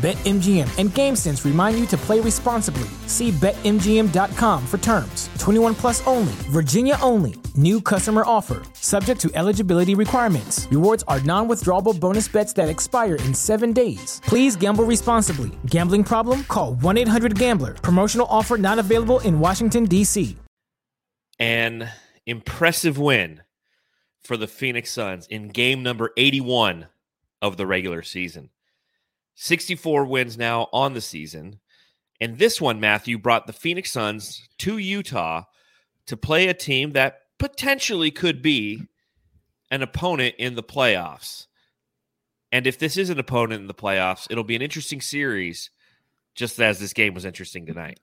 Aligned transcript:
BetMGM 0.00 0.78
and 0.78 0.88
GameSense 0.88 1.44
remind 1.44 1.78
you 1.78 1.84
to 1.88 1.96
play 1.98 2.20
responsibly. 2.20 2.88
See 3.06 3.32
BetMGM.com 3.32 4.66
for 4.66 4.78
terms. 4.78 5.28
21 5.38 5.74
plus 5.74 6.06
only, 6.06 6.32
Virginia 6.48 6.96
only. 7.02 7.34
New 7.54 7.82
customer 7.82 8.22
offer, 8.24 8.62
subject 8.72 9.20
to 9.20 9.30
eligibility 9.34 9.94
requirements. 9.94 10.66
Rewards 10.70 11.04
are 11.06 11.20
non 11.20 11.48
withdrawable 11.48 11.98
bonus 12.00 12.28
bets 12.28 12.54
that 12.54 12.70
expire 12.70 13.16
in 13.16 13.34
seven 13.34 13.74
days. 13.74 14.22
Please 14.24 14.56
gamble 14.56 14.84
responsibly. 14.84 15.50
Gambling 15.66 16.04
problem? 16.04 16.44
Call 16.44 16.76
1 16.76 16.96
800 16.96 17.38
Gambler. 17.38 17.74
Promotional 17.74 18.26
offer 18.30 18.56
not 18.56 18.78
available 18.78 19.18
in 19.20 19.38
Washington, 19.38 19.84
D.C. 19.84 20.34
An 21.38 21.90
impressive 22.24 22.96
win 22.96 23.42
for 24.22 24.38
the 24.38 24.46
Phoenix 24.46 24.90
Suns 24.92 25.26
in 25.26 25.48
game 25.48 25.82
number 25.82 26.10
81 26.16 26.86
of 27.42 27.58
the 27.58 27.66
regular 27.66 28.02
season. 28.02 28.48
64 29.42 30.04
wins 30.04 30.36
now 30.36 30.68
on 30.70 30.92
the 30.92 31.00
season. 31.00 31.60
And 32.20 32.38
this 32.38 32.60
one, 32.60 32.78
Matthew, 32.78 33.16
brought 33.16 33.46
the 33.46 33.54
Phoenix 33.54 33.90
Suns 33.90 34.46
to 34.58 34.76
Utah 34.76 35.44
to 36.04 36.16
play 36.18 36.48
a 36.48 36.54
team 36.54 36.92
that 36.92 37.20
potentially 37.38 38.10
could 38.10 38.42
be 38.42 38.82
an 39.70 39.80
opponent 39.82 40.34
in 40.38 40.56
the 40.56 40.62
playoffs. 40.62 41.46
And 42.52 42.66
if 42.66 42.78
this 42.78 42.98
is 42.98 43.08
an 43.08 43.18
opponent 43.18 43.62
in 43.62 43.66
the 43.66 43.72
playoffs, 43.72 44.26
it'll 44.28 44.44
be 44.44 44.56
an 44.56 44.62
interesting 44.62 45.00
series, 45.00 45.70
just 46.34 46.60
as 46.60 46.78
this 46.78 46.92
game 46.92 47.14
was 47.14 47.24
interesting 47.24 47.64
tonight. 47.64 47.98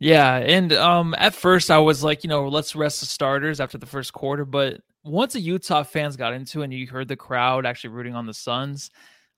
Yeah, 0.00 0.34
and 0.38 0.72
um, 0.72 1.14
at 1.16 1.32
first 1.32 1.70
I 1.70 1.78
was 1.78 2.02
like, 2.02 2.24
you 2.24 2.28
know, 2.28 2.48
let's 2.48 2.74
rest 2.74 2.98
the 2.98 3.06
starters 3.06 3.60
after 3.60 3.78
the 3.78 3.86
first 3.86 4.12
quarter. 4.12 4.44
But 4.44 4.80
once 5.04 5.34
the 5.34 5.40
Utah 5.40 5.84
fans 5.84 6.16
got 6.16 6.32
into 6.32 6.62
it 6.62 6.64
and 6.64 6.74
you 6.74 6.88
heard 6.88 7.06
the 7.06 7.14
crowd 7.14 7.66
actually 7.66 7.90
rooting 7.90 8.16
on 8.16 8.26
the 8.26 8.34
Suns, 8.34 8.90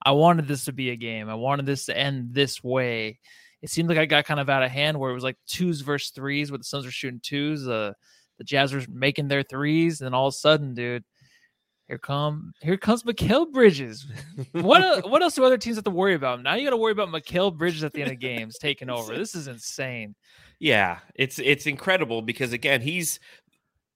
I 0.05 0.13
wanted 0.13 0.49
this 0.49 0.65
to 0.67 0.73
be 0.73 0.91
a 0.91 0.97
game. 0.97 1.29
I 1.29 1.35
wanted 1.35 1.67
this 1.67 1.87
to 1.87 1.97
end 1.97 2.35
this 2.35 2.63
way. 2.63 3.19
It 3.63 3.71
seemed 3.71 3.89
like 3.89 3.99
I 3.99 4.07
got 4.07 4.25
kind 4.25 4.41
of 4.41 4.51
out 4.51 4.63
of 4.63 4.71
hand 4.71 4.99
where 4.99 5.11
it 5.11 5.15
was 5.15 5.25
like 5.25 5.37
twos 5.47 5.81
versus 5.81 6.11
threes, 6.11 6.51
where 6.51 6.59
the 6.59 6.65
Suns 6.65 6.85
were 6.85 6.91
shooting 6.91 7.21
twos, 7.23 7.69
uh, 7.69 7.93
the 8.39 8.45
Jazz 8.45 8.73
were 8.73 8.83
making 8.89 9.29
their 9.29 9.43
threes, 9.43 10.01
and 10.01 10.07
then 10.07 10.15
all 10.15 10.27
of 10.27 10.35
a 10.35 10.37
sudden, 10.37 10.75
dude, 10.75 11.05
here 11.89 11.99
come 11.99 12.55
here 12.63 12.77
comes 12.77 13.03
Mikal 13.03 13.53
Bridges. 13.53 14.07
what 14.53 15.09
what 15.11 15.23
else 15.23 15.35
do 15.35 15.45
other 15.45 15.59
teams 15.59 15.77
have 15.77 15.85
to 15.85 15.91
worry 15.91 16.15
about? 16.15 16.43
Now 16.43 16.55
you 16.55 16.65
got 16.65 16.71
to 16.71 16.77
worry 16.77 16.93
about 16.93 17.11
Mikal 17.11 17.57
Bridges 17.57 17.85
at 17.85 17.93
the 17.93 18.03
end 18.03 18.11
of 18.11 18.19
games 18.21 18.57
taking 18.59 18.89
over. 18.91 19.17
This 19.17 19.35
is 19.35 19.47
insane. 19.47 20.15
Yeah, 20.59 21.01
it's 21.15 21.39
it's 21.39 21.67
incredible 21.67 22.23
because 22.23 22.53
again, 22.53 22.81
he's 22.81 23.21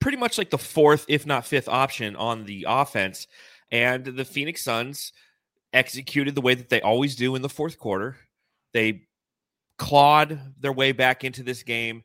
pretty 0.01 0.19
much 0.19 0.37
like 0.37 0.51
the 0.51 0.59
fourth, 0.59 1.07
if 1.09 1.27
not 1.27 1.47
fifth 1.47 1.69
option 1.69 2.17
on 2.17 2.45
the 2.45 2.67
offense, 2.69 3.27
and 3.71 4.05
the 4.05 4.25
Phoenix 4.25 4.63
Suns 4.63 5.13
executed 5.77 6.35
the 6.35 6.41
way 6.41 6.55
that 6.55 6.71
they 6.71 6.81
always 6.81 7.15
do 7.15 7.35
in 7.37 7.43
the 7.43 7.49
fourth 7.49 7.79
quarter. 7.79 8.17
They 8.73 9.03
clawed 9.79 10.41
their 10.59 10.73
way 10.73 10.93
back 10.93 11.23
into 11.23 11.43
this 11.43 11.63
game, 11.63 12.03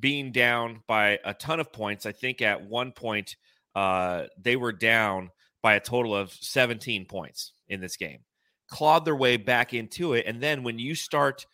being 0.00 0.32
down 0.32 0.82
by 0.88 1.20
a 1.24 1.32
ton 1.32 1.60
of 1.60 1.72
points. 1.72 2.04
I 2.04 2.12
think 2.12 2.42
at 2.42 2.66
one 2.66 2.92
point 2.92 3.36
uh, 3.74 4.24
they 4.40 4.56
were 4.56 4.72
down 4.72 5.30
by 5.62 5.74
a 5.74 5.80
total 5.80 6.14
of 6.16 6.32
17 6.32 7.06
points 7.06 7.52
in 7.68 7.80
this 7.80 7.96
game. 7.96 8.20
Clawed 8.68 9.04
their 9.04 9.16
way 9.16 9.36
back 9.36 9.72
into 9.72 10.14
it. 10.14 10.26
And 10.26 10.42
then 10.42 10.64
when 10.64 10.78
you 10.78 10.94
start 10.94 11.46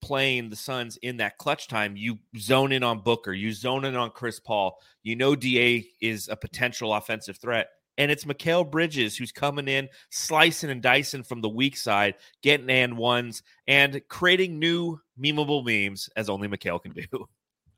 playing 0.00 0.48
the 0.48 0.56
Suns 0.56 0.96
in 1.02 1.18
that 1.18 1.36
clutch 1.36 1.68
time, 1.68 1.96
you 1.96 2.18
zone 2.38 2.72
in 2.72 2.82
on 2.82 3.00
Booker, 3.00 3.32
you 3.32 3.52
zone 3.52 3.84
in 3.84 3.94
on 3.94 4.10
Chris 4.10 4.40
Paul. 4.40 4.80
You 5.02 5.16
know 5.16 5.36
DA 5.36 5.86
is 6.00 6.28
a 6.28 6.36
potential 6.36 6.94
offensive 6.94 7.36
threat 7.36 7.68
and 8.00 8.10
it's 8.10 8.24
Mikal 8.24 8.68
Bridges 8.68 9.14
who's 9.14 9.30
coming 9.30 9.68
in, 9.68 9.90
slicing 10.08 10.70
and 10.70 10.80
dicing 10.80 11.22
from 11.22 11.42
the 11.42 11.50
weak 11.50 11.76
side, 11.76 12.14
getting 12.42 12.70
and 12.70 12.96
ones, 12.96 13.42
and 13.66 14.00
creating 14.08 14.58
new 14.58 14.98
memeable 15.22 15.62
memes 15.62 16.08
as 16.16 16.30
only 16.30 16.48
Mikal 16.48 16.82
can 16.82 16.92
do. 16.92 17.04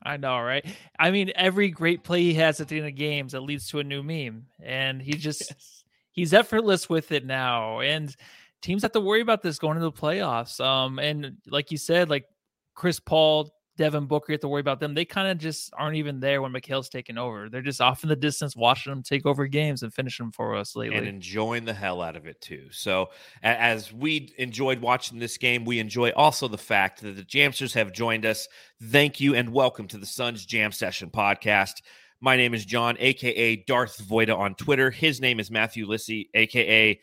I 0.05 0.17
know, 0.17 0.39
right? 0.41 0.65
I 0.97 1.11
mean, 1.11 1.33
every 1.35 1.71
great 1.71 2.05
play 2.05 2.23
he 2.23 2.35
has 2.35 2.61
at 2.61 2.69
the 2.69 2.79
end 2.79 2.87
of 2.87 2.95
games 2.95 3.33
that 3.33 3.41
leads 3.41 3.69
to 3.69 3.81
a 3.81 3.85
new 3.85 4.05
meme, 4.05 4.47
and 4.63 5.03
he 5.03 5.15
just 5.15 5.43
yes. 5.51 5.85
he's 6.13 6.33
effortless 6.33 6.89
with 6.89 7.11
it 7.11 7.27
now. 7.27 7.81
And 7.81 8.15
teams 8.63 8.83
have 8.83 8.93
to 8.93 9.01
worry 9.01 9.23
about 9.23 9.43
this 9.43 9.59
going 9.59 9.77
into 9.77 9.91
the 9.91 9.93
playoffs. 9.93 10.65
Um, 10.65 11.01
and 11.01 11.39
like 11.49 11.73
you 11.73 11.79
said, 11.79 12.11
like 12.11 12.27
Chris 12.75 13.01
Paul 13.01 13.53
Devin 13.83 14.07
Booker, 14.07 14.31
you 14.31 14.35
have 14.35 14.41
to 14.43 14.49
worry 14.49 14.61
about 14.61 14.79
them. 14.79 14.95
They 14.95 15.05
kind 15.05 15.27
of 15.27 15.39
just 15.39 15.73
aren't 15.77 15.97
even 15.97 16.21
there 16.21 16.41
when 16.41 16.53
Mikal's 16.53 16.89
taking 16.89 17.19
over. 17.19 17.49
They're 17.49 17.63
just 17.63 17.81
off 17.81 18.05
in 18.05 18.09
the 18.09 18.15
distance 18.15 18.55
watching 18.55 18.93
them 18.93 19.03
take 19.03 19.27
over 19.27 19.49
games 19.49 19.83
and 19.83 19.93
finish 19.93 20.17
them 20.19 20.31
for 20.31 20.55
us 20.55 20.77
lately. 20.77 20.99
And 20.99 21.09
enjoying 21.09 21.65
the 21.65 21.75
hell 21.75 22.01
out 22.01 22.15
of 22.15 22.29
it 22.29 22.41
too. 22.41 22.69
So 22.71 23.11
as 23.43 23.93
we 23.93 24.33
enjoyed 24.39 24.81
watching 24.81 25.19
this 25.19 25.37
game, 25.37 25.65
we 25.65 25.81
enjoy 25.81 26.11
also 26.11 26.47
the 26.47 26.57
fact 26.57 27.03
that 27.03 27.17
the 27.17 27.25
Jamsters 27.25 27.75
have 27.75 27.93
joined 27.93 28.25
us. 28.25 28.47
Thank 28.81 29.19
you 29.19 29.35
and 29.35 29.53
welcome 29.53 29.89
to 29.89 29.99
the 29.99 30.07
Suns 30.07 30.47
Jam 30.47 30.71
Session 30.71 31.11
podcast. 31.11 31.83
My 32.21 32.37
name 32.37 32.55
is 32.55 32.65
John, 32.65 32.97
aka 33.01 33.57
Darth 33.57 34.01
Voida 34.07 34.39
on 34.39 34.55
Twitter. 34.55 34.93
His 34.93 35.21
name 35.21 35.41
is 35.41 35.51
Matthew 35.51 35.87
Lissy, 35.87 36.31
aka 36.35 37.01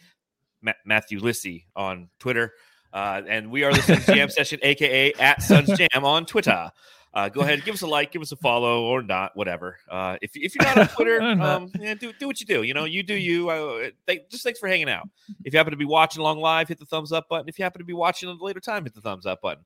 Ma- 0.62 0.72
Matthew 0.86 1.20
Lissy 1.20 1.68
on 1.76 2.08
Twitter. 2.22 2.54
Uh, 2.94 3.22
and 3.28 3.52
we 3.52 3.64
are 3.64 3.74
the 3.74 3.82
Suns 3.82 4.06
Jam 4.06 4.30
Session, 4.30 4.60
aka 4.64 5.14
at 5.14 5.42
Suns 5.42 5.70
Jam 5.78 6.04
on 6.04 6.26
Twitter. 6.26 6.72
Uh, 7.12 7.28
go 7.28 7.42
ahead, 7.42 7.64
give 7.66 7.74
us 7.74 7.82
a 7.82 7.88
like, 7.88 8.12
give 8.12 8.22
us 8.22 8.32
a 8.32 8.36
follow, 8.36 8.84
or 8.84 9.02
not, 9.02 9.36
whatever. 9.36 9.78
Uh, 9.90 10.18
if, 10.22 10.32
if 10.36 10.54
you're 10.54 10.64
not 10.64 10.78
on 10.78 10.88
Twitter, 10.90 11.22
um, 11.42 11.72
yeah, 11.80 11.96
do 11.96 12.14
do 12.20 12.28
what 12.28 12.40
you 12.40 12.46
do. 12.46 12.62
You 12.62 12.76
know, 12.76 12.86
you 12.86 13.02
do 13.02 13.16
you. 13.16 13.50
Uh, 13.50 13.90
just 14.30 14.44
thanks 14.44 14.60
for 14.60 14.68
hanging 14.68 14.90
out. 14.90 15.10
If 15.44 15.54
you 15.54 15.58
happen 15.58 15.72
to 15.72 15.78
be 15.78 15.86
watching 15.86 16.22
along 16.22 16.40
live, 16.40 16.68
hit 16.68 16.78
the 16.78 16.86
thumbs 16.86 17.12
up 17.12 17.28
button. 17.28 17.50
If 17.50 17.58
you 17.58 17.64
happen 17.64 17.80
to 17.80 17.86
be 17.86 17.94
watching 17.94 18.30
at 18.30 18.36
a 18.36 18.44
later 18.44 18.60
time, 18.60 18.84
hit 18.84 18.94
the 18.94 19.02
thumbs 19.02 19.26
up 19.26 19.42
button. 19.42 19.66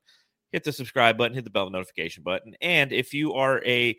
Hit 0.52 0.64
the 0.64 0.72
subscribe 0.72 1.18
button. 1.18 1.34
Hit 1.34 1.44
the 1.44 1.50
bell 1.50 1.68
notification 1.68 2.22
button. 2.22 2.56
And 2.62 2.92
if 2.92 3.12
you 3.12 3.34
are 3.34 3.62
a 3.66 3.98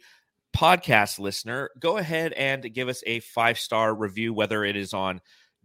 podcast 0.56 1.20
listener, 1.20 1.70
go 1.80 1.98
ahead 1.98 2.34
and 2.34 2.74
give 2.74 2.88
us 2.88 3.04
a 3.06 3.20
five 3.20 3.60
star 3.60 3.94
review, 3.94 4.34
whether 4.34 4.64
it 4.64 4.76
is 4.76 4.94
on 4.94 5.22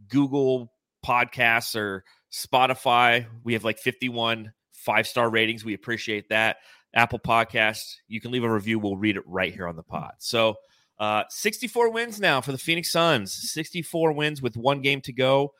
Google 0.08 0.70
Podcasts 1.04 1.76
or 1.76 2.04
Spotify, 2.30 3.26
we 3.44 3.52
have 3.54 3.64
like 3.64 3.78
51 3.78 4.52
five 4.80 5.06
star 5.06 5.30
ratings. 5.30 5.64
We 5.64 5.74
appreciate 5.74 6.28
that. 6.30 6.58
Apple 6.94 7.20
Podcasts, 7.20 7.96
you 8.08 8.20
can 8.20 8.32
leave 8.32 8.42
a 8.42 8.52
review. 8.52 8.78
We'll 8.78 8.96
read 8.96 9.16
it 9.16 9.22
right 9.26 9.54
here 9.54 9.68
on 9.68 9.76
the 9.76 9.82
pod. 9.82 10.14
So, 10.18 10.56
uh, 10.98 11.24
64 11.28 11.90
wins 11.90 12.20
now 12.20 12.40
for 12.40 12.52
the 12.52 12.58
Phoenix 12.58 12.90
Suns. 12.90 13.32
64 13.32 14.12
wins 14.12 14.42
with 14.42 14.56
one 14.56 14.82
game 14.82 15.00
to 15.02 15.12
go. 15.12 15.54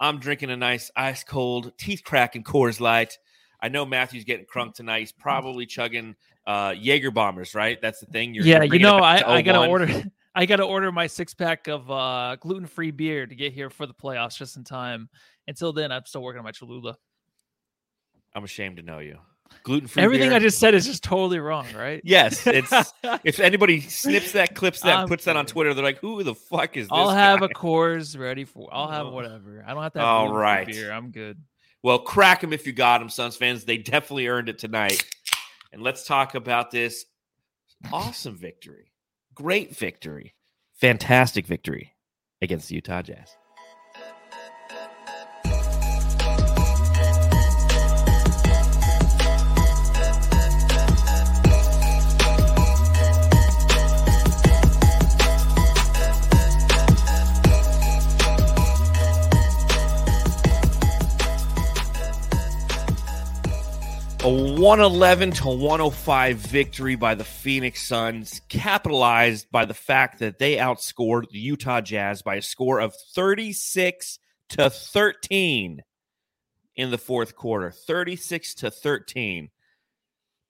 I'm 0.00 0.18
drinking 0.18 0.50
a 0.50 0.56
nice 0.56 0.90
ice 0.96 1.24
cold, 1.24 1.72
teeth 1.78 2.02
cracking 2.04 2.44
Coors 2.44 2.80
Light. 2.80 3.18
I 3.60 3.68
know 3.68 3.84
Matthew's 3.84 4.24
getting 4.24 4.46
crunk 4.46 4.74
tonight. 4.74 5.00
He's 5.00 5.12
probably 5.12 5.66
chugging 5.66 6.14
uh, 6.46 6.74
Jaeger 6.78 7.10
bombers, 7.10 7.54
right? 7.54 7.80
That's 7.80 8.00
the 8.00 8.06
thing. 8.06 8.34
You're, 8.34 8.44
yeah, 8.44 8.62
you 8.62 8.78
know, 8.78 8.98
I, 8.98 9.36
I 9.36 9.42
gotta 9.42 9.68
order. 9.68 10.04
I 10.34 10.46
gotta 10.46 10.62
order 10.62 10.92
my 10.92 11.08
six 11.08 11.34
pack 11.34 11.66
of 11.66 11.90
uh, 11.90 12.36
gluten 12.38 12.66
free 12.66 12.92
beer 12.92 13.26
to 13.26 13.34
get 13.34 13.52
here 13.52 13.70
for 13.70 13.86
the 13.86 13.94
playoffs 13.94 14.36
just 14.36 14.56
in 14.56 14.62
time. 14.62 15.08
Until 15.48 15.72
then, 15.72 15.90
I'm 15.90 16.04
still 16.04 16.22
working 16.22 16.38
on 16.38 16.44
my 16.44 16.52
Cholula. 16.52 16.96
I'm 18.34 18.44
ashamed 18.44 18.76
to 18.76 18.82
know 18.82 18.98
you. 18.98 19.18
Gluten 19.62 19.88
free. 19.88 20.02
Everything 20.02 20.28
beer. 20.28 20.36
I 20.36 20.40
just 20.40 20.58
said 20.58 20.74
is 20.74 20.84
just 20.84 21.02
totally 21.02 21.38
wrong, 21.38 21.66
right? 21.74 22.02
Yes, 22.04 22.46
it's. 22.46 22.70
if 23.24 23.40
anybody 23.40 23.80
snips 23.80 24.32
that, 24.32 24.54
clips 24.54 24.82
that, 24.82 24.94
I'm 24.94 25.08
puts 25.08 25.24
kidding. 25.24 25.36
that 25.36 25.38
on 25.38 25.46
Twitter, 25.46 25.72
they're 25.72 25.82
like, 25.82 26.00
"Who 26.00 26.22
the 26.22 26.34
fuck 26.34 26.76
is 26.76 26.86
this?" 26.86 26.92
I'll 26.92 27.08
have 27.08 27.40
a 27.40 27.48
Coors 27.48 28.18
ready 28.18 28.44
for. 28.44 28.68
I'll 28.70 28.90
have 28.90 29.08
whatever. 29.08 29.64
I 29.66 29.72
don't 29.72 29.82
have 29.82 29.94
to. 29.94 30.00
Have 30.00 30.08
All 30.08 30.32
right, 30.32 30.66
beer. 30.66 30.92
I'm 30.92 31.10
good. 31.10 31.38
Well, 31.82 31.98
crack 31.98 32.42
them 32.42 32.52
if 32.52 32.66
you 32.66 32.74
got 32.74 32.98
them, 32.98 33.08
Suns 33.08 33.36
fans. 33.36 33.64
They 33.64 33.78
definitely 33.78 34.28
earned 34.28 34.50
it 34.50 34.58
tonight. 34.58 35.02
And 35.72 35.82
let's 35.82 36.06
talk 36.06 36.34
about 36.34 36.70
this 36.70 37.06
awesome 37.90 38.36
victory, 38.36 38.92
great 39.34 39.74
victory, 39.74 40.34
fantastic 40.74 41.46
victory 41.46 41.94
against 42.42 42.68
the 42.68 42.74
Utah 42.74 43.00
Jazz. 43.00 43.34
111 64.28 65.32
to 65.32 65.48
105 65.48 66.36
victory 66.36 66.96
by 66.96 67.14
the 67.14 67.24
Phoenix 67.24 67.86
Suns, 67.86 68.42
capitalized 68.48 69.50
by 69.50 69.64
the 69.64 69.74
fact 69.74 70.18
that 70.18 70.38
they 70.38 70.56
outscored 70.56 71.30
the 71.30 71.38
Utah 71.38 71.80
Jazz 71.80 72.22
by 72.22 72.36
a 72.36 72.42
score 72.42 72.78
of 72.80 72.94
36 73.14 74.18
to 74.50 74.70
13 74.70 75.82
in 76.76 76.90
the 76.90 76.98
fourth 76.98 77.36
quarter. 77.36 77.70
36 77.70 78.54
to 78.56 78.70
13. 78.70 79.50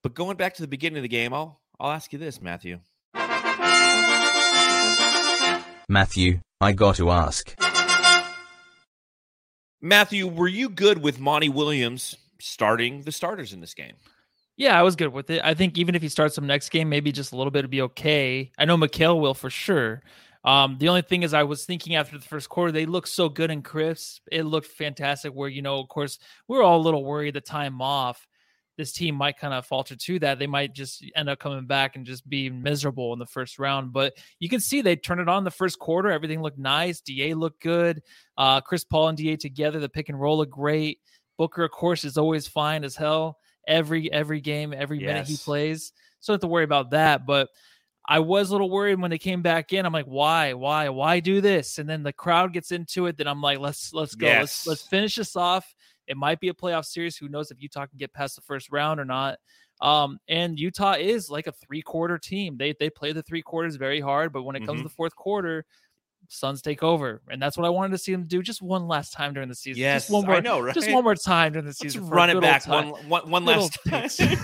But 0.02 0.14
going 0.14 0.36
back 0.36 0.54
to 0.54 0.62
the 0.62 0.68
beginning 0.68 0.98
of 0.98 1.02
the 1.02 1.08
game, 1.08 1.32
I'll 1.32 1.60
I'll 1.78 1.92
ask 1.92 2.12
you 2.12 2.18
this, 2.18 2.42
Matthew. 2.42 2.80
Matthew, 5.88 6.40
I 6.60 6.72
got 6.72 6.96
to 6.96 7.10
ask. 7.10 7.54
Matthew, 9.80 10.26
were 10.26 10.48
you 10.48 10.68
good 10.68 11.00
with 11.00 11.20
Monty 11.20 11.48
Williams 11.48 12.16
starting 12.40 13.02
the 13.02 13.12
starters 13.12 13.52
in 13.52 13.60
this 13.60 13.74
game? 13.74 13.94
Yeah, 14.56 14.78
I 14.78 14.82
was 14.82 14.96
good 14.96 15.12
with 15.12 15.30
it. 15.30 15.40
I 15.44 15.54
think 15.54 15.78
even 15.78 15.94
if 15.94 16.02
he 16.02 16.08
starts 16.08 16.34
some 16.34 16.46
next 16.46 16.70
game, 16.70 16.88
maybe 16.88 17.12
just 17.12 17.32
a 17.32 17.36
little 17.36 17.52
bit 17.52 17.62
to 17.62 17.68
be 17.68 17.82
okay. 17.82 18.50
I 18.58 18.64
know 18.64 18.76
Mikal 18.76 19.20
will 19.20 19.34
for 19.34 19.50
sure. 19.50 20.02
Um, 20.44 20.76
the 20.78 20.88
only 20.88 21.02
thing 21.02 21.22
is, 21.22 21.34
I 21.34 21.44
was 21.44 21.64
thinking 21.64 21.94
after 21.94 22.18
the 22.18 22.24
first 22.24 22.48
quarter, 22.48 22.72
they 22.72 22.86
looked 22.86 23.08
so 23.08 23.28
good 23.28 23.50
and 23.50 23.64
crisp. 23.64 24.22
It 24.32 24.44
looked 24.44 24.66
fantastic. 24.66 25.32
Where 25.32 25.48
you 25.48 25.62
know, 25.62 25.78
of 25.78 25.88
course, 25.88 26.18
we 26.48 26.56
are 26.58 26.62
all 26.62 26.80
a 26.80 26.82
little 26.82 27.04
worried 27.04 27.34
the 27.34 27.40
time 27.40 27.80
off. 27.80 28.26
This 28.76 28.92
team 28.92 29.16
might 29.16 29.38
kind 29.38 29.52
of 29.52 29.66
falter 29.66 29.96
to 29.96 30.18
that. 30.20 30.38
They 30.38 30.46
might 30.46 30.72
just 30.72 31.04
end 31.16 31.28
up 31.28 31.40
coming 31.40 31.66
back 31.66 31.96
and 31.96 32.06
just 32.06 32.28
be 32.28 32.48
miserable 32.48 33.12
in 33.12 33.18
the 33.18 33.26
first 33.26 33.58
round. 33.58 33.92
But 33.92 34.14
you 34.38 34.48
can 34.48 34.60
see 34.60 34.80
they 34.80 34.94
turned 34.94 35.20
it 35.20 35.28
on 35.28 35.42
the 35.42 35.50
first 35.50 35.80
quarter. 35.80 36.10
Everything 36.10 36.40
looked 36.40 36.58
nice. 36.58 37.00
Da 37.00 37.34
looked 37.34 37.60
good. 37.60 38.02
Uh, 38.36 38.60
Chris 38.60 38.84
Paul 38.84 39.08
and 39.08 39.18
Da 39.18 39.36
together, 39.36 39.80
the 39.80 39.88
pick 39.88 40.08
and 40.08 40.20
roll 40.20 40.38
looked 40.38 40.52
great. 40.52 41.00
Booker, 41.38 41.64
of 41.64 41.70
course, 41.70 42.04
is 42.04 42.18
always 42.18 42.46
fine 42.46 42.84
as 42.84 42.96
hell 42.96 43.38
every 43.66 44.12
every 44.12 44.40
game, 44.40 44.74
every 44.76 45.00
yes. 45.00 45.06
minute 45.06 45.26
he 45.28 45.36
plays. 45.36 45.92
So 46.20 46.32
don't 46.32 46.34
have 46.34 46.40
to 46.42 46.48
worry 46.48 46.64
about 46.64 46.90
that. 46.90 47.24
But 47.24 47.48
I 48.06 48.20
was 48.20 48.48
a 48.48 48.52
little 48.52 48.70
worried 48.70 49.00
when 49.00 49.10
they 49.10 49.18
came 49.18 49.42
back 49.42 49.72
in. 49.72 49.84
I'm 49.84 49.92
like, 49.92 50.06
why, 50.06 50.54
why, 50.54 50.88
why 50.88 51.20
do 51.20 51.40
this? 51.40 51.78
And 51.78 51.88
then 51.88 52.02
the 52.02 52.12
crowd 52.12 52.54
gets 52.54 52.72
into 52.72 53.06
it. 53.06 53.18
Then 53.18 53.28
I'm 53.28 53.42
like, 53.42 53.58
let's 53.58 53.92
let's 53.92 54.14
go. 54.14 54.26
Yes. 54.26 54.40
Let's 54.40 54.66
let's 54.66 54.82
finish 54.82 55.14
this 55.16 55.36
off. 55.36 55.74
It 56.06 56.16
might 56.16 56.40
be 56.40 56.48
a 56.48 56.54
playoff 56.54 56.86
series. 56.86 57.16
Who 57.18 57.28
knows 57.28 57.50
if 57.50 57.60
Utah 57.60 57.86
can 57.86 57.98
get 57.98 58.14
past 58.14 58.34
the 58.34 58.42
first 58.42 58.72
round 58.72 58.98
or 58.98 59.04
not? 59.04 59.38
Um, 59.80 60.18
and 60.26 60.58
Utah 60.58 60.94
is 60.94 61.30
like 61.30 61.46
a 61.46 61.52
three 61.52 61.82
quarter 61.82 62.18
team. 62.18 62.56
They 62.56 62.74
they 62.80 62.90
play 62.90 63.12
the 63.12 63.22
three 63.22 63.42
quarters 63.42 63.76
very 63.76 64.00
hard, 64.00 64.32
but 64.32 64.42
when 64.42 64.56
it 64.56 64.60
comes 64.60 64.70
mm-hmm. 64.70 64.78
to 64.78 64.88
the 64.88 64.94
fourth 64.94 65.14
quarter, 65.14 65.66
Suns 66.28 66.60
take 66.60 66.82
over, 66.82 67.22
and 67.30 67.40
that's 67.40 67.56
what 67.56 67.66
I 67.66 67.70
wanted 67.70 67.92
to 67.92 67.98
see 67.98 68.12
them 68.12 68.24
do 68.24 68.42
just 68.42 68.60
one 68.60 68.86
last 68.86 69.12
time 69.12 69.32
during 69.32 69.48
the 69.48 69.54
season. 69.54 69.80
Yes, 69.80 70.02
just 70.02 70.12
one 70.12 70.26
more, 70.26 70.36
I 70.36 70.40
know, 70.40 70.60
right? 70.60 70.74
Just 70.74 70.90
one 70.90 71.02
more 71.02 71.14
time 71.14 71.52
during 71.52 71.66
the 71.66 71.72
season. 71.72 72.02
Let's 72.02 72.12
run 72.12 72.30
it 72.30 72.40
back 72.40 72.66
one, 72.66 72.88
one, 73.08 73.30
one 73.30 73.44
last 73.46 73.78
time. 73.88 74.08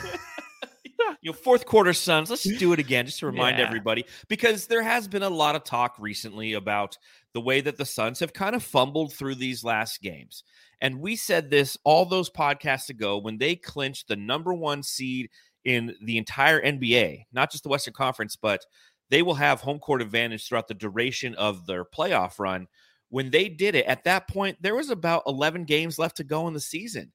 you 1.21 1.31
know, 1.31 1.33
fourth 1.33 1.67
quarter 1.67 1.93
Suns. 1.93 2.31
Let's 2.31 2.43
do 2.43 2.73
it 2.73 2.79
again, 2.79 3.07
just 3.07 3.19
to 3.21 3.27
remind 3.27 3.59
yeah. 3.59 3.67
everybody, 3.67 4.07
because 4.29 4.67
there 4.67 4.83
has 4.83 5.07
been 5.09 5.23
a 5.23 5.31
lot 5.31 5.57
of 5.57 5.65
talk 5.65 5.97
recently 5.99 6.55
about 6.55 6.97
the 7.35 7.41
way 7.41 7.61
that 7.61 7.77
the 7.77 7.85
Suns 7.85 8.21
have 8.21 8.33
kind 8.33 8.57
of 8.57 8.63
fumbled 8.63 9.13
through 9.13 9.35
these 9.35 9.63
last 9.63 10.01
games. 10.01 10.43
And 10.81 11.01
we 11.01 11.17
said 11.17 11.51
this 11.51 11.77
all 11.85 12.05
those 12.07 12.31
podcasts 12.31 12.89
ago 12.89 13.19
when 13.19 13.39
they 13.39 13.57
clinched 13.57 14.09
the 14.09 14.17
number 14.17 14.55
one 14.55 14.83
seed 14.83 15.31
in 15.65 15.95
the 16.03 16.19
entire 16.19 16.61
NBA, 16.61 17.25
not 17.33 17.51
just 17.51 17.63
the 17.63 17.71
Western 17.71 17.95
Conference, 17.95 18.37
but 18.37 18.65
they 19.11 19.23
will 19.23 19.35
have 19.35 19.61
home 19.61 19.79
court 19.79 20.03
advantage 20.03 20.47
throughout 20.47 20.69
the 20.69 20.75
duration 20.75 21.35
of 21.35 21.67
their 21.67 21.85
playoff 21.85 22.39
run. 22.39 22.67
When 23.11 23.31
they 23.31 23.49
did 23.49 23.75
it, 23.75 23.87
at 23.87 24.05
that 24.05 24.29
point, 24.29 24.59
there 24.61 24.75
was 24.75 24.91
about 24.91 25.23
11 25.27 25.65
games 25.65 25.99
left 25.99 26.17
to 26.17 26.25
go 26.25 26.49
in 26.49 26.55
the 26.55 26.61
season. 26.61 27.13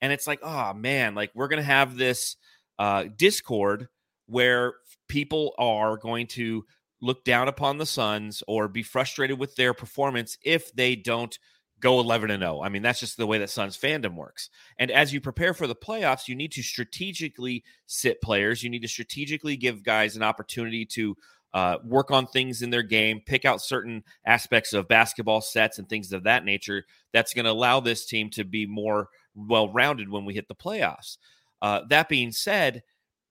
And 0.00 0.12
it's 0.12 0.26
like, 0.26 0.40
oh 0.42 0.74
man, 0.74 1.14
like 1.14 1.30
we're 1.34 1.48
going 1.48 1.62
to 1.62 1.64
have 1.64 1.96
this 1.96 2.36
uh, 2.78 3.04
discord 3.16 3.88
where 4.26 4.74
people 5.08 5.54
are 5.58 5.96
going 5.96 6.26
to 6.26 6.64
look 7.00 7.24
down 7.24 7.48
upon 7.48 7.78
the 7.78 7.86
Suns 7.86 8.42
or 8.46 8.68
be 8.68 8.82
frustrated 8.82 9.38
with 9.38 9.54
their 9.56 9.72
performance 9.72 10.36
if 10.44 10.72
they 10.74 10.96
don't 10.96 11.38
go 11.80 12.00
11 12.00 12.30
and 12.30 12.42
0. 12.42 12.60
I 12.62 12.68
mean, 12.68 12.82
that's 12.82 13.00
just 13.00 13.16
the 13.16 13.26
way 13.26 13.38
that 13.38 13.50
Suns 13.50 13.76
fandom 13.76 14.14
works. 14.14 14.50
And 14.78 14.90
as 14.90 15.12
you 15.12 15.20
prepare 15.20 15.54
for 15.54 15.66
the 15.66 15.74
playoffs, 15.74 16.28
you 16.28 16.34
need 16.34 16.52
to 16.52 16.62
strategically 16.62 17.64
sit 17.86 18.20
players. 18.20 18.62
You 18.62 18.70
need 18.70 18.82
to 18.82 18.88
strategically 18.88 19.56
give 19.56 19.82
guys 19.82 20.16
an 20.16 20.22
opportunity 20.22 20.84
to 20.86 21.16
uh, 21.54 21.78
work 21.84 22.10
on 22.10 22.26
things 22.26 22.62
in 22.62 22.70
their 22.70 22.82
game, 22.82 23.22
pick 23.24 23.44
out 23.44 23.62
certain 23.62 24.04
aspects 24.24 24.72
of 24.72 24.88
basketball 24.88 25.40
sets 25.40 25.78
and 25.78 25.88
things 25.88 26.12
of 26.12 26.24
that 26.24 26.44
nature 26.44 26.84
that's 27.12 27.32
going 27.32 27.46
to 27.46 27.50
allow 27.50 27.80
this 27.80 28.04
team 28.04 28.28
to 28.30 28.44
be 28.44 28.66
more 28.66 29.08
well 29.34 29.72
rounded 29.72 30.10
when 30.10 30.24
we 30.24 30.34
hit 30.34 30.48
the 30.48 30.54
playoffs. 30.54 31.16
Uh, 31.62 31.80
that 31.88 32.08
being 32.08 32.32
said, 32.32 32.82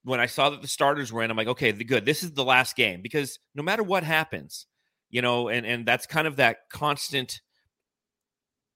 when 0.04 0.20
I 0.20 0.26
saw 0.26 0.50
that 0.50 0.62
the 0.62 0.68
starters 0.68 1.12
were 1.12 1.22
in, 1.22 1.30
I'm 1.30 1.36
like, 1.36 1.48
okay, 1.48 1.70
the 1.70 1.84
good. 1.84 2.04
This 2.04 2.22
is 2.22 2.32
the 2.32 2.44
last 2.44 2.76
game 2.76 3.02
because 3.02 3.38
no 3.54 3.62
matter 3.62 3.82
what 3.82 4.04
happens, 4.04 4.66
you 5.10 5.22
know, 5.22 5.48
and 5.48 5.66
and 5.66 5.86
that's 5.86 6.06
kind 6.06 6.26
of 6.26 6.36
that 6.36 6.68
constant 6.70 7.40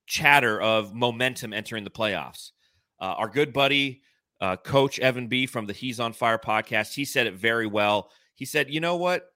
chatter 0.06 0.60
of 0.60 0.94
momentum 0.94 1.52
entering 1.52 1.84
the 1.84 1.90
playoffs. 1.90 2.52
Uh, 3.00 3.14
our 3.18 3.28
good 3.28 3.52
buddy, 3.52 4.02
uh, 4.40 4.56
Coach 4.56 4.98
Evan 4.98 5.28
B 5.28 5.46
from 5.46 5.66
the 5.66 5.72
He's 5.72 6.00
on 6.00 6.12
Fire 6.12 6.38
podcast, 6.38 6.94
he 6.94 7.04
said 7.04 7.26
it 7.26 7.34
very 7.34 7.66
well. 7.66 8.10
He 8.34 8.44
said, 8.44 8.70
"You 8.70 8.80
know 8.80 8.96
what? 8.96 9.28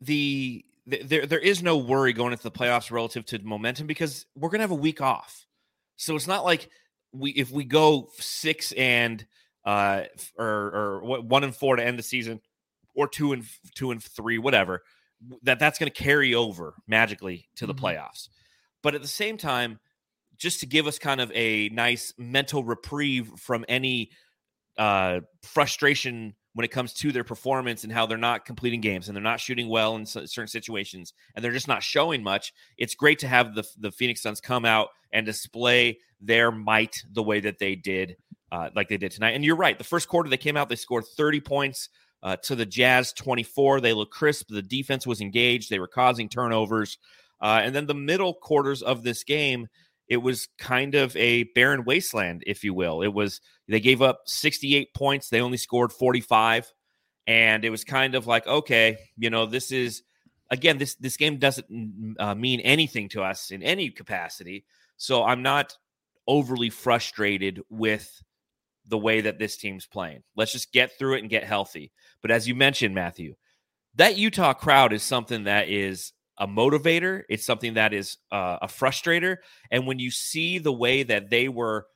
The, 0.00 0.64
the 0.86 1.02
there 1.02 1.26
there 1.26 1.38
is 1.38 1.62
no 1.62 1.76
worry 1.76 2.12
going 2.12 2.32
into 2.32 2.44
the 2.44 2.50
playoffs 2.50 2.90
relative 2.90 3.24
to 3.26 3.38
momentum 3.40 3.86
because 3.86 4.26
we're 4.34 4.48
gonna 4.48 4.62
have 4.62 4.70
a 4.70 4.74
week 4.76 5.00
off. 5.00 5.46
So 5.96 6.16
it's 6.16 6.26
not 6.26 6.44
like 6.44 6.68
we 7.12 7.32
if 7.32 7.50
we 7.50 7.64
go 7.64 8.08
six 8.18 8.72
and 8.72 9.24
uh 9.64 10.04
or 10.38 10.46
or 10.46 11.22
one 11.22 11.44
and 11.44 11.54
four 11.54 11.76
to 11.76 11.84
end 11.84 11.98
the 11.98 12.02
season, 12.02 12.40
or 12.94 13.08
two 13.08 13.32
and 13.32 13.44
two 13.74 13.90
and 13.90 14.02
three, 14.02 14.38
whatever." 14.38 14.82
That 15.42 15.58
that's 15.58 15.78
going 15.78 15.90
to 15.92 16.02
carry 16.02 16.34
over 16.34 16.74
magically 16.86 17.48
to 17.56 17.66
the 17.66 17.74
mm-hmm. 17.74 17.84
playoffs. 17.84 18.28
But 18.82 18.94
at 18.94 19.02
the 19.02 19.08
same 19.08 19.36
time, 19.36 19.78
just 20.36 20.60
to 20.60 20.66
give 20.66 20.86
us 20.86 20.98
kind 20.98 21.20
of 21.20 21.30
a 21.34 21.68
nice 21.68 22.14
mental 22.16 22.64
reprieve 22.64 23.28
from 23.36 23.64
any 23.68 24.10
uh, 24.78 25.20
frustration 25.42 26.34
when 26.54 26.64
it 26.64 26.70
comes 26.70 26.92
to 26.94 27.12
their 27.12 27.22
performance 27.24 27.84
and 27.84 27.92
how 27.92 28.06
they're 28.06 28.18
not 28.18 28.44
completing 28.44 28.80
games 28.80 29.08
and 29.08 29.14
they're 29.14 29.22
not 29.22 29.38
shooting 29.38 29.68
well 29.68 29.94
in 29.94 30.04
certain 30.04 30.48
situations 30.48 31.12
and 31.34 31.44
they're 31.44 31.52
just 31.52 31.68
not 31.68 31.82
showing 31.82 32.22
much. 32.22 32.52
It's 32.76 32.94
great 32.94 33.20
to 33.20 33.28
have 33.28 33.54
the 33.54 33.64
the 33.78 33.92
Phoenix 33.92 34.22
Suns 34.22 34.40
come 34.40 34.64
out 34.64 34.88
and 35.12 35.24
display 35.26 35.98
their 36.20 36.50
might 36.50 36.96
the 37.12 37.22
way 37.22 37.40
that 37.40 37.58
they 37.58 37.76
did, 37.76 38.16
uh, 38.50 38.70
like 38.74 38.88
they 38.88 38.96
did 38.96 39.12
tonight. 39.12 39.34
And 39.34 39.44
you're 39.44 39.56
right. 39.56 39.78
The 39.78 39.84
first 39.84 40.08
quarter 40.08 40.28
they 40.28 40.36
came 40.36 40.56
out, 40.56 40.68
they 40.68 40.76
scored 40.76 41.04
30 41.16 41.40
points 41.40 41.88
uh, 42.22 42.36
to 42.44 42.54
the 42.54 42.66
Jazz 42.66 43.12
24. 43.12 43.80
They 43.80 43.92
looked 43.92 44.12
crisp. 44.12 44.48
The 44.48 44.62
defense 44.62 45.06
was 45.06 45.20
engaged. 45.20 45.70
They 45.70 45.78
were 45.78 45.88
causing 45.88 46.28
turnovers. 46.28 46.98
Uh, 47.40 47.60
and 47.62 47.74
then 47.74 47.86
the 47.86 47.94
middle 47.94 48.34
quarters 48.34 48.82
of 48.82 49.02
this 49.02 49.24
game, 49.24 49.68
it 50.08 50.18
was 50.18 50.48
kind 50.58 50.94
of 50.94 51.16
a 51.16 51.44
barren 51.54 51.84
wasteland, 51.84 52.42
if 52.46 52.64
you 52.64 52.74
will. 52.74 53.02
It 53.02 53.14
was 53.14 53.40
they 53.68 53.80
gave 53.80 54.02
up 54.02 54.22
68 54.26 54.92
points, 54.94 55.28
they 55.28 55.40
only 55.40 55.56
scored 55.56 55.92
45, 55.92 56.72
and 57.26 57.64
it 57.64 57.70
was 57.70 57.84
kind 57.84 58.14
of 58.14 58.26
like, 58.26 58.46
okay, 58.46 58.98
you 59.16 59.30
know, 59.30 59.46
this 59.46 59.70
is 59.70 60.02
again, 60.50 60.78
this 60.78 60.96
this 60.96 61.16
game 61.16 61.38
doesn't 61.38 62.16
uh, 62.18 62.34
mean 62.34 62.60
anything 62.60 63.08
to 63.10 63.22
us 63.22 63.50
in 63.50 63.62
any 63.62 63.90
capacity. 63.90 64.64
So 64.96 65.24
I'm 65.24 65.42
not 65.42 65.76
overly 66.26 66.70
frustrated 66.70 67.62
with 67.70 68.22
the 68.86 68.98
way 68.98 69.20
that 69.20 69.38
this 69.38 69.56
team's 69.56 69.86
playing. 69.86 70.22
Let's 70.36 70.52
just 70.52 70.72
get 70.72 70.98
through 70.98 71.14
it 71.14 71.20
and 71.20 71.30
get 71.30 71.44
healthy. 71.44 71.92
But 72.20 72.30
as 72.30 72.48
you 72.48 72.54
mentioned, 72.54 72.94
Matthew, 72.94 73.34
that 73.94 74.18
Utah 74.18 74.52
crowd 74.52 74.92
is 74.92 75.02
something 75.02 75.44
that 75.44 75.68
is 75.68 76.12
a 76.40 76.48
motivator. 76.48 77.22
It's 77.28 77.44
something 77.44 77.74
that 77.74 77.92
is 77.92 78.16
uh, 78.32 78.58
a 78.62 78.66
frustrator. 78.66 79.36
And 79.70 79.86
when 79.86 79.98
you 79.98 80.10
see 80.10 80.58
the 80.58 80.72
way 80.72 81.02
that 81.04 81.28
they 81.30 81.48
were 81.48 81.86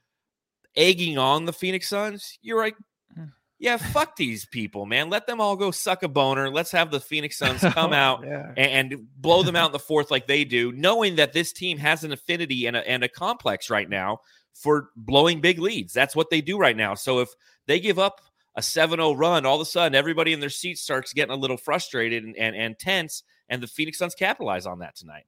egging 0.77 1.19
on 1.19 1.47
the 1.47 1.53
Phoenix 1.53 1.89
Suns, 1.89 2.39
you're 2.43 2.59
like, 2.59 2.77
hmm. 3.15 3.25
yeah, 3.59 3.79
fuck 3.79 4.17
these 4.17 4.45
people, 4.45 4.85
man. 4.85 5.09
Let 5.09 5.27
them 5.27 5.41
all 5.41 5.57
go 5.57 5.71
suck 5.71 6.03
a 6.03 6.09
boner. 6.09 6.51
Let's 6.51 6.71
have 6.73 6.91
the 6.91 7.01
Phoenix 7.01 7.39
Suns 7.39 7.61
come 7.73 7.95
out 7.95 8.23
yeah. 8.23 8.53
and, 8.57 8.93
and, 8.93 9.07
blow 9.17 9.43
them 9.43 9.57
out 9.57 9.67
in 9.71 9.73
the 9.73 9.79
fourth 9.79 10.11
like 10.11 10.27
they 10.27 10.45
do, 10.45 10.71
knowing 10.73 11.17
that 11.17 11.33
this 11.33 11.53
team 11.53 11.79
has 11.79 12.05
an 12.05 12.13
affinity 12.13 12.67
and 12.67 12.77
a, 12.77 12.87
and 12.87 13.03
a 13.03 13.09
complex 13.09 13.71
right 13.71 13.89
now 13.89 14.21
for 14.53 14.91
blowing 14.95 15.41
big 15.41 15.59
leads. 15.59 15.95
That's 15.95 16.15
what 16.15 16.29
they 16.29 16.43
do 16.43 16.59
right 16.59 16.77
now. 16.77 16.95
So 16.95 17.21
if 17.21 17.31
they 17.67 17.81
give 17.81 17.99
up 17.99 18.21
a 18.57 18.61
7-0 18.61 19.19
run, 19.19 19.47
all 19.47 19.57
of 19.57 19.63
a 19.63 19.65
sudden 19.65 19.95
everybody 19.95 20.35
in 20.35 20.41
their 20.41 20.51
seats 20.51 20.83
starts 20.83 21.15
getting 21.15 21.35
a 21.35 21.39
little 21.39 21.57
frustrated 21.57 22.25
and, 22.25 22.37
and, 22.37 22.55
and 22.55 22.79
tense 22.79 23.23
and 23.49 23.63
the 23.63 23.67
Phoenix 23.67 23.99
Suns 23.99 24.15
capitalize 24.15 24.67
on 24.67 24.81
that 24.81 24.97
tonight. 24.97 25.25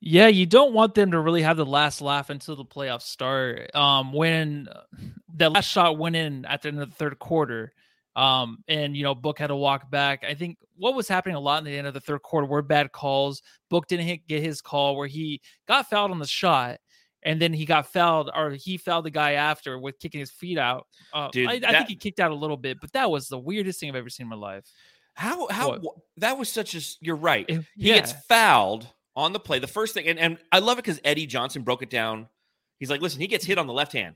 Yeah, 0.00 0.28
you 0.28 0.44
don't 0.44 0.74
want 0.74 0.94
them 0.94 1.10
to 1.12 1.20
really 1.20 1.42
have 1.42 1.56
the 1.56 1.66
last 1.66 2.00
laugh 2.00 2.28
until 2.28 2.54
the 2.54 2.64
playoffs 2.64 3.02
start. 3.02 3.74
Um, 3.74 4.12
when 4.12 4.68
the 5.34 5.48
last 5.48 5.70
shot 5.70 5.98
went 5.98 6.16
in 6.16 6.44
at 6.44 6.62
the 6.62 6.68
end 6.68 6.80
of 6.80 6.90
the 6.90 6.94
third 6.96 7.18
quarter, 7.18 7.72
um, 8.14 8.64
and 8.68 8.96
you 8.96 9.02
know, 9.02 9.14
Book 9.14 9.38
had 9.38 9.48
to 9.48 9.56
walk 9.56 9.90
back. 9.90 10.24
I 10.26 10.34
think 10.34 10.58
what 10.76 10.94
was 10.94 11.08
happening 11.08 11.36
a 11.36 11.40
lot 11.40 11.58
in 11.58 11.64
the 11.64 11.76
end 11.76 11.86
of 11.86 11.94
the 11.94 12.00
third 12.00 12.22
quarter 12.22 12.46
were 12.46 12.62
bad 12.62 12.92
calls. 12.92 13.42
Book 13.70 13.86
didn't 13.88 14.06
hit, 14.06 14.26
get 14.26 14.42
his 14.42 14.60
call 14.60 14.96
where 14.96 15.06
he 15.06 15.40
got 15.66 15.88
fouled 15.88 16.10
on 16.10 16.18
the 16.18 16.26
shot, 16.26 16.78
and 17.22 17.40
then 17.40 17.52
he 17.52 17.64
got 17.64 17.92
fouled, 17.92 18.30
or 18.34 18.50
he 18.50 18.76
fouled 18.76 19.04
the 19.04 19.10
guy 19.10 19.32
after 19.32 19.78
with 19.78 19.98
kicking 19.98 20.20
his 20.20 20.30
feet 20.30 20.58
out. 20.58 20.86
Uh, 21.12 21.28
Dude, 21.30 21.48
I, 21.48 21.60
I 21.66 21.72
think 21.72 21.88
he 21.88 21.96
kicked 21.96 22.20
out 22.20 22.30
a 22.30 22.34
little 22.34 22.56
bit, 22.56 22.78
but 22.80 22.92
that 22.92 23.10
was 23.10 23.28
the 23.28 23.38
weirdest 23.38 23.80
thing 23.80 23.88
I've 23.88 23.96
ever 23.96 24.10
seen 24.10 24.24
in 24.24 24.30
my 24.30 24.36
life. 24.36 24.64
How 25.16 25.48
how 25.48 25.78
What? 25.78 25.94
that 26.18 26.38
was 26.38 26.48
such 26.48 26.74
a 26.74 26.80
you're 27.00 27.16
right. 27.16 27.44
It- 27.48 27.64
He 27.76 27.84
gets 27.84 28.12
fouled 28.28 28.86
on 29.16 29.32
the 29.32 29.40
play. 29.40 29.58
The 29.58 29.66
first 29.66 29.94
thing, 29.94 30.06
and, 30.08 30.18
and 30.18 30.38
I 30.52 30.58
love 30.58 30.78
it 30.78 30.84
because 30.84 31.00
Eddie 31.02 31.26
Johnson 31.26 31.62
broke 31.62 31.82
it 31.82 31.88
down. 31.90 32.28
He's 32.78 32.90
like, 32.90 33.00
listen, 33.00 33.20
he 33.20 33.26
gets 33.26 33.44
hit 33.44 33.56
on 33.58 33.66
the 33.66 33.72
left 33.72 33.92
hand, 33.94 34.14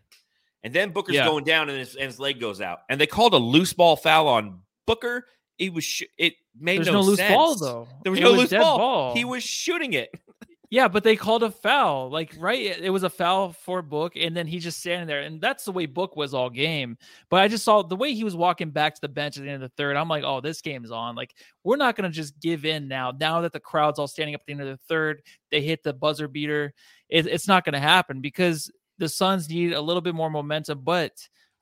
and 0.62 0.74
then 0.74 0.90
Booker's 0.90 1.14
Yeah. 1.14 1.24
going 1.24 1.44
down, 1.44 1.70
and 1.70 1.78
his, 1.78 1.94
and 1.96 2.04
his 2.04 2.20
leg 2.20 2.38
goes 2.38 2.60
out, 2.60 2.80
and 2.90 3.00
they 3.00 3.06
called 3.06 3.32
a 3.32 3.38
loose 3.38 3.72
ball 3.72 3.96
foul 3.96 4.28
on 4.28 4.60
Booker. 4.86 5.24
It 5.58 5.72
was 5.72 5.84
sh- 5.84 6.02
it 6.18 6.34
made 6.58 6.78
There's 6.78 6.88
no, 6.88 6.92
no, 6.94 7.00
loose 7.00 7.18
sense. 7.18 7.34
ball 7.34 7.54
though. 7.56 7.88
There 8.02 8.10
was 8.12 8.20
It 8.20 8.24
no 8.24 8.32
loose 8.32 8.50
dead 8.50 8.60
ball. 8.60 9.14
He 9.14 9.24
was 9.24 9.42
shooting 9.42 9.94
it. 9.94 10.10
Yeah, 10.70 10.86
but 10.86 11.02
they 11.02 11.16
called 11.16 11.42
a 11.42 11.50
foul. 11.50 12.10
Like, 12.10 12.32
right? 12.38 12.78
It 12.80 12.90
was 12.90 13.02
a 13.02 13.10
foul 13.10 13.52
for 13.52 13.82
Book, 13.82 14.12
and 14.14 14.36
then 14.36 14.46
he 14.46 14.60
just 14.60 14.78
standing 14.78 15.08
there. 15.08 15.22
And 15.22 15.40
that's 15.40 15.64
the 15.64 15.72
way 15.72 15.86
Book 15.86 16.14
was 16.14 16.32
all 16.32 16.48
game. 16.48 16.96
But 17.28 17.40
I 17.40 17.48
just 17.48 17.64
saw 17.64 17.82
the 17.82 17.96
way 17.96 18.14
he 18.14 18.22
was 18.22 18.36
walking 18.36 18.70
back 18.70 18.94
to 18.94 19.00
the 19.00 19.08
bench 19.08 19.36
at 19.36 19.42
the 19.42 19.50
end 19.50 19.64
of 19.64 19.68
the 19.68 19.76
third. 19.76 19.96
I'm 19.96 20.08
like, 20.08 20.22
oh, 20.24 20.40
this 20.40 20.60
game's 20.60 20.92
on. 20.92 21.16
Like, 21.16 21.34
we're 21.64 21.76
not 21.76 21.96
gonna 21.96 22.08
just 22.08 22.38
give 22.40 22.64
in 22.64 22.86
now. 22.86 23.12
Now 23.18 23.40
that 23.40 23.52
the 23.52 23.58
crowd's 23.58 23.98
all 23.98 24.06
standing 24.06 24.36
up 24.36 24.42
at 24.42 24.46
the 24.46 24.52
end 24.52 24.62
of 24.62 24.68
the 24.68 24.78
third, 24.88 25.22
they 25.50 25.60
hit 25.60 25.82
the 25.82 25.92
buzzer 25.92 26.28
beater. 26.28 26.72
It, 27.08 27.26
it's 27.26 27.48
not 27.48 27.64
gonna 27.64 27.80
happen 27.80 28.20
because 28.20 28.70
the 28.98 29.08
Suns 29.08 29.48
need 29.50 29.72
a 29.72 29.80
little 29.80 30.02
bit 30.02 30.14
more 30.14 30.30
momentum. 30.30 30.82
But 30.84 31.12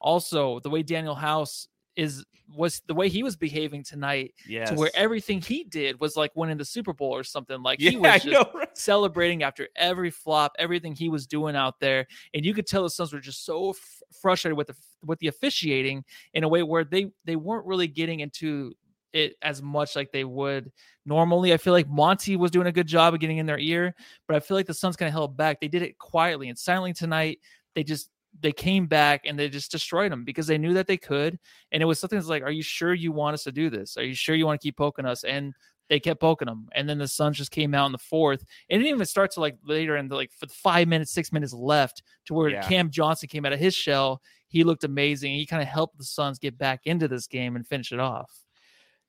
also 0.00 0.61
the 0.61 0.71
way 0.71 0.83
Danuel 0.83 1.17
House 1.17 1.67
is 1.99 2.25
was 2.57 2.81
the 2.87 2.95
way 2.95 3.11
he 3.11 3.23
was 3.23 3.37
behaving 3.37 3.83
tonight 3.85 4.33
Yes. 4.47 4.71
to 4.71 4.75
where 4.76 4.90
everything 4.95 5.43
he 5.43 5.64
did 5.64 6.00
was 6.00 6.17
like 6.17 6.31
winning 6.35 6.57
the 6.57 6.64
Super 6.64 6.95
Bowl 6.95 7.14
or 7.14 7.23
something. 7.23 7.62
Like 7.62 7.78
yeah, 7.78 7.90
he 7.90 7.97
was 7.99 8.23
just 8.23 8.26
know, 8.26 8.50
right? 8.55 8.78
celebrating 8.78 9.43
after 9.43 9.69
every 9.76 10.11
flop, 10.11 10.52
everything 10.59 10.95
he 10.95 11.11
was 11.11 11.26
doing 11.26 11.57
out 11.57 11.78
there, 11.81 12.07
and 12.33 12.47
you 12.47 12.55
could 12.55 12.67
tell 12.67 12.85
the 12.85 12.88
Suns 12.90 13.12
were 13.12 13.21
just 13.21 13.45
so 13.45 13.71
f- 13.71 14.02
frustrated 14.23 14.57
with 14.57 14.69
the 14.69 14.76
with 15.05 15.19
the 15.19 15.26
officiating 15.26 16.05
in 16.33 16.45
a 16.45 16.49
way 16.49 16.62
where 16.62 16.85
they 16.85 17.11
they 17.26 17.37
weren't 17.37 17.67
really 17.67 17.88
getting 17.88 18.21
into 18.21 18.73
it 19.12 19.35
as 19.43 19.61
much 19.61 19.97
like 19.97 20.12
they 20.12 20.25
would 20.25 20.71
normally. 21.05 21.52
I 21.52 21.57
feel 21.59 21.73
like 21.73 21.88
Monty 21.88 22.37
was 22.37 22.50
doing 22.50 22.67
a 22.69 22.73
good 22.73 22.87
job 22.87 23.12
of 23.12 23.21
getting 23.21 23.38
in 23.38 23.47
their 23.47 23.59
ear, 23.59 23.95
but 24.26 24.37
I 24.37 24.40
feel 24.40 24.57
like 24.57 24.67
the 24.67 24.75
Suns 24.75 24.97
kind 24.97 25.09
of 25.09 25.12
held 25.12 25.37
back. 25.37 25.61
They 25.61 25.69
did 25.69 25.83
it 25.83 25.99
quietly 25.99 26.49
and 26.49 26.59
silently 26.59 26.93
tonight. 26.95 27.40
They 27.75 27.85
just 27.85 28.09
they 28.40 28.52
came 28.52 28.87
back 28.87 29.23
and 29.25 29.38
they 29.38 29.49
just 29.49 29.71
destroyed 29.71 30.12
them 30.12 30.25
because 30.25 30.47
they 30.47 30.59
knew 30.59 30.75
that 30.75 30.87
they 30.87 30.97
could. 30.97 31.38
And 31.73 31.83
it 31.83 31.87
was 31.87 31.99
something 31.99 32.18
that's 32.18 32.28
like, 32.28 32.42
are 32.42 32.50
you 32.50 32.62
sure 32.62 32.95
you 32.95 33.12
want 33.12 33.35
us 33.35 33.45
to 33.45 33.52
do 33.52 33.71
this? 33.71 33.97
Are 33.97 34.04
you 34.04 34.14
sure 34.14 34.35
you 34.35 34.47
want 34.47 34.61
to 34.61 34.66
keep 34.66 34.76
poking 34.76 35.07
us? 35.07 35.25
And 35.25 35.54
they 35.88 35.99
kept 35.99 36.21
poking 36.21 36.47
them. 36.47 36.68
And 36.75 36.88
then 36.88 36.99
the 36.99 37.09
Suns 37.09 37.38
just 37.38 37.50
came 37.50 37.75
out 37.75 37.87
in 37.87 37.92
the 37.92 37.99
fourth. 37.99 38.45
It 38.68 38.76
didn't 38.76 38.88
even 38.88 39.07
start 39.07 39.30
to 39.33 39.40
like 39.40 39.57
later 39.64 39.97
in 39.97 40.09
the 40.09 40.14
like 40.14 40.30
for 40.33 40.47
five 40.49 40.87
minutes, 40.88 41.11
six 41.11 41.33
minutes 41.33 41.52
left 41.52 42.02
to 42.26 42.35
where 42.35 42.50
Yeah. 42.50 42.62
Cam 42.68 42.90
Johnson 42.90 43.28
came 43.28 43.47
out 43.47 43.52
of 43.52 43.59
his 43.59 43.75
shell. 43.75 44.21
He 44.49 44.64
looked 44.64 44.85
amazing. 44.85 45.35
He 45.35 45.47
kind 45.47 45.62
of 45.62 45.68
helped 45.68 45.99
the 45.99 46.04
Suns 46.04 46.38
get 46.38 46.59
back 46.59 46.83
into 46.85 47.09
this 47.09 47.26
game 47.26 47.57
and 47.57 47.66
finish 47.66 47.92
it 47.92 48.00
off. 48.00 48.30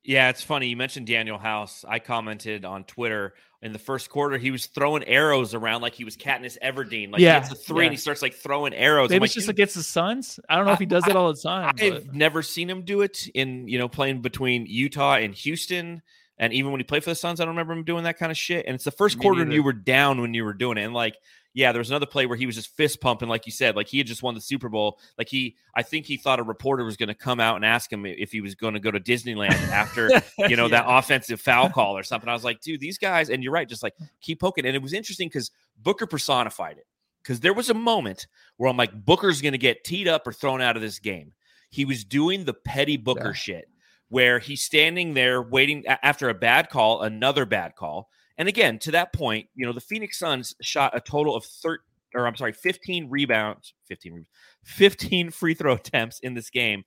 Yeah, 0.04 0.30
it's 0.30 0.42
funny. 0.42 0.68
You 0.68 0.78
mentioned 0.78 1.08
Danuel 1.08 1.40
House. 1.40 1.86
I 1.88 2.00
commented 2.00 2.66
on 2.66 2.84
Twitter 2.86 3.34
in 3.62 3.74
the 3.74 3.80
first 3.80 4.10
quarter, 4.10 4.38
he 4.38 4.52
was 4.52 4.68
throwing 4.68 5.04
arrows 5.04 5.54
around 5.54 5.82
like 5.82 5.94
he 5.94 6.06
was 6.06 6.16
Katniss 6.16 6.58
Everdeen. 6.64 7.12
Like 7.12 7.20
Yeah, 7.20 7.36
he 7.36 7.40
gets 7.42 7.52
a 7.52 7.56
three 7.56 7.80
yeah. 7.80 7.88
and 7.88 7.94
he 7.94 7.98
starts 7.98 8.22
like 8.22 8.34
throwing 8.34 8.74
arrows. 8.74 9.10
Maybe 9.10 9.20
like, 9.20 9.28
it's 9.28 9.34
just 9.34 9.50
against 9.50 9.76
the 9.76 9.84
Suns. 9.84 10.40
I 10.48 10.56
don't 10.56 10.66
know 10.66 10.72
if 10.72 10.80
he 10.80 10.86
does 10.86 11.06
it 11.08 11.16
all 11.16 11.34
the 11.34 11.42
time. 11.42 11.74
I've 11.78 12.14
never 12.14 12.42
seen 12.42 12.70
him 12.70 12.84
do 12.84 13.02
it 13.02 13.28
in 13.34 13.68
you 13.68 13.78
know 13.78 13.90
playing 13.90 14.22
between 14.22 14.66
Utah 14.66 15.16
and 15.16 15.34
Houston, 15.36 16.02
and 16.40 16.54
even 16.54 16.72
when 16.72 16.80
he 16.80 16.86
played 16.86 17.04
for 17.04 17.10
the 17.10 17.16
Suns, 17.16 17.40
I 17.42 17.44
don't 17.44 17.54
remember 17.54 17.74
him 17.74 17.84
doing 17.84 18.06
that 18.06 18.18
kind 18.18 18.32
of 18.32 18.38
shit. 18.38 18.66
And 18.66 18.74
it's 18.74 18.86
the 18.86 18.92
first 18.92 19.18
Me 19.18 19.22
quarter, 19.22 19.42
and 19.42 19.52
you 19.52 19.62
were 19.62 19.74
down 19.74 20.22
when 20.22 20.34
you 20.34 20.46
were 20.46 20.54
doing 20.54 20.78
it. 20.78 20.84
And 20.84 20.94
like, 20.94 21.18
yeah, 21.54 21.74
there 21.74 21.80
was 21.80 21.90
another 21.90 22.06
play 22.06 22.26
where 22.28 22.38
he 22.38 22.46
was 22.46 22.56
just 22.56 22.76
fist 22.78 23.02
pumping, 23.02 23.28
like 23.28 23.46
you 23.46 23.52
said, 23.52 23.76
like 23.76 23.88
he 23.88 23.98
had 23.98 24.08
just 24.08 24.24
won 24.24 24.36
the 24.36 24.42
Super 24.42 24.70
Bowl. 24.70 25.00
Like 25.18 25.28
he, 25.28 25.58
I 25.76 25.84
think 25.84 26.06
he 26.06 26.16
thought 26.16 26.40
a 26.40 26.44
reporter 26.44 26.86
was 26.86 26.96
going 26.96 27.10
to 27.10 27.16
come 27.16 27.42
out 27.42 27.58
and 27.58 27.66
ask 27.66 27.92
him 27.92 28.06
if 28.06 28.32
he 28.32 28.40
was 28.40 28.56
going 28.56 28.76
to 28.76 28.80
go 28.80 28.90
to 28.90 29.00
Disneyland 29.00 29.52
after 29.70 30.10
you 30.48 30.56
know 30.56 30.70
that 30.70 30.86
offensive 30.88 31.42
foul 31.42 31.70
call 31.70 31.98
or 31.98 32.04
something. 32.04 32.30
I 32.30 32.34
was 32.34 32.46
like, 32.46 32.62
dude, 32.62 32.80
these 32.80 32.98
guys, 32.98 33.30
and 33.30 33.44
you're 33.44 33.52
right, 33.52 33.68
just 33.68 33.84
like 33.84 33.96
keep 34.22 34.40
poking. 34.40 34.66
And 34.66 34.76
it 34.76 34.82
was 34.82 34.94
interesting 34.94 35.28
because 35.28 35.52
Booker 35.78 36.08
personified 36.08 36.78
it. 36.78 36.86
Because 37.22 37.42
there 37.42 37.54
was 37.54 37.70
a 37.70 37.74
moment 37.74 38.28
where 38.56 38.70
I'm 38.70 38.78
like, 38.78 38.94
Booker's 38.94 39.42
going 39.42 39.52
to 39.52 39.58
get 39.58 39.84
teed 39.84 40.08
up 40.08 40.26
or 40.26 40.32
thrown 40.32 40.62
out 40.62 40.78
of 40.78 40.82
this 40.82 41.00
game. 41.00 41.34
He 41.70 41.84
was 41.84 42.06
doing 42.06 42.46
the 42.46 42.54
petty 42.54 42.96
Booker 42.96 43.28
Yeah. 43.28 43.34
shit 43.34 43.70
where 44.10 44.40
he's 44.40 44.64
standing 44.64 45.14
there 45.14 45.42
waiting 45.42 45.86
after 45.88 46.30
a 46.30 46.34
bad 46.34 46.70
call, 46.70 47.02
another 47.02 47.46
bad 47.46 47.76
call. 47.76 48.10
And 48.38 48.48
again, 48.48 48.80
to 48.80 48.92
that 48.92 49.14
point, 49.14 49.48
you 49.56 49.66
know, 49.66 49.74
the 49.74 49.82
Phoenix 49.82 50.18
Suns 50.18 50.56
shot 50.62 50.96
a 50.96 51.00
total 51.00 51.36
of 51.36 51.46
13 51.46 51.80
or 52.16 52.26
I'm 52.26 52.36
sorry, 52.36 52.54
15 52.54 53.08
rebounds, 53.10 53.74
15 53.88 54.26
15 54.64 55.30
free 55.30 55.54
throw 55.54 55.74
attempts 55.74 56.20
in 56.20 56.34
this 56.34 56.50
game 56.50 56.84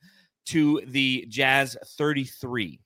to 0.47 0.83
the 0.87 1.25
Jazz 1.29 1.77
33. 1.97 2.81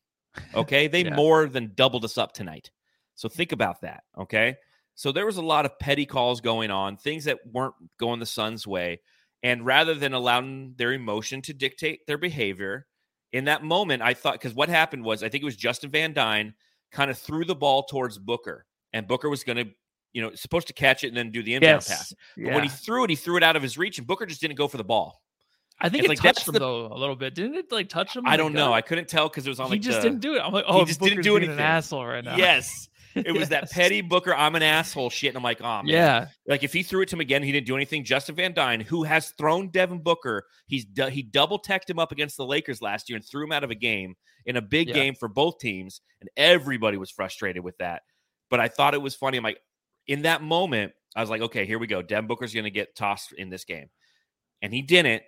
Okay? 0.54 0.86
They 0.86 1.04
Yeah. 1.04 1.14
more 1.14 1.46
than 1.46 1.72
doubled 1.74 2.04
us 2.04 2.18
up 2.18 2.32
tonight. 2.32 2.70
So 3.14 3.30
think 3.30 3.52
about 3.52 3.80
that, 3.80 4.04
okay? 4.18 4.56
So 4.94 5.12
there 5.12 5.24
was 5.24 5.38
a 5.38 5.42
lot 5.42 5.64
of 5.64 5.78
petty 5.78 6.04
calls 6.04 6.42
going 6.42 6.70
on, 6.70 6.98
things 6.98 7.24
that 7.24 7.38
weren't 7.50 7.74
going 7.98 8.20
the 8.20 8.26
Suns' 8.26 8.66
way. 8.66 9.00
And 9.42 9.64
rather 9.64 9.94
than 9.94 10.12
allowing 10.12 10.74
their 10.76 10.92
emotion 10.92 11.40
to 11.42 11.54
dictate 11.54 12.06
their 12.06 12.18
behavior, 12.18 12.86
in 13.32 13.44
that 13.46 13.62
moment, 13.62 14.02
I 14.02 14.14
thought 14.14 14.34
because 14.34 14.54
what 14.54 14.68
happened 14.68 15.04
was 15.04 15.22
I 15.22 15.28
think 15.28 15.42
it 15.42 15.44
was 15.44 15.56
Justin 15.56 15.90
Van 15.90 16.12
Duyne 16.12 16.54
kind 16.92 17.10
of 17.10 17.18
threw 17.18 17.44
the 17.44 17.54
ball 17.54 17.82
towards 17.84 18.18
Booker, 18.18 18.66
and 18.92 19.06
Booker 19.06 19.28
was 19.28 19.44
going 19.44 19.56
to, 19.56 19.66
you 20.12 20.22
know, 20.22 20.32
supposed 20.34 20.68
to 20.68 20.72
catch 20.72 21.04
it 21.04 21.08
and 21.08 21.16
then 21.16 21.30
do 21.30 21.42
the 21.42 21.54
inbound 21.54 21.82
yes. 21.82 21.88
pass. 21.88 22.14
But 22.36 22.44
Yeah. 22.44 22.54
when 22.54 22.62
he 22.62 22.68
threw 22.68 23.04
it, 23.04 23.10
he 23.10 23.16
threw 23.16 23.36
it 23.36 23.42
out 23.42 23.56
of 23.56 23.62
his 23.62 23.76
reach, 23.76 23.98
and 23.98 24.06
Booker 24.06 24.26
just 24.26 24.40
didn't 24.40 24.56
go 24.56 24.68
for 24.68 24.76
the 24.76 24.84
ball. 24.84 25.20
I 25.78 25.90
think 25.90 26.04
it's 26.04 26.06
it 26.06 26.08
like, 26.24 26.34
touched 26.34 26.48
him 26.48 26.54
the- 26.54 26.60
though 26.60 26.86
a 26.86 26.96
little 26.96 27.16
bit. 27.16 27.34
Didn't 27.34 27.54
it 27.56 27.70
like 27.70 27.90
touch 27.90 28.16
him? 28.16 28.22
I 28.26 28.36
don't 28.38 28.54
know. 28.54 28.72
I 28.72 28.80
couldn't 28.80 29.08
tell 29.08 29.28
because 29.28 29.46
it 29.46 29.50
was 29.50 29.60
on 29.60 29.66
he 29.66 29.72
like 29.72 29.80
just 29.82 30.00
the, 30.00 30.08
didn't 30.08 30.20
do 30.20 30.34
it. 30.34 30.40
I'm 30.40 30.52
like, 30.52 30.64
oh, 30.66 30.80
he 30.80 30.86
just 30.86 31.00
didn't 31.00 31.22
do 31.22 31.36
anything. 31.36 31.56
An 31.56 31.60
asshole 31.60 32.06
right 32.06 32.24
now. 32.24 32.36
Yes. 32.36 32.88
It 33.16 33.32
was 33.32 33.48
that 33.48 33.70
petty 33.70 34.00
Booker, 34.02 34.34
I'm 34.34 34.54
an 34.54 34.62
asshole 34.62 35.10
shit. 35.10 35.30
And 35.30 35.36
I'm 35.38 35.42
like, 35.42 35.60
oh 35.60 35.82
man. 35.82 35.86
Yeah, 35.86 36.26
Like 36.46 36.62
if 36.62 36.72
he 36.72 36.82
threw 36.82 37.02
it 37.02 37.08
to 37.08 37.16
him 37.16 37.20
again, 37.20 37.42
he 37.42 37.52
didn't 37.52 37.66
do 37.66 37.74
anything. 37.76 38.04
Justin 38.04 38.34
Van 38.34 38.52
Duyne, 38.52 38.80
who 38.80 39.04
has 39.04 39.30
thrown 39.38 39.68
Devin 39.70 40.00
Booker, 40.02 40.44
he's 40.66 40.86
he 41.10 41.22
double 41.22 41.58
teched 41.58 41.88
him 41.88 41.98
up 41.98 42.12
against 42.12 42.36
the 42.36 42.46
Lakers 42.46 42.82
last 42.82 43.08
year 43.08 43.16
and 43.16 43.24
threw 43.24 43.44
him 43.44 43.52
out 43.52 43.64
of 43.64 43.70
a 43.70 43.74
game 43.74 44.14
in 44.44 44.56
a 44.56 44.62
big 44.62 44.88
Yeah. 44.88 44.94
game 44.94 45.14
for 45.14 45.28
both 45.28 45.58
teams, 45.58 46.00
and 46.20 46.30
everybody 46.36 46.96
was 46.96 47.10
frustrated 47.10 47.64
with 47.64 47.76
that. 47.78 48.02
But 48.50 48.60
I 48.60 48.68
thought 48.68 48.94
it 48.94 49.02
was 49.02 49.14
funny. 49.14 49.38
I'm 49.38 49.44
like, 49.44 49.60
in 50.06 50.22
that 50.22 50.42
moment, 50.42 50.92
I 51.16 51.20
was 51.20 51.30
like, 51.30 51.40
okay, 51.40 51.66
here 51.66 51.78
we 51.78 51.86
go. 51.86 52.02
Devin 52.02 52.28
Booker's 52.28 52.54
going 52.54 52.64
to 52.64 52.70
get 52.70 52.94
tossed 52.94 53.32
in 53.32 53.48
this 53.50 53.64
game, 53.64 53.88
and 54.62 54.72
he 54.72 54.82
didn't. 54.82 55.22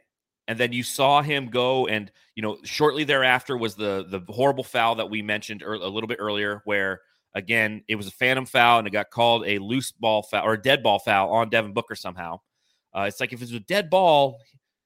And 0.47 0.59
then 0.59 0.73
you 0.73 0.83
saw 0.83 1.21
him 1.21 1.49
go, 1.49 1.87
and 1.89 2.11
you 2.35 2.43
know, 2.43 2.59
shortly 2.65 3.05
thereafter 3.05 3.57
was 3.57 3.75
the 3.75 4.07
the 4.09 4.33
horrible 4.33 4.65
foul 4.65 4.95
that 4.95 5.11
we 5.11 5.21
mentioned 5.21 5.63
a 5.63 5.69
little 5.89 6.07
bit 6.07 6.19
earlier, 6.21 6.63
where 6.65 7.01
again 7.39 7.83
it 7.89 7.95
was 7.97 8.07
a 8.07 8.11
phantom 8.11 8.45
foul 8.47 8.79
and 8.79 8.87
it 8.87 8.91
got 8.91 9.11
called 9.11 9.47
a 9.47 9.59
loose 9.59 9.93
ball 9.93 10.23
foul 10.23 10.45
or 10.45 10.55
a 10.55 10.61
dead 10.63 10.83
ball 10.83 10.99
foul 10.99 11.31
on 11.31 11.49
Devin 11.49 11.73
Booker 11.73 11.95
somehow. 11.95 12.41
Uh, 12.95 13.03
it's 13.03 13.21
like 13.21 13.33
if 13.33 13.41
it 13.41 13.45
was 13.45 13.53
a 13.53 13.61
dead 13.61 13.89
ball, 13.91 14.39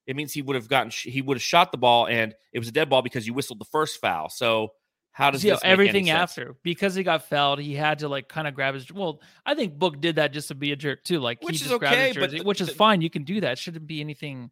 it 0.06 0.16
means 0.16 0.32
he 0.32 0.42
would 0.42 0.56
have 0.56 0.68
gotten 0.68 0.90
sh- 0.90 1.06
he 1.08 1.22
would 1.22 1.36
have 1.36 1.42
shot 1.42 1.72
the 1.72 1.78
ball, 1.78 2.06
and 2.06 2.34
it 2.52 2.58
was 2.58 2.68
a 2.68 2.72
dead 2.72 2.88
ball 2.90 3.02
because 3.02 3.26
you 3.26 3.34
whistled 3.34 3.60
the 3.60 3.64
first 3.66 4.00
foul. 4.00 4.28
So 4.28 4.72
how 5.12 5.30
does 5.30 5.42
this 5.42 5.60
any 5.62 5.72
everything 5.72 6.10
after 6.10 6.56
because 6.62 6.94
he 6.94 7.02
got 7.02 7.28
fouled, 7.28 7.60
he 7.60 7.74
had 7.74 8.00
to 8.00 8.08
like 8.08 8.28
kind 8.28 8.48
of 8.48 8.54
grab 8.54 8.74
his. 8.74 8.90
Well, 8.90 9.20
I 9.46 9.54
think 9.54 9.78
Book 9.78 10.00
did 10.00 10.16
that 10.16 10.32
just 10.32 10.48
to 10.48 10.54
be 10.54 10.72
a 10.72 10.76
jerk 10.76 11.04
too. 11.04 11.20
Like 11.20 11.42
Which 11.42 11.58
he 11.58 11.64
is 11.64 11.70
just 11.70 11.78
grabbed 11.80 11.96
his 11.96 12.10
okay, 12.16 12.20
but 12.20 12.30
the- 12.30 12.42
which 12.42 12.60
is 12.60 12.68
the- 12.68 12.74
fine. 12.74 13.00
You 13.02 13.10
can 13.10 13.24
do 13.24 13.40
that. 13.42 13.58
Shouldn't 13.58 13.86
be 13.86 14.00
anything. 14.00 14.50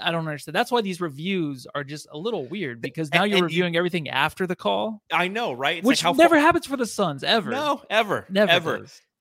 I 0.00 0.10
don't 0.10 0.26
understand. 0.26 0.54
That's 0.54 0.70
why 0.70 0.80
these 0.80 1.00
reviews 1.00 1.66
are 1.74 1.84
just 1.84 2.06
a 2.10 2.18
little 2.18 2.46
weird 2.46 2.80
because 2.80 3.08
and- 3.10 3.18
now 3.20 3.24
you're 3.24 3.38
and 3.38 3.42
you- 3.42 3.46
reviewing 3.46 3.76
everything 3.76 4.08
after 4.08 4.46
the 4.46 4.56
call, 4.56 5.02
I 5.12 5.28
know, 5.28 5.52
right? 5.52 5.78
It's 5.78 5.86
which 5.86 6.04
like 6.04 6.16
never 6.16 6.36
far- 6.36 6.40
happens 6.40 6.66
for 6.66 6.76
the 6.76 6.86
Suns 6.86 7.22
ever. 7.24 7.50
No, 7.50 7.82
ever, 7.90 8.26
never 8.30 8.50
ever. 8.50 8.74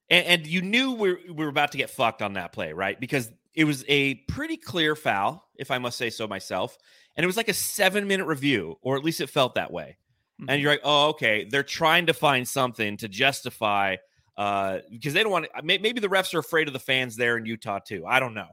And, 0.10 0.26
and 0.26 0.48
you 0.48 0.62
knew 0.62 0.92
we 0.94 1.14
we 1.32 1.44
were 1.46 1.50
about 1.50 1.72
to 1.72 1.78
get 1.78 1.90
fucked 1.90 2.22
on 2.22 2.34
that 2.34 2.52
play, 2.52 2.74
right? 2.74 3.00
Because 3.00 3.32
it 3.54 3.66
was 3.66 3.84
a 3.88 4.16
pretty 4.30 4.58
clear 4.58 4.96
foul, 4.96 5.46
if 5.56 5.72
I 5.72 5.78
must 5.78 5.98
say 5.98 6.10
so 6.10 6.28
myself. 6.28 6.78
And 7.18 7.24
it 7.24 7.28
was 7.28 7.36
like 7.38 7.50
a 7.50 7.54
seven 7.54 8.08
minute 8.08 8.26
review, 8.26 8.78
or 8.82 8.96
at 8.98 9.04
least 9.04 9.20
it 9.20 9.30
felt 9.30 9.56
that 9.56 9.72
way. 9.72 9.98
Mhm. 10.42 10.46
And 10.50 10.62
you're 10.62 10.72
like, 10.72 10.82
oh, 10.86 11.10
okay. 11.10 11.44
They're 11.44 11.62
trying 11.64 12.06
to 12.06 12.14
find 12.14 12.48
something 12.48 12.96
to 12.98 13.10
justify 13.10 13.98
uh, 14.38 14.80
because 14.90 15.14
they 15.14 15.22
don't 15.22 15.32
want 15.32 15.46
to. 15.54 15.62
Maybe 15.64 16.00
the 16.00 16.08
refs 16.08 16.34
are 16.34 16.40
afraid 16.40 16.68
of 16.68 16.74
the 16.74 16.80
fans 16.80 17.18
there 17.18 17.38
in 17.38 17.46
Utah 17.46 17.80
too. 17.80 18.06
I 18.08 18.20
don't 18.22 18.34
know. 18.34 18.48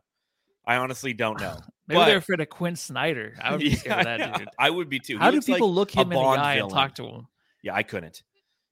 I 0.68 0.76
honestly 0.76 1.12
don't 1.14 1.40
know. 1.40 1.58
Maybe 1.88 1.98
But- 1.98 2.06
they're 2.06 2.18
afraid 2.18 2.40
of 2.40 2.48
Quin 2.48 2.76
Snyder. 2.76 3.34
I 3.42 3.50
would 3.52 3.60
be 3.62 3.75
scared 3.75 4.00
of 4.00 4.06
Yeah, 4.06 4.16
that 4.28 4.38
dude. 4.38 4.48
I 4.58 4.70
would 4.70 4.88
be 4.88 5.00
too. 5.00 5.14
He 5.14 5.18
How 5.18 5.30
do 5.30 5.37
looks 5.38 5.48
like 5.48 5.56
people 5.56 5.72
look 5.75 5.90
him 5.90 6.12
in 6.12 6.18
the 6.18 6.18
eye 6.20 6.52
and 6.54 6.60
villain. 6.68 6.75
talk 6.75 6.94
to 6.96 7.06
him? 7.06 7.26
Yeah, 7.62 7.75
I 7.75 7.82
couldn't. 7.82 8.22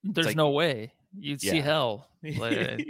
There's 0.05 0.27
like- 0.29 0.37
no 0.37 0.51
way. 0.51 0.93
You'd 1.19 1.41
see 1.41 1.61
hell. 1.61 2.09
Like, 2.23 2.87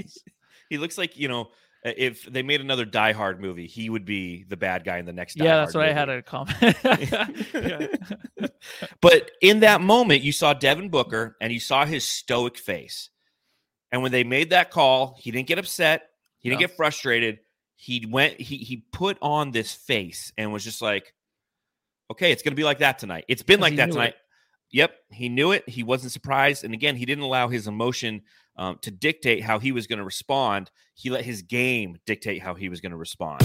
he 0.70 0.78
looks 0.78 0.96
like 0.98 1.16
you 1.18 1.28
know 1.28 1.50
if 1.84 2.25
they 2.25 2.42
made 2.42 2.60
another 2.62 2.84
Die 2.86 3.12
Hard 3.12 3.38
movie, 3.40 3.66
he 3.66 3.88
would 3.90 4.04
be 4.06 4.44
the 4.48 4.56
bad 4.56 4.82
guy 4.82 4.96
in 4.98 5.04
the 5.04 5.12
next. 5.12 5.34
Die 5.36 5.44
yeah, 5.44 5.56
that's 5.58 5.75
what 5.75 5.86
I 5.88 5.92
had 5.92 6.08
movie. 6.08 6.18
a 6.18 6.22
comment. 6.22 8.00
But 9.00 9.30
in 9.40 9.60
that 9.60 9.80
moment, 9.80 10.22
you 10.22 10.32
saw 10.32 10.52
Devin 10.52 10.88
Booker 10.88 11.36
and 11.40 11.52
you 11.52 11.60
saw 11.60 11.84
his 11.84 12.04
stoic 12.04 12.58
face. 12.58 13.10
And 13.92 14.02
when 14.02 14.10
they 14.10 14.25
made 14.25 14.50
that 14.50 14.70
call, 14.70 15.16
he 15.20 15.30
didn't 15.30 15.46
get 15.46 15.58
upset. 15.58 16.08
He 16.38 16.48
didn't 16.48 16.60
No. 16.60 16.66
get 16.66 16.76
frustrated. 16.76 17.38
He 17.76 18.06
went 18.09 18.40
he 18.40 18.56
he 18.56 18.85
put 18.92 19.18
on 19.23 19.52
this 19.52 19.73
face 19.73 20.33
and 20.37 20.52
was 20.52 20.64
just 20.64 20.83
like, 20.83 21.14
okay, 22.11 22.33
it's 22.33 22.42
going 22.42 22.52
to 22.52 22.56
be 22.56 22.64
like 22.64 22.78
that 22.78 22.99
tonight. 22.99 23.25
It's 23.28 23.42
been 23.42 23.61
like 23.61 23.76
that 23.76 23.92
tonight. 23.92 24.09
It. 24.09 24.16
Yep, 24.73 24.95
he 25.11 25.28
knew 25.28 25.52
it. 25.52 25.68
He 25.68 25.83
wasn't 25.83 26.12
surprised, 26.12 26.64
and 26.64 26.75
again, 26.75 26.97
he 26.97 27.04
didn't 27.04 27.25
allow 27.25 27.49
his 27.49 27.68
emotion 27.68 28.23
um, 28.56 28.78
to 28.83 28.90
dictate 28.90 29.42
how 29.42 29.59
he 29.59 29.71
was 29.71 29.87
going 29.87 29.99
to 29.99 30.04
respond. 30.04 30.71
He 30.95 31.11
let 31.11 31.25
his 31.25 31.42
game 31.42 31.99
dictate 32.06 32.42
how 32.42 32.54
he 32.54 32.68
was 32.68 32.80
going 32.80 32.90
to 32.90 32.97
respond. 32.97 33.42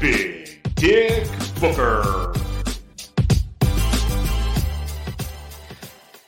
Big 0.00 0.62
Dick 0.74 1.28
Booker. 1.60 2.43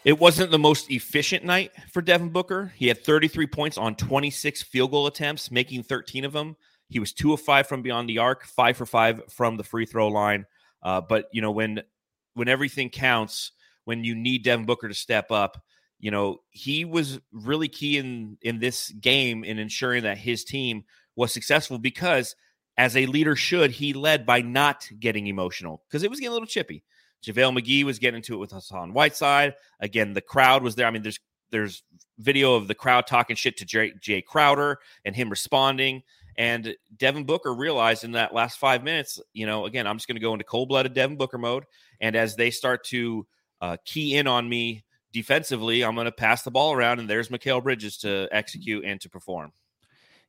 It 0.06 0.20
wasn't 0.20 0.52
the 0.52 0.58
most 0.58 0.88
efficient 0.88 1.44
night 1.44 1.72
for 1.90 2.00
Devin 2.00 2.28
Booker. 2.28 2.72
He 2.76 2.86
had 2.86 3.04
33 3.04 3.48
points 3.48 3.76
on 3.76 3.96
26 3.96 4.62
field 4.62 4.92
goal 4.92 5.08
attempts, 5.08 5.50
making 5.50 5.82
13 5.82 6.24
of 6.24 6.32
them. 6.32 6.54
He 6.88 7.00
was 7.00 7.12
two 7.12 7.32
of 7.32 7.40
five 7.40 7.66
from 7.66 7.82
beyond 7.82 8.08
the 8.08 8.18
arc, 8.18 8.44
five 8.44 8.76
for 8.76 8.86
five 8.86 9.20
from 9.28 9.56
the 9.56 9.64
free 9.64 9.84
throw 9.84 10.06
line. 10.06 10.46
Uh, 10.80 11.00
but 11.00 11.26
you 11.32 11.42
know 11.42 11.50
when 11.50 11.82
when 12.34 12.46
everything 12.46 12.88
counts, 12.88 13.50
when 13.84 14.04
you 14.04 14.14
need 14.14 14.44
Devin 14.44 14.64
Booker 14.64 14.86
to 14.86 14.94
step 14.94 15.32
up, 15.32 15.60
you 15.98 16.12
know 16.12 16.38
he 16.50 16.84
was 16.84 17.18
really 17.32 17.66
key 17.66 17.98
in 17.98 18.38
in 18.42 18.60
this 18.60 18.90
game 18.90 19.42
in 19.42 19.58
ensuring 19.58 20.04
that 20.04 20.18
his 20.18 20.44
team 20.44 20.84
was 21.16 21.32
successful 21.32 21.80
because 21.80 22.36
as 22.78 22.96
a 22.96 23.06
leader 23.06 23.34
should, 23.34 23.72
he 23.72 23.92
led 23.92 24.24
by 24.24 24.40
not 24.40 24.88
getting 25.00 25.26
emotional 25.26 25.82
because 25.88 26.04
it 26.04 26.10
was 26.10 26.20
getting 26.20 26.30
a 26.30 26.32
little 26.32 26.46
chippy. 26.46 26.84
JaVale 27.26 27.58
McGee 27.58 27.84
was 27.84 27.98
getting 27.98 28.18
into 28.18 28.34
it 28.34 28.38
with 28.38 28.52
Hassan 28.52 28.92
Whiteside. 28.92 29.54
Again, 29.80 30.12
the 30.12 30.20
crowd 30.20 30.62
was 30.62 30.74
there. 30.74 30.86
I 30.86 30.90
mean, 30.90 31.02
there's 31.02 31.18
there's 31.50 31.82
video 32.18 32.54
of 32.54 32.68
the 32.68 32.74
crowd 32.74 33.06
talking 33.06 33.36
shit 33.36 33.56
to 33.58 33.64
Jay, 33.64 33.92
Jae 34.00 34.24
Crowder 34.24 34.78
and 35.04 35.14
him 35.14 35.30
responding. 35.30 36.02
And 36.38 36.74
Devin 36.96 37.24
Booker 37.24 37.54
realized 37.54 38.04
in 38.04 38.12
that 38.12 38.34
last 38.34 38.58
five 38.58 38.82
minutes, 38.82 39.20
you 39.32 39.46
know, 39.46 39.66
again, 39.66 39.86
I'm 39.86 39.96
just 39.96 40.06
going 40.06 40.16
to 40.16 40.22
go 40.22 40.32
into 40.32 40.44
cold 40.44 40.68
blooded 40.68 40.92
Devin 40.92 41.16
Booker 41.16 41.38
mode. 41.38 41.64
And 42.00 42.14
as 42.14 42.36
they 42.36 42.50
start 42.50 42.84
to 42.86 43.26
uh, 43.60 43.76
key 43.84 44.16
in 44.16 44.26
on 44.26 44.48
me 44.48 44.84
defensively, 45.12 45.82
I'm 45.82 45.94
going 45.94 46.04
to 46.06 46.12
pass 46.12 46.42
the 46.42 46.50
ball 46.50 46.74
around, 46.74 47.00
and 47.00 47.08
there's 47.08 47.28
Mikal 47.28 47.62
Bridges 47.62 47.96
to 47.98 48.28
execute 48.32 48.84
and 48.84 49.00
to 49.00 49.08
perform. 49.08 49.52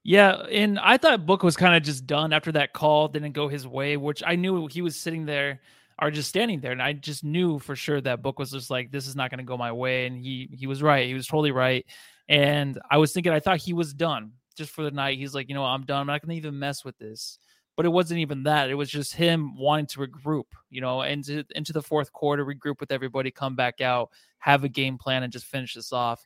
Yeah, 0.04 0.36
and 0.50 0.80
I 0.80 0.96
thought 0.96 1.25
Book 1.25 1.44
was 1.44 1.58
kind 1.58 1.75
of 1.75 1.84
just 1.84 2.08
done 2.08 2.32
after 2.32 2.54
that 2.54 2.72
call 2.72 3.10
didn't 3.10 3.34
go 3.34 3.50
his 3.50 3.68
way, 3.68 3.98
which 3.98 4.24
I 4.25 4.38
knew 4.38 4.68
he 4.68 4.82
was 4.82 4.96
sitting 4.96 5.25
there 5.25 5.60
are 6.00 6.12
just 6.12 6.30
standing 6.30 6.60
there 6.60 6.72
and 6.72 6.82
i 6.82 6.94
just 6.94 7.24
knew 7.24 7.60
for 7.60 7.75
sure 7.75 8.00
that 8.00 8.22
book 8.22 8.38
was 8.38 8.51
just 8.51 8.70
like 8.70 8.92
this 8.92 9.08
is 9.08 9.16
not 9.16 9.32
going 9.32 9.39
to 9.39 9.44
go 9.44 9.58
my 9.58 9.72
way 9.72 10.06
and 10.06 10.18
he 10.18 10.50
he 10.54 10.68
was 10.68 10.84
right 10.84 11.08
he 11.08 11.13
was 11.13 11.27
totally 11.27 11.51
right 11.51 11.86
and 12.30 12.80
i 12.92 12.98
was 12.98 13.12
thinking 13.13 13.32
i 13.32 13.39
thought 13.39 13.58
he 13.58 13.74
was 13.74 13.94
done 13.94 14.32
just 14.56 14.72
for 14.72 14.84
the 14.84 14.92
night 14.92 15.18
he's 15.18 15.34
like 15.34 15.50
you 15.50 15.56
know 15.56 15.63
i'm 15.63 15.86
done 15.86 16.01
i'm 16.01 16.08
not 16.08 16.22
going 16.22 16.30
to 16.30 16.38
even 16.38 16.58
mess 16.58 16.86
with 16.86 16.98
this 16.98 17.39
but 17.75 17.86
it 17.86 17.89
wasn't 17.89 18.20
even 18.20 18.44
that 18.44 18.70
it 18.70 18.75
was 18.75 18.89
just 18.89 19.13
him 19.13 19.56
wanting 19.56 19.86
to 19.86 20.00
regroup 20.00 20.46
you 20.70 20.82
know 20.82 21.01
into 21.01 21.44
into 21.56 21.74
the 21.74 21.82
fourth 21.82 22.12
quarter 22.12 22.46
regroup 22.46 22.80
with 22.80 22.92
everybody 22.92 23.32
come 23.32 23.56
back 23.56 23.82
out 23.82 24.10
have 24.39 24.63
a 24.63 24.70
game 24.70 24.98
plan 24.98 25.24
and 25.24 25.34
just 25.34 25.46
finish 25.46 25.74
this 25.74 25.94
off 25.94 26.24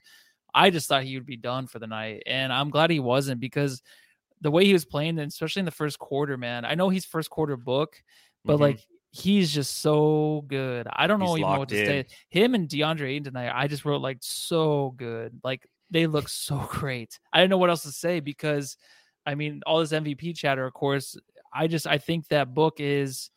i 0.53 0.69
just 0.69 0.87
thought 0.87 1.03
he 1.03 1.15
would 1.15 1.25
be 1.25 1.37
done 1.37 1.67
for 1.67 1.79
the 1.79 1.87
night 1.87 2.23
and 2.25 2.51
i'm 2.51 2.69
glad 2.69 2.89
he 2.89 2.99
wasn't 2.99 3.39
because 3.39 3.81
the 4.41 4.51
way 4.51 4.65
he 4.65 4.73
was 4.73 4.85
playing 4.85 5.19
and 5.19 5.29
especially 5.29 5.59
in 5.59 5.65
the 5.65 5.71
first 5.71 5.99
quarter 5.99 6.37
man 6.37 6.65
i 6.65 6.73
know 6.73 6.89
he's 6.89 7.05
first 7.05 7.29
quarter 7.29 7.55
book 7.55 8.01
but 8.43 8.53
mm-hmm. 8.53 8.63
like 8.63 8.79
he's 9.11 9.51
just 9.51 9.79
so 9.81 10.43
good. 10.47 10.87
I 10.91 11.05
don't 11.07 11.19
know 11.19 11.37
even 11.37 11.49
what 11.49 11.69
to 11.69 11.79
in. 11.79 11.85
say. 11.85 12.05
Him 12.29 12.55
and 12.55 12.67
DeAndre 12.67 13.09
Ayton 13.09 13.25
tonight, 13.25 13.51
I 13.53 13.67
just 13.67 13.85
wrote 13.85 14.01
like 14.01 14.17
so 14.21 14.93
good. 14.97 15.39
Like 15.43 15.67
they 15.89 16.07
look 16.07 16.29
so 16.29 16.57
great. 16.69 17.19
I 17.31 17.39
didn't 17.39 17.51
know 17.51 17.57
what 17.57 17.69
else 17.69 17.83
to 17.83 17.91
say 17.91 18.19
because 18.21 18.77
I 19.25 19.35
mean, 19.35 19.61
all 19.65 19.79
this 19.79 19.91
MVP 19.91 20.35
chatter, 20.35 20.65
of 20.65 20.74
course. 20.74 21.17
I 21.53 21.67
just 21.67 21.85
I 21.85 21.97
think 21.97 22.29
that 22.29 22.53
book 22.53 22.75
is 22.79 23.29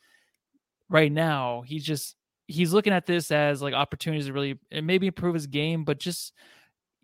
right 0.89 1.11
now, 1.11 1.63
he's 1.67 1.85
just 1.85 2.15
he's 2.47 2.73
looking 2.73 2.93
at 2.93 3.07
this 3.07 3.31
as 3.31 3.61
like 3.61 3.75
opportunities 3.75 4.27
to 4.27 4.33
really 4.33 4.59
and 4.71 4.87
maybe 4.87 5.09
improve 5.09 5.35
his 5.35 5.49
game, 5.49 5.85
but 5.85 5.99
just 5.99 6.33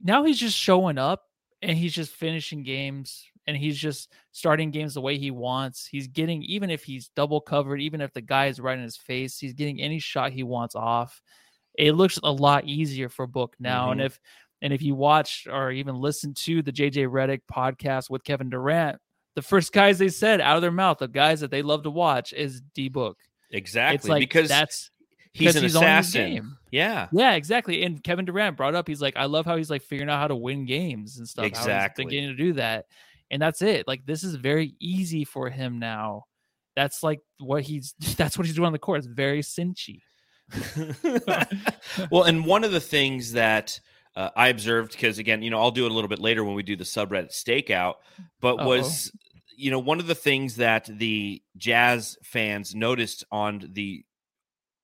now 0.03 0.25
he's 0.25 0.39
just 0.39 0.57
showing 0.57 0.99
up 0.99 1.25
and 1.61 1.77
he's 1.77 1.93
just 1.93 2.13
finishing 2.13 2.63
games 2.63 3.25
and 3.51 3.59
he's 3.59 3.77
just 3.77 4.13
starting 4.31 4.71
games 4.71 4.95
the 4.95 5.01
way 5.01 5.19
he 5.19 5.33
wants. 5.33 5.85
He's 5.85 6.07
getting 6.07 6.43
even 6.45 6.71
if 6.71 6.85
he's 6.85 7.09
double 7.09 7.41
covered, 7.41 7.81
even 7.81 8.01
if 8.01 8.13
the 8.13 8.21
guy 8.21 8.47
is 8.47 8.61
right 8.61 8.79
in 8.79 8.85
his 8.85 8.97
face, 8.97 9.39
he's 9.39 9.55
getting 9.55 9.81
any 9.81 9.99
shot 9.99 10.31
he 10.33 10.45
wants 10.45 10.77
off. 10.77 11.21
It 11.77 11.93
looks 11.93 12.19
a 12.23 12.31
lot 12.31 12.65
easier 12.65 13.09
for 13.09 13.27
Book 13.27 13.57
now. 13.59 13.85
Mm-hmm. 13.85 13.93
And 13.93 14.01
if 14.03 14.21
and 14.63 14.73
if 14.73 14.83
you 14.83 14.95
watch 14.95 15.49
or 15.51 15.73
even 15.73 15.97
listen 15.97 16.33
to 16.35 16.63
the 16.63 16.73
JJ 16.73 17.09
Redick 17.09 17.41
podcast 17.51 18.09
with 18.09 18.23
Kevin 18.23 18.51
Durant, 18.51 19.01
the 19.35 19.43
first 19.43 19.73
guys 19.73 19.99
they 19.99 20.09
said 20.09 20.41
out 20.41 20.57
of 20.57 20.63
their 20.63 20.71
mouth, 20.71 20.99
the 20.99 21.09
guys 21.09 21.41
that 21.41 21.51
they 21.51 21.63
love 21.63 21.83
to 21.83 21.91
watch 21.91 22.33
is 22.33 22.63
D 22.75 22.89
Book. 22.89 23.19
Exactly. 23.51 23.97
It's 23.97 24.09
like 24.09 24.21
because 24.21 24.49
that's 24.49 24.93
he's 25.33 25.57
an 25.57 25.63
he's 25.63 25.75
assassin. 25.75 26.57
Yeah. 26.71 27.09
Yeah, 27.11 27.33
exactly. 27.33 27.83
And 27.83 28.01
Kevin 28.01 28.27
Durant 28.27 28.57
brought 28.57 28.77
up, 28.77 28.87
he's 28.87 29.03
like, 29.03 29.17
I 29.17 29.25
love 29.25 29.45
how 29.45 29.57
he's 29.57 29.71
like 29.71 29.83
figuring 29.83 30.09
out 30.09 30.21
how 30.21 30.29
to 30.29 30.37
win 30.37 30.67
games 30.67 31.19
and 31.19 31.29
stuff. 31.29 31.47
Exactly. 31.47 32.05
Beginning 32.05 32.31
to 32.31 32.37
do 32.37 32.53
that 32.53 32.87
and 33.31 33.41
that's 33.41 33.63
it. 33.63 33.87
Like 33.87 34.05
this 34.07 34.25
is 34.25 34.35
very 34.35 34.75
easy 34.81 35.25
for 35.25 35.49
him 35.51 35.79
now. 35.79 36.25
That's 36.77 37.03
like 37.03 37.21
what 37.39 37.63
he's 37.63 37.95
that's 38.17 38.37
what 38.37 38.47
he's 38.47 38.57
doing 38.57 38.67
on 38.67 38.73
the 38.73 38.79
court. 38.79 38.99
It's 38.99 39.07
very 39.07 39.43
cinchy. 39.43 40.01
well, 42.11 42.25
and 42.25 42.45
one 42.45 42.65
of 42.65 42.73
the 42.73 42.81
things 42.81 43.33
that 43.33 43.79
uh, 44.17 44.31
I 44.35 44.49
observed 44.49 44.93
because 44.93 45.19
again, 45.19 45.43
you 45.43 45.51
know, 45.51 45.61
I'll 45.61 45.71
do 45.71 45.87
it 45.87 45.91
a 45.91 45.95
little 45.95 46.09
bit 46.09 46.19
later 46.19 46.45
when 46.45 46.55
we 46.55 46.63
do 46.63 46.77
the 46.77 46.85
subreddit 46.85 47.31
stakeout, 47.31 47.95
but 48.41 48.57
Uh-oh. 48.57 48.67
was 48.67 49.13
you 49.57 49.71
know 49.71 49.79
one 49.79 50.01
of 50.01 50.07
the 50.07 50.15
things 50.15 50.57
that 50.57 50.87
the 50.87 51.43
Jazz 51.57 52.17
fans 52.23 52.75
noticed 52.75 53.25
on 53.31 53.71
the 53.73 54.05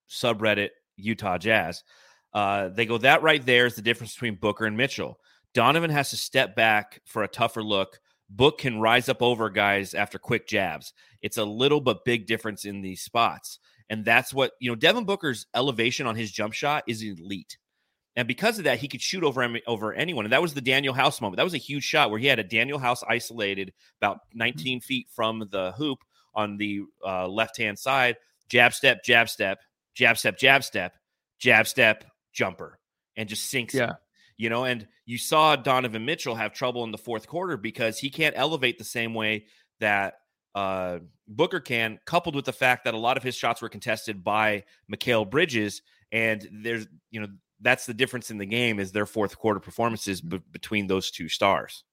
subreddit 0.09 0.69
Utah 0.95 1.37
Jazz. 1.37 1.83
Uh, 2.33 2.69
they 2.69 2.85
go 2.85 2.97
that 2.99 3.23
right 3.23 3.45
there 3.45 3.65
is 3.65 3.75
the 3.75 3.81
difference 3.81 4.13
between 4.13 4.35
Booker 4.35 4.65
and 4.65 4.77
Mitchell. 4.77 5.19
Donovan 5.53 5.89
has 5.89 6.11
to 6.11 6.17
step 6.17 6.55
back 6.55 7.01
for 7.05 7.23
a 7.23 7.27
tougher 7.27 7.63
look. 7.63 7.99
Book 8.29 8.59
can 8.59 8.79
rise 8.79 9.07
up 9.09 9.21
over 9.21 9.49
guys 9.49 9.93
after 9.93 10.19
quick 10.19 10.47
jabs. 10.47 10.93
It's 11.21 11.37
a 11.37 11.45
little 11.45 11.81
but 11.81 12.05
big 12.05 12.27
difference 12.27 12.65
in 12.65 12.81
these 12.81 13.01
spots. 13.01 13.59
And 13.89 14.03
that's 14.03 14.33
what, 14.33 14.51
you 14.59 14.69
know, 14.69 14.75
Devin 14.75 15.05
Booker's 15.05 15.45
elevation 15.55 16.07
on 16.07 16.15
his 16.15 16.31
jump 16.31 16.53
shot 16.53 16.83
is 16.87 17.01
elite. 17.01 17.57
And 18.17 18.27
because 18.27 18.57
of 18.57 18.65
that, 18.65 18.79
he 18.79 18.87
could 18.87 19.01
shoot 19.01 19.23
over 19.23 19.47
over 19.67 19.93
anyone. 19.93 20.25
And 20.25 20.33
that 20.33 20.41
was 20.41 20.53
the 20.53 20.61
Danuel 20.61 20.95
House 20.95 21.21
moment. 21.21 21.37
That 21.37 21.43
was 21.43 21.53
a 21.53 21.59
huge 21.59 21.83
shot 21.83 22.09
where 22.09 22.19
he 22.19 22.25
had 22.25 22.39
a 22.39 22.43
Danuel 22.43 22.81
House 22.81 23.03
isolated 23.07 23.73
about 24.01 24.17
mm-hmm. 24.17 24.39
19 24.39 24.81
feet 24.81 25.07
from 25.15 25.47
the 25.51 25.71
hoop 25.73 25.99
on 26.33 26.57
the 26.57 26.81
uh, 27.05 27.27
left 27.27 27.57
hand 27.57 27.79
side. 27.79 28.17
Jab 28.49 28.73
step, 28.73 29.03
jab 29.03 29.29
step, 29.29 29.59
jab 29.93 30.17
step, 30.17 30.37
jab 30.37 30.63
step, 30.63 30.95
jab 31.39 31.67
step, 31.67 32.03
jumper, 32.33 32.79
and 33.15 33.29
just 33.29 33.49
sinks. 33.49 33.73
Yeah 33.73 33.93
you 34.37 34.49
know, 34.49 34.65
and 34.65 34.87
you 35.05 35.17
saw 35.17 35.55
Donovan 35.55 36.05
Mitchell 36.05 36.35
have 36.35 36.53
trouble 36.53 36.83
in 36.83 36.91
the 36.91 36.97
fourth 36.97 37.27
quarter 37.27 37.57
because 37.57 37.97
he 37.97 38.09
can't 38.09 38.37
elevate 38.37 38.77
the 38.77 38.83
same 38.83 39.13
way 39.13 39.45
that 39.79 40.15
uh, 40.55 40.99
Booker 41.27 41.59
can, 41.59 41.99
coupled 42.05 42.35
with 42.35 42.45
the 42.45 42.53
fact 42.53 42.85
that 42.85 42.93
a 42.93 42.97
lot 42.97 43.17
of 43.17 43.23
his 43.23 43.35
shots 43.35 43.61
were 43.61 43.69
contested 43.69 44.23
by 44.23 44.63
Mikal 44.91 45.29
Bridges. 45.29 45.81
And 46.11 46.47
there's, 46.63 46.87
you 47.11 47.19
know, 47.19 47.27
that's 47.61 47.85
the 47.85 47.93
difference 47.93 48.29
in 48.29 48.37
the 48.37 48.45
game 48.45 48.79
is 48.79 48.91
their 48.91 49.05
fourth 49.05 49.37
quarter 49.37 49.59
performances 49.59 50.21
b- 50.21 50.41
between 50.51 50.87
those 50.87 51.11
two 51.11 51.29
stars. 51.29 51.83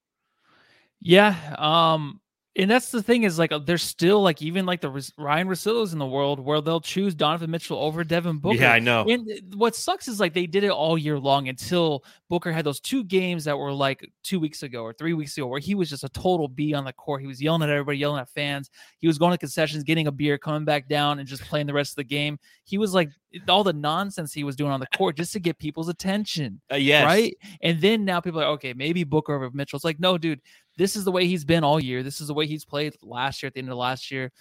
Yeah. 1.00 1.36
Um, 1.58 2.20
and 2.56 2.70
that's 2.70 2.90
the 2.90 3.02
thing 3.02 3.24
is 3.24 3.38
like 3.38 3.50
uh, 3.50 3.58
there's 3.58 3.82
still 3.82 4.22
like 4.22 4.40
even 4.40 4.64
like 4.64 4.80
the 4.80 4.90
Ryan 5.18 5.48
Russillos 5.48 5.92
in 5.92 5.98
the 5.98 6.06
world 6.06 6.38
where 6.38 6.60
they'll 6.60 6.80
choose 6.80 7.14
Donovan 7.14 7.50
Mitchell 7.50 7.78
over 7.78 8.04
Devin 8.04 8.38
Booker. 8.38 8.60
Yeah, 8.60 8.72
I 8.72 8.78
know. 8.78 9.04
And 9.08 9.28
what 9.54 9.74
sucks 9.74 10.06
is 10.06 10.20
like 10.20 10.34
they 10.34 10.46
did 10.46 10.62
it 10.62 10.70
all 10.70 10.96
year 10.96 11.18
long 11.18 11.48
until 11.48 12.04
Booker 12.28 12.52
had 12.52 12.64
those 12.64 12.78
two 12.78 13.02
games 13.02 13.44
that 13.44 13.58
were 13.58 13.72
like 13.72 14.08
two 14.22 14.38
weeks 14.38 14.62
ago 14.62 14.82
or 14.82 14.92
three 14.92 15.14
weeks 15.14 15.36
ago 15.36 15.48
where 15.48 15.58
he 15.58 15.74
was 15.74 15.90
just 15.90 16.04
a 16.04 16.08
total 16.10 16.46
B 16.46 16.74
on 16.74 16.84
the 16.84 16.92
court. 16.92 17.22
He 17.22 17.26
was 17.26 17.42
yelling 17.42 17.62
at 17.62 17.70
everybody, 17.70 17.98
yelling 17.98 18.20
at 18.20 18.28
fans. 18.28 18.70
He 18.98 19.08
was 19.08 19.18
going 19.18 19.32
to 19.32 19.38
concessions, 19.38 19.82
getting 19.82 20.06
a 20.06 20.12
beer, 20.12 20.38
coming 20.38 20.64
back 20.64 20.88
down, 20.88 21.18
and 21.18 21.26
just 21.26 21.42
playing 21.42 21.66
the 21.66 21.74
rest 21.74 21.92
of 21.92 21.96
the 21.96 22.04
game. 22.04 22.38
He 22.64 22.78
was 22.78 22.94
like 22.94 23.10
all 23.48 23.64
the 23.64 23.72
nonsense 23.72 24.32
he 24.32 24.44
was 24.44 24.56
doing 24.56 24.70
on 24.70 24.80
the 24.80 24.86
court 24.96 25.16
just 25.16 25.32
to 25.32 25.40
get 25.40 25.58
people's 25.58 25.88
attention. 25.88 26.60
Uh, 26.70 26.76
yes. 26.76 27.04
Right. 27.04 27.36
And 27.62 27.80
then 27.80 28.04
now 28.04 28.20
people 28.20 28.40
are 28.40 28.44
like, 28.44 28.54
okay, 28.54 28.74
maybe 28.74 29.04
Booker 29.04 29.34
over 29.34 29.50
Mitchell. 29.52 29.76
It's 29.76 29.84
like, 29.84 30.00
no, 30.00 30.18
dude, 30.18 30.40
this 30.76 30.96
is 30.96 31.04
the 31.04 31.12
way 31.12 31.26
he's 31.26 31.44
been 31.44 31.64
all 31.64 31.80
year. 31.80 32.02
This 32.02 32.20
is 32.20 32.28
the 32.28 32.34
way 32.34 32.46
he's 32.46 32.64
played 32.64 32.94
last 33.02 33.42
year 33.42 33.48
at 33.48 33.54
the 33.54 33.60
end 33.60 33.70
of 33.70 33.76
last 33.76 34.10
year. 34.10 34.32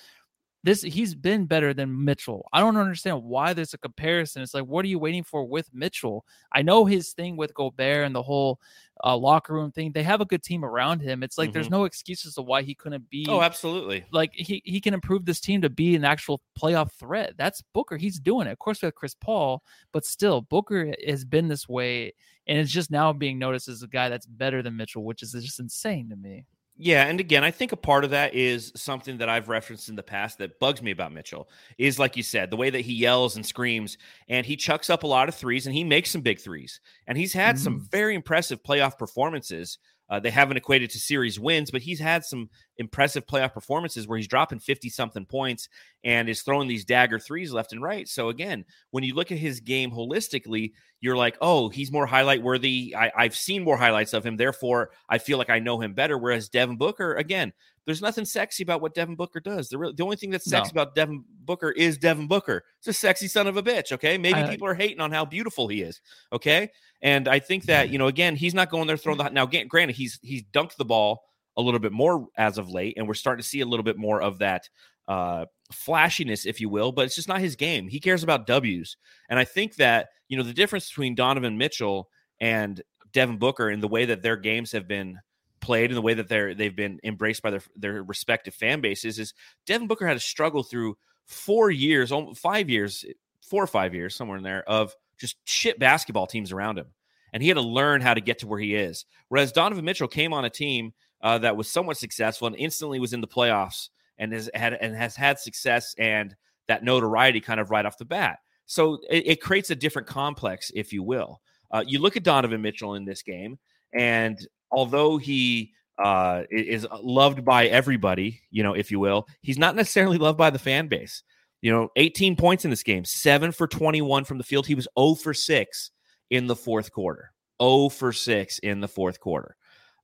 This 0.63 0.82
he's 0.82 1.13
been 1.13 1.45
better 1.45 1.73
than 1.73 2.06
Mitchell. 2.06 2.47
I 2.54 2.62
don't 2.62 2.78
understand 2.78 3.23
why 3.23 3.54
there's 3.54 3.73
a 3.73 3.78
comparison. 3.78 4.41
It's 4.41 4.54
like, 4.54 4.63
what 4.63 4.86
are 4.86 4.88
you 4.88 4.99
waiting 4.99 5.23
for 5.23 5.43
with 5.43 5.73
Mitchell? 5.73 6.26
I 6.54 6.62
know 6.62 6.86
his 6.86 7.12
thing 7.12 7.36
with 7.36 7.54
Gobert 7.54 8.06
and 8.06 8.15
the 8.15 8.23
whole 8.23 8.60
uh, 9.04 9.17
locker 9.17 9.54
room 9.54 9.71
thing. 9.71 9.91
They 9.91 10.04
have 10.04 10.21
a 10.21 10.26
good 10.26 10.41
team 10.41 10.63
around 10.63 11.02
him. 11.02 11.21
It's 11.21 11.38
like 11.38 11.49
mm-hmm. 11.49 11.54
there's 11.54 11.69
no 11.69 11.84
excuses 11.84 12.36
to 12.36 12.41
why 12.41 12.62
he 12.62 12.76
couldn't 12.76 13.10
be. 13.10 13.26
Oh, 13.28 13.41
absolutely. 13.41 14.06
Like 14.12 14.32
he 14.34 14.62
he 14.63 14.80
can 14.80 14.93
improve 14.93 15.26
this 15.26 15.41
team 15.41 15.62
to 15.63 15.69
be 15.69 15.95
an 15.95 16.06
actual 16.06 16.41
playoff 16.58 16.93
threat. 16.93 17.34
That's 17.38 17.62
Booker. 17.73 17.97
He's 17.97 18.19
doing 18.19 18.47
it. 18.47 18.52
Of 18.52 18.60
course, 18.60 18.82
we 18.82 18.86
have 18.86 18.95
Chris 18.95 19.15
Paul, 19.15 19.63
but 19.91 20.06
still, 20.06 20.41
Booker 20.41 20.93
has 21.06 21.26
been 21.26 21.49
this 21.49 21.67
way 21.67 22.13
and 22.47 22.58
it's 22.58 22.71
just 22.71 22.91
now 22.91 23.13
being 23.13 23.39
noticed 23.39 23.67
as 23.67 23.84
a 23.84 23.88
guy 23.88 24.10
that's 24.10 24.26
better 24.26 24.62
than 24.62 24.76
Mitchell, 24.76 25.04
which 25.04 25.23
is 25.23 25.32
just 25.32 25.60
insane 25.60 26.10
to 26.10 26.15
me. 26.15 26.45
Yeah, 26.75 27.05
and 27.05 27.19
again, 27.19 27.43
I 27.43 27.51
think 27.51 27.71
a 27.71 27.77
part 27.77 28.03
of 28.03 28.09
that 28.09 28.33
is 28.33 28.71
something 28.75 29.19
that 29.19 29.29
I've 29.29 29.47
referenced 29.47 29.89
in 29.89 29.95
the 29.95 30.01
past 30.01 30.39
that 30.39 30.59
bugs 30.59 30.81
me 30.81 30.89
about 30.89 31.13
Mitchell 31.13 31.47
is 31.77 31.99
like 31.99 32.17
you 32.17 32.23
said, 32.23 32.49
the 32.49 32.57
way 32.57 32.71
that 32.71 32.81
he 32.81 32.93
yells 32.93 33.36
and 33.36 33.45
screams 33.45 33.97
and 34.27 34.43
he 34.43 34.55
chucks 34.55 34.89
up 34.89 35.03
a 35.03 35.07
lot 35.07 35.29
of 35.29 35.36
threes 35.36 35.67
and 35.67 35.75
he 35.75 35.83
makes 35.83 36.09
some 36.09 36.21
big 36.21 36.39
threes. 36.39 36.81
And 37.05 37.15
he's 37.15 37.31
had 37.31 37.55
mm-hmm. 37.55 37.63
some 37.63 37.88
very 37.91 38.15
impressive 38.15 38.63
playoff 38.63 38.97
performances 38.97 39.77
uh, 40.09 40.19
they 40.19 40.29
haven't 40.29 40.57
equated 40.57 40.89
to 40.91 40.99
series 40.99 41.39
wins, 41.39 41.71
but 41.71 41.81
he's 41.81 41.99
had 41.99 42.23
some 42.23 42.49
impressive 42.77 43.25
playoff 43.25 43.53
performances 43.53 44.07
where 44.07 44.17
he's 44.17 44.27
dropping 44.27 44.59
50 44.59 44.89
something 44.89 45.25
points 45.25 45.69
and 46.03 46.27
is 46.27 46.41
throwing 46.41 46.67
these 46.67 46.86
dagger 46.86 47.19
threes 47.19 47.53
left 47.53 47.71
and 47.71 47.81
right. 47.81 48.07
So, 48.07 48.29
again, 48.29 48.65
when 48.91 49.03
you 49.03 49.13
look 49.13 49.31
at 49.31 49.38
his 49.38 49.59
game 49.59 49.91
holistically, 49.91 50.73
you're 50.99 51.17
like, 51.17 51.38
oh, 51.41 51.69
he's 51.69 51.91
more 51.91 52.05
highlight 52.05 52.41
worthy. 52.41 52.95
I, 52.97 53.12
I've 53.15 53.36
seen 53.36 53.63
more 53.63 53.77
highlights 53.77 54.13
of 54.13 54.25
him. 54.25 54.38
Therefore, 54.38 54.91
I 55.09 55.17
feel 55.17 55.38
like 55.38 55.49
I 55.49 55.59
know 55.59 55.79
him 55.79 55.93
better. 55.93 56.17
Whereas 56.17 56.49
Devin 56.49 56.77
Booker, 56.77 57.15
again, 57.15 57.53
there's 57.86 58.01
nothing 58.01 58.25
sexy 58.25 58.63
about 58.63 58.81
what 58.81 58.93
Devin 58.93 59.15
Booker 59.15 59.39
does. 59.39 59.69
The, 59.69 59.77
real, 59.77 59.93
the 59.93 60.03
only 60.03 60.15
thing 60.15 60.29
that's 60.29 60.49
sexy 60.49 60.71
no. 60.73 60.81
about 60.81 60.95
Devin 60.95 61.23
Booker 61.43 61.71
is 61.71 61.97
Devin 61.97 62.27
Booker. 62.27 62.63
It's 62.79 62.88
a 62.88 62.93
sexy 62.93 63.27
son 63.27 63.47
of 63.47 63.57
a 63.57 63.63
bitch. 63.63 63.91
Okay. 63.91 64.17
Maybe 64.17 64.39
I, 64.39 64.49
people 64.49 64.67
are 64.67 64.73
hating 64.73 65.01
on 65.01 65.12
how 65.12 65.25
beautiful 65.25 65.67
he 65.67 65.81
is. 65.81 65.99
Okay. 66.31 66.71
And 67.01 67.27
I 67.27 67.39
think 67.39 67.65
that, 67.65 67.89
you 67.89 67.97
know, 67.97 68.07
again, 68.07 68.38
he's 68.38 68.53
not 68.53 68.69
going 68.69 68.88
there 68.88 68.95
throwing 68.95 69.17
the 69.17 69.29
now 69.29 69.45
granted, 69.45 69.97
he's 69.97 70.19
he's 70.21 70.43
dunked 70.43 70.77
the 70.77 70.86
ball 70.86 71.23
a 71.57 71.61
little 71.61 71.79
bit 71.79 71.91
more 71.91 72.27
as 72.37 72.57
of 72.57 72.69
late, 72.69 72.95
and 72.97 73.07
we're 73.07 73.13
starting 73.13 73.41
to 73.41 73.47
see 73.47 73.61
a 73.61 73.65
little 73.65 73.83
bit 73.83 73.97
more 73.97 74.21
of 74.21 74.39
that 74.39 74.69
uh 75.07 75.45
flashiness, 75.71 76.45
if 76.45 76.61
you 76.61 76.69
will, 76.69 76.91
but 76.91 77.05
it's 77.05 77.15
just 77.15 77.27
not 77.27 77.41
his 77.41 77.55
game. 77.55 77.87
He 77.87 77.99
cares 77.99 78.23
about 78.23 78.47
W's. 78.47 78.95
And 79.29 79.39
I 79.39 79.43
think 79.43 79.75
that, 79.75 80.09
you 80.29 80.37
know, 80.37 80.43
the 80.43 80.53
difference 80.53 80.87
between 80.87 81.15
Donovan 81.15 81.57
Mitchell 81.57 82.09
and 82.39 82.81
Devin 83.11 83.37
Booker 83.37 83.69
in 83.69 83.79
the 83.79 83.87
way 83.87 84.05
that 84.05 84.21
their 84.21 84.37
games 84.37 84.71
have 84.71 84.87
been 84.87 85.19
played 85.61 85.89
and 85.89 85.97
the 85.97 86.01
way 86.01 86.13
that 86.13 86.27
they're 86.27 86.53
they've 86.53 86.75
been 86.75 86.99
embraced 87.03 87.41
by 87.41 87.51
their 87.51 87.61
their 87.75 88.03
respective 88.03 88.53
fan 88.53 88.81
bases 88.81 89.17
is 89.17 89.33
Devin 89.65 89.87
Booker 89.87 90.05
had 90.05 90.15
to 90.15 90.19
struggle 90.19 90.63
through 90.63 90.97
four 91.25 91.71
years, 91.71 92.11
five 92.35 92.69
years, 92.69 93.05
four 93.41 93.63
or 93.63 93.67
five 93.67 93.93
years, 93.93 94.15
somewhere 94.15 94.37
in 94.37 94.43
there 94.43 94.67
of 94.69 94.93
just 95.17 95.37
shit 95.45 95.79
basketball 95.79 96.27
teams 96.27 96.51
around 96.51 96.77
him, 96.77 96.87
and 97.31 97.41
he 97.41 97.49
had 97.49 97.55
to 97.55 97.61
learn 97.61 98.01
how 98.01 98.13
to 98.13 98.21
get 98.21 98.39
to 98.39 98.47
where 98.47 98.59
he 98.59 98.75
is. 98.75 99.05
Whereas 99.29 99.51
Donovan 99.51 99.85
Mitchell 99.85 100.07
came 100.07 100.33
on 100.33 100.45
a 100.45 100.49
team 100.49 100.93
uh, 101.23 101.38
that 101.39 101.57
was 101.57 101.69
somewhat 101.69 101.97
successful 101.97 102.47
and 102.47 102.55
instantly 102.57 102.99
was 102.99 103.13
in 103.13 103.21
the 103.21 103.27
playoffs 103.27 103.89
and 104.19 104.31
has 104.31 104.49
had 104.53 104.73
and 104.73 104.95
has 104.95 105.15
had 105.15 105.39
success 105.39 105.95
and 105.97 106.36
that 106.67 106.83
notoriety 106.83 107.41
kind 107.41 107.59
of 107.59 107.71
right 107.71 107.86
off 107.86 107.97
the 107.97 108.05
bat. 108.05 108.39
So 108.65 108.99
it, 109.09 109.27
it 109.27 109.41
creates 109.41 109.71
a 109.71 109.75
different 109.75 110.07
complex, 110.07 110.71
if 110.75 110.93
you 110.93 111.01
will. 111.01 111.41
Uh, 111.71 111.83
you 111.88 111.99
look 111.99 112.15
at 112.15 112.23
Donovan 112.23 112.62
Mitchell 112.62 112.95
in 112.95 113.05
this 113.05 113.23
game, 113.23 113.57
and 113.93 114.38
although 114.71 115.17
he 115.17 115.73
uh, 116.03 116.43
is 116.51 116.86
loved 117.01 117.43
by 117.43 117.67
everybody, 117.67 118.41
you 118.51 118.63
know, 118.63 118.73
if 118.73 118.91
you 118.91 118.99
will, 118.99 119.27
he's 119.41 119.57
not 119.57 119.75
necessarily 119.75 120.17
loved 120.17 120.38
by 120.38 120.49
the 120.49 120.59
fan 120.59 120.88
base. 120.88 121.23
You 121.62 121.71
know, 121.71 121.89
18 121.95 122.36
points 122.36 122.65
in 122.65 122.69
this 122.69 122.83
game, 122.83 123.05
seven 123.05 123.51
for 123.53 123.67
21 123.67 124.25
from 124.25 124.38
the 124.38 124.43
field. 124.43 124.67
He 124.67 124.75
was 124.75 124.88
0 124.99 125.15
for 125.15 125.33
6 125.33 125.91
in 126.29 126.47
the 126.47 126.55
fourth 126.55 126.91
quarter. 126.91 127.31
0 127.62 127.89
for 127.89 128.12
6 128.12 128.59
in 128.59 128.81
the 128.81 128.88
fourth 128.88 129.19
quarter. 129.19 129.55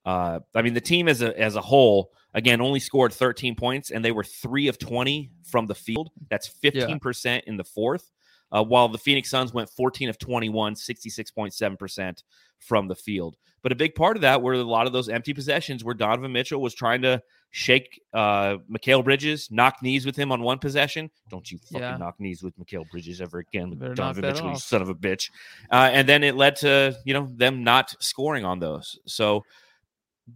Uh, 0.04 0.40
I 0.54 0.62
mean, 0.62 0.74
the 0.74 0.80
team 0.80 1.08
as 1.08 1.22
a 1.22 1.38
as 1.38 1.56
a 1.56 1.60
whole, 1.60 2.12
again, 2.34 2.60
only 2.60 2.80
scored 2.80 3.12
13 3.12 3.54
points, 3.54 3.90
and 3.90 4.04
they 4.04 4.12
were 4.12 4.24
three 4.24 4.68
of 4.68 4.78
20 4.78 5.30
from 5.44 5.66
the 5.66 5.74
field. 5.74 6.10
That's 6.30 6.46
15 6.46 6.88
yeah. 6.88 6.98
percent 6.98 7.44
in 7.46 7.56
the 7.56 7.64
fourth 7.64 8.10
uh, 8.52 8.64
while 8.64 8.88
the 8.88 8.98
Phoenix 8.98 9.30
Suns 9.30 9.52
went 9.52 9.70
14 9.70 10.08
of 10.08 10.18
21, 10.18 10.74
66.7% 10.74 12.22
from 12.58 12.88
the 12.88 12.94
field. 12.94 13.36
But 13.62 13.72
a 13.72 13.74
big 13.74 13.94
part 13.94 14.16
of 14.16 14.22
that 14.22 14.40
were 14.40 14.54
a 14.54 14.62
lot 14.62 14.86
of 14.86 14.94
those 14.94 15.10
empty 15.10 15.34
possessions 15.34 15.84
where 15.84 15.94
Donovan 15.94 16.32
Mitchell 16.32 16.62
was 16.62 16.74
trying 16.74 17.02
to 17.02 17.22
shake 17.50 18.00
uh, 18.14 18.56
Mikal 18.72 19.04
Bridges, 19.04 19.48
knock 19.50 19.82
knees 19.82 20.06
with 20.06 20.16
him 20.16 20.32
on 20.32 20.40
one 20.40 20.58
possession. 20.58 21.10
Don't 21.28 21.50
you 21.50 21.58
fucking 21.58 21.80
yeah. 21.80 21.96
knock 21.98 22.18
knees 22.18 22.42
with 22.42 22.58
Mikal 22.58 22.88
Bridges 22.90 23.20
ever 23.20 23.40
again, 23.40 23.76
Donovan 23.94 24.22
Mitchell, 24.22 24.46
off. 24.46 24.54
you 24.54 24.60
son 24.60 24.80
of 24.80 24.88
a 24.88 24.94
bitch. 24.94 25.30
Uh, 25.70 25.90
and 25.92 26.08
then 26.08 26.24
it 26.24 26.36
led 26.36 26.56
to, 26.56 26.96
you 27.04 27.12
know, 27.12 27.28
them 27.34 27.62
not 27.62 27.94
scoring 28.00 28.46
on 28.46 28.60
those. 28.60 28.98
So 29.04 29.44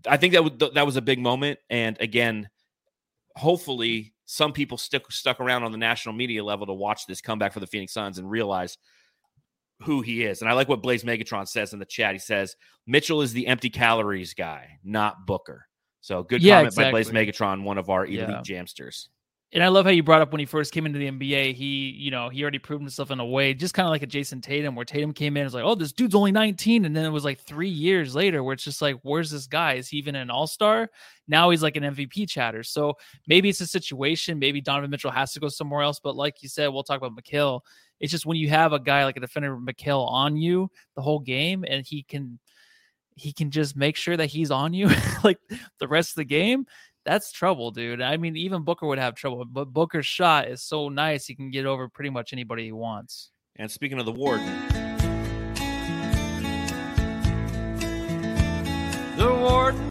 I 0.06 0.16
think 0.16 0.34
that, 0.34 0.44
w- 0.44 0.72
that 0.74 0.86
was 0.86 0.96
a 0.96 1.02
big 1.02 1.18
moment. 1.18 1.58
And 1.70 1.96
again, 2.00 2.48
hopefully 3.36 4.14
some 4.26 4.52
people 4.52 4.78
stick 4.78 5.10
stuck 5.10 5.40
around 5.40 5.64
on 5.64 5.72
the 5.72 5.78
national 5.78 6.14
media 6.14 6.44
level 6.44 6.66
to 6.66 6.72
watch 6.72 7.06
this 7.06 7.20
comeback 7.20 7.52
for 7.52 7.60
the 7.60 7.66
Phoenix 7.66 7.92
Suns 7.92 8.18
and 8.18 8.30
realize 8.30 8.78
who 9.82 10.00
he 10.00 10.24
is. 10.24 10.40
And 10.40 10.50
I 10.50 10.54
like 10.54 10.68
what 10.68 10.82
Blaze 10.82 11.04
Megatron 11.04 11.46
says 11.48 11.72
in 11.72 11.78
the 11.78 11.84
chat. 11.84 12.14
He 12.14 12.18
says 12.18 12.56
Mitchell 12.86 13.22
is 13.22 13.32
the 13.32 13.46
empty 13.46 13.70
calories 13.70 14.34
guy, 14.34 14.78
not 14.82 15.26
Booker. 15.26 15.66
So 16.00 16.22
good 16.22 16.42
yeah, 16.42 16.56
comment 16.56 16.68
exactly. 16.68 16.84
by 16.84 16.90
Blaze 16.90 17.10
Megatron, 17.10 17.62
one 17.64 17.78
of 17.78 17.90
our 17.90 18.06
elite 18.06 18.20
yeah. 18.20 18.42
jamsters 18.42 19.08
and 19.54 19.62
I 19.62 19.68
love 19.68 19.84
how 19.84 19.92
you 19.92 20.02
brought 20.02 20.20
up 20.20 20.32
when 20.32 20.40
he 20.40 20.46
first 20.46 20.72
came 20.72 20.84
into 20.84 20.98
the 20.98 21.08
NBA, 21.08 21.54
he, 21.54 21.90
you 21.90 22.10
know, 22.10 22.28
he 22.28 22.42
already 22.42 22.58
proved 22.58 22.82
himself 22.82 23.12
in 23.12 23.20
a 23.20 23.24
way, 23.24 23.54
just 23.54 23.72
kind 23.72 23.86
of 23.86 23.90
like 23.90 24.02
a 24.02 24.06
Jayson 24.06 24.42
Tatum, 24.42 24.74
where 24.74 24.84
Tatum 24.84 25.12
came 25.12 25.36
in 25.36 25.42
and 25.42 25.46
was 25.46 25.54
like, 25.54 25.62
oh, 25.62 25.76
this 25.76 25.92
dude's 25.92 26.16
only 26.16 26.32
19. 26.32 26.84
And 26.84 26.94
then 26.94 27.04
it 27.04 27.10
was 27.10 27.24
like 27.24 27.38
three 27.38 27.68
years 27.68 28.16
later 28.16 28.42
where 28.42 28.54
it's 28.54 28.64
just 28.64 28.82
like, 28.82 28.96
where's 29.02 29.30
this 29.30 29.46
guy? 29.46 29.74
Is 29.74 29.86
he 29.88 29.96
even 29.98 30.16
an 30.16 30.28
all 30.28 30.48
star? 30.48 30.90
Now 31.28 31.50
he's 31.50 31.62
like 31.62 31.76
an 31.76 31.84
MVP 31.84 32.28
chatter. 32.28 32.64
So 32.64 32.94
maybe 33.28 33.48
it's 33.48 33.60
a 33.60 33.66
situation. 33.68 34.40
Maybe 34.40 34.60
Donovan 34.60 34.90
Mitchell 34.90 35.12
has 35.12 35.32
to 35.34 35.40
go 35.40 35.48
somewhere 35.48 35.82
else. 35.82 36.00
But 36.02 36.16
like 36.16 36.42
you 36.42 36.48
said, 36.48 36.66
we'll 36.66 36.82
talk 36.82 37.00
about 37.00 37.16
Mikal. 37.16 37.60
It's 38.00 38.10
just 38.10 38.26
when 38.26 38.36
you 38.36 38.48
have 38.48 38.72
a 38.72 38.80
guy 38.80 39.04
like 39.04 39.16
a 39.16 39.20
defender 39.20 39.56
Mikal 39.56 40.10
on 40.10 40.36
you 40.36 40.68
the 40.96 41.02
whole 41.02 41.20
game 41.20 41.64
and 41.66 41.86
he 41.86 42.02
can 42.02 42.40
he 43.16 43.32
can 43.32 43.52
just 43.52 43.76
make 43.76 43.94
sure 43.94 44.16
that 44.16 44.26
he's 44.26 44.50
on 44.50 44.74
you 44.74 44.90
like 45.22 45.38
the 45.78 45.86
rest 45.86 46.10
of 46.10 46.16
the 46.16 46.24
game 46.24 46.66
that's 47.04 47.32
trouble, 47.32 47.70
dude. 47.70 48.00
I 48.00 48.16
mean, 48.16 48.36
even 48.36 48.62
Booker 48.62 48.86
would 48.86 48.98
have 48.98 49.14
trouble, 49.14 49.44
but 49.44 49.72
Booker's 49.72 50.06
shot 50.06 50.48
is 50.48 50.62
so 50.62 50.88
nice 50.88 51.26
he 51.26 51.34
can 51.34 51.50
get 51.50 51.66
over 51.66 51.88
pretty 51.88 52.10
much 52.10 52.32
anybody 52.32 52.64
he 52.64 52.72
wants. 52.72 53.30
And 53.56 53.70
speaking 53.70 53.98
of 53.98 54.06
the 54.06 54.12
warden, 54.12 54.46
the 59.16 59.34
warden. 59.34 59.88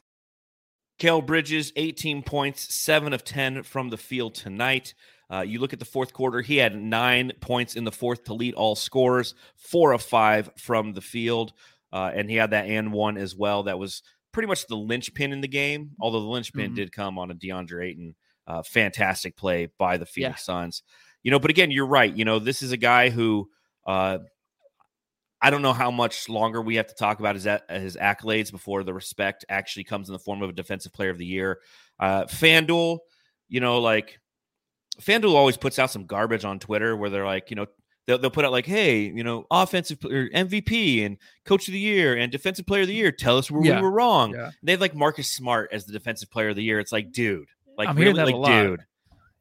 Kale 1.00 1.22
Bridges, 1.22 1.74
18 1.76 2.24
points, 2.24 2.74
seven 2.74 3.14
of 3.14 3.24
10 3.24 3.64
from 3.64 3.90
the 3.90 3.98
field 3.98 4.36
tonight. 4.36 4.94
Uh, 5.30 5.42
you 5.42 5.60
look 5.60 5.74
at 5.74 5.80
the 5.80 5.86
fourth 5.86 6.14
quarter, 6.14 6.42
he 6.42 6.58
had 6.58 6.76
nine 6.76 7.32
points 7.42 7.76
in 7.76 7.84
the 7.84 7.92
fourth 7.92 8.24
to 8.26 8.34
lead 8.34 8.54
all 8.54 8.76
scorers, 8.76 9.36
four 9.56 9.92
of 9.92 10.02
five 10.02 10.50
from 10.58 10.94
the 10.94 11.02
field. 11.02 11.54
Uh, 11.92 12.12
and 12.14 12.30
he 12.30 12.36
had 12.36 12.52
that 12.52 12.68
and 12.68 12.94
one 12.94 13.18
as 13.18 13.36
well. 13.36 13.64
That 13.64 13.80
was 13.80 14.02
pretty 14.34 14.48
much 14.48 14.68
the 14.68 14.76
linchpin 14.76 15.32
in 15.32 15.40
the 15.40 15.48
game, 15.48 15.92
although 16.02 16.20
the 16.20 16.28
linchpin 16.28 16.68
mm-hmm. 16.68 16.76
did 16.76 16.92
come 16.92 17.18
on 17.18 17.32
a 17.32 17.36
DeAndre 17.36 17.86
Ayton 17.86 18.16
uh, 18.48 18.64
fantastic 18.64 19.38
play 19.38 19.70
by 19.78 19.98
the 19.98 20.06
Phoenix 20.06 20.42
yeah. 20.42 20.44
Suns. 20.44 20.84
You 21.22 21.32
know, 21.32 21.40
but 21.40 21.52
again, 21.52 21.72
you're 21.72 21.88
right. 21.88 22.14
You 22.14 22.26
know, 22.26 22.40
this 22.40 22.62
is 22.62 22.74
a 22.74 22.78
guy 22.78 23.10
who 23.10 23.50
uh, 23.88 24.18
I 25.42 25.50
don't 25.50 25.62
know 25.62 25.74
how 25.74 25.92
much 25.92 26.28
longer 26.28 26.62
we 26.62 26.76
have 26.76 26.88
to 26.88 26.96
talk 26.96 27.20
about 27.20 27.36
his 27.36 27.48
his 27.70 27.96
accolades 27.96 28.52
before 28.52 28.84
the 28.84 28.94
respect 28.94 29.46
actually 29.50 29.86
comes 29.86 30.10
in 30.10 30.14
the 30.14 30.20
form 30.20 30.42
of 30.42 30.50
a 30.50 30.54
defensive 30.54 30.94
player 30.94 31.10
of 31.10 31.18
the 31.18 31.26
year. 31.26 31.60
Uh, 32.00 32.24
FanDuel, 32.24 33.00
you 33.48 33.60
know, 33.60 33.80
like 33.80 34.20
FanDuel 35.02 35.34
always 35.36 35.58
puts 35.58 35.80
out 35.80 35.92
some 35.92 36.06
garbage 36.06 36.46
on 36.46 36.60
Twitter 36.60 36.96
where 36.96 37.10
they're 37.10 37.26
like, 37.26 37.50
you 37.50 37.56
know, 37.56 37.68
they'll, 38.08 38.18
they'll 38.18 38.32
put 38.32 38.46
out 38.46 38.52
like, 38.52 38.66
hey, 38.66 39.02
you 39.02 39.24
know, 39.24 39.46
offensive 39.52 40.04
or 40.06 40.30
MVP 40.30 41.06
and 41.06 41.18
coach 41.46 41.68
of 41.68 41.74
the 41.74 41.80
year 41.80 42.16
and 42.18 42.32
defensive 42.32 42.66
player 42.66 42.82
of 42.82 42.88
the 42.88 42.94
year. 42.94 43.12
Tell 43.12 43.38
us 43.38 43.50
where 43.50 43.64
yeah. 43.64 43.78
we 43.78 43.84
were 43.84 43.92
wrong. 43.92 44.34
Yeah. 44.34 44.52
They 44.62 44.74
have 44.74 44.82
like 44.82 44.96
Marcus 44.96 45.32
Smart 45.32 45.70
as 45.72 45.86
the 45.86 45.94
defensive 45.94 46.30
player 46.30 46.50
of 46.50 46.56
the 46.56 46.64
year. 46.64 46.80
It's 46.80 46.92
like, 46.92 47.12
dude, 47.12 47.48
like 47.78 47.90
I'm 47.90 47.96
really, 47.98 48.34
like, 48.34 48.46
dude, 48.46 48.82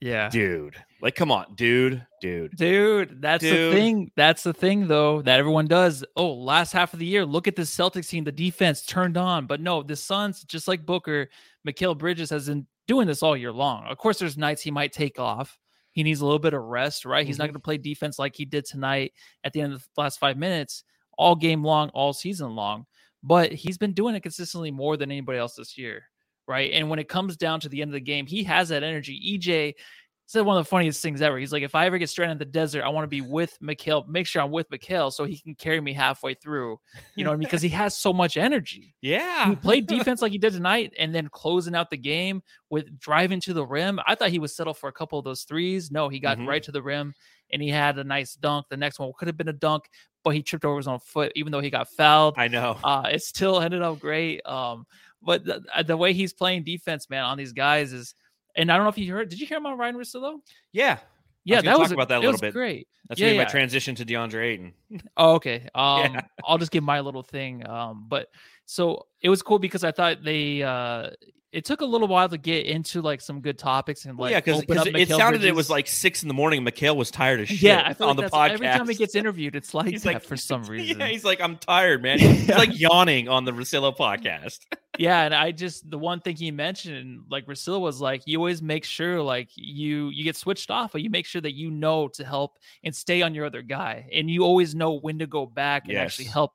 yeah, 0.00 0.28
dude, 0.30 0.74
like, 1.00 1.14
come 1.14 1.30
on, 1.30 1.54
dude, 1.54 2.04
dude, 2.20 2.56
dude. 2.56 3.22
That's 3.22 3.42
dude. 3.42 3.72
the 3.72 3.76
thing. 3.76 4.10
That's 4.16 4.42
the 4.42 4.52
thing, 4.52 4.88
though, 4.88 5.22
that 5.22 5.38
everyone 5.38 5.66
does. 5.66 6.04
Oh, 6.16 6.32
last 6.32 6.72
half 6.72 6.92
of 6.92 6.98
the 6.98 7.06
year, 7.06 7.24
look 7.24 7.46
at 7.46 7.56
the 7.56 7.62
Celtics 7.62 8.08
team. 8.08 8.24
The 8.24 8.32
defense 8.32 8.84
turned 8.84 9.16
on, 9.16 9.46
but 9.46 9.60
no, 9.60 9.82
the 9.82 9.94
Suns, 9.94 10.42
just 10.42 10.66
like 10.66 10.84
Booker, 10.84 11.28
Mikal 11.66 11.96
Bridges 11.96 12.30
has 12.30 12.48
been 12.48 12.66
doing 12.88 13.06
this 13.06 13.22
all 13.22 13.36
year 13.36 13.52
long. 13.52 13.86
Of 13.86 13.96
course, 13.98 14.18
there's 14.18 14.36
nights 14.36 14.62
he 14.62 14.70
might 14.72 14.92
take 14.92 15.20
off 15.20 15.56
he 15.92 16.02
needs 16.02 16.20
a 16.20 16.24
little 16.24 16.38
bit 16.38 16.54
of 16.54 16.62
rest, 16.62 17.04
right? 17.04 17.20
Mm-hmm. 17.20 17.26
He's 17.28 17.38
not 17.38 17.44
mm-hmm. 17.44 17.52
going 17.52 17.60
to 17.60 17.64
play 17.64 17.78
defense 17.78 18.18
like 18.18 18.34
he 18.34 18.44
did 18.44 18.64
tonight 18.64 19.12
at 19.44 19.52
the 19.52 19.60
end 19.60 19.72
of 19.72 19.82
the 19.82 20.00
last 20.00 20.18
five 20.18 20.36
minutes, 20.36 20.84
all 21.16 21.36
game 21.36 21.62
long, 21.62 21.90
all 21.90 22.12
season 22.12 22.54
long. 22.54 22.86
But 23.22 23.52
he's 23.52 23.78
been 23.78 23.92
doing 23.92 24.14
it 24.14 24.22
consistently 24.22 24.70
more 24.70 24.96
than 24.96 25.10
anybody 25.10 25.38
else 25.38 25.54
this 25.54 25.78
year, 25.78 26.04
right? 26.48 26.72
And 26.72 26.90
when 26.90 26.98
it 26.98 27.08
comes 27.08 27.36
down 27.36 27.60
to 27.60 27.68
the 27.68 27.82
end 27.82 27.90
of 27.90 27.94
the 27.94 28.00
game, 28.00 28.26
he 28.26 28.42
has 28.44 28.70
that 28.70 28.82
energy. 28.82 29.38
EJ 29.38 29.74
said 30.32 30.46
one 30.46 30.56
of 30.56 30.64
the 30.64 30.68
funniest 30.68 31.02
things 31.02 31.20
ever. 31.20 31.38
He's 31.38 31.52
like, 31.52 31.62
if 31.62 31.74
I 31.74 31.84
ever 31.84 31.98
get 31.98 32.08
stranded 32.08 32.36
in 32.36 32.38
the 32.38 32.46
desert, 32.46 32.82
I 32.82 32.88
want 32.88 33.04
to 33.04 33.08
be 33.08 33.20
with 33.20 33.58
Mikal. 33.62 34.08
Make 34.08 34.26
sure 34.26 34.40
I'm 34.40 34.50
with 34.50 34.68
Mikal 34.70 35.12
so 35.12 35.24
he 35.24 35.38
can 35.38 35.54
carry 35.54 35.80
me 35.80 35.92
halfway 35.92 36.32
through. 36.32 36.80
You 37.14 37.24
know 37.24 37.30
what 37.30 37.34
I 37.34 37.36
mean? 37.36 37.46
Because 37.46 37.60
he 37.60 37.68
has 37.70 37.96
so 37.96 38.14
much 38.14 38.38
energy. 38.38 38.94
Yeah. 39.02 39.50
He 39.50 39.56
played 39.56 39.86
defense 39.88 40.22
like 40.22 40.32
he 40.32 40.38
did 40.38 40.54
tonight 40.54 40.94
and 40.98 41.14
then 41.14 41.28
closing 41.28 41.74
out 41.74 41.90
the 41.90 41.98
game 41.98 42.42
with 42.70 42.98
driving 42.98 43.40
to 43.40 43.52
the 43.52 43.64
rim. 43.64 44.00
I 44.06 44.14
thought 44.14 44.30
he 44.30 44.38
would 44.38 44.50
settle 44.50 44.72
for 44.74 44.88
a 44.88 44.92
couple 44.92 45.18
of 45.18 45.24
those 45.24 45.42
threes. 45.42 45.90
No, 45.90 46.08
he 46.08 46.18
got 46.18 46.38
mm-hmm. 46.38 46.48
right 46.48 46.62
to 46.62 46.72
the 46.72 46.82
rim 46.82 47.14
and 47.52 47.60
he 47.60 47.68
had 47.68 47.98
a 47.98 48.04
nice 48.04 48.34
dunk. 48.34 48.66
The 48.70 48.78
next 48.78 48.98
one 48.98 49.12
could 49.18 49.28
have 49.28 49.36
been 49.36 49.48
a 49.48 49.52
dunk, 49.52 49.84
but 50.24 50.30
he 50.30 50.42
tripped 50.42 50.64
over 50.64 50.78
his 50.78 50.88
own 50.88 51.00
foot, 51.00 51.32
even 51.36 51.52
though 51.52 51.60
he 51.60 51.68
got 51.68 51.90
fouled. 51.90 52.34
I 52.38 52.48
know. 52.48 52.78
Uh, 52.82 53.10
it 53.12 53.22
still 53.22 53.60
ended 53.60 53.82
up 53.82 54.00
great. 54.00 54.40
Um, 54.46 54.86
but 55.20 55.44
the, 55.44 55.62
the 55.86 55.96
way 55.96 56.14
he's 56.14 56.32
playing 56.32 56.64
defense, 56.64 57.10
man, 57.10 57.24
on 57.24 57.36
these 57.36 57.52
guys 57.52 57.92
is, 57.92 58.14
and 58.56 58.70
I 58.70 58.76
don't 58.76 58.84
know 58.84 58.90
if 58.90 58.98
you 58.98 59.12
heard. 59.12 59.28
Did 59.28 59.40
you 59.40 59.46
hear 59.46 59.58
him 59.58 59.66
on 59.66 59.78
Ryan 59.78 59.96
Russillo? 59.96 60.40
Yeah. 60.72 60.98
Yeah, 61.44 61.56
was 61.56 61.64
that 61.64 61.70
talk 61.72 61.80
was 61.80 61.92
about 61.92 62.08
that 62.08 62.14
a 62.14 62.18
it 62.18 62.20
little 62.20 62.32
was 62.32 62.40
bit. 62.40 62.52
Great. 62.52 62.88
That's 63.08 63.20
yeah, 63.20 63.26
gonna 63.26 63.32
be 63.34 63.36
yeah. 63.38 63.44
my 63.44 63.50
transition 63.50 63.94
to 63.96 64.04
DeAndre 64.04 64.44
Ayton. 64.44 64.72
Oh, 65.16 65.34
okay. 65.34 65.68
Um, 65.74 66.14
Yeah. 66.14 66.20
I'll 66.44 66.58
just 66.58 66.70
give 66.70 66.84
my 66.84 67.00
little 67.00 67.22
thing. 67.22 67.66
Um, 67.68 68.06
but 68.08 68.28
so 68.72 69.06
it 69.20 69.28
was 69.28 69.42
cool 69.42 69.58
because 69.58 69.84
I 69.84 69.92
thought 69.92 70.24
they 70.24 70.62
uh 70.62 71.10
it 71.52 71.66
took 71.66 71.82
a 71.82 71.84
little 71.84 72.08
while 72.08 72.30
to 72.30 72.38
get 72.38 72.64
into 72.64 73.02
like 73.02 73.20
some 73.20 73.42
good 73.42 73.58
topics 73.58 74.06
and 74.06 74.16
Well, 74.16 74.30
like 74.30 74.46
yeah, 74.46 74.54
because 74.64 74.86
it 74.94 75.08
sounded 75.10 75.44
it 75.44 75.54
was 75.54 75.68
like 75.68 75.86
six 75.86 76.22
in 76.22 76.28
the 76.28 76.32
morning. 76.34 76.64
Mikal 76.64 76.96
was 76.96 77.10
tired 77.10 77.40
as 77.40 77.48
shit 77.48 77.60
yeah, 77.60 77.82
I 77.84 77.92
feel 77.92 78.08
on 78.08 78.16
like 78.16 78.30
the 78.30 78.34
podcast. 78.34 78.50
every 78.52 78.66
time 78.68 78.88
he 78.88 78.94
gets 78.94 79.14
interviewed, 79.14 79.54
it's 79.54 79.74
like 79.74 79.88
He's 79.90 80.02
that 80.04 80.14
like- 80.14 80.22
for 80.24 80.38
some 80.38 80.62
reason. 80.74 80.98
yeah, 81.00 81.08
he's 81.08 81.24
like, 81.24 81.42
I'm 81.42 81.58
tired, 81.58 82.02
man. 82.02 82.18
He's 82.20 82.48
like 82.48 82.70
yawning 82.80 83.28
on 83.28 83.44
the 83.44 83.52
Russillo 83.52 83.94
podcast. 83.94 84.60
yeah 84.98 85.22
and 85.24 85.34
i 85.34 85.50
just 85.52 85.88
the 85.90 85.98
one 85.98 86.20
thing 86.20 86.36
he 86.36 86.50
mentioned 86.50 87.24
like 87.30 87.44
Russillo 87.46 87.80
was 87.80 87.98
like 88.00 88.22
you 88.26 88.38
always 88.38 88.60
make 88.62 88.84
sure 88.84 89.20
like 89.22 89.48
you 89.54 90.08
you 90.08 90.22
get 90.24 90.36
switched 90.36 90.70
off 90.70 90.92
but 90.92 91.00
you 91.02 91.08
make 91.10 91.24
sure 91.26 91.40
that 91.40 91.52
you 91.54 91.70
know 91.70 92.08
to 92.08 92.24
help 92.24 92.58
and 92.84 92.94
stay 92.94 93.20
on 93.22 93.34
your 93.34 93.44
other 93.46 93.62
guy 93.62 94.08
and 94.12 94.30
you 94.30 94.42
always 94.42 94.74
know 94.74 94.98
when 95.00 95.18
to 95.20 95.26
go 95.26 95.44
back 95.46 95.88
and 95.88 95.96
actually 95.96 96.26
help 96.26 96.52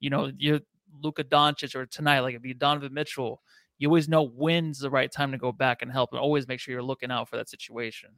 you 0.00 0.10
know 0.10 0.30
your 0.38 0.58
Luka 1.02 1.24
Doncic 1.24 1.74
or 1.74 1.86
tonight 1.86 2.20
like 2.20 2.32
it'd 2.32 2.42
be 2.42 2.54
Donovan 2.54 2.92
Mitchell 2.94 3.42
you 3.78 3.88
always 3.88 4.08
know 4.08 4.22
when's 4.26 4.78
the 4.80 4.90
right 4.90 5.10
time 5.12 5.30
to 5.32 5.38
go 5.38 5.52
back 5.52 5.82
and 5.82 5.90
help 5.92 6.10
and 6.12 6.20
always 6.20 6.48
make 6.48 6.58
sure 6.60 6.72
you're 6.72 6.82
looking 6.82 7.10
out 7.12 7.28
for 7.28 7.36
that 7.36 7.48
situation 7.48 8.10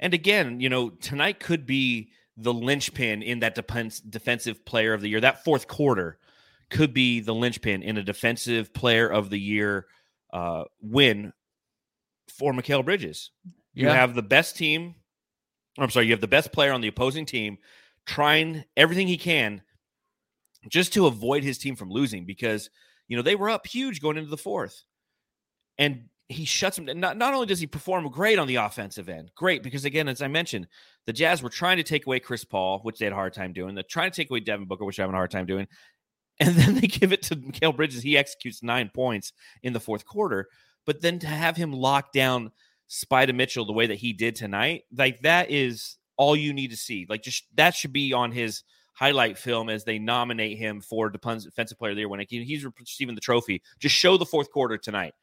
And 0.00 0.14
again, 0.14 0.60
you 0.60 0.68
know, 0.68 0.90
tonight 0.90 1.38
could 1.40 1.66
be 1.66 2.10
the 2.36 2.52
linchpin 2.54 3.22
in 3.22 3.40
that 3.40 3.54
depends, 3.54 4.00
defensive 4.00 4.64
player 4.64 4.94
of 4.94 5.00
the 5.00 5.08
year. 5.08 5.20
That 5.20 5.44
fourth 5.44 5.68
quarter 5.68 6.18
could 6.70 6.94
be 6.94 7.20
the 7.20 7.34
linchpin 7.34 7.82
in 7.82 7.98
a 7.98 8.02
defensive 8.02 8.72
player 8.72 9.06
of 9.08 9.28
the 9.28 9.38
year 9.38 9.86
uh, 10.32 10.64
win 10.80 11.32
for 12.28 12.52
Mikal 12.52 12.84
Bridges. 12.84 13.30
You 13.74 13.88
Yeah. 13.88 13.94
have 13.94 14.14
the 14.14 14.22
best 14.22 14.56
team. 14.56 14.94
I'm 15.78 15.90
sorry, 15.90 16.06
you 16.06 16.12
have 16.12 16.20
the 16.20 16.26
best 16.28 16.52
player 16.52 16.72
on 16.72 16.80
the 16.80 16.88
opposing 16.88 17.26
team 17.26 17.58
trying 18.06 18.64
everything 18.76 19.06
he 19.08 19.18
can 19.18 19.62
just 20.68 20.92
to 20.94 21.06
avoid 21.06 21.42
his 21.42 21.58
team 21.58 21.76
from 21.76 21.90
losing 21.90 22.24
because, 22.24 22.70
you 23.08 23.16
know, 23.16 23.22
they 23.22 23.34
were 23.34 23.50
up 23.50 23.66
huge 23.66 24.00
going 24.00 24.16
into 24.16 24.30
the 24.30 24.36
fourth. 24.36 24.84
And 25.78 26.04
he 26.28 26.44
shuts 26.44 26.76
them. 26.76 26.88
Not, 26.98 27.16
not 27.16 27.34
only 27.34 27.46
does 27.46 27.60
he 27.60 27.66
perform 27.66 28.08
great 28.08 28.38
on 28.38 28.46
the 28.46 28.56
offensive 28.56 29.08
end, 29.08 29.30
great, 29.34 29.62
because 29.62 29.84
again, 29.84 30.08
as 30.08 30.22
I 30.22 30.28
mentioned, 30.28 30.68
the 31.06 31.12
Jazz 31.12 31.42
were 31.42 31.50
trying 31.50 31.76
to 31.78 31.82
take 31.82 32.06
away 32.06 32.20
Chris 32.20 32.44
Paul, 32.44 32.80
which 32.80 32.98
they 32.98 33.06
had 33.06 33.12
a 33.12 33.16
hard 33.16 33.34
time 33.34 33.52
doing. 33.52 33.74
They're 33.74 33.84
trying 33.84 34.10
to 34.10 34.16
take 34.16 34.30
away 34.30 34.40
Devin 34.40 34.66
Booker, 34.66 34.84
which 34.84 34.96
they're 34.96 35.04
having 35.04 35.14
a 35.14 35.18
hard 35.18 35.30
time 35.30 35.46
doing. 35.46 35.66
And 36.40 36.56
then 36.56 36.74
they 36.74 36.88
give 36.88 37.12
it 37.12 37.22
to 37.24 37.36
Mikal 37.36 37.76
Bridges. 37.76 38.02
He 38.02 38.16
executes 38.16 38.62
nine 38.62 38.90
points 38.92 39.32
in 39.62 39.74
the 39.74 39.78
fourth 39.78 40.06
quarter. 40.06 40.48
But 40.86 41.02
then 41.02 41.18
to 41.20 41.26
have 41.26 41.56
him 41.56 41.72
lock 41.72 42.10
down 42.10 42.50
Spida 42.90 43.34
Mitchell 43.34 43.66
the 43.66 43.74
way 43.74 43.86
that 43.86 43.98
he 43.98 44.12
did 44.14 44.34
tonight, 44.34 44.84
like 44.96 45.20
that 45.22 45.50
is 45.50 45.98
all 46.16 46.34
you 46.34 46.52
need 46.52 46.70
to 46.70 46.76
see. 46.76 47.06
Like 47.08 47.22
just 47.22 47.44
that 47.56 47.74
should 47.74 47.92
be 47.92 48.12
on 48.12 48.32
his 48.32 48.64
highlight 48.92 49.38
film 49.38 49.68
as 49.68 49.84
they 49.84 49.98
nominate 49.98 50.58
him 50.58 50.80
for 50.80 51.10
defensive 51.10 51.78
player 51.78 51.90
of 51.90 51.96
the 51.96 52.00
year 52.00 52.08
when 52.08 52.24
he's 52.28 52.64
receiving 52.64 53.14
the 53.14 53.20
trophy. 53.20 53.62
Just 53.78 53.94
show 53.94 54.16
the 54.16 54.26
fourth 54.26 54.50
quarter 54.50 54.76
tonight. 54.76 55.14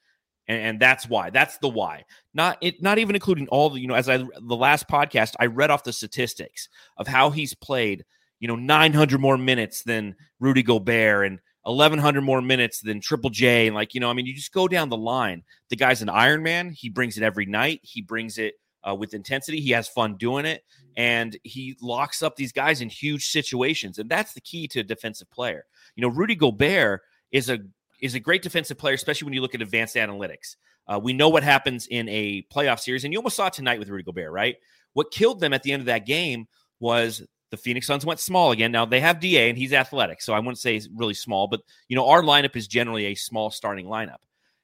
And, 0.47 0.61
and 0.61 0.79
that's 0.79 1.07
why. 1.07 1.29
That's 1.29 1.57
the 1.59 1.69
why. 1.69 2.05
Not 2.33 2.57
it. 2.61 2.81
Not 2.81 2.97
even 2.97 3.15
including 3.15 3.47
all 3.49 3.69
the. 3.69 3.79
You 3.79 3.87
know, 3.87 3.93
as 3.93 4.09
I 4.09 4.17
the 4.17 4.55
last 4.55 4.87
podcast, 4.87 5.35
I 5.39 5.45
read 5.45 5.69
off 5.69 5.83
the 5.83 5.93
statistics 5.93 6.67
of 6.97 7.07
how 7.07 7.29
he's 7.29 7.53
played. 7.53 8.03
You 8.39 8.47
know, 8.47 8.55
900 8.55 9.19
more 9.19 9.37
minutes 9.37 9.83
than 9.83 10.15
Rudy 10.39 10.63
Gobert 10.63 11.27
and 11.27 11.39
1100 11.63 12.21
more 12.21 12.41
minutes 12.41 12.81
than 12.81 13.01
Triple 13.01 13.29
J. 13.29 13.67
And 13.67 13.75
like, 13.75 13.93
you 13.93 13.99
know, 13.99 14.09
I 14.09 14.13
mean, 14.13 14.25
you 14.25 14.33
just 14.33 14.53
go 14.53 14.67
down 14.67 14.89
the 14.89 14.97
line. 14.97 15.43
The 15.69 15.75
guy's 15.75 16.01
an 16.01 16.09
Iron 16.09 16.41
Man. 16.41 16.71
He 16.71 16.89
brings 16.89 17.17
it 17.17 17.23
every 17.23 17.45
night. 17.45 17.81
He 17.83 18.01
brings 18.01 18.37
it 18.37 18.55
uh, 18.87 18.95
with 18.95 19.13
intensity. 19.13 19.59
He 19.59 19.71
has 19.71 19.87
fun 19.87 20.15
doing 20.15 20.45
it, 20.45 20.63
and 20.97 21.37
he 21.43 21.77
locks 21.81 22.21
up 22.21 22.35
these 22.35 22.51
guys 22.51 22.81
in 22.81 22.89
huge 22.89 23.29
situations. 23.29 23.99
And 23.99 24.09
that's 24.09 24.33
the 24.33 24.41
key 24.41 24.67
to 24.69 24.79
a 24.79 24.83
defensive 24.83 25.29
player. 25.31 25.65
You 25.95 26.01
know, 26.01 26.09
Rudy 26.09 26.35
Gobert 26.35 27.01
is 27.31 27.49
a 27.49 27.59
is 28.01 28.15
a 28.15 28.19
great 28.19 28.41
defensive 28.41 28.77
player, 28.77 28.93
especially 28.93 29.25
when 29.25 29.33
you 29.33 29.41
look 29.41 29.55
at 29.55 29.61
advanced 29.61 29.95
analytics. 29.95 30.55
Uh, 30.87 30.99
we 31.01 31.13
know 31.13 31.29
what 31.29 31.43
happens 31.43 31.87
in 31.87 32.09
a 32.09 32.45
playoff 32.53 32.79
series, 32.79 33.03
and 33.03 33.13
you 33.13 33.19
almost 33.19 33.35
saw 33.35 33.47
it 33.47 33.53
tonight 33.53 33.79
with 33.79 33.89
Rudy 33.89 34.03
Gobert, 34.03 34.31
right? 34.31 34.55
What 34.93 35.11
killed 35.11 35.39
them 35.39 35.53
at 35.53 35.63
the 35.63 35.71
end 35.71 35.81
of 35.81 35.85
that 35.87 36.05
game 36.05 36.47
was 36.79 37.21
the 37.51 37.57
Phoenix 37.57 37.85
Suns 37.85 38.05
went 38.05 38.19
small 38.19 38.51
again. 38.51 38.71
Now 38.71 38.85
they 38.85 38.99
have 38.99 39.19
Da, 39.19 39.49
and 39.49 39.57
he's 39.57 39.73
athletic, 39.73 40.21
so 40.21 40.33
I 40.33 40.39
wouldn't 40.39 40.57
say 40.57 40.73
he's 40.73 40.89
really 40.89 41.13
small, 41.13 41.47
but 41.47 41.61
you 41.87 41.95
know 41.95 42.07
our 42.07 42.23
lineup 42.23 42.55
is 42.55 42.67
generally 42.67 43.05
a 43.07 43.15
small 43.15 43.51
starting 43.51 43.85
lineup 43.85 44.19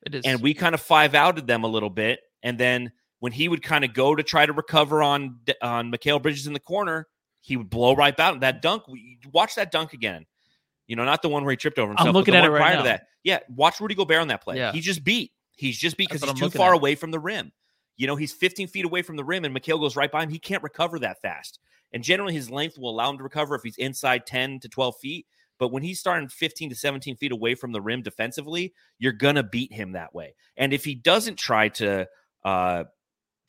it 0.06 0.16
is 0.16 0.26
and 0.26 0.42
we 0.42 0.54
kind 0.54 0.76
of 0.76 0.82
five 0.82 1.16
outed 1.16 1.48
them 1.48 1.64
a 1.64 1.68
little 1.68 1.90
bit. 1.90 2.20
And 2.44 2.58
then 2.58 2.92
when 3.20 3.32
he 3.32 3.48
would 3.48 3.64
kind 3.64 3.84
of 3.84 3.94
go 3.94 4.16
to 4.16 4.24
try 4.24 4.46
to 4.46 4.54
recover 4.54 5.02
on 5.02 5.40
on 5.62 5.92
Mikal 5.92 6.22
Bridges 6.22 6.48
in 6.48 6.54
the 6.54 6.60
corner, 6.60 7.08
he 7.42 7.58
would 7.58 7.70
blow 7.70 7.96
right 7.96 8.18
out. 8.20 8.40
That 8.42 8.62
dunk, 8.62 8.84
watch 9.32 9.56
that 9.56 9.72
dunk 9.72 9.94
again. 9.94 10.26
You 10.88 10.96
know, 10.96 11.06
not 11.06 11.22
the 11.22 11.30
one 11.30 11.44
where 11.44 11.52
he 11.52 11.58
tripped 11.58 11.80
over 11.80 11.90
himself. 11.90 12.08
but 12.08 12.14
looking 12.14 12.36
at 12.36 12.46
it 12.46 12.50
right 12.50 12.60
prior 12.60 12.76
now. 12.76 12.82
to 12.82 12.88
that. 12.90 13.08
Yeah, 13.24 13.40
watch 13.50 13.80
Rudy 13.80 13.96
Gobert 13.96 14.22
on 14.22 14.28
that 14.28 14.44
play. 14.44 14.58
Yeah. 14.58 14.72
He's 14.72 14.86
just 14.86 15.04
beat. 15.04 15.32
He's 15.56 15.78
just 15.78 15.98
beat 15.98 16.10
because 16.10 16.22
he's 16.22 16.30
I'm 16.30 16.36
too 16.36 16.50
far 16.50 16.74
at. 16.74 16.78
away 16.78 16.96
from 16.96 17.12
the 17.12 17.20
rim. 17.20 17.52
You 17.98 18.08
know, 18.08 18.16
he's 18.16 18.34
15 18.34 18.68
feet 18.68 18.86
away 18.86 19.02
from 19.02 19.16
the 19.16 19.24
rim, 19.24 19.46
and 19.46 19.56
Mikal 19.56 19.80
goes 19.80 19.96
right 19.96 20.12
by 20.12 20.24
him. 20.24 20.30
He 20.30 20.38
can't 20.38 20.62
recover 20.62 21.00
that 21.00 21.22
fast. 21.22 21.60
And 21.94 22.04
generally, 22.04 22.34
his 22.34 22.50
length 22.50 22.78
will 22.78 22.90
allow 22.90 23.10
him 23.10 23.18
to 23.18 23.24
recover 23.24 23.56
if 23.56 23.64
he's 23.64 23.78
inside 23.78 24.26
10 24.26 24.60
to 24.60 24.70
12 24.70 24.96
feet. 25.02 25.26
But 25.58 25.70
when 25.72 25.82
he's 25.82 26.00
starting 26.00 26.28
15 26.28 26.72
to 26.72 26.76
17 26.76 27.16
feet 27.16 27.32
away 27.32 27.56
from 27.56 27.72
the 27.72 27.82
rim 27.82 28.02
defensively, 28.02 28.74
you're 29.00 29.14
going 29.14 29.36
to 29.36 29.44
beat 29.44 29.72
him 29.72 29.94
that 29.94 30.14
way. 30.14 30.36
And 30.58 30.74
if 30.74 30.84
he 30.84 30.96
doesn't 30.96 31.38
try 31.38 31.70
to 31.70 32.08
uh, 32.44 32.84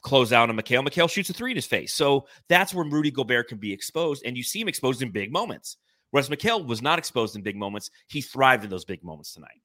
close 0.02 0.32
out 0.32 0.48
on 0.48 0.56
Mikal, 0.56 0.86
Mikal 0.86 1.10
shoots 1.10 1.30
a 1.30 1.32
three 1.32 1.50
in 1.50 1.56
his 1.56 1.66
face. 1.66 1.94
So 1.94 2.26
that's 2.48 2.72
where 2.72 2.84
Rudy 2.84 3.10
Gobert 3.10 3.48
can 3.48 3.58
be 3.58 3.72
exposed. 3.72 4.22
And 4.24 4.36
you 4.36 4.42
see 4.42 4.60
him 4.60 4.68
exposed 4.68 5.02
in 5.02 5.10
big 5.10 5.32
moments. 5.32 5.76
Whereas 6.10 6.28
Mikal 6.28 6.64
was 6.66 6.80
not 6.80 6.98
exposed 6.98 7.36
in 7.36 7.42
big 7.42 7.56
moments. 7.56 7.90
He 8.06 8.20
thrived 8.20 8.64
in 8.64 8.70
those 8.70 8.84
big 8.84 9.02
moments 9.02 9.34
tonight. 9.34 9.60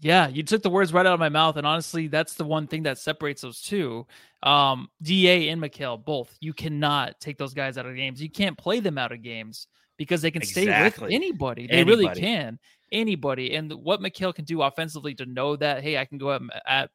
Yeah, 0.00 0.28
you 0.28 0.42
took 0.42 0.62
the 0.62 0.68
words 0.68 0.92
right 0.92 1.06
out 1.06 1.14
of 1.14 1.20
my 1.20 1.30
mouth, 1.30 1.56
and 1.56 1.66
honestly, 1.66 2.06
that's 2.06 2.34
the 2.34 2.44
one 2.44 2.66
thing 2.66 2.82
that 2.82 2.98
separates 2.98 3.40
those 3.40 3.62
two. 3.62 4.06
Um, 4.42 4.88
Da 5.02 5.48
and 5.48 5.62
Mikal, 5.62 6.04
both. 6.04 6.36
You 6.40 6.52
cannot 6.52 7.18
take 7.18 7.38
those 7.38 7.54
guys 7.54 7.78
out 7.78 7.86
of 7.86 7.96
games. 7.96 8.20
You 8.20 8.28
can't 8.28 8.58
play 8.58 8.80
them 8.80 8.98
out 8.98 9.12
of 9.12 9.22
games 9.22 9.68
because 9.96 10.20
they 10.20 10.30
can 10.30 10.42
stay 10.42 10.66
with 10.66 11.02
anybody. 11.10 11.66
They 11.66 11.84
really 11.84 12.08
can. 12.10 12.58
Anybody. 12.92 13.54
And 13.54 13.72
what 13.72 14.00
Mikal 14.00 14.34
can 14.34 14.44
do 14.44 14.62
offensively 14.62 15.14
to 15.14 15.24
know 15.24 15.56
that, 15.56 15.82
hey, 15.82 15.96
I 15.96 16.04
can 16.04 16.18
go 16.18 16.32
at, 16.32 16.42
at 16.66 16.90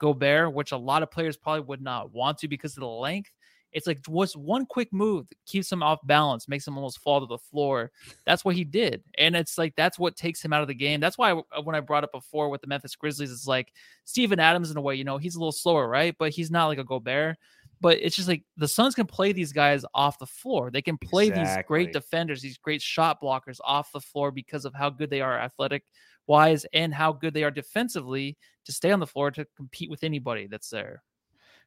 Gobert, 0.00 0.52
which 0.52 0.72
a 0.72 0.76
lot 0.76 1.02
of 1.04 1.10
players 1.10 1.36
probably 1.36 1.60
would 1.62 1.82
not 1.82 2.12
want 2.12 2.38
to 2.38 2.48
because 2.48 2.76
of 2.76 2.80
the 2.80 2.88
length. 2.88 3.30
It's 3.72 3.86
like 3.86 4.00
what's 4.08 4.34
one 4.34 4.66
quick 4.66 4.92
move 4.92 5.28
that 5.28 5.38
keeps 5.46 5.70
him 5.70 5.80
off 5.80 6.00
balance, 6.04 6.48
makes 6.48 6.66
him 6.66 6.76
almost 6.76 6.98
fall 6.98 7.20
to 7.20 7.26
the 7.26 7.38
floor. 7.38 7.92
That's 8.26 8.44
what 8.44 8.56
he 8.56 8.64
did, 8.64 9.04
and 9.16 9.36
it's 9.36 9.56
like 9.58 9.76
that's 9.76 9.96
what 9.96 10.16
takes 10.16 10.44
him 10.44 10.52
out 10.52 10.62
of 10.62 10.66
the 10.66 10.74
game. 10.74 10.98
That's 10.98 11.16
why 11.16 11.30
I- 11.30 11.42
uh, 11.56 11.62
when 11.62 11.76
I 11.76 11.80
brought 11.80 12.02
up 12.02 12.10
before 12.10 12.48
with 12.48 12.62
the 12.62 12.66
Memphis 12.66 12.96
Grizzlies, 12.96 13.30
it's 13.30 13.46
like 13.46 13.72
Steven 14.06 14.40
Adams 14.40 14.72
in 14.72 14.76
a 14.76 14.80
way. 14.80 14.96
You 14.96 15.04
know, 15.04 15.18
he's 15.18 15.36
a 15.36 15.38
little 15.38 15.52
slower, 15.52 15.88
right? 15.88 16.16
But 16.18 16.32
he's 16.32 16.50
not 16.50 16.66
like 16.66 16.78
a 16.78 16.84
Gobert. 16.84 17.36
But 17.82 17.98
it's 18.02 18.14
just 18.16 18.28
like 18.28 18.42
the 18.58 18.68
Suns 18.68 18.94
can 18.94 19.06
play 19.06 19.32
these 19.32 19.52
guys 19.52 19.84
off 19.94 20.18
the 20.18 20.26
floor. 20.26 20.70
They 20.70 20.82
can 20.82 20.98
play 20.98 21.30
these 21.30 21.56
great 21.66 21.86
defenders, 21.92 22.42
these 22.42 22.58
great 22.58 22.82
shot 22.82 23.22
blockers 23.22 23.58
off 23.64 23.90
the 23.92 24.00
floor 24.02 24.30
because 24.32 24.64
of 24.66 24.74
how 24.74 24.90
good 24.90 25.08
they 25.08 25.22
are 25.22 25.38
athletic 25.38 25.84
wise 26.30 26.64
and 26.72 26.94
how 26.94 27.12
good 27.12 27.34
they 27.34 27.42
are 27.42 27.50
defensively 27.50 28.38
to 28.64 28.72
stay 28.72 28.92
on 28.92 29.00
the 29.00 29.06
floor 29.06 29.32
to 29.32 29.44
compete 29.56 29.90
with 29.90 30.04
anybody 30.04 30.46
that's 30.46 30.70
there. 30.70 31.02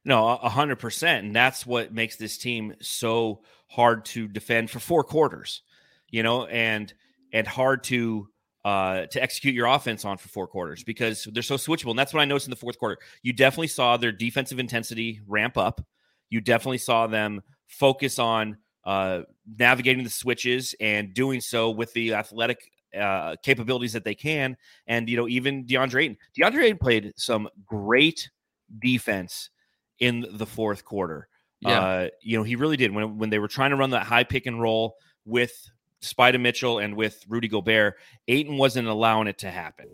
No, 0.06 0.26
a 0.26 0.48
hundred 0.48 0.78
percent, 0.78 1.26
and 1.26 1.36
that's 1.36 1.66
what 1.66 1.92
makes 1.92 2.16
this 2.16 2.36
team 2.38 2.74
so 2.80 3.42
hard 3.68 4.06
to 4.06 4.26
defend 4.26 4.70
for 4.70 4.80
four 4.80 5.04
quarters. 5.04 5.62
You 6.10 6.22
know, 6.22 6.46
and 6.46 6.92
and 7.32 7.46
hard 7.46 7.84
to 7.84 8.28
uh 8.64 9.06
to 9.06 9.22
execute 9.22 9.54
your 9.54 9.66
offense 9.66 10.04
on 10.04 10.16
for 10.16 10.28
four 10.28 10.46
quarters 10.46 10.82
because 10.82 11.28
they're 11.32 11.42
so 11.42 11.56
switchable. 11.56 11.90
And 11.90 11.98
that's 11.98 12.14
what 12.14 12.20
I 12.20 12.24
noticed 12.24 12.46
in 12.46 12.50
the 12.50 12.56
fourth 12.56 12.78
quarter. 12.78 12.98
You 13.22 13.32
definitely 13.34 13.68
saw 13.68 13.96
their 13.96 14.12
defensive 14.12 14.58
intensity 14.58 15.20
ramp 15.26 15.58
up. 15.58 15.84
You 16.30 16.40
definitely 16.40 16.78
saw 16.78 17.06
them 17.06 17.42
focus 17.66 18.18
on 18.18 18.56
uh 18.84 19.22
navigating 19.58 20.04
the 20.04 20.10
switches 20.10 20.74
and 20.80 21.14
doing 21.14 21.40
so 21.40 21.70
with 21.70 21.92
the 21.94 22.14
athletic 22.14 22.70
uh 22.98 23.36
capabilities 23.42 23.92
that 23.92 24.04
they 24.04 24.14
can. 24.14 24.56
And 24.86 25.08
you 25.08 25.16
know, 25.16 25.28
even 25.28 25.64
DeAndre 25.64 26.04
Ayton. 26.04 26.16
DeAndre 26.38 26.64
Ayton 26.64 26.78
played 26.78 27.12
some 27.16 27.48
great 27.64 28.30
defense 28.78 29.50
in 29.98 30.26
the 30.32 30.46
fourth 30.46 30.84
quarter. 30.84 31.28
Yeah. 31.60 31.80
Uh, 31.80 32.08
you 32.20 32.36
know, 32.36 32.42
he 32.42 32.56
really 32.56 32.76
did 32.76 32.94
when 32.94 33.18
when 33.18 33.30
they 33.30 33.38
were 33.38 33.48
trying 33.48 33.70
to 33.70 33.76
run 33.76 33.90
that 33.90 34.06
high 34.06 34.24
pick 34.24 34.46
and 34.46 34.60
roll 34.60 34.96
with 35.24 35.70
Spida 36.02 36.40
Mitchell 36.40 36.78
and 36.78 36.96
with 36.96 37.24
Rudy 37.28 37.48
Gobert. 37.48 37.94
Ayton 38.28 38.58
wasn't 38.58 38.88
allowing 38.88 39.26
it 39.26 39.38
to 39.38 39.50
happen. 39.50 39.86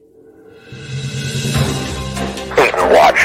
Watch. 2.92 3.24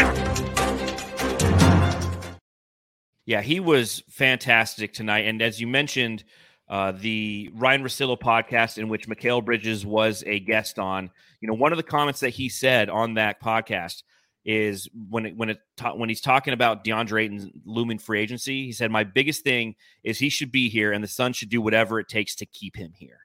Yeah, 3.25 3.41
he 3.41 3.59
was 3.59 4.03
fantastic 4.09 4.93
tonight. 4.93 5.25
And 5.25 5.41
as 5.41 5.59
you 5.59 5.65
mentioned, 5.65 6.23
uh, 6.67 6.91
the 6.91 7.51
Ryan 7.54 7.84
Russillo 7.84 8.19
podcast, 8.19 8.78
in 8.78 8.89
which 8.89 9.08
Mikal 9.08 9.43
Bridges 9.43 9.86
was 9.86 10.23
a 10.25 10.39
guest 10.39 10.80
on. 10.80 11.12
You 11.41 11.47
know, 11.47 11.54
one 11.54 11.71
of 11.71 11.78
the 11.78 11.84
comments 11.84 12.21
that 12.21 12.32
he 12.32 12.49
said 12.49 12.89
on 12.89 13.15
that 13.15 13.41
podcast 13.41 14.04
is 14.43 14.88
when 15.10 15.25
it, 15.25 15.36
when 15.36 15.49
it 15.49 15.60
ta- 15.75 15.95
when 15.95 16.10
he's 16.10 16.21
talking 16.21 16.54
about 16.54 16.84
DeAndre 16.84 17.23
Ayton's 17.23 17.47
looming 17.65 17.97
free 17.97 18.21
agency, 18.21 18.65
he 18.65 18.71
said, 18.71 18.91
"My 18.91 19.04
biggest 19.04 19.43
thing 19.43 19.75
is 20.04 20.19
he 20.19 20.30
should 20.30 20.51
be 20.51 20.69
here, 20.69 20.91
and 20.91 21.04
the 21.04 21.08
Suns 21.08 21.38
should 21.38 21.49
do 21.49 21.62
whatever 21.62 21.99
it 21.99 22.08
takes 22.08 22.36
to 22.36 22.45
keep 22.45 22.75
him 22.75 22.93
here." 22.95 23.19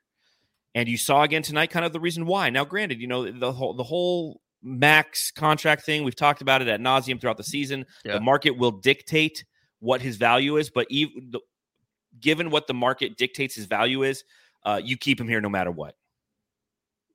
And 0.74 0.88
you 0.88 0.96
saw 0.96 1.22
again 1.22 1.42
tonight, 1.42 1.70
kind 1.70 1.84
of 1.84 1.92
the 1.92 2.00
reason 2.00 2.26
why. 2.26 2.50
Now, 2.50 2.64
granted, 2.64 3.00
you 3.00 3.06
know 3.06 3.30
the 3.30 3.52
whole 3.52 3.74
the 3.74 3.84
whole 3.84 4.40
max 4.62 5.30
contract 5.30 5.84
thing 5.84 6.04
we've 6.04 6.16
talked 6.16 6.42
about 6.42 6.62
it 6.62 6.68
at 6.68 6.80
nauseum 6.80 7.20
throughout 7.20 7.36
the 7.36 7.44
season. 7.44 7.86
Yeah. 8.04 8.14
The 8.14 8.20
market 8.20 8.52
will 8.52 8.72
dictate 8.72 9.44
what 9.80 10.02
his 10.02 10.16
value 10.16 10.56
is, 10.58 10.70
but 10.70 10.86
even 10.90 11.30
the, 11.30 11.40
given 12.18 12.50
what 12.50 12.66
the 12.66 12.74
market 12.74 13.16
dictates 13.16 13.54
his 13.54 13.66
value 13.66 14.02
is, 14.02 14.24
uh, 14.64 14.80
you 14.82 14.96
keep 14.96 15.20
him 15.20 15.28
here 15.28 15.40
no 15.40 15.48
matter 15.48 15.70
what. 15.70 15.94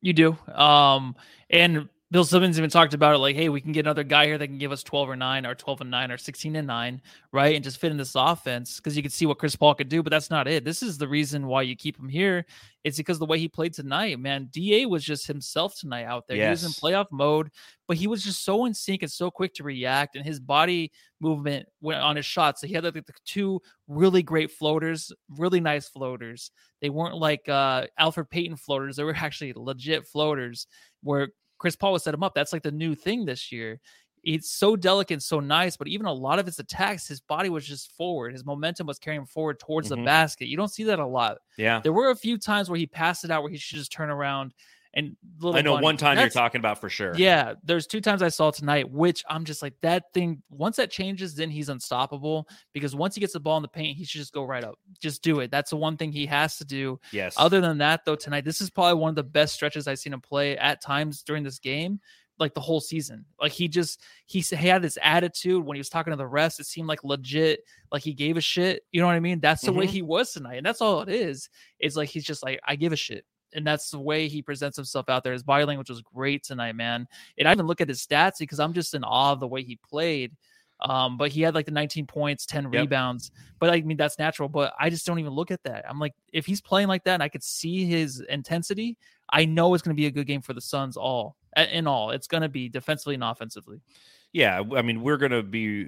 You 0.01 0.13
do. 0.13 0.37
Um, 0.53 1.15
and 1.49 1.89
Bill 2.11 2.23
Simmons 2.23 2.57
even 2.59 2.69
talked 2.69 2.93
about 2.93 3.15
it 3.15 3.17
like, 3.17 3.35
hey, 3.35 3.49
we 3.49 3.59
can 3.59 3.71
get 3.71 3.85
another 3.85 4.03
guy 4.03 4.27
here 4.27 4.37
that 4.37 4.47
can 4.47 4.59
give 4.59 4.71
us 4.71 4.83
12 4.83 5.09
or 5.09 5.15
9 5.15 5.43
or 5.43 5.55
12 5.55 5.81
and 5.81 5.91
9 5.91 6.11
or 6.11 6.17
16 6.19 6.55
and 6.55 6.67
9, 6.67 7.01
right? 7.31 7.55
And 7.55 7.63
just 7.63 7.79
fit 7.79 7.89
in 7.89 7.97
this 7.97 8.13
offense 8.13 8.75
because 8.75 8.95
you 8.95 9.01
can 9.01 9.09
see 9.09 9.25
what 9.25 9.39
Chris 9.39 9.55
Paul 9.55 9.73
could 9.73 9.89
do, 9.89 10.03
but 10.03 10.11
that's 10.11 10.29
not 10.29 10.47
it. 10.47 10.63
This 10.63 10.83
is 10.83 10.99
the 10.99 11.07
reason 11.07 11.47
why 11.47 11.63
you 11.63 11.75
keep 11.75 11.97
him 11.97 12.07
here. 12.07 12.45
It's 12.83 12.97
because 12.97 13.17
the 13.17 13.25
way 13.25 13.39
he 13.39 13.47
played 13.47 13.73
tonight, 13.73 14.19
man. 14.19 14.49
DA 14.51 14.85
was 14.85 15.03
just 15.03 15.25
himself 15.25 15.75
tonight 15.79 16.05
out 16.05 16.27
there. 16.27 16.37
He 16.45 16.51
was 16.51 16.63
in 16.63 16.69
playoff 16.69 17.07
mode, 17.11 17.49
but 17.87 17.97
he 17.97 18.05
was 18.05 18.23
just 18.23 18.45
so 18.45 18.65
in 18.65 18.75
sync 18.75 19.01
and 19.01 19.11
so 19.11 19.31
quick 19.31 19.55
to 19.55 19.63
react, 19.63 20.15
and 20.15 20.23
his 20.23 20.39
body 20.39 20.91
movement 21.19 21.67
went 21.81 22.01
on 22.01 22.17
his 22.17 22.25
shots. 22.27 22.61
So 22.61 22.67
he 22.67 22.73
had 22.75 22.83
like 22.83 22.93
the 22.93 23.13
two 23.25 23.59
really 23.87 24.21
great 24.21 24.51
floaters, 24.51 25.11
really 25.27 25.59
nice 25.59 25.89
floaters. 25.89 26.51
They 26.81 26.91
weren't 26.91 27.17
like 27.17 27.49
uh 27.49 27.87
Elfrid 27.99 28.29
Payton 28.29 28.57
floaters, 28.57 28.95
they 28.95 29.03
were 29.03 29.15
actually 29.19 29.53
legit 29.55 30.05
floaters 30.05 30.67
where 31.01 31.29
Chris 31.57 31.75
Paul 31.75 31.93
would 31.93 32.01
set 32.01 32.13
him 32.13 32.23
up. 32.23 32.33
That's 32.35 32.53
like 32.53 32.63
the 32.63 32.71
new 32.71 32.95
thing 32.95 33.25
this 33.25 33.51
year. 33.51 33.79
It's 34.23 34.49
so 34.49 34.75
delicate, 34.75 35.21
so 35.21 35.39
nice, 35.39 35.77
but 35.77 35.87
even 35.87 36.07
a 36.07 36.13
lot 36.13 36.39
of 36.39 36.47
his 36.47 36.57
attacks, 36.57 37.07
his 37.07 37.21
body 37.21 37.49
was 37.49 37.65
just 37.65 37.91
forward. 37.91 38.33
His 38.33 38.43
momentum 38.43 38.87
was 38.87 38.97
carrying 38.97 39.25
forward 39.27 39.59
towards 39.59 39.89
the 39.89 39.97
Mhm. 39.97 40.05
basket. 40.05 40.47
You 40.47 40.57
don't 40.57 40.69
see 40.69 40.83
that 40.85 40.97
a 40.97 41.05
lot. 41.05 41.37
Yeah. 41.57 41.79
There 41.79 41.93
were 41.93 42.09
a 42.09 42.15
few 42.15 42.39
times 42.39 42.67
where 42.67 42.79
he 42.79 42.87
passed 42.87 43.23
it 43.23 43.29
out 43.29 43.43
where 43.43 43.51
he 43.51 43.57
should 43.57 43.77
just 43.77 43.91
turn 43.91 44.09
around 44.09 44.55
and 44.95 45.17
little 45.39 45.57
I 45.57 45.61
know 45.61 45.73
bunny. 45.73 45.83
one 45.83 45.97
time 45.97 46.15
That's- 46.15 46.33
you're 46.33 46.41
talking 46.41 46.59
about 46.59 46.79
for 46.79 46.89
sure. 46.89 47.13
yeah, 47.17 47.53
there's 47.63 47.85
two 47.85 47.99
times 48.01 48.21
I 48.21 48.29
saw 48.29 48.49
tonight, 48.51 48.89
which 48.89 49.23
I'm 49.29 49.43
just 49.43 49.61
like 49.61 49.73
that 49.81 50.05
thing. 50.13 50.41
Once 50.49 50.77
that 50.77 50.89
changes, 50.89 51.35
then 51.35 51.49
he's 51.49 51.67
unstoppable 51.69 52.47
because 52.73 52.95
once 52.95 53.13
he 53.15 53.19
gets 53.21 53.33
the 53.33 53.39
ball 53.39 53.57
in 53.57 53.61
the 53.61 53.67
paint, 53.67 53.97
he 53.97 54.05
should 54.05 54.19
just 54.19 54.33
go 54.33 54.43
right 54.43 54.63
up. 54.63 54.75
Just 55.01 55.21
do 55.21 55.39
it. 55.41 55.51
That's 55.51 55.69
the 55.71 55.77
one 55.77 55.97
thing 55.97 56.11
he 56.11 56.25
has 56.27 56.57
to 56.57 56.65
do. 56.65 56.99
Yes. 57.11 57.35
Other 57.37 57.59
than 57.61 57.77
that, 57.79 58.05
though, 58.05 58.15
tonight 58.15 58.45
this 58.45 58.61
is 58.61 58.69
probably 58.69 58.99
one 59.01 59.09
of 59.09 59.15
the 59.15 59.23
best 59.23 59.53
stretches 59.53 59.87
I've 59.87 59.99
seen 59.99 60.13
him 60.13 60.21
play 60.21 60.57
at 60.57 60.81
times 60.81 61.23
during 61.23 61.43
this 61.43 61.59
game, 61.59 61.99
like 62.39 62.53
the 62.53 62.61
whole 62.61 62.79
season. 62.79 63.25
Like 63.39 63.51
he 63.51 63.67
just 63.67 64.01
he 64.27 64.41
had 64.55 64.81
this 64.81 64.97
attitude 65.01 65.63
when 65.65 65.75
he 65.75 65.79
was 65.79 65.89
talking 65.89 66.11
to 66.11 66.17
the 66.17 66.25
rest. 66.27 66.59
It 66.61 66.65
seemed 66.67 66.87
like 66.87 67.03
legit, 67.03 67.61
like 67.91 68.01
he 68.03 68.13
gave 68.13 68.37
a 68.37 68.41
shit. 68.41 68.83
You 68.93 69.01
know 69.01 69.07
what 69.07 69.15
I 69.15 69.19
mean? 69.19 69.39
That's 69.41 69.61
the 69.63 69.73
way 69.73 69.87
Mhm. 69.87 69.89
he 69.89 70.01
was 70.01 70.31
tonight, 70.31 70.55
and 70.55 70.65
that's 70.65 70.79
all 70.81 71.01
it 71.01 71.09
is. 71.09 71.49
It's 71.79 71.95
like 71.97 72.07
he's 72.09 72.23
just 72.25 72.43
like 72.43 72.59
I 72.65 72.75
give 72.77 72.93
a 72.93 72.97
shit. 72.97 73.25
And 73.55 73.65
that's 73.65 73.89
the 73.89 73.99
way 73.99 74.27
he 74.27 74.41
presents 74.41 74.75
himself 74.75 75.09
out 75.09 75.23
there. 75.23 75.33
His 75.33 75.43
body 75.43 75.65
language 75.65 75.89
was 75.89 76.01
great 76.01 76.43
tonight, 76.43 76.75
man. 76.75 77.07
And 77.37 77.47
I 77.47 77.51
even 77.53 77.65
look 77.67 77.81
at 77.81 77.87
his 77.89 78.05
stats 78.05 78.33
because 78.39 78.59
I'm 78.59 78.73
just 78.73 78.93
in 78.93 79.03
awe 79.03 79.31
of 79.31 79.39
the 79.39 79.47
way 79.47 79.63
he 79.63 79.77
played. 79.77 80.33
Um, 80.81 81.17
but 81.17 81.31
he 81.31 81.41
had 81.41 81.55
like 81.55 81.65
the 81.65 81.71
19 81.71 82.05
points, 82.05 82.45
10 82.45 82.65
Yep. 82.65 82.71
rebounds. 82.73 83.31
But 83.59 83.69
I 83.69 83.81
mean, 83.81 83.95
that's 83.97 84.19
natural. 84.19 84.49
But 84.49 84.73
I 84.77 84.89
just 84.89 85.05
don't 85.05 85.19
even 85.19 85.31
look 85.31 85.49
at 85.49 85.63
that. 85.63 85.85
I'm 85.89 85.99
like, 85.99 86.13
if 86.33 86.45
he's 86.45 86.59
playing 86.61 86.89
like 86.89 87.05
that 87.05 87.13
and 87.13 87.23
I 87.23 87.29
could 87.29 87.43
see 87.43 87.85
his 87.85 88.19
intensity, 88.19 88.97
I 89.31 89.45
know 89.45 89.73
it's 89.73 89.81
going 89.81 89.95
to 89.95 89.99
be 89.99 90.07
a 90.07 90.11
good 90.11 90.27
game 90.27 90.41
for 90.41 90.53
the 90.53 90.61
Suns 90.61 90.97
all 90.97 91.37
in 91.55 91.87
all. 91.87 92.11
It's 92.11 92.27
going 92.27 92.43
to 92.43 92.49
be 92.49 92.67
defensively 92.67 93.15
and 93.15 93.23
offensively. 93.23 93.79
yeah, 94.33 94.61
I 94.75 94.81
mean, 94.81 95.01
we're 95.01 95.15
going 95.17 95.31
to 95.31 95.41
be 95.43 95.87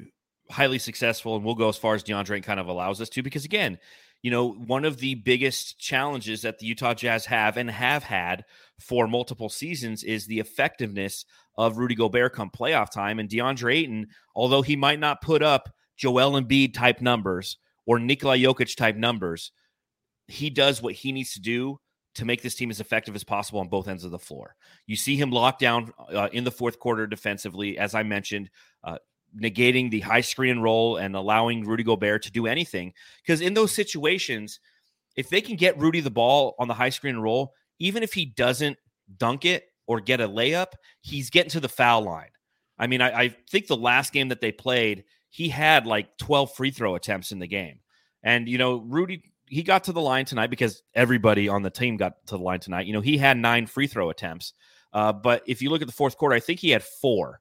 highly 0.50 0.80
successful 0.80 1.36
and 1.36 1.44
we'll 1.44 1.56
go 1.56 1.68
as 1.68 1.76
far 1.76 1.94
as 1.94 2.04
DeAndre 2.06 2.42
kind 2.42 2.58
of 2.60 2.68
allows 2.70 3.02
us 3.02 3.10
to 3.10 3.22
because, 3.22 3.44
again, 3.44 3.78
you 4.22 4.32
know, 4.32 4.52
one 4.52 4.86
of 4.86 4.98
the 4.98 5.16
biggest 5.16 5.80
challenges 5.80 6.42
that 6.42 6.60
the 6.60 6.66
Utah 6.66 6.94
Jazz 6.94 7.26
have 7.26 7.58
and 7.58 7.70
have 7.70 8.04
had 8.04 8.46
for 8.80 9.08
multiple 9.08 9.50
seasons 9.50 10.04
is 10.04 10.26
the 10.26 10.40
effectiveness 10.40 11.26
of 11.58 11.78
Rudy 11.78 11.96
Gobert 11.96 12.34
come 12.34 12.50
playoff 12.50 12.92
time. 12.92 13.20
And 13.20 13.30
DeAndre 13.30 13.76
Ayton, 13.76 14.08
although 14.36 14.62
he 14.62 14.76
might 14.76 15.00
not 15.00 15.22
put 15.22 15.44
up 15.44 15.70
Joel 15.98 16.40
Embiid 16.40 16.74
type 16.74 17.02
numbers 17.02 17.58
or 17.86 18.00
Nikola 18.00 18.38
Jokic 18.38 18.76
type 18.76 18.96
numbers, 18.96 19.52
he 20.28 20.50
does 20.50 20.82
what 20.82 20.94
he 20.94 21.12
needs 21.12 21.34
to 21.34 21.42
do 21.42 21.80
to 22.16 22.26
make 22.26 22.42
this 22.42 22.56
team 22.56 22.72
as 22.72 22.80
effective 22.80 23.16
as 23.16 23.24
possible 23.24 23.60
on 23.60 23.68
both 23.68 23.88
ends 23.88 24.04
of 24.04 24.12
the 24.12 24.20
floor. 24.20 24.56
You 24.88 24.96
see 24.96 25.16
him 25.16 25.30
locked 25.30 25.60
down 25.60 25.94
uh, 26.12 26.30
in 26.34 26.44
the 26.44 26.52
fourth 26.52 26.80
quarter 26.80 27.06
defensively, 27.06 27.78
as 27.78 27.94
I 27.94 28.04
mentioned, 28.04 28.50
uh, 28.84 28.98
negating 29.36 29.92
the 29.92 30.00
high 30.02 30.22
screen 30.22 30.60
roll 30.60 30.98
and 30.98 31.16
allowing 31.16 31.66
Rudy 31.66 31.84
Gobert 31.84 32.24
to 32.24 32.32
do 32.32 32.48
anything. 32.48 32.94
Because 33.22 33.42
in 33.42 33.54
those 33.54 33.72
situations, 33.72 34.60
if 35.16 35.30
they 35.30 35.42
can 35.42 35.56
get 35.56 35.78
Rudy 35.78 36.00
the 36.00 36.12
ball 36.12 36.56
on 36.60 36.68
the 36.68 36.74
high 36.74 36.90
screen 36.90 37.18
roll, 37.18 37.54
even 37.80 38.04
if 38.04 38.14
he 38.14 38.26
doesn't 38.26 38.78
dunk 39.18 39.46
it 39.46 39.66
or 39.86 40.00
get 40.00 40.22
a 40.22 40.28
layup, 40.28 40.74
he's 41.02 41.30
getting 41.30 41.52
to 41.52 41.60
the 41.60 41.70
foul 41.70 42.02
line. 42.02 42.30
I 42.80 42.88
mean, 42.88 43.02
I, 43.02 43.20
I 43.20 43.36
think 43.50 43.68
the 43.68 43.78
last 43.78 44.14
game 44.14 44.30
that 44.30 44.42
they 44.42 44.52
played, 44.52 45.06
he 45.30 45.50
had 45.50 45.86
like 45.86 46.18
12 46.18 46.54
free 46.54 46.72
throw 46.72 46.96
attempts 46.96 47.32
in 47.32 47.40
the 47.40 47.48
game. 47.48 47.80
And, 48.24 48.48
you 48.48 48.58
know, 48.58 48.78
Rudy, 48.78 49.24
he 49.48 49.64
got 49.64 49.86
to 49.86 49.94
the 49.94 50.02
line 50.02 50.26
tonight 50.26 50.50
because 50.50 50.84
everybody 50.94 51.48
on 51.50 51.64
the 51.64 51.70
team 51.70 51.98
got 51.98 52.26
to 52.28 52.38
the 52.38 52.44
line 52.44 52.60
tonight. 52.60 52.86
You 52.86 52.94
know, 52.94 53.02
he 53.02 53.18
had 53.18 53.38
nine 53.38 53.66
free 53.66 53.88
throw 53.88 54.10
attempts. 54.10 54.54
Uh, 54.94 55.14
but 55.14 55.44
if 55.48 55.62
you 55.62 55.70
look 55.70 55.82
at 55.82 55.88
the 55.88 55.94
fourth 55.94 56.18
quarter, 56.18 56.36
I 56.36 56.40
think 56.40 56.60
he 56.60 56.72
had 56.72 56.84
four. 56.84 57.40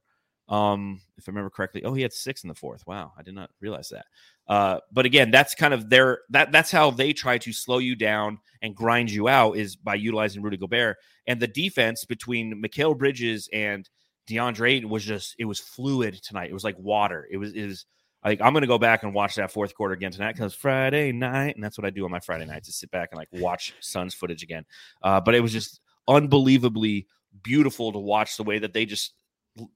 Um, 0.49 1.01
if 1.17 1.27
I 1.27 1.31
remember 1.31 1.49
correctly, 1.49 1.83
oh, 1.83 1.93
he 1.93 2.01
had 2.01 2.13
six 2.13 2.43
in 2.43 2.47
the 2.47 2.55
fourth. 2.55 2.85
Wow, 2.87 3.11
I 3.17 3.23
did 3.23 3.35
not 3.35 3.49
realize 3.59 3.89
that. 3.89 4.05
Uh, 4.47 4.79
but 4.91 5.05
again, 5.05 5.29
that's 5.29 5.55
kind 5.55 5.73
of 5.73 5.89
their 5.89 6.19
that 6.29 6.51
that's 6.51 6.71
how 6.71 6.89
they 6.91 7.11
try 7.11 7.37
to 7.39 7.51
slow 7.51 7.79
you 7.79 7.95
down 7.95 8.39
and 8.61 8.75
grind 8.75 9.11
you 9.11 9.27
out 9.27 9.57
is 9.57 9.75
by 9.75 9.95
utilizing 9.95 10.41
Rudy 10.41 10.57
Gobert. 10.57 10.97
And 11.25 11.39
the 11.39 11.47
defense 11.47 12.05
between 12.05 12.61
Mikal 12.63 12.97
Bridges 12.97 13.49
and 13.51 13.89
DeAndre 14.29 14.85
was 14.85 15.03
just 15.03 15.35
it 15.37 15.45
was 15.45 15.59
fluid 15.59 16.21
tonight. 16.23 16.49
It 16.49 16.53
was 16.53 16.63
like 16.63 16.77
water. 16.79 17.27
It 17.29 17.37
was 17.37 17.53
was 17.53 17.85
like 18.23 18.39
I'm 18.41 18.53
gonna 18.53 18.67
go 18.67 18.77
back 18.77 19.03
and 19.03 19.13
watch 19.13 19.35
that 19.35 19.51
fourth 19.51 19.75
quarter 19.75 19.93
again 19.93 20.11
tonight 20.11 20.33
because 20.33 20.53
Friday 20.53 21.11
night, 21.11 21.55
and 21.55 21.63
that's 21.63 21.77
what 21.77 21.85
I 21.85 21.89
do 21.89 22.05
on 22.05 22.11
my 22.11 22.19
Friday 22.21 22.45
nights 22.45 22.67
to 22.67 22.73
sit 22.73 22.91
back 22.91 23.09
and 23.11 23.17
like 23.17 23.29
watch 23.33 23.73
Suns 23.81 24.13
footage 24.13 24.43
again. 24.43 24.65
Uh, 25.01 25.19
but 25.19 25.35
it 25.35 25.41
was 25.41 25.51
just 25.51 25.81
unbelievably 26.07 27.05
beautiful 27.43 27.91
to 27.91 27.99
watch 27.99 28.37
the 28.37 28.43
way 28.43 28.59
that 28.59 28.73
they 28.73 28.85
just 28.85 29.13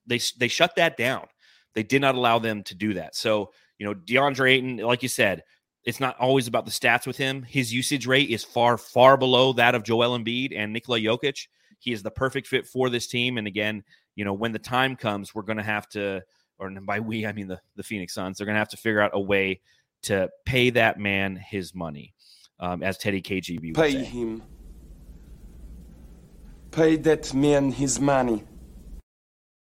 they 0.06 0.20
they 0.38 0.48
shut 0.48 0.76
that 0.76 0.98
down. 0.98 1.28
They 1.74 1.84
did 1.84 2.02
not 2.02 2.16
allow 2.16 2.40
them 2.40 2.64
to 2.64 2.76
do 2.76 2.96
that. 2.96 3.16
So 3.16 3.52
you 3.78 3.86
know, 3.86 3.96
DeAndre 3.96 4.52
Ayton, 4.52 4.78
like 4.78 5.02
you 5.02 5.10
said, 5.10 5.44
it's 5.84 6.00
not 6.00 6.16
always 6.20 6.48
about 6.48 6.66
the 6.66 6.72
stats 6.72 7.08
with 7.08 7.18
him. 7.18 7.42
His 7.42 7.74
usage 7.74 8.06
rate 8.06 8.30
is 8.30 8.44
far 8.44 8.78
far 8.78 9.18
below 9.18 9.54
that 9.54 9.74
of 9.74 9.84
Joel 9.84 10.18
Embiid 10.18 10.54
and 10.56 10.72
Nikola 10.72 11.00
Jokic. 11.00 11.48
He 11.80 11.92
is 11.92 12.04
the 12.04 12.12
perfect 12.12 12.48
fit 12.48 12.68
for 12.68 12.90
this 12.90 13.08
team. 13.08 13.40
And 13.40 13.48
again, 13.48 13.84
you 14.16 14.24
know, 14.24 14.34
when 14.34 14.52
the 14.52 14.60
time 14.60 14.96
comes, 14.96 15.34
we're 15.34 15.42
going 15.42 15.58
to 15.58 15.64
have 15.64 15.90
to, 15.90 16.22
or 16.60 16.70
by 16.70 17.00
we, 17.00 17.26
I 17.26 17.32
mean 17.32 17.48
the 17.48 17.60
the 17.76 17.84
Phoenix 17.84 18.14
Suns. 18.14 18.38
They're 18.38 18.46
going 18.46 18.56
to 18.56 18.60
have 18.60 18.70
to 18.70 18.78
figure 18.78 19.02
out 19.02 19.12
a 19.14 19.20
way 19.20 19.62
to 20.04 20.30
pay 20.46 20.70
that 20.72 21.00
man 21.00 21.36
his 21.36 21.74
money, 21.74 22.14
um, 22.60 22.84
as 22.84 22.98
Teddy 22.98 23.22
KGB 23.22 23.70
would 23.70 23.76
Pay 23.76 23.94
say. 23.94 24.04
him. 24.04 24.44
Pay 26.72 26.98
that 26.98 27.34
man 27.34 27.72
his 27.72 28.00
money. 28.00 28.44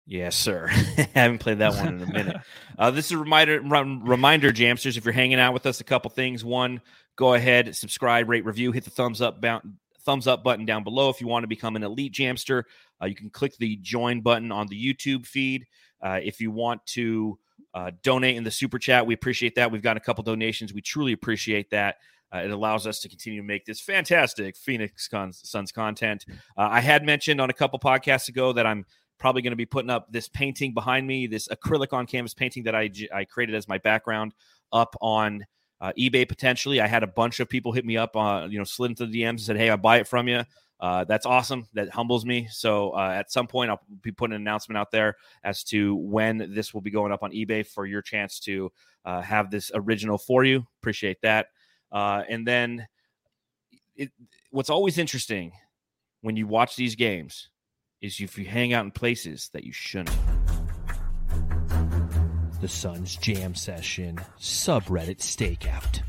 Yes, 0.09 0.37
sir. 0.37 0.69
I 0.73 1.09
haven't 1.13 1.39
played 1.39 1.59
that 1.59 1.75
one 1.75 1.89
in 1.89 2.03
a 2.03 2.13
minute. 2.13 2.37
Uh, 2.79 2.93
this 2.93 3.07
is 3.07 3.11
a 3.11 3.19
reminder, 3.19 3.61
rem- 3.61 4.05
reminder, 4.05 4.53
Jamsters. 4.53 4.97
If 4.97 5.05
you're 5.05 5.11
hanging 5.11 5.41
out 5.41 5.53
with 5.53 5.67
us, 5.67 5.81
a 5.81 5.85
couple 5.85 6.13
things. 6.13 6.45
One, 6.45 6.81
go 7.17 7.35
ahead, 7.35 7.75
subscribe, 7.75 8.29
rate, 8.29 8.45
review, 8.45 8.71
hit 8.71 8.85
the 8.85 8.91
thumbs 8.91 9.21
up, 9.21 9.41
bound, 9.41 9.75
thumbs 10.05 10.29
up 10.29 10.45
button 10.45 10.65
down 10.65 10.85
below. 10.85 11.11
If 11.11 11.21
you 11.21 11.27
want 11.27 11.43
to 11.43 11.49
become 11.49 11.75
an 11.75 11.83
elite 11.83 12.13
Jamster, 12.13 12.63
uh, 13.03 13.07
you 13.07 13.17
can 13.17 13.31
click 13.31 13.57
the 13.57 13.79
join 13.83 14.21
button 14.21 14.53
on 14.53 14.69
the 14.69 14.81
YouTube 14.81 15.27
feed. 15.27 15.67
Uh, 16.01 16.21
if 16.23 16.41
you 16.41 16.53
want 16.53 16.87
to 16.87 17.37
uh, 17.75 17.91
donate 18.05 18.37
in 18.37 18.45
the 18.45 18.51
super 18.53 18.79
chat, 18.79 19.05
we 19.05 19.13
appreciate 19.13 19.57
that. 19.57 19.73
We've 19.73 19.83
got 19.83 19.97
a 19.97 20.01
couple 20.01 20.23
donations. 20.23 20.73
We 20.73 20.81
truly 20.81 21.15
appreciate 21.15 21.71
that. 21.71 21.97
Uh, 22.33 22.39
it 22.39 22.53
allows 22.53 22.87
us 22.87 23.01
to 23.01 23.09
continue 23.09 23.41
to 23.41 23.47
make 23.47 23.65
this 23.65 23.81
fantastic 23.81 24.57
Phoenix 24.57 25.09
Con- 25.09 25.33
Suns 25.33 25.73
content. 25.73 26.27
Uh, 26.57 26.69
I 26.71 26.79
had 26.79 27.03
mentioned 27.03 27.41
on 27.41 27.51
a 27.51 27.55
couple 27.55 27.81
podcasts 27.81 28.29
ago 28.29 28.53
that 28.53 28.67
I'm 28.67 28.85
probably 29.19 29.43
going 29.43 29.53
to 29.53 29.57
be 29.57 29.67
putting 29.67 29.91
up 29.91 30.11
this 30.11 30.29
painting 30.29 30.73
behind 30.75 31.07
me, 31.07 31.27
this 31.27 31.49
acrylic 31.49 31.93
on 31.93 32.07
canvas 32.07 32.35
painting 32.35 32.63
that 32.65 32.75
I, 32.75 32.91
I 33.13 33.25
created 33.25 33.55
as 33.55 33.69
my 33.69 33.79
background 33.79 34.33
up 34.73 34.95
on 35.01 35.45
uh, 35.81 35.93
eBay 35.99 36.29
potentially. 36.29 36.81
I 36.81 36.87
had 36.87 37.03
a 37.03 37.07
bunch 37.09 37.41
of 37.41 37.49
people 37.49 37.73
hit 37.73 37.85
me 37.85 37.97
up, 37.97 38.17
uh, 38.17 38.47
you 38.51 38.59
know, 38.59 38.65
slid 38.65 38.91
into 38.91 39.07
the 39.07 39.23
DMs 39.23 39.29
and 39.29 39.41
said, 39.41 39.57
"Hey, 39.57 39.71
I 39.71 39.77
buy 39.77 39.99
it 39.99 40.09
from 40.09 40.29
you." 40.29 40.43
Uh, 40.81 41.05
that's 41.05 41.27
awesome. 41.27 41.67
That 41.75 41.91
humbles 41.91 42.25
me. 42.25 42.49
So 42.51 42.91
uh, 42.91 43.11
at 43.11 43.33
some 43.33 43.47
point, 43.47 43.71
I'll 43.71 43.81
be 44.01 44.13
putting 44.13 44.35
an 44.35 44.43
announcement 44.43 44.79
out 44.79 44.91
there 44.91 45.17
as 45.43 45.65
to 45.65 45.97
when 45.97 46.53
this 46.55 46.73
will 46.73 46.81
be 46.81 46.91
going 46.91 47.13
up 47.13 47.23
on 47.23 47.33
eBay 47.33 47.67
for 47.67 47.85
your 47.85 48.01
chance 48.01 48.39
to 48.41 48.71
uh, 49.05 49.21
have 49.21 49.51
this 49.51 49.73
original 49.75 50.19
for 50.19 50.45
you. 50.45 50.65
Appreciate 50.81 51.21
that. 51.23 51.49
Uh, 51.91 52.23
and 52.29 52.47
then 52.47 52.87
it, 53.97 54.11
what's 54.51 54.71
always 54.71 54.99
interesting 54.99 55.53
when 56.21 56.37
you 56.37 56.47
watch 56.47 56.77
these 56.77 56.95
games 56.95 57.49
is 58.01 58.21
if 58.21 58.39
you 58.39 58.45
hang 58.45 58.73
out 58.73 58.85
in 58.85 58.91
places 58.91 59.51
that 59.53 59.65
you 59.65 59.73
shouldn't. 59.73 60.17
The 62.61 62.69
Suns 62.69 63.17
Jam 63.17 63.55
Session 63.55 64.21
subreddit 64.39 65.19
stakeout. 65.19 66.03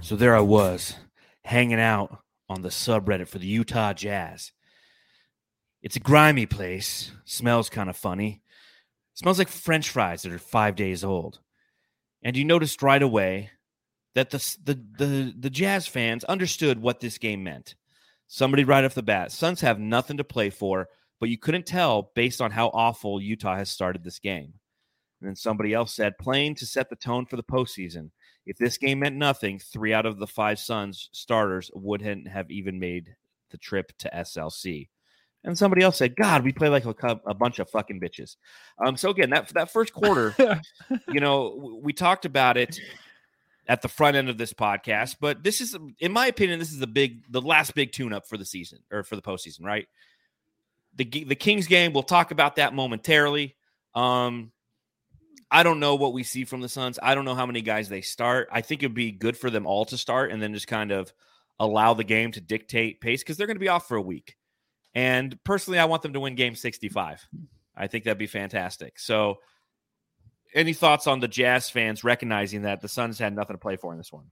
So 0.00 0.16
there 0.16 0.36
I 0.36 0.40
was, 0.40 0.96
hanging 1.44 1.80
out 1.80 2.18
on 2.48 2.62
the 2.62 2.68
subreddit 2.68 3.28
for 3.28 3.38
the 3.38 3.46
Utah 3.46 3.92
Jazz. 3.94 4.52
It's 5.82 5.96
a 5.96 6.00
grimy 6.00 6.46
place, 6.46 7.12
smells 7.24 7.70
kind 7.70 7.88
of 7.90 7.96
funny. 7.96 8.42
smells 9.14 9.38
like 9.38 9.48
french 9.48 9.90
fries 9.90 10.22
that 10.22 10.32
are 10.32 10.38
5 10.38 10.76
days 10.76 11.04
old. 11.04 11.40
And 12.22 12.36
you 12.36 12.44
noticed 12.44 12.82
right 12.82 13.02
away 13.02 13.50
that 14.14 14.30
the 14.30 14.56
the 14.64 14.74
the, 14.98 15.34
the 15.38 15.50
Jazz 15.50 15.86
fans 15.86 16.24
understood 16.24 16.80
what 16.80 17.00
this 17.00 17.18
game 17.18 17.44
meant. 17.44 17.74
Somebody 18.26 18.64
right 18.64 18.84
off 18.84 18.94
the 18.94 19.02
bat, 19.02 19.32
Suns 19.32 19.60
have 19.60 19.78
nothing 19.78 20.16
to 20.16 20.24
play 20.24 20.50
for, 20.50 20.88
but 21.20 21.28
you 21.28 21.38
couldn't 21.38 21.66
tell 21.66 22.10
based 22.14 22.40
on 22.40 22.50
how 22.50 22.68
awful 22.68 23.20
Utah 23.20 23.56
has 23.56 23.70
started 23.70 24.02
this 24.02 24.18
game. 24.18 24.54
And 25.20 25.28
then 25.28 25.36
somebody 25.36 25.72
else 25.72 25.94
said, 25.94 26.18
playing 26.18 26.56
to 26.56 26.66
set 26.66 26.90
the 26.90 26.96
tone 26.96 27.26
for 27.26 27.36
the 27.36 27.42
postseason. 27.42 28.10
If 28.46 28.58
this 28.58 28.76
game 28.76 28.98
meant 28.98 29.16
nothing, 29.16 29.58
three 29.58 29.94
out 29.94 30.06
of 30.06 30.18
the 30.18 30.26
five 30.26 30.58
Suns 30.58 31.08
starters 31.12 31.70
wouldn't 31.74 32.28
have 32.28 32.50
even 32.50 32.78
made 32.78 33.14
the 33.50 33.58
trip 33.58 33.92
to 33.98 34.10
SLC. 34.14 34.88
And 35.44 35.56
somebody 35.56 35.82
else 35.82 35.98
said, 35.98 36.16
"God, 36.16 36.42
we 36.42 36.52
play 36.52 36.68
like 36.68 36.86
a, 36.86 37.20
a 37.26 37.34
bunch 37.34 37.58
of 37.58 37.68
fucking 37.68 38.00
bitches." 38.00 38.36
Um, 38.84 38.96
so 38.96 39.10
again, 39.10 39.30
that 39.30 39.48
that 39.50 39.70
first 39.70 39.92
quarter, 39.92 40.34
you 41.08 41.20
know, 41.20 41.78
we 41.82 41.92
talked 41.92 42.24
about 42.24 42.56
it 42.56 42.80
at 43.66 43.82
the 43.82 43.88
front 43.88 44.16
end 44.16 44.28
of 44.28 44.38
this 44.38 44.52
podcast, 44.52 45.16
but 45.20 45.42
this 45.42 45.60
is, 45.60 45.76
in 45.98 46.12
my 46.12 46.26
opinion, 46.26 46.58
this 46.58 46.72
is 46.72 46.78
the 46.78 46.86
big, 46.86 47.30
the 47.30 47.40
last 47.40 47.74
big 47.74 47.92
tune-up 47.92 48.26
for 48.28 48.36
the 48.36 48.44
season 48.44 48.80
or 48.90 49.02
for 49.02 49.16
the 49.16 49.22
postseason, 49.22 49.64
right? 49.64 49.86
The 50.96 51.04
the 51.04 51.34
Kings 51.34 51.66
game, 51.66 51.92
we'll 51.92 52.02
talk 52.02 52.30
about 52.30 52.56
that 52.56 52.74
momentarily. 52.74 53.56
Um, 53.94 54.52
I 55.50 55.62
don't 55.62 55.80
know 55.80 55.94
what 55.94 56.12
we 56.12 56.22
see 56.24 56.44
from 56.44 56.60
the 56.60 56.68
Suns. 56.68 56.98
I 57.02 57.14
don't 57.14 57.24
know 57.24 57.34
how 57.34 57.46
many 57.46 57.62
guys 57.62 57.88
they 57.88 58.00
start. 58.00 58.48
I 58.50 58.60
think 58.60 58.82
it'd 58.82 58.94
be 58.94 59.12
good 59.12 59.36
for 59.36 59.50
them 59.50 59.66
all 59.66 59.84
to 59.86 59.98
start 59.98 60.32
and 60.32 60.42
then 60.42 60.52
just 60.52 60.66
kind 60.66 60.90
of 60.90 61.12
allow 61.60 61.94
the 61.94 62.04
game 62.04 62.32
to 62.32 62.40
dictate 62.40 63.00
pace 63.00 63.22
because 63.22 63.36
they're 63.36 63.46
going 63.46 63.56
to 63.56 63.60
be 63.60 63.68
off 63.68 63.86
for 63.86 63.96
a 63.96 64.02
week. 64.02 64.36
And 64.94 65.38
personally, 65.44 65.78
I 65.78 65.84
want 65.84 66.02
them 66.02 66.12
to 66.14 66.20
win 66.20 66.34
game 66.34 66.54
65. 66.54 67.26
I 67.76 67.86
think 67.86 68.04
that'd 68.04 68.18
be 68.18 68.26
fantastic. 68.26 68.98
So, 68.98 69.38
any 70.54 70.72
thoughts 70.72 71.06
on 71.06 71.20
the 71.20 71.28
Jazz 71.28 71.68
fans 71.68 72.04
recognizing 72.04 72.62
that 72.62 72.80
the 72.80 72.88
Suns 72.88 73.18
had 73.18 73.34
nothing 73.34 73.54
to 73.54 73.58
play 73.58 73.76
for 73.76 73.92
in 73.92 73.98
this 73.98 74.12
one? 74.12 74.24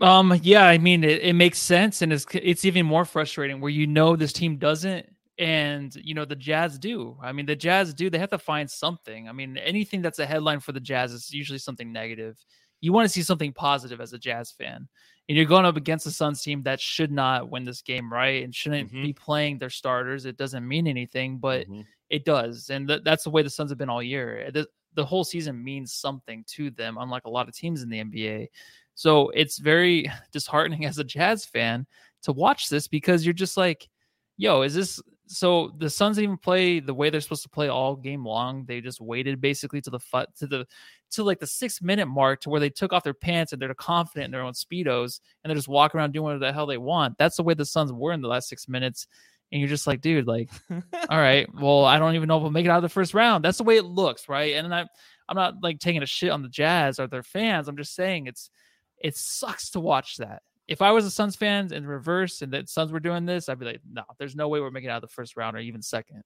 Um, 0.00 0.38
yeah, 0.42 0.66
I 0.66 0.76
mean, 0.78 1.04
it, 1.04 1.22
it 1.22 1.32
makes 1.32 1.58
sense, 1.58 2.02
and 2.02 2.12
it's 2.12 2.26
it's 2.34 2.64
even 2.66 2.84
more 2.84 3.04
frustrating 3.06 3.60
where 3.60 3.70
you 3.70 3.86
know 3.86 4.14
this 4.14 4.32
team 4.32 4.58
doesn't, 4.58 5.06
and 5.38 5.94
you 5.96 6.12
know 6.14 6.26
the 6.26 6.36
Jazz 6.36 6.78
do. 6.78 7.16
I 7.22 7.32
mean, 7.32 7.46
the 7.46 7.56
Jazz 7.56 7.94
do. 7.94 8.10
They 8.10 8.18
have 8.18 8.30
to 8.30 8.38
find 8.38 8.70
something. 8.70 9.26
I 9.28 9.32
mean, 9.32 9.56
anything 9.56 10.02
that's 10.02 10.18
a 10.18 10.26
headline 10.26 10.60
for 10.60 10.72
the 10.72 10.80
Jazz 10.80 11.12
is 11.12 11.32
usually 11.32 11.58
something 11.58 11.92
negative. 11.92 12.36
You 12.82 12.92
want 12.92 13.06
to 13.06 13.12
see 13.12 13.22
something 13.22 13.54
positive 13.54 14.02
as 14.02 14.12
a 14.12 14.18
Jazz 14.18 14.50
fan, 14.50 14.86
and 15.30 15.36
you're 15.36 15.46
going 15.46 15.64
up 15.64 15.78
against 15.78 16.04
the 16.04 16.10
Suns 16.10 16.42
team 16.42 16.62
that 16.64 16.78
should 16.78 17.10
not 17.10 17.48
win 17.50 17.64
this 17.64 17.80
game, 17.80 18.12
right? 18.12 18.44
And 18.44 18.54
shouldn't 18.54 18.92
Mhm. 18.92 19.02
be 19.02 19.12
playing 19.14 19.58
their 19.58 19.70
starters. 19.70 20.26
It 20.26 20.36
doesn't 20.36 20.68
mean 20.68 20.86
anything, 20.86 21.38
but 21.38 21.66
Mhm. 21.68 21.86
it 22.10 22.26
does, 22.26 22.68
and 22.68 22.86
th- 22.86 23.02
that's 23.02 23.24
the 23.24 23.30
way 23.30 23.40
the 23.42 23.48
Suns 23.48 23.70
have 23.70 23.78
been 23.78 23.88
all 23.88 24.02
year. 24.02 24.50
The, 24.96 25.04
whole 25.04 25.24
season 25.24 25.62
means 25.62 25.92
something 25.92 26.44
to 26.48 26.70
them, 26.70 26.96
unlike 26.98 27.24
a 27.26 27.30
lot 27.30 27.48
of 27.48 27.54
teams 27.54 27.82
in 27.82 27.88
the 27.88 28.02
NBA. 28.02 28.48
So 28.94 29.28
it's 29.30 29.58
very 29.58 30.10
disheartening 30.32 30.84
as 30.84 30.98
a 30.98 31.04
Jazz 31.04 31.44
fan 31.44 31.86
to 32.22 32.32
watch 32.32 32.68
this 32.68 32.88
because 32.88 33.24
you're 33.24 33.32
just 33.32 33.56
like, 33.56 33.88
yo, 34.36 34.62
is 34.62 34.74
this 34.74 35.00
so 35.28 35.72
the 35.78 35.90
Suns 35.90 36.18
even 36.20 36.36
play 36.36 36.80
the 36.80 36.94
way 36.94 37.10
they're 37.10 37.20
supposed 37.20 37.42
to 37.42 37.48
play 37.48 37.68
all 37.68 37.96
game 37.96 38.24
long. 38.24 38.64
They 38.64 38.80
just 38.80 39.00
waited 39.00 39.40
basically 39.40 39.80
to 39.82 39.90
the 39.90 39.98
fu- 39.98 40.24
to 40.38 40.46
the 40.46 40.66
to 41.10 41.24
like 41.24 41.40
the 41.40 41.46
six 41.46 41.82
minute 41.82 42.06
mark 42.06 42.40
to 42.42 42.50
where 42.50 42.60
they 42.60 42.70
took 42.70 42.92
off 42.92 43.04
their 43.04 43.14
pants 43.14 43.52
and 43.52 43.60
they're 43.60 43.74
confident 43.74 44.26
in 44.26 44.30
their 44.30 44.42
own 44.42 44.52
speedos 44.52 45.20
and 45.42 45.50
they're 45.50 45.56
just 45.56 45.68
walking 45.68 45.98
around 45.98 46.12
doing 46.12 46.24
whatever 46.24 46.44
the 46.44 46.52
hell 46.52 46.66
they 46.66 46.78
want. 46.78 47.18
That's 47.18 47.36
the 47.36 47.42
way 47.42 47.54
the 47.54 47.64
Suns 47.64 47.92
were 47.92 48.12
in 48.12 48.20
the 48.20 48.28
last 48.28 48.48
six 48.48 48.68
minutes. 48.68 49.06
And 49.52 49.60
you're 49.60 49.68
just 49.68 49.86
like, 49.86 50.00
dude, 50.00 50.26
like, 50.26 50.50
all 50.70 51.18
right, 51.18 51.48
well, 51.54 51.84
I 51.84 51.98
don't 51.98 52.14
even 52.14 52.28
know 52.28 52.36
if 52.36 52.42
we'll 52.42 52.50
make 52.50 52.66
it 52.66 52.70
out 52.70 52.78
of 52.78 52.82
the 52.82 52.88
first 52.88 53.14
round. 53.14 53.44
That's 53.44 53.58
the 53.58 53.64
way 53.64 53.76
it 53.76 53.84
looks, 53.84 54.28
right? 54.28 54.54
And 54.54 54.74
I, 54.74 54.86
I'm 55.28 55.36
not 55.36 55.62
like 55.62 55.78
taking 55.78 56.02
a 56.02 56.06
shit 56.06 56.30
on 56.30 56.42
the 56.42 56.48
Jazz 56.48 56.98
or 56.98 57.06
their 57.06 57.22
fans. 57.22 57.68
I'm 57.68 57.76
just 57.76 57.94
saying 57.94 58.26
it's, 58.26 58.50
it 58.98 59.16
sucks 59.16 59.70
to 59.70 59.80
watch 59.80 60.16
that. 60.16 60.42
If 60.66 60.82
I 60.82 60.90
was 60.90 61.04
a 61.04 61.10
Suns 61.10 61.36
fan 61.36 61.72
in 61.72 61.86
reverse 61.86 62.42
and 62.42 62.52
the 62.52 62.64
Suns 62.66 62.90
were 62.90 63.00
doing 63.00 63.24
this, 63.24 63.48
I'd 63.48 63.58
be 63.58 63.66
like, 63.66 63.80
no, 63.90 64.02
there's 64.18 64.34
no 64.34 64.48
way 64.48 64.60
we're 64.60 64.72
making 64.72 64.90
it 64.90 64.92
out 64.92 65.02
of 65.02 65.08
the 65.08 65.14
first 65.14 65.36
round 65.36 65.56
or 65.56 65.60
even 65.60 65.80
second. 65.80 66.24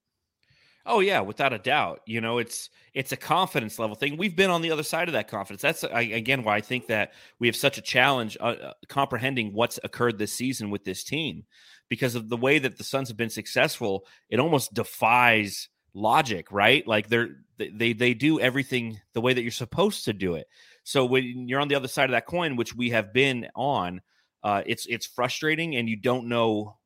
Oh 0.85 0.99
yeah, 0.99 1.19
without 1.19 1.53
a 1.53 1.59
doubt. 1.59 2.01
You 2.07 2.21
know, 2.21 2.39
it's 2.39 2.69
it's 2.93 3.11
a 3.11 3.17
confidence 3.17 3.77
level 3.77 3.95
thing. 3.95 4.17
We've 4.17 4.35
been 4.35 4.49
on 4.49 4.61
the 4.61 4.71
other 4.71 4.83
side 4.83 5.07
of 5.07 5.13
that 5.13 5.27
confidence. 5.27 5.61
That's 5.61 5.83
I, 5.83 6.01
again 6.01 6.43
why 6.43 6.55
I 6.55 6.61
think 6.61 6.87
that 6.87 7.13
we 7.39 7.47
have 7.47 7.55
such 7.55 7.77
a 7.77 7.81
challenge 7.81 8.35
uh, 8.39 8.43
uh, 8.43 8.73
comprehending 8.87 9.53
what's 9.53 9.79
occurred 9.83 10.17
this 10.17 10.33
season 10.33 10.71
with 10.71 10.83
this 10.83 11.03
team 11.03 11.45
because 11.91 12.15
of 12.15 12.29
the 12.29 12.37
way 12.37 12.57
that 12.57 12.77
the 12.77 12.85
Suns 12.85 13.09
have 13.09 13.17
been 13.17 13.29
successful. 13.29 14.05
It 14.29 14.39
almost 14.39 14.73
defies 14.73 15.67
logic, 15.93 16.49
right? 16.49 16.87
Like 16.87 17.09
they're 17.09 17.31
they 17.57 17.91
they 17.91 18.13
do 18.13 18.39
everything 18.39 19.01
the 19.11 19.19
way 19.19 19.33
that 19.33 19.41
you're 19.41 19.51
supposed 19.51 20.05
to 20.05 20.13
do 20.13 20.35
it. 20.35 20.47
So 20.85 21.03
when 21.03 21.49
you're 21.49 21.59
on 21.59 21.67
the 21.67 21.75
other 21.75 21.89
side 21.89 22.05
of 22.05 22.11
that 22.11 22.25
coin, 22.25 22.55
which 22.55 22.73
we 22.73 22.91
have 22.91 23.11
been 23.11 23.49
on, 23.57 23.99
uh, 24.41 24.63
it's 24.65 24.85
it's 24.85 25.05
frustrating, 25.05 25.75
and 25.75 25.89
you 25.89 25.97
don't 25.97 26.29
know 26.29 26.77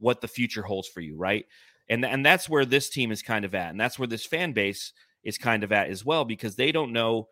what 0.00 0.20
the 0.20 0.26
future 0.26 0.62
holds 0.62 0.88
for 0.88 1.00
you, 1.00 1.16
right? 1.16 1.46
And 1.88 2.04
and 2.04 2.26
that's 2.26 2.48
where 2.48 2.64
this 2.64 2.90
team 2.90 3.12
is 3.12 3.22
kind 3.22 3.44
of 3.44 3.54
at, 3.54 3.70
and 3.70 3.78
that's 3.78 4.00
where 4.00 4.08
this 4.08 4.26
fan 4.26 4.50
base 4.50 4.92
is 5.22 5.38
kind 5.38 5.62
of 5.62 5.70
at 5.70 5.90
as 5.90 6.04
well, 6.04 6.24
because 6.24 6.56
they 6.56 6.72
don't 6.72 6.92
know 6.92 7.28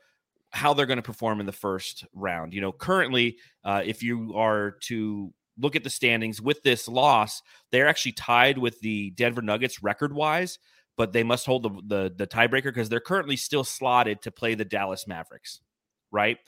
how 0.50 0.72
they're 0.72 0.86
going 0.86 0.98
to 0.98 1.02
perform 1.02 1.40
in 1.40 1.46
the 1.46 1.52
first 1.52 2.04
round. 2.14 2.54
You 2.54 2.60
know, 2.60 2.70
currently, 2.70 3.38
uh, 3.64 3.82
if 3.84 4.04
you 4.04 4.34
are 4.36 4.76
to 4.82 5.34
look 5.58 5.76
at 5.76 5.84
the 5.84 5.90
standings 5.90 6.40
with 6.40 6.62
this 6.62 6.88
loss, 6.88 7.42
they're 7.70 7.88
actually 7.88 8.12
tied 8.12 8.58
with 8.58 8.80
the 8.80 9.10
Denver 9.10 9.42
Nuggets 9.42 9.82
record 9.82 10.12
wise, 10.14 10.58
but 10.96 11.12
they 11.12 11.22
must 11.22 11.46
hold 11.46 11.62
the 11.62 11.70
the, 11.86 12.14
the 12.16 12.26
tiebreaker 12.26 12.64
because 12.64 12.88
they're 12.88 13.00
currently 13.00 13.36
still 13.36 13.64
slotted 13.64 14.22
to 14.22 14.30
play 14.30 14.54
the 14.54 14.64
Dallas 14.64 15.06
Mavericks, 15.06 15.60
right? 16.10 16.38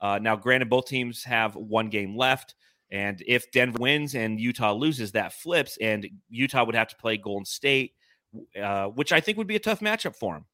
Uh, 0.00 0.18
now, 0.20 0.36
granted, 0.36 0.70
both 0.70 0.86
teams 0.86 1.24
have 1.24 1.56
one 1.56 1.88
game 1.88 2.16
left. 2.16 2.54
And 2.92 3.22
if 3.26 3.50
Denver 3.52 3.78
wins 3.80 4.14
and 4.14 4.40
Utah 4.40 4.72
loses, 4.72 5.12
that 5.12 5.32
flips, 5.32 5.78
and 5.80 6.08
Utah 6.28 6.64
would 6.64 6.74
have 6.74 6.88
to 6.88 6.96
play 6.96 7.16
Golden 7.16 7.44
State, 7.44 7.94
uh, 8.60 8.86
which 8.86 9.12
I 9.12 9.20
think 9.20 9.38
would 9.38 9.46
be 9.46 9.56
a 9.56 9.60
tough 9.60 9.80
matchup 9.80 10.16
for 10.16 10.34
them. 10.34 10.46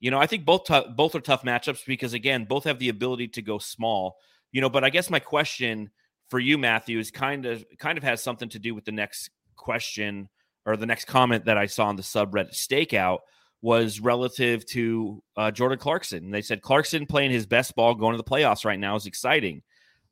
You 0.00 0.10
know, 0.10 0.18
I 0.18 0.26
think 0.26 0.44
both 0.44 0.64
tou- 0.64 0.88
both 0.94 1.14
are 1.14 1.20
tough 1.20 1.42
matchups 1.42 1.84
because 1.86 2.12
again, 2.12 2.44
both 2.44 2.64
have 2.64 2.78
the 2.78 2.88
ability 2.88 3.28
to 3.28 3.42
go 3.42 3.58
small. 3.58 4.16
You 4.52 4.60
know, 4.60 4.70
but 4.70 4.84
I 4.84 4.90
guess 4.90 5.10
my 5.10 5.18
question 5.18 5.90
for 6.28 6.38
you, 6.38 6.58
Matthew, 6.58 6.98
is 6.98 7.10
kind 7.10 7.46
of 7.46 7.64
kind 7.78 7.98
of 7.98 8.04
has 8.04 8.22
something 8.22 8.48
to 8.50 8.58
do 8.58 8.74
with 8.74 8.84
the 8.84 8.92
next 8.92 9.30
question 9.56 10.28
or 10.64 10.76
the 10.76 10.86
next 10.86 11.06
comment 11.06 11.44
that 11.44 11.56
I 11.56 11.66
saw 11.66 11.86
on 11.86 11.96
the 11.96 12.02
subreddit 12.02 12.52
stakeout 12.52 13.18
was 13.62 14.00
relative 14.00 14.66
to 14.66 15.22
uh, 15.36 15.50
Jordan 15.50 15.78
Clarkson. 15.78 16.30
They 16.30 16.42
said 16.42 16.62
Clarkson 16.62 17.06
playing 17.06 17.30
his 17.30 17.46
best 17.46 17.74
ball 17.74 17.94
going 17.94 18.12
to 18.12 18.18
the 18.22 18.28
playoffs 18.28 18.64
right 18.64 18.78
now 18.78 18.96
is 18.96 19.06
exciting. 19.06 19.62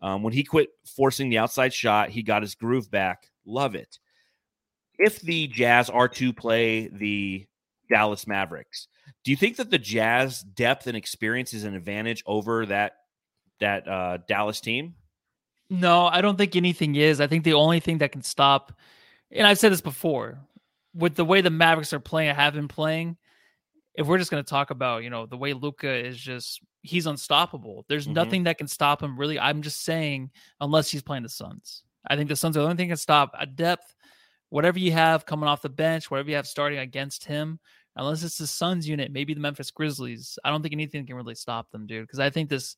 Um, 0.00 0.22
when 0.22 0.32
he 0.32 0.44
quit 0.44 0.68
forcing 0.84 1.28
the 1.28 1.38
outside 1.38 1.72
shot, 1.72 2.10
he 2.10 2.22
got 2.22 2.42
his 2.42 2.54
groove 2.54 2.90
back. 2.90 3.30
Love 3.44 3.74
it. 3.74 3.98
If 4.98 5.20
the 5.20 5.48
Jazz 5.48 5.90
are 5.90 6.08
to 6.08 6.32
play 6.32 6.88
the 6.88 7.46
Dallas 7.90 8.26
Mavericks, 8.26 8.88
do 9.24 9.30
you 9.30 9.36
think 9.36 9.56
that 9.56 9.70
the 9.70 9.78
Jazz 9.78 10.40
depth 10.40 10.86
and 10.86 10.96
experience 10.96 11.52
is 11.52 11.64
an 11.64 11.74
advantage 11.74 12.22
over 12.26 12.66
that 12.66 12.92
that 13.60 13.88
uh, 13.88 14.18
Dallas 14.28 14.60
team? 14.60 14.94
No, 15.70 16.06
I 16.06 16.20
don't 16.20 16.36
think 16.36 16.56
anything 16.56 16.94
is. 16.96 17.20
I 17.20 17.26
think 17.26 17.44
the 17.44 17.54
only 17.54 17.80
thing 17.80 17.98
that 17.98 18.12
can 18.12 18.22
stop, 18.22 18.72
and 19.30 19.46
I've 19.46 19.58
said 19.58 19.72
this 19.72 19.80
before, 19.80 20.38
with 20.94 21.14
the 21.14 21.24
way 21.24 21.40
the 21.40 21.50
Mavericks 21.50 21.92
are 21.92 22.00
playing, 22.00 22.30
I 22.30 22.34
have 22.34 22.54
been 22.54 22.68
playing. 22.68 23.16
If 23.94 24.06
we're 24.06 24.18
just 24.18 24.30
going 24.30 24.42
to 24.42 24.48
talk 24.48 24.70
about, 24.70 25.02
you 25.04 25.10
know, 25.10 25.26
the 25.26 25.36
way 25.36 25.52
Luka 25.52 25.92
is 25.92 26.18
just, 26.18 26.60
he's 26.82 27.06
unstoppable. 27.06 27.84
There's 27.88 28.06
Mhm. 28.06 28.12
nothing 28.12 28.42
that 28.44 28.58
can 28.58 28.68
stop 28.68 29.02
him, 29.02 29.18
really. 29.18 29.38
I'm 29.38 29.62
just 29.62 29.82
saying, 29.82 30.30
unless 30.60 30.90
he's 30.90 31.02
playing 31.02 31.22
the 31.22 31.28
Suns. 31.28 31.84
I 32.06 32.16
think 32.16 32.28
the 32.28 32.36
Suns 32.36 32.56
are 32.56 32.60
the 32.60 32.66
only 32.66 32.76
thing 32.76 32.88
that 32.88 32.94
can 32.94 32.98
stop 32.98 33.32
a 33.38 33.46
depth, 33.46 33.94
whatever 34.50 34.78
you 34.78 34.92
have 34.92 35.26
coming 35.26 35.48
off 35.48 35.62
the 35.62 35.68
bench, 35.68 36.10
whatever 36.10 36.28
you 36.28 36.36
have 36.36 36.46
starting 36.46 36.80
against 36.80 37.24
him, 37.24 37.58
unless 37.96 38.22
it's 38.22 38.38
the 38.38 38.46
Suns 38.46 38.86
unit, 38.88 39.10
maybe 39.12 39.32
the 39.32 39.40
Memphis 39.40 39.70
Grizzlies. 39.70 40.38
I 40.44 40.50
don't 40.50 40.60
think 40.60 40.74
anything 40.74 41.06
can 41.06 41.16
really 41.16 41.34
stop 41.34 41.70
them, 41.70 41.86
dude. 41.86 42.02
Because 42.02 42.20
I 42.20 42.30
think 42.30 42.50
this 42.50 42.76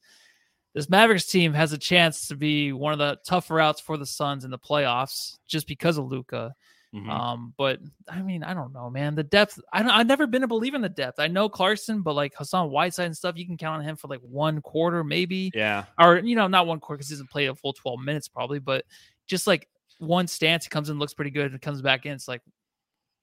this 0.77 0.91
Mavericks 0.91 1.25
team 1.25 1.55
has 1.55 1.73
a 1.73 1.79
chance 1.79 2.29
to 2.29 2.37
be 2.37 2.71
one 2.71 2.93
of 2.93 2.99
the 2.99 3.17
tougher 3.27 3.59
outs 3.59 3.81
for 3.81 3.97
the 3.97 4.05
Suns 4.05 4.45
in 4.45 4.51
the 4.51 4.59
playoffs 4.59 5.39
just 5.49 5.67
because 5.67 5.97
of 5.97 6.05
Luka. 6.07 6.55
Mhm. 6.95 7.09
Um, 7.09 7.55
but 7.57 7.81
I 8.07 8.21
mean, 8.21 8.43
I 8.45 8.53
don't 8.53 8.75
know, 8.75 8.91
man. 8.91 9.15
The 9.15 9.23
depth, 9.23 9.59
I 9.73 9.83
don't, 9.83 9.91
I've 9.91 10.07
never 10.07 10.27
been 10.27 10.43
a 10.43 10.47
believer 10.47 10.77
in 10.77 10.83
the 10.83 10.91
depth. 10.91 11.19
I 11.19 11.29
know 11.29 11.49
Clarkson, 11.49 12.03
but 12.03 12.13
like 12.15 12.35
Hassan 12.37 12.71
Whiteside 12.71 13.07
and 13.07 13.17
stuff, 13.17 13.39
you 13.39 13.47
can 13.47 13.57
count 13.57 13.79
on 13.81 13.89
him 13.89 13.97
for 13.97 14.07
like 14.09 14.21
one 14.21 14.61
quarter, 14.61 15.03
maybe, 15.03 15.51
yeah. 15.55 15.87
or 15.99 16.19
you 16.19 16.37
know, 16.37 16.47
not 16.47 16.67
one 16.67 16.79
quarter 16.79 16.99
because 16.99 17.09
he 17.09 17.15
doesn't 17.15 17.31
play 17.31 17.47
a 17.47 17.55
full 17.55 17.73
12 17.73 18.01
minutes 18.01 18.29
probably, 18.29 18.59
but 18.59 18.85
just 19.27 19.47
like 19.47 19.69
one 19.99 20.27
stance, 20.27 20.65
he 20.65 20.69
comes 20.69 20.91
in, 20.91 20.99
looks 20.99 21.15
pretty 21.15 21.31
good, 21.31 21.53
and 21.53 21.61
comes 21.63 21.81
back 21.81 22.05
in, 22.05 22.13
it's 22.13 22.29
like 22.29 22.43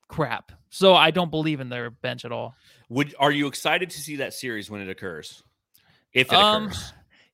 crap. 0.07 0.51
So 0.71 0.95
I 0.95 1.11
don't 1.11 1.29
believe 1.29 1.59
in 1.59 1.69
their 1.69 1.91
bench 1.91 2.25
at 2.25 2.31
all. 2.31 2.55
Would 2.89 3.13
are 3.19 3.31
you 3.31 3.45
excited 3.45 3.91
to 3.91 4.01
see 4.01 4.15
that 4.17 4.33
series 4.33 4.71
when 4.71 4.81
it 4.81 4.89
occurs? 4.89 5.43
If 6.13 6.31
it 6.31 6.35
Um, 6.35 6.65
occurs. 6.65 6.93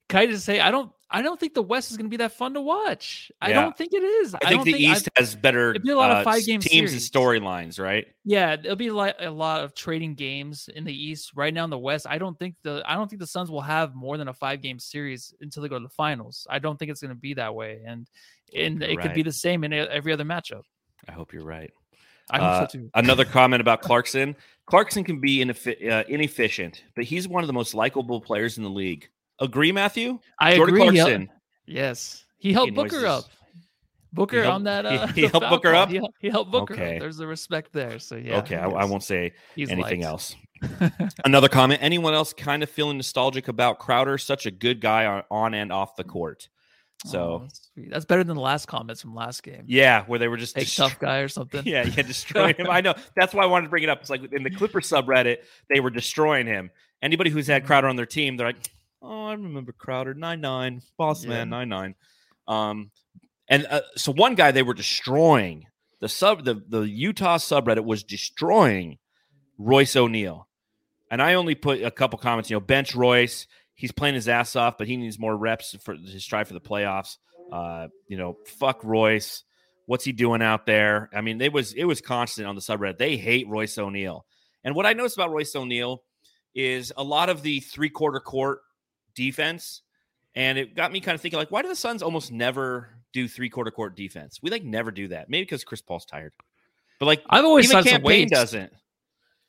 Can 0.09 0.19
I 0.19 0.25
just 0.25 0.43
say 0.45 0.59
I 0.59 0.71
don't 0.71 0.91
I 1.11 1.23
don't 1.23 1.39
think 1.39 1.55
the 1.55 1.63
West 1.63 1.89
is 1.89 1.97
going 1.97 2.05
to 2.05 2.09
be 2.09 2.17
that 2.17 2.33
fun 2.33 2.53
to 2.53 2.61
watch. 2.61 3.31
I 3.41 3.51
don't 3.51 3.75
think 3.75 3.93
it 3.93 4.03
is. 4.03 4.35
I 4.35 4.39
think 4.39 4.51
don't 4.51 4.65
the 4.65 4.87
I- 4.87 4.91
East 4.91 5.09
has 5.15 5.35
better 5.35 5.71
it'd 5.71 5.81
be 5.81 5.89
a 5.89 5.95
lot 5.95 6.11
of 6.11 6.17
uh, 6.17 6.23
five-game 6.23 6.61
teams 6.61 6.91
and 6.91 7.01
series. 7.01 7.09
storylines, 7.09 7.79
right? 7.79 8.05
Yeah, 8.25 8.55
there'll 8.55 8.75
be 8.75 8.91
like 8.91 9.15
a 9.19 9.31
lot 9.31 9.63
of 9.63 9.73
trading 9.73 10.13
games 10.13 10.69
in 10.75 10.83
the 10.83 10.93
East. 10.93 11.31
Right 11.35 11.53
now 11.53 11.63
in 11.63 11.71
the 11.71 11.79
West, 11.79 12.05
I 12.07 12.19
don't 12.19 12.37
think 12.37 12.55
the 12.63 12.83
I 12.85 12.95
don't 12.95 13.07
think 13.09 13.21
the 13.21 13.27
Suns 13.27 13.49
will 13.49 13.61
have 13.61 13.95
more 13.95 14.17
than 14.17 14.27
a 14.27 14.33
five 14.33 14.61
game 14.61 14.77
series 14.77 15.33
until 15.41 15.63
they 15.63 15.69
go 15.69 15.79
to 15.79 15.83
the 15.83 15.89
finals. 15.89 16.45
I 16.49 16.59
don't 16.59 16.77
think 16.77 16.91
it's 16.91 17.01
going 17.01 17.09
to 17.09 17.15
be 17.19 17.33
that 17.35 17.55
way, 17.55 17.81
and 17.85 18.07
and 18.55 18.83
it 18.83 18.99
could 18.99 19.13
be 19.13 19.23
the 19.23 19.31
same 19.31 19.63
in 19.63 19.73
every 19.73 20.13
other 20.13 20.25
matchup. 20.25 20.63
I 21.07 21.11
hope 21.11 21.33
you're 21.33 21.43
right. 21.43 21.71
I 22.31 22.37
hope 22.37 22.47
Uh, 22.47 22.67
so 22.67 22.77
too. 22.77 22.89
Another 22.93 23.25
comment 23.25 23.61
about 23.61 23.81
Clarkson. 23.83 24.35
Clarkson 24.67 25.03
can 25.03 25.19
be 25.19 25.37
ineffi- 25.37 25.89
uh, 25.89 26.03
inefficient, 26.07 26.83
but 26.95 27.03
he's 27.05 27.27
one 27.27 27.43
of 27.43 27.47
the 27.47 27.53
most 27.53 27.73
likable 27.73 28.21
players 28.21 28.57
in 28.57 28.63
the 28.63 28.69
league. 28.69 29.09
Agree, 29.41 29.71
Matthew? 29.71 30.19
I 30.39 30.55
Jordan 30.55 30.75
agree. 30.87 30.99
He 31.17 31.29
yes, 31.73 32.25
he 32.37 32.53
helped 32.53 32.73
Making 32.73 32.89
Booker 32.99 33.05
up. 33.07 33.23
Booker 34.11 34.41
helped- 34.43 34.55
on 34.55 34.63
that. 34.63 34.85
he- 34.85 34.97
Uh, 34.97 35.07
he 35.13 35.21
the 35.21 35.27
helped 35.29 35.49
Booker 35.49 35.73
up? 35.75 35.89
He, 35.89 36.01
he 36.19 36.29
helped 36.29 36.51
Booker 36.51 36.73
Okay. 36.73 36.95
up. 36.95 37.01
There's 37.01 37.17
the 37.17 37.27
respect 37.27 37.71
there. 37.73 37.99
So 37.99 38.15
yeah. 38.15 38.39
okay, 38.39 38.55
I, 38.55 38.67
I 38.67 38.85
won't 38.85 39.03
say 39.03 39.33
he's 39.55 39.69
anything 39.69 40.01
liked. 40.01 40.11
else. 40.11 40.35
Another 41.25 41.47
comment. 41.47 41.79
Anyone 41.83 42.13
else 42.13 42.33
kind 42.33 42.63
of 42.63 42.69
feeling 42.69 42.97
nostalgic 42.97 43.47
about 43.47 43.79
Crowder? 43.79 44.17
Such 44.17 44.45
a 44.45 44.51
good 44.51 44.81
guy 44.81 45.05
on, 45.05 45.23
on 45.31 45.53
and 45.53 45.71
off 45.71 45.95
the 45.95 46.03
court. 46.03 46.49
Oh, 47.05 47.09
So 47.09 47.39
that's, 47.43 47.69
sweet. 47.73 47.89
That's 47.91 48.05
better 48.05 48.23
than 48.25 48.35
the 48.35 48.41
last 48.41 48.65
comments 48.67 49.01
from 49.01 49.15
last 49.15 49.41
game. 49.43 49.63
yeah, 49.67 50.03
where 50.05 50.19
they 50.19 50.27
were 50.27 50.35
just 50.37 50.55
Hey, 50.55 50.63
dest- 50.63 50.75
tough 50.77 50.99
guy 50.99 51.19
or 51.19 51.27
something. 51.29 51.61
Yeah, 51.65 51.85
yeah, 51.85 52.01
destroying 52.01 52.55
him. 52.55 52.67
I 52.69 52.81
know. 52.81 52.93
That's 53.15 53.33
why 53.33 53.43
I 53.43 53.45
wanted 53.45 53.65
to 53.65 53.69
bring 53.69 53.83
it 53.83 53.89
up. 53.89 54.01
It's 54.01 54.09
like 54.09 54.21
in 54.33 54.43
the 54.43 54.49
Clipper 54.49 54.81
subreddit, 54.81 55.37
they 55.73 55.79
were 55.79 55.91
destroying 55.91 56.45
him. 56.47 56.71
Anybody 57.01 57.29
who's 57.29 57.45
Mm-hmm. 57.45 57.51
had 57.53 57.65
Crowder 57.65 57.87
on 57.87 57.95
their 57.95 58.05
team, 58.05 58.35
they're 58.35 58.47
like, 58.47 58.69
"Oh, 59.01 59.25
I 59.27 59.33
remember 59.33 59.71
Crowder, 59.71 60.13
nine 60.13 60.41
nine, 60.41 60.81
boss 60.97 61.23
Yeah. 61.23 61.29
man, 61.29 61.49
nine 61.49 61.69
nine. 61.69 61.95
Um, 62.47 62.91
and 63.47 63.65
uh, 63.69 63.81
so 63.95 64.11
one 64.11 64.35
guy 64.35 64.51
they 64.51 64.63
were 64.63 64.73
destroying 64.73 65.65
the 65.99 66.09
sub 66.09 66.45
the 66.45 66.61
the 66.67 66.81
Utah 66.81 67.37
subreddit 67.37 67.83
was 67.83 68.03
destroying 68.03 68.97
Royce 69.57 69.95
O'Neale, 69.95 70.47
and 71.11 71.21
I 71.21 71.33
only 71.35 71.55
put 71.55 71.81
a 71.83 71.91
couple 71.91 72.19
comments. 72.19 72.49
You 72.49 72.55
know, 72.57 72.61
bench 72.61 72.95
Royce. 72.95 73.47
He's 73.75 73.91
playing 73.91 74.15
his 74.15 74.27
ass 74.27 74.55
off, 74.55 74.77
but 74.77 74.87
he 74.87 74.97
needs 74.97 75.17
more 75.17 75.35
reps 75.35 75.75
for 75.83 75.93
his 75.95 76.23
strive 76.23 76.47
for 76.49 76.53
the 76.53 76.59
playoffs. 76.61 77.17
Uh, 77.51 77.87
you 78.07 78.17
know, 78.17 78.37
fuck 78.45 78.83
Royce. 78.83 79.43
What's 79.85 80.03
he 80.03 80.11
doing 80.11 80.41
out 80.41 80.65
there? 80.65 81.09
I 81.13 81.21
mean, 81.21 81.41
it 81.41 81.51
was 81.53 81.73
it 81.73 81.85
was 81.85 82.01
constant 82.01 82.47
on 82.47 82.55
the 82.55 82.61
subreddit. 82.61 82.97
They 82.97 83.17
hate 83.17 83.47
Royce 83.47 83.77
O'Neale. 83.77 84.25
And 84.63 84.75
what 84.75 84.85
I 84.85 84.93
noticed 84.93 85.17
about 85.17 85.31
Royce 85.31 85.55
O'Neale 85.55 86.03
is 86.53 86.91
a 86.97 87.03
lot 87.03 87.29
of 87.29 87.41
the 87.41 87.59
three 87.61 87.89
quarter 87.89 88.19
court 88.19 88.59
defense. 89.19 89.81
And 90.35 90.57
it 90.57 90.75
got 90.75 90.91
me 90.91 91.01
kind 91.01 91.15
of 91.15 91.21
thinking, 91.21 91.37
like, 91.37 91.51
why 91.51 91.61
do 91.61 91.67
the 91.67 91.75
Suns 91.75 92.01
almost 92.01 92.31
never 92.31 92.89
do 93.11 93.27
three 93.27 93.49
quarter 93.49 93.71
court 93.71 93.97
defense? 93.97 94.39
We 94.41 94.49
like 94.49 94.63
never 94.63 94.91
do 94.91 95.09
that. 95.09 95.29
Maybe 95.29 95.43
because 95.43 95.63
Chris 95.65 95.81
Paul's 95.81 96.05
tired. 96.05 96.31
But 96.99 97.07
like 97.07 97.23
I've 97.29 97.43
always 97.43 97.65
even 97.65 97.83
thought 97.83 97.89
Cam 97.89 98.01
Payne 98.01 98.29
doesn't. 98.29 98.71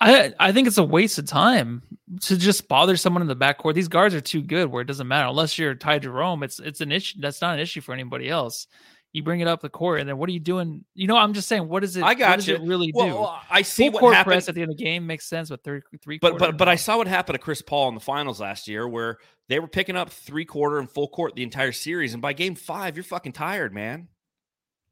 I 0.00 0.32
I 0.40 0.52
think 0.52 0.66
it's 0.66 0.78
a 0.78 0.84
waste 0.84 1.18
of 1.18 1.26
time 1.26 1.82
to 2.22 2.36
just 2.36 2.66
bother 2.66 2.96
someone 2.96 3.22
in 3.22 3.28
the 3.28 3.36
backcourt. 3.36 3.74
These 3.74 3.88
guards 3.88 4.14
are 4.14 4.20
too 4.20 4.42
good 4.42 4.70
where 4.70 4.82
it 4.82 4.86
doesn't 4.86 5.06
matter 5.06 5.28
unless 5.28 5.58
you're 5.58 5.74
Ty 5.74 6.00
Jerome. 6.00 6.42
It's 6.42 6.58
it's 6.58 6.80
an 6.80 6.90
issue. 6.90 7.20
That's 7.20 7.40
not 7.40 7.54
an 7.54 7.60
issue 7.60 7.80
for 7.80 7.92
anybody 7.92 8.28
else. 8.28 8.66
You 9.12 9.24
bring 9.24 9.40
it 9.40 9.48
up 9.48 9.61
the 9.61 9.68
court, 9.68 9.98
and 9.98 10.08
then 10.08 10.18
what 10.18 10.28
are 10.28 10.32
you 10.32 10.38
doing? 10.38 10.84
You 10.94 11.08
know, 11.08 11.16
I'm 11.16 11.32
just 11.32 11.48
saying, 11.48 11.68
what 11.68 11.82
is 11.82 11.96
it? 11.96 12.04
I 12.04 12.14
got 12.14 12.30
what 12.30 12.36
does 12.36 12.46
you. 12.46 12.54
it 12.54 12.61
really 12.61 12.92
do? 12.92 12.98
Well, 12.98 13.42
I 13.50 13.62
see 13.62 13.84
Full 13.84 13.92
what 13.94 14.00
court 14.00 14.14
happened. 14.14 14.34
press 14.34 14.48
at 14.48 14.54
the 14.54 14.62
end 14.62 14.70
of 14.70 14.76
the 14.76 14.84
game 14.84 15.04
makes 15.04 15.26
sense, 15.26 15.48
but 15.48 15.64
three 15.64 15.80
three. 16.00 16.18
But 16.18 16.38
but 16.38 16.56
but 16.56 16.68
I 16.68 16.76
saw 16.76 16.98
what 16.98 17.08
happened 17.08 17.34
to 17.34 17.40
Chris 17.40 17.61
Paul 17.61 17.88
in 17.88 17.94
the 17.94 18.00
finals 18.00 18.40
last 18.40 18.68
year, 18.68 18.86
where 18.86 19.18
they 19.48 19.58
were 19.58 19.66
picking 19.66 19.96
up 19.96 20.11
three 20.11 20.44
quarter 20.44 20.78
and 20.78 20.88
full 20.88 21.08
court 21.08 21.34
the 21.34 21.42
entire 21.42 21.72
series, 21.72 22.12
and 22.12 22.22
by 22.22 22.32
game 22.32 22.54
five, 22.54 22.96
you're 22.96 23.02
fucking 23.02 23.32
tired, 23.32 23.74
man. 23.74 24.06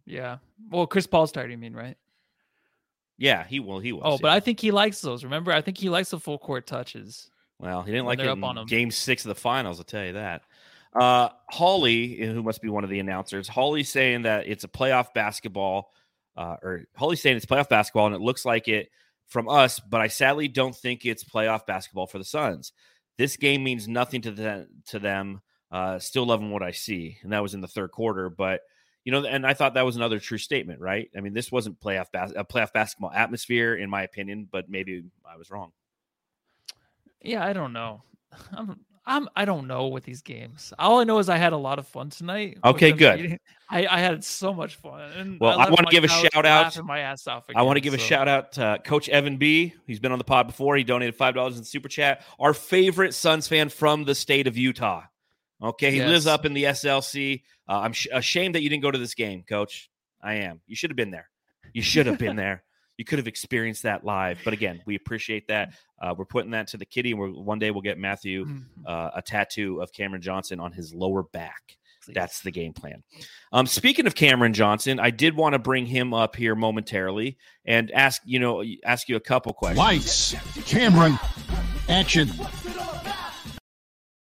yeah. 0.05 0.39
Well, 0.71 0.89
Chris 0.89 1.07
Paul's 1.07 1.31
tired. 1.31 1.53
You 1.53 1.59
mean 1.59 1.75
right? 1.75 1.97
Yeah, 3.19 3.45
he 3.45 3.61
will. 3.61 3.79
He 3.79 3.93
oh, 3.93 3.97
was. 3.97 4.03
Oh, 4.05 4.11
yeah. 4.13 4.19
but 4.23 4.31
I 4.33 4.41
think 4.41 4.59
he 4.59 4.71
likes 4.73 5.01
those. 5.01 5.23
Remember, 5.23 5.53
I 5.53 5.61
think 5.61 5.79
he 5.79 5.89
likes 5.89 6.11
the 6.11 6.19
full 6.19 6.39
court 6.39 6.67
touches. 6.67 7.31
Well, 7.61 7.83
he 7.83 7.91
didn't 7.91 8.07
like 8.07 8.21
it 8.21 8.29
up 8.29 8.39
in 8.39 8.45
on 8.45 8.59
him. 8.59 8.67
game 8.67 8.91
six 8.91 9.25
of 9.25 9.29
the 9.29 9.35
finals, 9.35 9.79
I'll 9.79 9.85
tell 9.85 10.05
you 10.05 10.13
that. 10.15 10.43
Uh, 10.95 11.29
Holly, 11.51 12.17
who 12.17 12.43
must 12.43 12.63
be 12.63 12.69
one 12.69 12.85
of 12.85 12.91
the 12.91 13.01
announcers, 13.01 13.49
Holly 13.49 13.85
saying 13.85 14.23
that 14.23 14.47
it's 14.47 14.65
a 14.65 14.69
playoff 14.69 15.13
basketball, 15.15 15.93
uh, 16.37 16.57
or 16.63 16.85
Holly's 16.97 17.21
saying 17.21 17.37
it's 17.37 17.47
playoff 17.47 17.69
basketball, 17.69 18.07
and 18.07 18.15
it 18.15 18.21
looks 18.21 18.45
like 18.45 18.69
it 18.69 18.91
from 19.27 19.49
us, 19.49 19.79
but 19.79 20.01
I 20.01 20.09
sadly 20.09 20.49
don't 20.49 20.75
think 20.75 21.05
it's 21.05 21.23
playoff 21.23 21.67
basketball 21.67 22.07
for 22.07 22.19
the 22.19 22.25
Suns. 22.25 22.73
This 23.19 23.37
game 23.37 23.63
means 23.63 23.87
nothing 23.87 24.23
to 24.23 24.31
them. 24.31 24.69
To 24.87 24.99
them, 24.99 25.43
uh, 25.71 25.99
still 25.99 26.27
loving 26.27 26.51
what 26.51 26.63
I 26.63 26.73
see, 26.73 27.19
and 27.23 27.33
that 27.33 27.43
was 27.43 27.55
in 27.55 27.61
the 27.61 27.69
third 27.69 27.91
quarter. 27.91 28.31
But 28.31 28.63
you 29.05 29.13
know, 29.13 29.25
and 29.25 29.47
I 29.47 29.55
thought 29.55 29.75
that 29.75 29.85
was 29.85 29.97
another 29.97 30.19
true 30.19 30.39
statement, 30.39 30.81
right? 30.81 31.11
I 31.17 31.21
mean, 31.21 31.35
this 31.35 31.53
wasn't 31.53 31.81
playoff 31.81 32.11
bas- 32.13 32.33
a 32.35 32.45
playoff 32.45 32.73
basketball 32.73 33.11
atmosphere, 33.11 33.75
in 33.75 33.91
my 33.91 34.03
opinion, 34.03 34.49
but 34.51 34.69
maybe 34.69 35.05
I 35.31 35.37
was 35.37 35.51
wrong. 35.51 35.73
Yeah, 37.21 37.45
I 37.45 37.53
don't 37.53 37.73
know. 37.73 38.03
I'm 38.53 38.81
I'm 39.09 39.29
I 39.35 39.45
don't 39.47 39.67
know 39.67 39.89
with 39.89 40.05
these 40.05 40.23
games. 40.23 40.73
All 40.79 41.01
I 41.01 41.05
know 41.05 41.19
is 41.19 41.29
I 41.29 41.37
had 41.39 41.53
a 41.53 41.57
lot 41.57 41.79
of 41.79 41.89
fun 41.89 42.11
tonight. 42.11 42.59
Okay, 42.65 42.93
good. 42.93 43.39
I, 43.71 43.87
I 43.87 43.99
had 44.01 44.23
so 44.25 44.53
much 44.55 44.77
fun. 44.77 45.01
And 45.17 45.41
Well, 45.41 45.59
I 45.59 45.65
left 45.65 45.73
wanna 45.73 45.91
give 45.91 46.05
a 46.05 46.09
shout 46.09 46.47
out- 46.47 46.85
My 46.85 47.01
ass 47.01 47.27
off 47.27 47.45
I 47.55 47.63
want 47.63 47.77
to 47.77 47.81
again, 47.81 47.93
give 47.93 48.01
a 48.01 48.03
shout 48.03 48.29
out 48.29 48.53
to 48.53 48.79
Coach 48.85 49.09
Evan 49.09 49.37
B. 49.39 49.75
He's 49.87 49.99
been 50.01 50.13
on 50.13 50.19
the 50.19 50.25
pod 50.25 50.47
before. 50.47 50.77
He 50.77 50.85
donated 50.85 51.17
five 51.17 51.35
dollars 51.35 51.59
in 51.59 51.65
super 51.65 51.89
chat. 51.89 52.23
Our 52.39 52.55
favorite 52.55 53.15
Suns 53.15 53.49
fan 53.49 53.69
from 53.71 54.05
the 54.05 54.15
state 54.15 54.47
of 54.47 54.57
Utah. 54.57 55.03
Okay, 55.63 55.91
he 55.91 56.03
lives 56.05 56.27
up 56.27 56.45
in 56.45 56.53
the 56.55 56.65
SLC. 56.65 57.43
Uh, 57.69 57.81
I'm 57.81 57.93
sh- 57.93 58.07
ashamed 58.13 58.55
that 58.55 58.63
you 58.63 58.69
didn't 58.69 58.83
go 58.83 58.91
to 58.91 58.99
this 58.99 59.15
game, 59.15 59.43
Coach. 59.49 59.91
I 60.23 60.35
am. 60.35 60.61
You 60.67 60.77
should 60.77 60.91
have 60.91 60.97
been 60.97 61.11
there. 61.11 61.29
You 61.73 61.83
should 61.83 62.07
have 62.07 62.19
been 62.19 62.37
there. 62.37 62.63
You 62.99 63.05
could 63.05 63.19
have 63.19 63.29
experienced 63.29 63.85
that 63.85 64.05
live. 64.05 64.39
But 64.45 64.53
again, 64.53 64.83
we 64.85 64.97
appreciate 64.97 65.49
that. 65.49 65.73
Uh, 66.03 66.15
we're 66.19 66.25
putting 66.27 66.51
that 66.51 66.67
to 66.69 66.77
the 66.77 66.85
kitty, 66.85 67.13
and 67.13 67.21
we're, 67.21 67.31
one 67.31 67.59
day 67.59 67.71
we'll 67.71 67.81
get 67.81 67.97
Matthew 67.97 68.45
Mhm. 68.45 68.65
uh, 68.85 69.11
a 69.15 69.23
tattoo 69.23 69.81
of 69.81 69.93
Cameron 69.93 70.21
Johnson 70.21 70.61
on 70.61 70.73
his 70.73 70.93
lower 70.93 71.23
back. 71.23 71.77
Please. 72.05 72.15
That's 72.15 72.41
the 72.41 72.51
game 72.51 72.73
plan. 72.73 73.03
Um, 73.53 73.67
speaking 73.67 74.07
of 74.07 74.15
Cameron 74.15 74.53
Johnson, 74.53 74.99
I 74.99 75.11
did 75.11 75.37
want 75.37 75.53
to 75.55 75.59
bring 75.59 75.87
him 75.87 76.13
up 76.15 76.37
here 76.37 76.55
momentarily 76.55 77.37
and 77.65 77.91
ask 77.93 78.23
you 78.25 78.39
know 78.41 78.65
ask 78.85 79.09
you 79.09 79.17
a 79.17 79.21
couple 79.21 79.53
questions. 79.53 79.79
Lights, 79.79 80.35
Cameron, 80.67 81.19
action. 81.89 82.31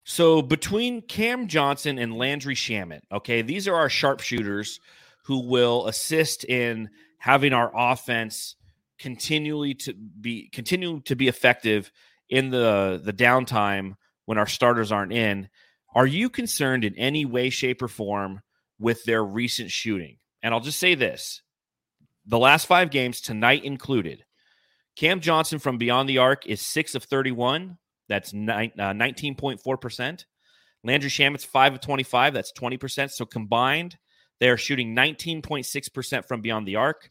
So 0.03 0.41
between 0.41 1.01
Cam 1.01 1.47
Johnson 1.47 1.99
and 1.99 2.17
Landry 2.17 2.55
Shamet, 2.55 3.01
okay, 3.11 3.41
these 3.41 3.67
are 3.67 3.75
our 3.75 3.89
sharpshooters 3.89 4.79
who 5.25 5.39
will 5.47 5.87
assist 5.87 6.45
in 6.45 6.89
having 7.19 7.51
our 7.53 7.71
offense 7.75 8.55
continually 8.99 9.73
to 9.75 9.93
be 9.93 10.49
continue 10.49 11.01
to 11.01 11.15
be 11.15 11.27
effective 11.27 11.91
in 12.29 12.49
the 12.49 13.01
the 13.03 13.13
downtime 13.13 13.95
when 14.25 14.37
our 14.37 14.47
starters 14.47 14.91
aren't 14.91 15.13
in. 15.13 15.49
Are 15.95 16.07
you 16.07 16.29
concerned 16.29 16.83
in 16.83 16.95
any 16.95 17.25
way, 17.25 17.49
shape, 17.49 17.81
or 17.81 17.87
form 17.87 18.41
with 18.79 19.03
their 19.05 19.23
recent 19.23 19.71
shooting? 19.71 20.17
And 20.43 20.53
I'll 20.53 20.59
just 20.59 20.79
say 20.79 20.95
this: 20.95 21.41
the 22.25 22.39
last 22.39 22.65
five 22.65 22.91
games, 22.91 23.21
tonight 23.21 23.63
included, 23.63 24.25
Cam 24.95 25.21
Johnson 25.21 25.59
from 25.59 25.77
beyond 25.77 26.09
the 26.09 26.19
arc 26.19 26.45
is 26.45 26.61
six 26.61 26.95
of 26.95 27.03
thirty-one. 27.03 27.77
That's 28.09 28.33
uh, 28.33 28.35
19.4%. 28.35 30.25
Landry 30.83 31.09
Shamet's 31.09 31.43
5 31.43 31.73
of 31.73 31.81
25. 31.81 32.33
That's 32.33 32.53
20%. 32.53 33.11
So 33.11 33.25
combined, 33.25 33.97
they're 34.39 34.57
shooting 34.57 34.95
19.6% 34.95 36.25
from 36.25 36.41
beyond 36.41 36.67
the 36.67 36.77
arc. 36.77 37.09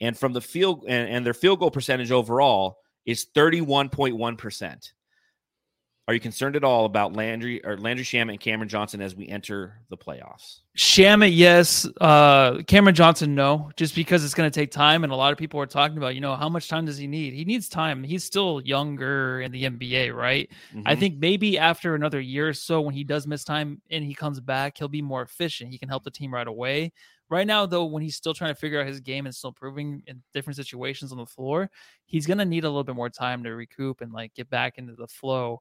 And 0.00 0.16
from 0.16 0.32
the 0.32 0.40
field, 0.40 0.84
and, 0.88 1.08
and 1.08 1.26
their 1.26 1.34
field 1.34 1.58
goal 1.60 1.70
percentage 1.70 2.10
overall 2.10 2.78
is 3.06 3.26
31.1%. 3.36 4.92
Are 6.08 6.14
you 6.14 6.18
concerned 6.18 6.56
at 6.56 6.64
all 6.64 6.86
about 6.86 7.12
Landry 7.14 7.64
or 7.64 7.76
Landry 7.76 8.04
Shamet 8.04 8.30
and 8.30 8.40
Cameron 8.40 8.68
Johnson 8.68 9.00
as 9.00 9.14
we 9.14 9.28
enter 9.28 9.82
the 9.90 9.96
playoffs? 9.96 10.60
Shamet, 10.76 11.30
yes. 11.36 11.86
Uh, 12.00 12.62
Cameron 12.66 12.96
Johnson, 12.96 13.36
no. 13.36 13.70
Just 13.76 13.94
because 13.94 14.24
it's 14.24 14.34
going 14.34 14.50
to 14.50 14.54
take 14.60 14.72
time, 14.72 15.04
and 15.04 15.12
a 15.12 15.16
lot 15.16 15.30
of 15.30 15.38
people 15.38 15.60
are 15.60 15.66
talking 15.66 15.98
about, 15.98 16.16
you 16.16 16.20
know, 16.20 16.34
how 16.34 16.48
much 16.48 16.66
time 16.66 16.84
does 16.84 16.98
he 16.98 17.06
need? 17.06 17.32
He 17.34 17.44
needs 17.44 17.68
time. 17.68 18.02
He's 18.02 18.24
still 18.24 18.60
younger 18.64 19.40
in 19.42 19.52
the 19.52 19.64
NBA, 19.64 20.12
right? 20.12 20.50
I 20.84 20.96
Mhm. 20.96 20.98
think 20.98 21.18
maybe 21.18 21.58
after 21.58 21.94
another 21.94 22.20
year 22.20 22.48
or 22.48 22.54
so, 22.54 22.80
when 22.80 22.94
he 22.94 23.04
does 23.04 23.28
miss 23.28 23.44
time 23.44 23.80
and 23.88 24.02
he 24.02 24.14
comes 24.14 24.40
back, 24.40 24.78
he'll 24.78 24.88
be 24.88 25.02
more 25.02 25.22
efficient. 25.22 25.70
He 25.70 25.78
can 25.78 25.88
help 25.88 26.02
the 26.02 26.10
team 26.10 26.34
right 26.34 26.48
away. 26.48 26.92
Right 27.30 27.46
now, 27.46 27.64
though, 27.64 27.84
when 27.84 28.02
he's 28.02 28.16
still 28.16 28.34
trying 28.34 28.52
to 28.52 28.60
figure 28.60 28.80
out 28.80 28.88
his 28.88 29.00
game 29.00 29.24
and 29.26 29.34
still 29.34 29.52
proving 29.52 30.02
in 30.08 30.20
different 30.34 30.56
situations 30.56 31.12
on 31.12 31.18
the 31.18 31.26
floor, 31.26 31.70
he's 32.04 32.26
going 32.26 32.38
to 32.38 32.44
need 32.44 32.64
a 32.64 32.68
little 32.68 32.82
bit 32.82 32.96
more 32.96 33.08
time 33.08 33.44
to 33.44 33.50
recoup 33.50 34.00
and 34.00 34.12
like 34.12 34.34
get 34.34 34.50
back 34.50 34.78
into 34.78 34.94
the 34.96 35.06
flow. 35.06 35.60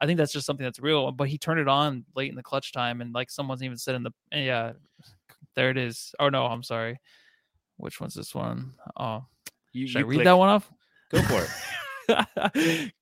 I 0.00 0.06
think 0.06 0.16
that's 0.16 0.32
just 0.32 0.46
something 0.46 0.64
that's 0.64 0.80
real. 0.80 1.12
But 1.12 1.28
he 1.28 1.36
turned 1.36 1.60
it 1.60 1.68
on 1.68 2.06
late 2.16 2.30
in 2.30 2.36
the 2.36 2.42
clutch 2.42 2.72
time, 2.72 3.02
and 3.02 3.12
like 3.14 3.30
someone's 3.30 3.62
even 3.62 3.76
said 3.76 3.96
in 3.96 4.02
the 4.02 4.12
eh, 4.32 4.44
yeah, 4.44 4.72
there 5.54 5.68
it 5.68 5.76
is. 5.76 6.14
Oh 6.18 6.30
no, 6.30 6.46
I'm 6.46 6.62
sorry. 6.62 6.98
Which 7.76 8.00
one's 8.00 8.14
this 8.14 8.34
one? 8.34 8.72
Oh, 8.96 9.26
You, 9.72 9.86
should 9.86 9.98
I 9.98 10.04
read 10.04 10.16
click- 10.16 10.24
that 10.24 10.38
one 10.38 10.48
off? 10.48 10.72
Go 11.10 11.20
for 11.22 11.42
it. 11.42 11.50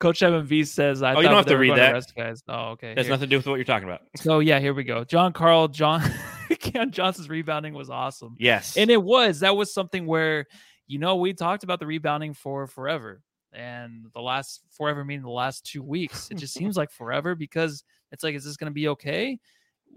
Coach 0.00 0.22
Evan 0.22 0.44
V 0.44 0.64
says, 0.64 1.02
"I 1.02 1.14
Oh, 1.14 1.20
you 1.20 1.28
don't 1.28 1.36
have 1.36 1.46
to 1.46 1.56
read 1.58 1.76
that. 1.76 1.92
rest 1.92 2.14
guys." 2.14 2.42
Oh, 2.48 2.70
okay. 2.70 2.94
Has 2.96 3.08
nothing 3.08 3.22
to 3.22 3.26
do 3.28 3.36
with 3.36 3.46
what 3.46 3.56
you're 3.56 3.64
talking 3.64 3.88
about. 3.88 4.02
So 4.16 4.40
yeah, 4.40 4.58
here 4.60 4.74
we 4.74 4.84
go. 4.84 5.04
John 5.04 5.32
Carl 5.32 5.68
John 5.68 6.02
Cam 6.60 6.90
Johnson's 6.90 7.28
rebounding 7.28 7.74
was 7.74 7.90
awesome. 7.90 8.36
Yes. 8.38 8.76
And 8.76 8.90
it 8.90 9.02
was 9.02 9.40
that 9.40 9.56
was 9.56 9.72
something 9.72 10.06
where 10.06 10.46
you 10.86 10.98
know 10.98 11.16
we 11.16 11.32
talked 11.34 11.64
about 11.64 11.80
the 11.80 11.86
rebounding 11.86 12.34
for 12.34 12.66
forever. 12.66 13.22
And 13.52 14.06
the 14.12 14.20
last 14.20 14.60
forever 14.70 15.04
meaning 15.04 15.22
the 15.22 15.30
last 15.30 15.64
two 15.64 15.82
weeks. 15.82 16.30
It 16.30 16.36
just 16.36 16.54
seems 16.54 16.76
like 16.78 16.90
forever 16.90 17.34
because 17.34 17.82
it's 18.12 18.22
like, 18.22 18.34
is 18.34 18.44
this 18.44 18.56
gonna 18.56 18.70
be 18.70 18.88
okay? 18.88 19.38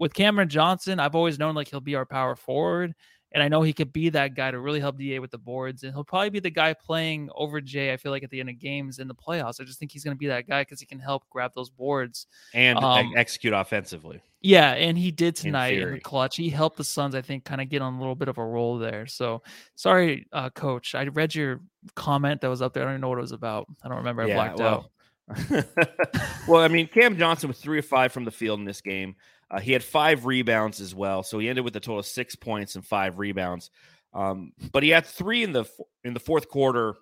With 0.00 0.14
Cameron 0.14 0.48
Johnson, 0.48 0.98
I've 0.98 1.14
always 1.14 1.38
known 1.38 1.54
like 1.54 1.68
he'll 1.68 1.80
be 1.80 1.94
our 1.94 2.06
power 2.06 2.34
forward. 2.34 2.94
And 3.34 3.42
I 3.42 3.48
know 3.48 3.62
he 3.62 3.72
could 3.72 3.92
be 3.92 4.10
that 4.10 4.34
guy 4.34 4.50
to 4.50 4.58
really 4.58 4.80
help 4.80 4.98
DA 4.98 5.18
with 5.18 5.30
the 5.30 5.38
boards. 5.38 5.82
And 5.82 5.94
he'll 5.94 6.04
probably 6.04 6.30
be 6.30 6.40
the 6.40 6.50
guy 6.50 6.74
playing 6.74 7.30
over 7.34 7.60
Jay, 7.60 7.92
I 7.92 7.96
feel 7.96 8.12
like, 8.12 8.22
at 8.22 8.30
the 8.30 8.40
end 8.40 8.50
of 8.50 8.58
games 8.58 8.98
in 8.98 9.08
the 9.08 9.14
playoffs. 9.14 9.60
I 9.60 9.64
just 9.64 9.78
think 9.78 9.90
he's 9.90 10.04
going 10.04 10.14
to 10.14 10.18
be 10.18 10.26
that 10.28 10.46
guy 10.46 10.62
because 10.62 10.80
he 10.80 10.86
can 10.86 10.98
help 10.98 11.24
grab 11.30 11.52
those 11.54 11.70
boards. 11.70 12.26
and 12.52 12.78
um, 12.78 13.12
execute 13.16 13.54
offensively. 13.54 14.22
Yeah, 14.42 14.72
and 14.72 14.98
he 14.98 15.12
did 15.12 15.36
tonight 15.36 15.78
in, 15.78 15.92
the 15.92 16.00
clutch. 16.00 16.36
He 16.36 16.50
helped 16.50 16.76
the 16.76 16.84
Suns, 16.84 17.14
I 17.14 17.22
think, 17.22 17.44
kind 17.44 17.60
of 17.60 17.68
get 17.68 17.80
on 17.80 17.94
a 17.94 17.98
little 17.98 18.16
bit 18.16 18.28
of 18.28 18.38
a 18.38 18.44
roll 18.44 18.76
there. 18.76 19.06
So 19.06 19.42
sorry, 19.76 20.26
uh, 20.32 20.50
coach. 20.50 20.96
I 20.96 21.04
read 21.04 21.34
your 21.34 21.60
comment 21.94 22.40
that 22.40 22.48
was 22.48 22.60
up 22.60 22.74
there. 22.74 22.82
I 22.82 22.86
don't 22.86 22.94
even 22.94 23.00
know 23.02 23.08
what 23.08 23.18
it 23.18 23.22
was 23.22 23.32
about. 23.32 23.66
I 23.84 23.88
don't 23.88 23.98
remember. 23.98 24.22
I 24.22 24.26
blacked 24.26 24.60
out. 24.60 24.90
well, 26.48 26.60
I 26.60 26.68
mean, 26.68 26.88
Cam 26.88 27.16
Johnson 27.16 27.48
was 27.48 27.58
three 27.58 27.78
of 27.78 27.86
five 27.86 28.12
from 28.12 28.24
the 28.24 28.32
field 28.32 28.58
in 28.58 28.64
this 28.64 28.80
game. 28.80 29.14
Uh, 29.52 29.60
he 29.60 29.72
had 29.72 29.84
five 29.84 30.24
rebounds 30.24 30.80
as 30.80 30.94
well, 30.94 31.22
so 31.22 31.38
he 31.38 31.48
ended 31.48 31.64
with 31.64 31.76
a 31.76 31.80
total 31.80 31.98
of 31.98 32.06
six 32.06 32.34
points 32.34 32.74
and 32.74 32.86
five 32.86 33.18
rebounds. 33.18 33.70
Um, 34.14 34.52
but 34.72 34.82
he 34.82 34.88
had 34.88 35.04
three 35.04 35.42
in 35.42 35.52
the 35.52 35.66
in 36.04 36.14
the 36.14 36.20
fourth 36.20 36.48
quarter 36.48 36.94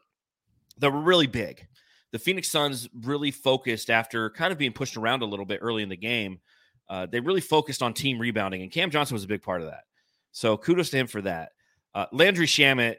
that 0.79 0.93
were 0.93 1.01
really 1.01 1.29
big. 1.29 1.67
The 2.13 2.19
Phoenix 2.19 2.51
Suns 2.51 2.89
really 3.03 3.31
focused 3.31 3.89
after 3.89 4.31
kind 4.31 4.51
of 4.51 4.59
being 4.59 4.73
pushed 4.73 4.97
around 4.97 5.23
a 5.23 5.27
little 5.27 5.47
bit 5.47 5.61
early 5.63 5.85
in 5.85 5.89
the 5.89 5.97
game. 5.97 6.41
Uh, 6.89 7.07
they 7.07 7.21
really 7.21 7.41
focused 7.41 7.83
on 7.83 7.95
team 7.95 8.19
rebounding, 8.19 8.63
and 8.63 8.73
Cam 8.73 8.91
Johnson 8.91 9.15
was 9.15 9.23
a 9.23 9.29
big 9.29 9.43
part 9.43 9.61
of 9.61 9.69
that. 9.69 9.85
So 10.33 10.57
kudos 10.57 10.91
to 10.91 10.97
him 10.97 11.07
for 11.07 11.23
that. 11.23 11.53
Uh, 11.95 12.07
Landry 12.11 12.47
Shamet, 12.47 12.97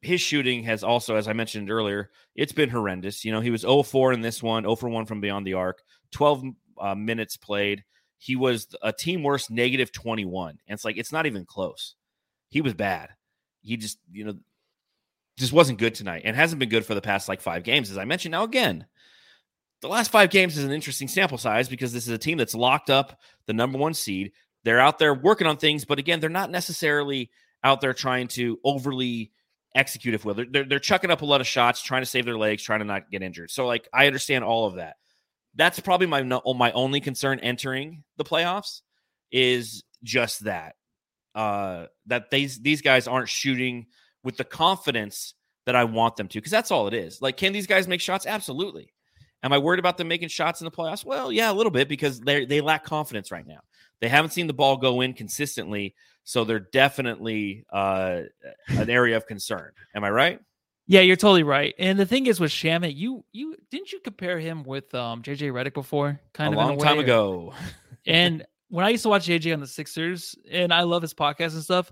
his 0.00 0.20
shooting 0.20 0.64
has 0.64 0.82
also, 0.82 1.14
as 1.14 1.28
I 1.28 1.32
mentioned 1.32 1.70
earlier, 1.70 2.10
it's 2.34 2.52
been 2.52 2.70
horrendous. 2.70 3.24
You 3.24 3.30
know, 3.30 3.40
he 3.40 3.50
was 3.50 3.60
0 3.60 3.84
4 3.84 4.12
in 4.12 4.20
this 4.20 4.42
one, 4.42 4.64
0 4.64 4.74
for 4.74 4.88
1 4.88 5.06
from 5.06 5.20
beyond 5.20 5.46
the 5.46 5.54
arc, 5.54 5.82
12 6.10 6.44
uh, 6.80 6.94
minutes 6.96 7.36
played. 7.36 7.84
He 8.18 8.36
was 8.36 8.68
a 8.82 8.92
team 8.92 9.22
worst 9.22 9.50
negative 9.50 9.92
21. 9.92 10.50
And 10.50 10.74
it's 10.74 10.84
like, 10.84 10.96
it's 10.96 11.12
not 11.12 11.26
even 11.26 11.44
close. 11.44 11.94
He 12.48 12.60
was 12.60 12.74
bad. 12.74 13.10
He 13.62 13.76
just, 13.76 13.98
you 14.10 14.24
know, 14.24 14.34
just 15.38 15.52
wasn't 15.52 15.78
good 15.78 15.94
tonight 15.94 16.22
and 16.24 16.36
hasn't 16.36 16.60
been 16.60 16.68
good 16.68 16.86
for 16.86 16.94
the 16.94 17.00
past 17.00 17.28
like 17.28 17.40
five 17.40 17.64
games, 17.64 17.90
as 17.90 17.98
I 17.98 18.04
mentioned. 18.04 18.32
Now, 18.32 18.44
again, 18.44 18.86
the 19.80 19.88
last 19.88 20.10
five 20.10 20.30
games 20.30 20.56
is 20.56 20.64
an 20.64 20.72
interesting 20.72 21.08
sample 21.08 21.38
size 21.38 21.68
because 21.68 21.92
this 21.92 22.06
is 22.06 22.12
a 22.12 22.18
team 22.18 22.38
that's 22.38 22.54
locked 22.54 22.90
up 22.90 23.20
the 23.46 23.52
number 23.52 23.78
one 23.78 23.94
seed. 23.94 24.32
They're 24.62 24.80
out 24.80 24.98
there 24.98 25.12
working 25.12 25.46
on 25.46 25.56
things, 25.56 25.84
but 25.84 25.98
again, 25.98 26.20
they're 26.20 26.30
not 26.30 26.50
necessarily 26.50 27.30
out 27.62 27.80
there 27.80 27.92
trying 27.92 28.28
to 28.28 28.58
overly 28.64 29.32
execute 29.74 30.14
if 30.14 30.24
will. 30.24 30.34
They're, 30.34 30.46
they're, 30.50 30.64
they're 30.64 30.78
chucking 30.78 31.10
up 31.10 31.22
a 31.22 31.26
lot 31.26 31.40
of 31.40 31.46
shots, 31.46 31.82
trying 31.82 32.02
to 32.02 32.06
save 32.06 32.24
their 32.24 32.38
legs, 32.38 32.62
trying 32.62 32.78
to 32.78 32.84
not 32.84 33.10
get 33.10 33.22
injured. 33.22 33.50
So, 33.50 33.66
like, 33.66 33.88
I 33.92 34.06
understand 34.06 34.44
all 34.44 34.66
of 34.66 34.76
that. 34.76 34.96
That's 35.56 35.80
probably 35.80 36.06
my 36.06 36.22
my 36.22 36.72
only 36.72 37.00
concern 37.00 37.38
entering 37.40 38.02
the 38.16 38.24
playoffs 38.24 38.82
is 39.30 39.84
just 40.02 40.44
that 40.44 40.74
uh, 41.34 41.86
that 42.06 42.30
these 42.30 42.60
these 42.60 42.82
guys 42.82 43.08
aren't 43.08 43.28
shooting 43.28 43.86
with 44.22 44.36
the 44.36 44.44
confidence 44.44 45.34
that 45.66 45.76
I 45.76 45.84
want 45.84 46.16
them 46.16 46.28
to, 46.28 46.38
because 46.38 46.52
that's 46.52 46.70
all 46.70 46.88
it 46.88 46.94
is. 46.94 47.22
Like, 47.22 47.36
can 47.36 47.52
these 47.52 47.66
guys 47.66 47.88
make 47.88 48.00
shots? 48.00 48.26
Absolutely. 48.26 48.92
Am 49.42 49.52
I 49.52 49.58
worried 49.58 49.78
about 49.78 49.98
them 49.98 50.08
making 50.08 50.28
shots 50.28 50.60
in 50.60 50.64
the 50.64 50.70
playoffs? 50.70 51.04
Well, 51.04 51.30
yeah, 51.30 51.50
a 51.50 51.54
little 51.54 51.70
bit 51.70 51.88
because 51.88 52.20
they 52.20 52.44
they 52.44 52.60
lack 52.60 52.84
confidence 52.84 53.30
right 53.30 53.46
now. 53.46 53.60
They 54.00 54.08
haven't 54.08 54.32
seen 54.32 54.46
the 54.46 54.54
ball 54.54 54.76
go 54.76 55.00
in 55.02 55.14
consistently, 55.14 55.94
so 56.24 56.44
they're 56.44 56.58
definitely 56.60 57.64
uh, 57.72 58.22
an 58.68 58.90
area 58.90 59.16
of 59.16 59.26
concern. 59.26 59.72
Am 59.94 60.04
I 60.04 60.10
right? 60.10 60.40
Yeah, 60.86 61.00
you're 61.00 61.16
totally 61.16 61.42
right. 61.44 61.74
And 61.78 61.98
the 61.98 62.04
thing 62.06 62.26
is 62.26 62.40
with 62.40 62.50
Shamet, 62.50 62.94
you 62.94 63.24
you 63.32 63.56
didn't 63.70 63.92
you 63.92 64.00
compare 64.00 64.38
him 64.38 64.64
with 64.64 64.94
um 64.94 65.22
JJ 65.22 65.52
Redick 65.52 65.74
before? 65.74 66.20
Kind 66.34 66.54
a 66.54 66.58
of 66.58 66.62
a 66.62 66.66
long 66.68 66.76
way, 66.78 66.84
time 66.84 66.98
or- 66.98 67.02
ago. 67.02 67.54
And 68.06 68.44
when 68.68 68.84
I 68.84 68.90
used 68.90 69.04
to 69.04 69.08
watch 69.08 69.26
JJ 69.26 69.54
on 69.54 69.60
the 69.60 69.66
Sixers, 69.66 70.36
and 70.50 70.74
I 70.74 70.82
love 70.82 71.00
his 71.00 71.14
podcast 71.14 71.54
and 71.54 71.62
stuff, 71.62 71.90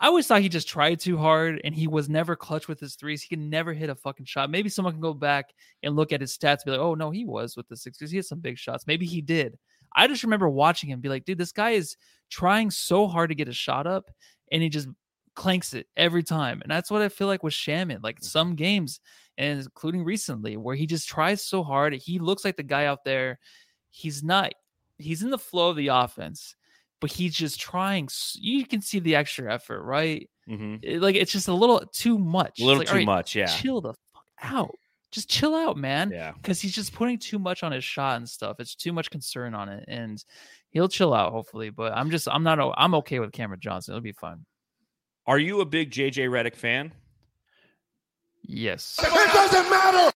I 0.00 0.06
always 0.06 0.26
thought 0.26 0.40
he 0.40 0.48
just 0.48 0.68
tried 0.68 1.00
too 1.00 1.18
hard 1.18 1.60
and 1.64 1.74
he 1.74 1.86
was 1.86 2.08
never 2.08 2.34
clutch 2.34 2.66
with 2.66 2.80
his 2.80 2.94
threes. 2.94 3.20
He 3.20 3.28
can 3.36 3.50
never 3.50 3.74
hit 3.74 3.90
a 3.90 3.94
fucking 3.94 4.24
shot. 4.24 4.48
Maybe 4.48 4.70
someone 4.70 4.94
can 4.94 5.02
go 5.02 5.12
back 5.12 5.50
and 5.82 5.94
look 5.96 6.12
at 6.14 6.22
his 6.22 6.34
stats 6.34 6.60
and 6.60 6.64
be 6.64 6.70
like, 6.70 6.80
oh, 6.80 6.94
no, 6.94 7.10
he 7.10 7.26
was 7.26 7.58
with 7.58 7.68
the 7.68 7.76
Sixers. 7.76 8.10
He 8.10 8.16
had 8.16 8.24
some 8.24 8.40
big 8.40 8.56
shots. 8.56 8.86
Maybe 8.86 9.04
he 9.04 9.20
did. 9.20 9.58
I 9.94 10.06
just 10.08 10.22
remember 10.22 10.48
watching 10.48 10.88
him 10.88 11.00
be 11.00 11.10
like, 11.10 11.26
dude, 11.26 11.36
this 11.36 11.52
guy 11.52 11.72
is 11.72 11.98
trying 12.30 12.70
so 12.70 13.06
hard 13.06 13.28
to 13.28 13.34
get 13.36 13.48
a 13.48 13.52
shot 13.52 13.86
up 13.86 14.10
and 14.50 14.62
he 14.62 14.70
just 14.70 14.88
clanks 15.40 15.72
it 15.72 15.86
every 15.96 16.22
time. 16.22 16.60
And 16.62 16.70
that's 16.70 16.90
what 16.90 17.00
I 17.00 17.08
feel 17.08 17.26
like 17.26 17.42
with 17.42 17.54
Shamet. 17.54 18.02
Like 18.02 18.18
some 18.20 18.54
games, 18.54 19.00
and 19.38 19.58
including 19.60 20.04
recently, 20.04 20.56
where 20.58 20.76
he 20.76 20.86
just 20.86 21.08
tries 21.08 21.42
so 21.42 21.62
hard. 21.62 21.94
He 21.94 22.18
looks 22.18 22.44
like 22.44 22.56
the 22.56 22.62
guy 22.62 22.84
out 22.84 23.04
there. 23.04 23.38
He's 23.90 24.22
not, 24.22 24.52
he's 24.98 25.22
in 25.22 25.30
the 25.30 25.38
flow 25.38 25.70
of 25.70 25.76
the 25.76 25.88
offense, 25.88 26.54
but 27.00 27.10
he's 27.10 27.34
just 27.34 27.58
trying. 27.58 28.08
You 28.34 28.66
can 28.66 28.82
see 28.82 28.98
the 29.00 29.16
extra 29.16 29.52
effort, 29.52 29.82
right? 29.82 30.28
hmm 30.46 30.76
It- 30.82 31.00
like 31.00 31.16
it's 31.16 31.32
just 31.32 31.48
a 31.48 31.54
little 31.54 31.80
too 31.92 32.18
much. 32.18 32.60
A 32.60 32.64
little 32.64 32.80
like, 32.80 32.88
too 32.88 32.96
right, 32.96 33.06
much, 33.06 33.34
yeah. 33.34 33.46
Chill 33.46 33.80
the 33.80 33.94
fuck 34.12 34.24
out. 34.42 34.76
Just 35.10 35.28
chill 35.28 35.56
out, 35.56 35.76
man 35.76 36.10
Yeah. 36.10 36.32
because 36.32 36.60
he's 36.60 36.74
just 36.74 36.92
putting 36.92 37.18
too 37.18 37.38
much 37.38 37.62
on 37.64 37.72
his 37.72 37.82
shot 37.82 38.16
and 38.18 38.28
stuff. 38.28 38.60
It's 38.60 38.76
too 38.76 38.92
much 38.92 39.10
concern 39.10 39.54
on 39.54 39.68
it, 39.68 39.84
and 39.88 40.22
he'll 40.68 40.88
chill 40.88 41.12
out 41.14 41.32
hopefully. 41.32 41.70
But 41.70 41.94
I'm 41.96 42.10
just 42.10 42.28
I'm 42.30 42.42
not 42.44 42.58
I'm 42.76 42.94
okay 42.96 43.18
with 43.20 43.32
Cameron 43.32 43.60
Johnson. 43.60 43.92
It'll 43.94 44.02
be 44.02 44.12
fun. 44.12 44.44
Are 45.26 45.38
you 45.38 45.60
a 45.60 45.64
big 45.64 45.90
JJ 45.90 46.28
Redick 46.28 46.56
fan? 46.56 46.92
Yes. 48.42 48.98
It 49.02 49.32
doesn't 49.32 49.70
matter. 49.70 50.12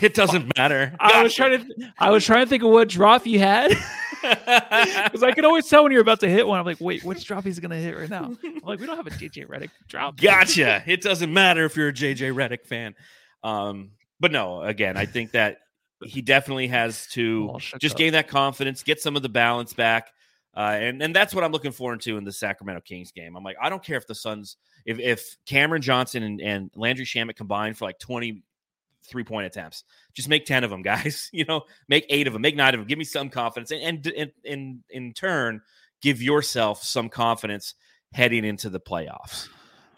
It 0.00 0.14
doesn't 0.14 0.56
matter. 0.58 0.94
I 0.98 1.22
was 1.22 1.34
trying 1.34 1.58
to 1.60 1.64
th- 1.64 1.90
I 1.98 2.10
was 2.10 2.24
trying 2.24 2.44
to 2.44 2.48
think 2.48 2.62
of 2.62 2.70
what 2.70 2.88
drop 2.88 3.26
you 3.26 3.38
had 3.38 3.70
because 4.22 5.22
I 5.22 5.32
can 5.32 5.44
always 5.44 5.68
tell 5.68 5.82
when 5.84 5.92
you're 5.92 6.00
about 6.00 6.20
to 6.20 6.28
hit 6.28 6.46
one. 6.46 6.58
I'm 6.58 6.64
like, 6.66 6.80
wait, 6.80 7.04
which 7.04 7.24
drop 7.24 7.44
he's 7.44 7.58
gonna 7.60 7.76
hit 7.76 7.96
right 7.96 8.08
now? 8.10 8.34
I'm 8.44 8.60
like, 8.64 8.80
we 8.80 8.86
don't 8.86 8.96
have 8.96 9.06
a 9.06 9.10
JJ 9.10 9.46
Redick 9.48 9.70
drop. 9.88 10.16
Gotcha. 10.20 10.82
It 10.86 11.02
doesn't 11.02 11.32
matter 11.32 11.64
if 11.64 11.76
you're 11.76 11.88
a 11.88 11.92
JJ 11.92 12.34
Redick 12.34 12.64
fan. 12.66 12.94
Um, 13.44 13.90
but 14.18 14.32
no, 14.32 14.62
again, 14.62 14.96
I 14.96 15.06
think 15.06 15.32
that 15.32 15.58
he 16.04 16.20
definitely 16.22 16.68
has 16.68 17.06
to 17.08 17.48
All 17.52 17.58
just 17.78 17.94
up. 17.94 17.98
gain 17.98 18.12
that 18.14 18.28
confidence, 18.28 18.82
get 18.82 19.00
some 19.00 19.14
of 19.14 19.22
the 19.22 19.28
balance 19.28 19.72
back. 19.72 20.10
Uh, 20.54 20.76
and 20.80 21.02
and 21.02 21.16
that's 21.16 21.34
what 21.34 21.44
I'm 21.44 21.52
looking 21.52 21.72
forward 21.72 22.02
to 22.02 22.18
in 22.18 22.24
the 22.24 22.32
Sacramento 22.32 22.82
Kings 22.82 23.10
game. 23.10 23.36
I'm 23.36 23.44
like, 23.44 23.56
I 23.60 23.70
don't 23.70 23.82
care 23.82 23.96
if 23.96 24.06
the 24.06 24.14
Suns, 24.14 24.56
if 24.84 24.98
if 24.98 25.36
Cameron 25.46 25.80
Johnson 25.80 26.22
and, 26.22 26.40
and 26.40 26.70
Landry 26.74 27.06
Shamet 27.06 27.36
combine 27.36 27.74
for 27.74 27.86
like 27.86 27.98
20 27.98 28.42
three 29.04 29.24
point 29.24 29.46
attempts, 29.46 29.84
just 30.12 30.28
make 30.28 30.44
10 30.44 30.64
of 30.64 30.70
them, 30.70 30.82
guys. 30.82 31.30
You 31.32 31.46
know, 31.46 31.62
make 31.88 32.04
eight 32.10 32.26
of 32.26 32.34
them, 32.34 32.42
make 32.42 32.56
nine 32.56 32.74
of 32.74 32.80
them. 32.80 32.86
Give 32.86 32.98
me 32.98 33.04
some 33.04 33.30
confidence, 33.30 33.72
and 33.72 34.06
and 34.06 34.32
in 34.44 34.84
in, 34.90 35.12
turn, 35.14 35.62
give 36.02 36.20
yourself 36.20 36.82
some 36.82 37.08
confidence 37.08 37.74
heading 38.12 38.44
into 38.44 38.68
the 38.68 38.80
playoffs. 38.80 39.48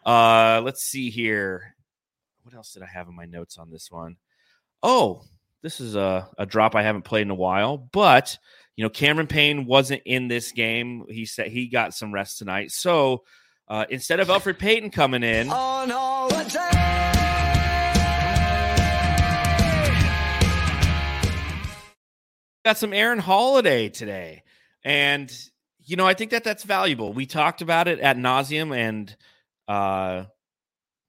Uh, 0.07 0.61
let's 0.65 0.83
see 0.83 1.11
here. 1.11 1.75
What 2.43 2.55
else 2.55 2.75
did 2.75 2.83
I 2.83 2.87
have 2.87 3.09
in 3.09 3.17
my 3.17 3.25
notes 3.25 3.59
on 3.59 3.71
this 3.71 3.91
one? 3.91 4.17
Oh, 4.83 5.23
this 5.63 5.81
is 5.81 5.97
a, 5.97 6.29
a 6.37 6.45
drop 6.45 6.75
I 6.75 6.83
haven't 6.83 7.07
played 7.07 7.23
in 7.23 7.31
a 7.31 7.35
while, 7.35 7.79
but 7.79 8.39
you 8.77 8.85
know, 8.85 8.89
Cameron 8.91 9.27
Payne 9.27 9.67
wasn't 9.67 10.03
in 10.05 10.29
this 10.29 10.53
game. 10.53 11.05
He 11.09 11.27
said 11.27 11.49
he 11.49 11.69
got 11.69 11.95
some 11.95 12.13
rest 12.13 12.39
tonight. 12.39 12.71
So 12.73 13.25
uh, 13.69 13.85
instead 13.89 14.21
of 14.21 14.29
Elfrid 14.29 14.59
Payton 14.59 14.91
coming 14.91 15.23
in, 15.23 15.49
got 22.65 22.79
some 22.79 22.93
Aaron 22.93 23.19
Holiday 23.19 23.89
today. 23.89 24.43
And 24.85 25.31
You 25.87 25.97
know, 25.97 26.07
I 26.07 26.15
think 26.15 26.31
that 26.31 26.45
that's 26.45 26.65
valuable. 26.65 27.13
We 27.13 27.27
talked 27.27 27.61
about 27.61 27.89
it 27.89 28.01
at 28.01 28.17
nauseum 28.17 28.75
and 28.75 29.15
uh 29.69 30.25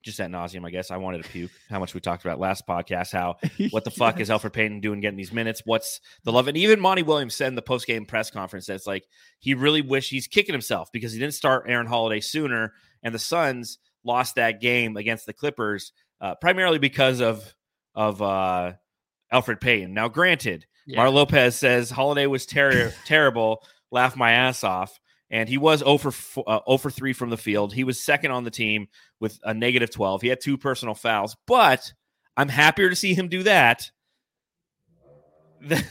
just 0.06 0.20
at 0.20 0.30
nauseum, 0.30 0.66
I 0.66 0.70
guess. 0.70 0.91
I 0.91 0.97
wanted 0.97 1.24
to 1.24 1.30
puke. 1.30 1.51
How 1.70 1.80
much 1.80 1.93
we 1.95 1.99
talked 1.99 2.24
about 2.24 2.39
last 2.39 2.68
podcast. 2.68 3.12
How 3.12 3.38
what 3.72 3.84
the 3.84 3.91
fuck 3.91 4.20
is 4.20 4.30
Elfrid 4.30 4.53
Payton 4.53 4.80
doing 4.80 5.01
getting 5.01 5.18
these 5.18 5.34
minutes? 5.34 5.64
What's 5.66 5.99
the 6.24 6.32
love? 6.32 6.47
And 6.47 6.56
even 6.56 6.80
Monty 6.80 7.01
Williams 7.03 7.36
said 7.36 7.47
in 7.47 7.56
the 7.56 7.62
post 7.64 7.88
game 7.88 8.06
press 8.06 8.30
conference 8.30 8.68
that 8.68 8.76
it's 8.76 8.88
like 8.88 9.03
he 9.39 9.56
really 9.56 9.82
wish 9.82 10.10
he's 10.10 10.28
kicking 10.28 10.53
himself 10.53 10.91
because 10.93 11.12
he 11.12 11.20
didn't 11.20 11.34
start 11.34 11.66
Aaron 11.68 11.88
Holiday 11.88 12.22
sooner, 12.22 12.74
and 13.03 13.14
the 13.14 13.20
Suns 13.20 13.80
lost 14.03 14.36
that 14.36 14.62
game 14.62 14.95
against 14.95 15.26
the 15.26 15.34
Clippers 15.34 15.91
uh, 16.22 16.36
primarily 16.36 16.78
because 16.78 17.20
of 17.20 17.53
of 17.95 18.22
uh, 18.22 18.74
Elfrid 19.34 19.60
Payton. 19.60 19.93
Now, 19.93 20.08
granted, 20.08 20.66
Yeah. 20.86 20.97
Mar 20.97 21.10
Lopez 21.10 21.56
says 21.56 21.89
Holiday 21.89 22.28
was 22.28 22.45
ter- 22.45 22.93
terrible, 23.06 23.64
laugh 23.91 24.16
my 24.16 24.34
ass 24.34 24.64
off. 24.64 24.99
And 25.32 25.49
he 25.49 25.57
was 25.57 25.80
0 25.80 25.97
for, 25.97 26.11
fo- 26.11 26.43
uh, 26.43 26.59
0 26.67 26.78
for 26.78 26.91
3 26.91 27.13
from 27.13 27.30
the 27.32 27.38
field. 27.38 27.73
He 27.73 27.84
was 27.84 27.99
second 27.99 28.32
on 28.32 28.43
the 28.43 28.51
team 28.51 28.88
with 29.19 29.39
a 29.43 29.53
negative 29.53 29.89
12. 29.91 30.21
He 30.21 30.28
had 30.28 30.39
two 30.39 30.57
personal 30.57 30.93
fouls, 30.93 31.36
but 31.47 31.91
I'm 32.38 32.49
happier 32.49 32.89
to 32.89 32.95
see 32.95 33.13
him 33.15 33.28
do 33.28 33.43
that 33.43 33.89
than, 35.61 35.84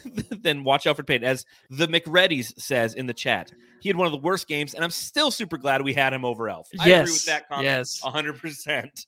than 0.42 0.64
watch 0.64 0.84
Elfrid 0.84 1.06
Payton. 1.06 1.26
As 1.26 1.44
the 1.70 1.88
McReady's 1.88 2.54
says 2.62 2.94
in 2.94 3.06
the 3.06 3.14
chat, 3.14 3.50
he 3.80 3.88
had 3.88 3.96
one 3.96 4.06
of 4.06 4.12
the 4.12 4.18
worst 4.18 4.46
games, 4.46 4.74
and 4.74 4.84
I'm 4.84 4.90
still 4.90 5.30
super 5.30 5.58
glad 5.58 5.82
we 5.82 5.92
had 5.94 6.12
him 6.12 6.24
over 6.24 6.48
Elf. 6.48 6.68
I 6.78 6.88
agree 6.88 7.00
with 7.02 7.10
Yes, 7.10 7.24
that 7.26 7.48
comment 7.48 7.64
yes. 7.64 8.00
100%. 8.02 9.06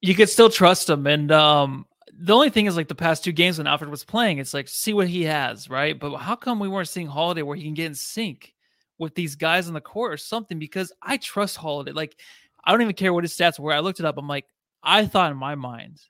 you 0.00 0.14
could 0.14 0.28
still 0.28 0.50
trust 0.50 0.90
him. 0.90 1.06
And 1.06 1.30
um, 1.30 1.86
the 2.12 2.34
only 2.34 2.50
thing 2.50 2.66
is, 2.66 2.76
like 2.76 2.88
the 2.88 2.94
past 2.94 3.22
two 3.24 3.32
games 3.32 3.58
when 3.58 3.66
Alfred 3.68 3.90
was 3.90 4.04
playing, 4.04 4.38
it's 4.38 4.52
like 4.54 4.68
see 4.68 4.92
what 4.92 5.08
he 5.08 5.22
has, 5.24 5.70
right? 5.70 5.98
But 5.98 6.16
how 6.16 6.34
come 6.36 6.58
we 6.58 6.68
weren't 6.68 6.88
seeing 6.88 7.06
Holiday 7.06 7.42
where 7.42 7.56
he 7.56 7.62
can 7.62 7.74
get 7.74 7.86
in 7.86 7.94
sync 7.94 8.54
with 8.98 9.14
these 9.14 9.36
guys 9.36 9.68
on 9.68 9.74
the 9.74 9.80
court 9.80 10.12
or 10.12 10.16
something? 10.16 10.58
Because 10.58 10.92
I 11.02 11.16
trust 11.16 11.56
Holiday. 11.56 11.92
Like 11.92 12.18
I 12.64 12.72
don't 12.72 12.82
even 12.82 12.94
care 12.94 13.12
what 13.12 13.24
his 13.24 13.32
stats 13.36 13.58
were. 13.58 13.72
I 13.72 13.80
looked 13.80 14.00
it 14.00 14.06
up. 14.06 14.18
I'm 14.18 14.28
like, 14.28 14.46
I 14.82 15.06
thought 15.06 15.30
in 15.30 15.36
my 15.36 15.54
mind, 15.54 16.00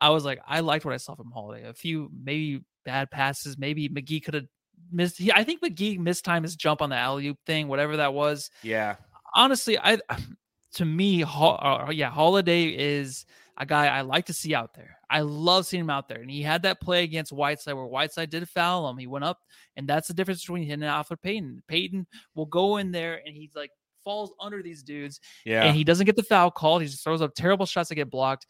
I 0.00 0.10
was 0.10 0.24
like, 0.24 0.40
I 0.46 0.60
liked 0.60 0.84
what 0.84 0.94
I 0.94 0.98
saw 0.98 1.14
from 1.14 1.30
Holiday. 1.30 1.66
A 1.68 1.74
few 1.74 2.10
maybe 2.22 2.62
bad 2.84 3.10
passes. 3.10 3.56
Maybe 3.56 3.88
McGee 3.88 4.22
could 4.22 4.34
have 4.34 4.46
missed. 4.90 5.18
He, 5.18 5.32
I 5.32 5.44
think 5.44 5.62
McGee 5.62 5.98
missed 5.98 6.24
time 6.24 6.42
his 6.42 6.56
jump 6.56 6.82
on 6.82 6.90
the 6.90 6.96
alley 6.96 7.28
oop 7.28 7.38
thing, 7.46 7.68
whatever 7.68 7.96
that 7.98 8.12
was 8.12 8.50
Yeah. 8.62 8.96
honestly, 9.34 9.78
I 9.78 9.98
to 10.74 10.84
me, 10.84 11.20
Hol- 11.20 11.58
uh, 11.60 11.90
yeah, 11.90 12.10
Holiday 12.10 12.64
is 12.64 13.24
a 13.58 13.66
guy 13.66 13.86
I 13.86 14.00
like 14.00 14.26
to 14.26 14.32
see 14.32 14.54
out 14.54 14.74
there. 14.74 14.96
I 15.10 15.20
love 15.20 15.66
seeing 15.66 15.82
him 15.82 15.90
out 15.90 16.08
there, 16.08 16.20
and 16.20 16.30
he 16.30 16.42
had 16.42 16.62
that 16.62 16.80
play 16.80 17.04
against 17.04 17.32
Whiteside 17.32 17.74
where 17.74 17.86
Whiteside 17.86 18.30
did 18.30 18.48
foul 18.48 18.88
him. 18.88 18.96
He 18.98 19.06
went 19.06 19.24
up, 19.24 19.40
and 19.76 19.86
that's 19.88 20.08
the 20.08 20.14
difference 20.14 20.40
between 20.40 20.64
him 20.64 20.82
and 20.82 20.90
Elfrid 20.90 21.20
Payton. 21.22 21.62
Payton 21.68 22.06
will 22.34 22.46
go 22.46 22.78
in 22.78 22.92
there 22.92 23.20
and 23.26 23.36
he's 23.36 23.54
like 23.54 23.70
falls 24.04 24.32
under 24.40 24.62
these 24.62 24.82
dudes, 24.82 25.20
Yeah. 25.44 25.64
and 25.64 25.76
he 25.76 25.84
doesn't 25.84 26.06
get 26.06 26.16
the 26.16 26.22
foul 26.22 26.50
called. 26.50 26.82
He 26.82 26.88
just 26.88 27.04
throws 27.04 27.22
up 27.22 27.34
terrible 27.34 27.66
shots 27.66 27.88
that 27.90 27.94
get 27.94 28.10
blocked. 28.10 28.46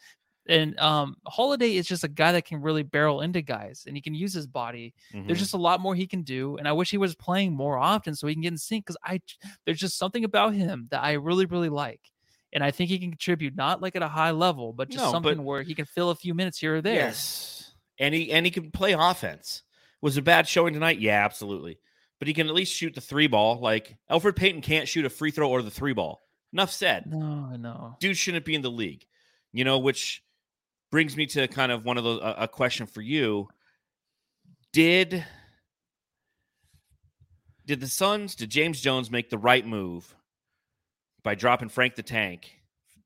And 0.48 0.76
um, 0.80 1.16
Holiday 1.28 1.76
is 1.76 1.86
just 1.86 2.02
a 2.04 2.08
guy 2.08 2.32
that 2.32 2.44
can 2.44 2.60
really 2.62 2.82
barrel 2.82 3.20
into 3.20 3.42
guys, 3.42 3.84
and 3.86 3.96
he 3.96 4.00
can 4.02 4.14
use 4.14 4.32
his 4.32 4.46
body 4.46 4.92
Mhm. 5.14 5.26
there's 5.26 5.38
just 5.38 5.54
a 5.54 5.58
lot 5.58 5.80
more 5.80 5.94
he 5.94 6.06
can 6.06 6.22
do, 6.22 6.56
and 6.56 6.66
I 6.66 6.72
wish 6.72 6.90
he 6.90 6.96
was 6.96 7.14
playing 7.14 7.52
more 7.52 7.76
often 7.76 8.14
so 8.14 8.26
he 8.26 8.34
can 8.34 8.42
get 8.42 8.52
in 8.52 8.58
sync. 8.58 8.86
Because 8.86 8.96
I, 9.04 9.20
there's 9.66 9.78
just 9.78 9.98
something 9.98 10.24
about 10.24 10.54
him 10.54 10.88
that 10.90 11.02
I 11.02 11.12
really, 11.12 11.46
really 11.46 11.68
like, 11.68 12.00
and 12.52 12.62
I 12.62 12.70
think 12.70 12.90
he 12.90 12.98
can 12.98 13.10
contribute 13.10 13.56
not 13.56 13.80
like 13.80 13.96
at 13.96 14.02
a 14.02 14.08
high 14.08 14.30
level, 14.32 14.72
but 14.72 14.88
just 14.90 15.04
No, 15.04 15.10
something 15.10 15.36
but- 15.38 15.44
where 15.44 15.62
he 15.62 15.74
can 15.74 15.84
fill 15.86 16.10
a 16.10 16.14
few 16.14 16.34
minutes 16.34 16.58
here 16.58 16.76
or 16.76 16.80
there. 16.82 16.94
Yes. 16.94 17.72
And 17.98 18.14
he 18.14 18.32
and 18.32 18.44
he 18.46 18.50
can 18.50 18.70
play 18.70 18.92
offense. 18.92 19.62
Was 20.00 20.16
a 20.16 20.22
bad 20.22 20.48
showing 20.48 20.74
tonight? 20.74 20.98
Yeah, 20.98 21.24
absolutely. 21.24 21.78
But 22.18 22.28
he 22.28 22.34
can 22.34 22.48
at 22.48 22.54
least 22.54 22.74
shoot 22.74 22.94
the 22.94 23.00
three 23.00 23.26
ball. 23.26 23.60
Like 23.60 23.96
Elfrid 24.10 24.36
Payton 24.36 24.62
can't 24.62 24.88
shoot 24.88 25.04
a 25.04 25.10
free 25.10 25.30
throw 25.30 25.48
or 25.50 25.62
the 25.62 25.70
three 25.70 25.92
ball. 25.92 26.20
Enough 26.52 26.70
said. 26.72 27.06
No, 27.06 27.56
no. 27.56 27.96
Dude 28.00 28.16
shouldn't 28.16 28.44
be 28.44 28.54
in 28.54 28.62
the 28.62 28.70
league. 28.70 29.06
You 29.52 29.64
know, 29.64 29.78
which 29.78 30.22
brings 30.90 31.16
me 31.16 31.26
to 31.26 31.46
kind 31.48 31.70
of 31.72 31.84
one 31.84 31.98
of 31.98 32.04
the 32.04 32.10
a, 32.18 32.44
a 32.44 32.48
question 32.48 32.86
for 32.86 33.00
you. 33.00 33.48
Did 34.72 35.24
did 37.66 37.80
the 37.80 37.88
Suns, 37.88 38.34
did 38.34 38.50
James 38.50 38.80
Jones 38.80 39.10
make 39.10 39.30
the 39.30 39.38
right 39.38 39.66
move 39.66 40.14
by 41.22 41.34
dropping 41.34 41.68
Frank 41.68 41.94
the 41.94 42.02
Tank 42.02 42.50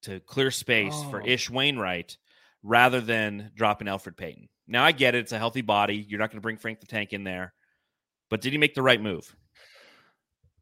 to 0.02 0.20
clear 0.20 0.50
space 0.50 0.94
for 1.10 1.22
Oh. 1.22 1.26
Ish 1.26 1.50
Wainwright 1.50 2.16
rather 2.62 3.00
than 3.00 3.50
dropping 3.54 3.88
Elfrid 3.88 4.16
Payton? 4.16 4.48
Now 4.66 4.84
I 4.84 4.92
get 4.92 5.14
it; 5.14 5.18
it's 5.18 5.32
a 5.32 5.38
healthy 5.38 5.62
body. 5.62 5.96
You're 6.08 6.18
not 6.18 6.30
going 6.30 6.38
to 6.38 6.42
bring 6.42 6.56
Frank 6.56 6.80
the 6.80 6.86
Tank 6.86 7.12
in 7.12 7.24
there, 7.24 7.54
but 8.30 8.40
did 8.40 8.52
he 8.52 8.58
make 8.58 8.74
the 8.74 8.82
right 8.82 9.00
move? 9.00 9.34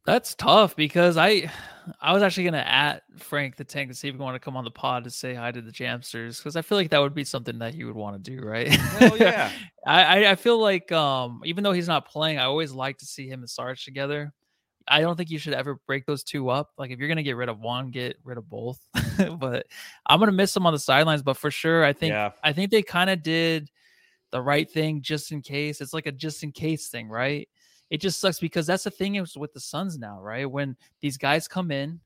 That's 0.07 0.35
tough 0.35 0.77
because 0.77 1.17
I, 1.17 1.51
I 1.99 2.13
was 2.13 2.23
actually 2.23 2.45
gonna 2.45 2.59
at 2.59 3.05
Frank 3.17 3.57
the 3.57 3.65
Tank 3.65 3.89
to 3.89 3.95
see 3.95 4.09
if 4.09 4.15
he 4.15 4.21
wanted 4.21 4.39
to 4.39 4.45
come 4.45 4.55
on 4.55 4.65
the 4.65 4.71
pod 4.71 5.05
to 5.05 5.11
say 5.11 5.33
hi 5.33 5.51
to 5.51 5.63
the 5.63 5.73
Jamsters 5.73 6.37
because 6.37 6.57
I 6.57 6.63
feel 6.63 6.77
like 6.77 6.91
that 6.91 7.01
would 7.01 7.15
be 7.15 7.25
something 7.25 7.59
that 7.61 7.73
he 7.73 7.85
would 7.85 7.95
want 7.95 8.23
to 8.23 8.37
do, 8.37 8.47
right? 8.47 8.69
Hell 8.69 9.17
yeah! 9.17 9.51
I, 9.87 10.03
I 10.03 10.31
I 10.33 10.35
feel 10.35 10.59
like 10.59 10.93
um 10.93 11.41
even 11.47 11.65
though 11.65 11.73
he's 11.73 11.89
not 11.89 12.07
playing, 12.07 12.39
I 12.39 12.45
always 12.45 12.73
like 12.73 12.99
to 12.99 13.07
see 13.07 13.29
him 13.29 13.41
and 13.41 13.49
Sarge 13.49 13.83
together. 13.83 14.35
I 14.87 15.01
don't 15.01 15.17
think 15.17 15.31
you 15.31 15.39
should 15.39 15.55
ever 15.55 15.79
break 15.87 16.07
those 16.07 16.23
two 16.23 16.51
up. 16.51 16.71
Like 16.77 16.91
if 16.91 16.99
you're 16.99 17.09
gonna 17.09 17.23
get 17.23 17.37
rid 17.37 17.49
of 17.49 17.61
one, 17.61 17.91
get 17.91 18.17
rid 18.25 18.39
of 18.39 18.49
both. 18.49 18.79
but 19.39 19.67
I'm 20.07 20.19
gonna 20.19 20.33
miss 20.33 20.53
them 20.53 20.67
on 20.67 20.73
the 20.73 20.79
sidelines. 20.79 21.23
But 21.23 21.37
for 21.37 21.51
sure, 21.51 21.85
I 21.85 21.93
think 21.93 22.13
Yeah. 22.13 22.33
I 22.43 22.53
think 22.53 22.71
they 22.71 22.83
kind 22.83 23.11
of 23.11 23.23
did 23.23 23.71
the 24.31 24.43
right 24.43 24.71
thing 24.71 25.01
just 25.01 25.33
in 25.33 25.43
case. 25.43 25.81
It's 25.81 25.95
like 25.95 26.07
a 26.07 26.13
just 26.13 26.43
in 26.43 26.53
case 26.53 26.89
thing, 26.89 27.09
right? 27.09 27.49
It 27.91 28.01
just 28.01 28.21
sucks 28.21 28.41
because 28.41 28.67
that's 28.67 28.85
the 28.85 28.91
thing 28.91 29.17
is 29.17 29.37
with 29.37 29.53
the 29.53 29.61
Suns 29.61 29.99
now, 29.99 30.21
right? 30.21 30.51
When 30.51 30.77
these 31.01 31.17
guys 31.17 31.47
come 31.47 31.71
in 31.71 32.01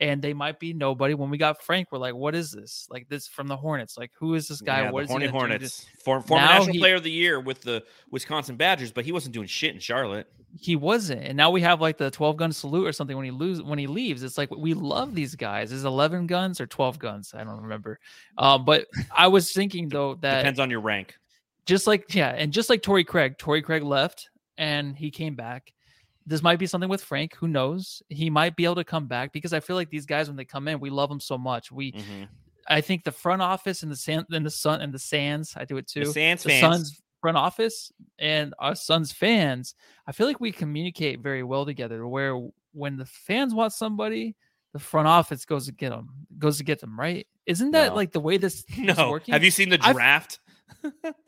and 0.00 0.22
they 0.22 0.32
might 0.32 0.58
be 0.58 0.72
nobody. 0.72 1.14
When 1.14 1.30
we 1.30 1.38
got 1.38 1.62
Frank, 1.62 1.88
we're 1.92 1.98
like, 1.98 2.14
what 2.14 2.34
is 2.34 2.50
this? 2.50 2.86
Like 2.90 3.08
this 3.08 3.28
from 3.28 3.46
the 3.46 3.56
Hornets. 3.56 3.98
Like 3.98 4.10
who 4.18 4.34
is 4.34 4.48
this 4.48 4.60
guy? 4.60 4.82
Yeah, 4.82 4.90
what 4.90 5.04
is 5.04 5.10
Horny 5.10 5.26
Hornets, 5.26 5.86
For, 6.04 6.20
former 6.22 6.44
Now 6.44 6.52
National 6.58 6.72
he- 6.72 6.78
Player 6.78 6.94
of 6.96 7.02
the 7.02 7.10
Year 7.10 7.38
with 7.40 7.60
the 7.62 7.84
Wisconsin 8.10 8.56
Badgers, 8.56 8.90
but 8.92 9.04
he 9.04 9.12
wasn't 9.12 9.34
doing 9.34 9.46
shit 9.46 9.74
in 9.74 9.80
Charlotte. 9.80 10.26
he 10.58 10.74
wasn't 10.74 11.22
and 11.22 11.36
now 11.36 11.48
we 11.48 11.60
have 11.60 11.80
like 11.80 11.96
the 11.96 12.10
12 12.10 12.36
gun 12.36 12.52
salute 12.52 12.84
or 12.84 12.90
something 12.90 13.16
when 13.16 13.24
he 13.24 13.30
lose 13.30 13.62
when 13.62 13.78
he 13.78 13.86
leaves 13.86 14.24
it's 14.24 14.36
like 14.36 14.50
we 14.50 14.74
love 14.74 15.14
these 15.14 15.36
guys 15.36 15.70
is 15.70 15.84
it 15.84 15.86
11 15.86 16.26
guns 16.26 16.60
or 16.60 16.66
12 16.66 16.98
guns 16.98 17.32
i 17.36 17.44
don't 17.44 17.62
remember 17.62 18.00
um 18.36 18.64
but 18.64 18.88
i 19.16 19.28
was 19.28 19.52
thinking 19.52 19.88
though 19.88 20.16
that 20.16 20.38
Depends 20.38 20.58
on 20.58 20.68
your 20.68 20.80
rank. 20.80 21.14
just 21.66 21.86
like 21.86 22.12
yeah 22.16 22.30
and 22.30 22.52
just 22.52 22.68
like 22.68 22.82
Torrey 22.82 23.04
craig 23.04 23.38
Torrey 23.38 23.62
craig 23.62 23.84
left 23.84 24.28
and 24.58 24.96
he 24.96 25.12
came 25.12 25.36
back 25.36 25.72
this 26.30 26.42
might 26.42 26.58
be 26.58 26.66
something 26.66 26.88
with 26.88 27.02
frank 27.02 27.34
who 27.34 27.46
knows 27.48 28.02
he 28.08 28.30
might 28.30 28.54
be 28.56 28.64
able 28.64 28.76
to 28.76 28.84
come 28.84 29.06
back 29.06 29.32
because 29.32 29.52
i 29.52 29.60
feel 29.60 29.76
like 29.76 29.90
these 29.90 30.06
guys 30.06 30.28
when 30.28 30.36
they 30.36 30.44
come 30.44 30.66
in 30.68 30.80
we 30.80 30.88
love 30.90 31.08
them 31.08 31.20
so 31.20 31.36
much 31.36 31.70
we 31.72 31.92
Mhm. 31.92 32.28
i 32.68 32.80
think 32.80 33.04
the 33.04 33.12
front 33.12 33.42
office 33.42 33.82
and 33.82 33.90
the 33.92 33.96
sand 33.96 34.26
and 34.30 34.46
the 34.46 34.50
sun 34.50 34.80
and 34.80 34.94
the 34.94 34.98
sands 34.98 35.54
i 35.56 35.64
do 35.64 35.76
it 35.76 35.86
too 35.86 36.04
The 36.06 36.12
Sands 36.12 36.42
the 36.44 36.48
fans. 36.50 36.60
Suns 36.88 37.02
front 37.20 37.36
office 37.36 37.92
and 38.18 38.54
our 38.58 38.74
Suns 38.74 39.12
fans, 39.12 39.74
I 40.06 40.12
feel 40.12 40.26
like 40.26 40.40
we 40.40 40.52
communicate 40.52 41.20
very 41.20 41.42
well 41.42 41.66
together. 41.66 42.06
Where 42.08 42.34
when 42.72 42.96
the 42.96 43.04
fans 43.04 43.52
want 43.52 43.74
somebody, 43.74 44.36
the 44.72 44.78
front 44.78 45.06
office 45.06 45.44
goes 45.44 45.66
to 45.66 45.72
get 45.72 45.90
them, 45.90 46.08
goes 46.38 46.56
to 46.56 46.64
get 46.64 46.80
them. 46.80 46.98
Right? 46.98 47.26
Isn't 47.44 47.72
that 47.72 47.90
No. 47.90 47.94
like 47.96 48.12
the 48.12 48.20
way 48.20 48.38
this 48.38 48.64
is 48.70 48.96
No. 48.96 49.10
working? 49.10 49.34
Have 49.34 49.44
you 49.44 49.50
seen 49.50 49.68
the 49.68 49.78
I've- 49.82 49.92
draft? 49.92 50.40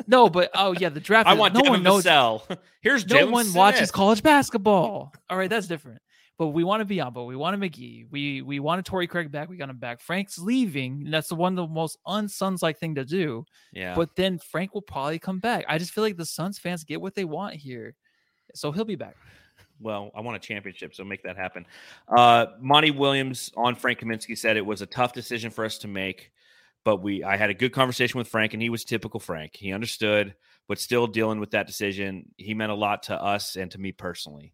No, 0.06 0.28
but 0.28 0.50
oh 0.54 0.72
yeah, 0.72 0.88
the 0.88 1.00
draft. 1.00 1.28
I 1.28 1.34
want 1.34 1.54
no 1.54 1.60
Devin 1.60 1.72
one 1.72 1.82
knows. 1.82 2.04
Vassell. 2.04 2.58
Here's 2.82 3.06
No 3.06 3.16
Jalen 3.26 3.30
one 3.30 3.52
watches 3.52 3.90
college 3.90 4.22
basketball. 4.22 5.12
All 5.30 5.36
right, 5.38 5.48
that's 5.50 5.66
different. 5.66 6.00
But 6.38 6.48
we 6.48 6.64
want 6.64 6.80
to 6.80 6.84
be 6.84 7.00
on. 7.00 7.12
But 7.12 7.24
we 7.24 7.36
want 7.36 7.54
a 7.54 7.58
McGee. 7.58 8.06
We 8.10 8.42
we 8.42 8.58
want 8.58 8.64
wanted 8.78 8.86
Torrey 8.86 9.06
Craig 9.06 9.30
back. 9.30 9.48
We 9.48 9.56
got 9.56 9.68
him 9.70 9.78
back. 9.78 10.00
Frank's 10.00 10.38
leaving. 10.38 11.02
and 11.04 11.14
That's 11.14 11.28
the 11.28 11.34
one 11.34 11.56
of 11.56 11.68
the 11.68 11.72
most 11.72 11.98
unsuns 12.06 12.62
like 12.62 12.78
thing 12.78 12.94
to 12.96 13.04
do. 13.04 13.44
Yeah. 13.72 13.94
But 13.94 14.16
then 14.16 14.38
Frank 14.38 14.74
will 14.74 14.82
probably 14.82 15.18
come 15.18 15.38
back. 15.38 15.64
I 15.68 15.78
just 15.78 15.92
feel 15.92 16.02
like 16.02 16.16
the 16.16 16.26
Suns 16.26 16.58
fans 16.58 16.84
get 16.84 17.00
what 17.00 17.14
they 17.14 17.24
want 17.24 17.54
here. 17.54 17.94
So 18.54 18.72
he'll 18.72 18.84
be 18.84 18.96
back. 18.96 19.14
well, 19.80 20.10
I 20.16 20.20
want 20.20 20.36
a 20.36 20.40
championship, 20.40 20.94
so 20.94 21.04
make 21.04 21.22
that 21.22 21.36
happen. 21.36 21.66
Uh, 22.08 22.46
Monty 22.60 22.90
Williams 22.90 23.52
on 23.56 23.74
Frank 23.74 24.00
Kaminsky 24.00 24.36
said 24.36 24.56
it 24.56 24.66
was 24.66 24.82
a 24.82 24.86
tough 24.86 25.12
decision 25.12 25.50
for 25.50 25.64
us 25.64 25.78
to 25.78 25.88
make, 25.88 26.32
but 26.84 27.02
we 27.02 27.22
I 27.24 27.36
had 27.36 27.50
a 27.50 27.54
good 27.54 27.72
conversation 27.72 28.18
with 28.18 28.28
Frank, 28.28 28.54
and 28.54 28.62
he 28.62 28.70
was 28.70 28.84
typical 28.84 29.20
Frank. 29.20 29.56
He 29.56 29.72
understood, 29.72 30.34
but 30.68 30.78
still 30.78 31.06
dealing 31.06 31.40
with 31.40 31.52
that 31.52 31.66
decision. 31.66 32.30
He 32.36 32.54
meant 32.54 32.72
a 32.72 32.76
lot 32.76 33.04
to 33.04 33.14
us 33.14 33.56
and 33.56 33.70
to 33.72 33.78
me 33.78 33.92
personally. 33.92 34.52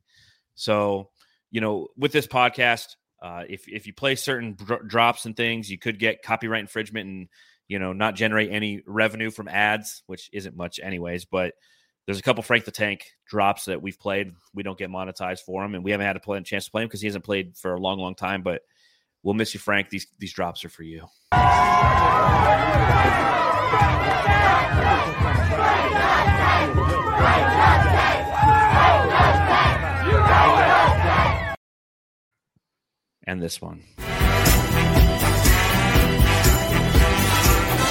So, 0.55 1.11
you 1.51 1.61
know, 1.61 1.89
with 1.97 2.13
this 2.13 2.27
podcast, 2.27 2.97
uh, 3.23 3.45
if 3.49 3.69
if 3.69 3.87
you 3.87 3.93
play 3.93 4.15
certain 4.15 4.55
dro- 4.55 4.83
drops 4.83 5.27
and 5.27 5.37
things, 5.37 5.71
you 5.71 5.79
could 5.79 5.99
get 5.99 6.23
copyright 6.23 6.61
infringement 6.61 7.09
and 7.09 7.29
you 7.67 7.79
know 7.79 7.93
not 7.93 8.15
generate 8.15 8.51
any 8.51 8.83
revenue 8.87 9.31
from 9.31 9.49
ads, 9.49 10.03
which 10.07 10.31
isn't 10.33 10.57
much 10.57 10.81
anyways. 10.83 11.25
But 11.25 11.55
there's 12.07 12.19
a 12.19 12.23
couple 12.23 12.43
Frank 12.43 12.65
the 12.65 12.71
Tank 12.71 13.05
drops 13.27 13.67
that 13.67 13.83
we've 13.83 13.99
played. 13.99 14.33
We 14.55 14.63
don't 14.63 14.79
get 14.79 14.91
monetized 14.91 15.41
for 15.41 15.63
them, 15.63 15.75
and 15.75 15.85
we 15.85 15.91
haven't 15.91 16.07
had 16.07 16.17
a, 16.17 16.21
play, 16.21 16.41
chance 16.43 16.65
to 16.67 16.71
play 16.71 16.83
him 16.83 16.89
because 16.89 17.03
he 17.03 17.07
hasn't 17.07 17.25
played 17.25 17.57
for 17.57 17.75
a 17.75 17.81
long, 17.81 17.99
long 17.99 18.15
time. 18.15 18.43
But 18.43 18.63
we'll 19.23 19.35
miss 19.35 19.55
you, 19.55 19.61
Frank. 19.61 19.91
These 19.91 20.07
these 20.19 20.33
drops 20.33 20.65
are 20.65 20.69
for 20.69 20.83
you. 20.83 21.07
and 33.29 33.43
this 33.43 33.61
one. 33.61 33.85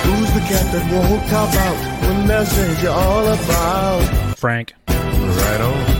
Who's 0.03 0.33
the 0.33 0.39
cat 0.39 0.71
that 0.73 0.91
won't 0.91 1.29
cop 1.29 1.53
out 1.53 1.77
when 2.07 2.27
there's 2.27 2.49
danger 2.55 2.89
all 2.89 3.27
about? 3.27 4.37
Frank. 4.37 4.73
Right 4.87 5.61
on. 5.61 5.96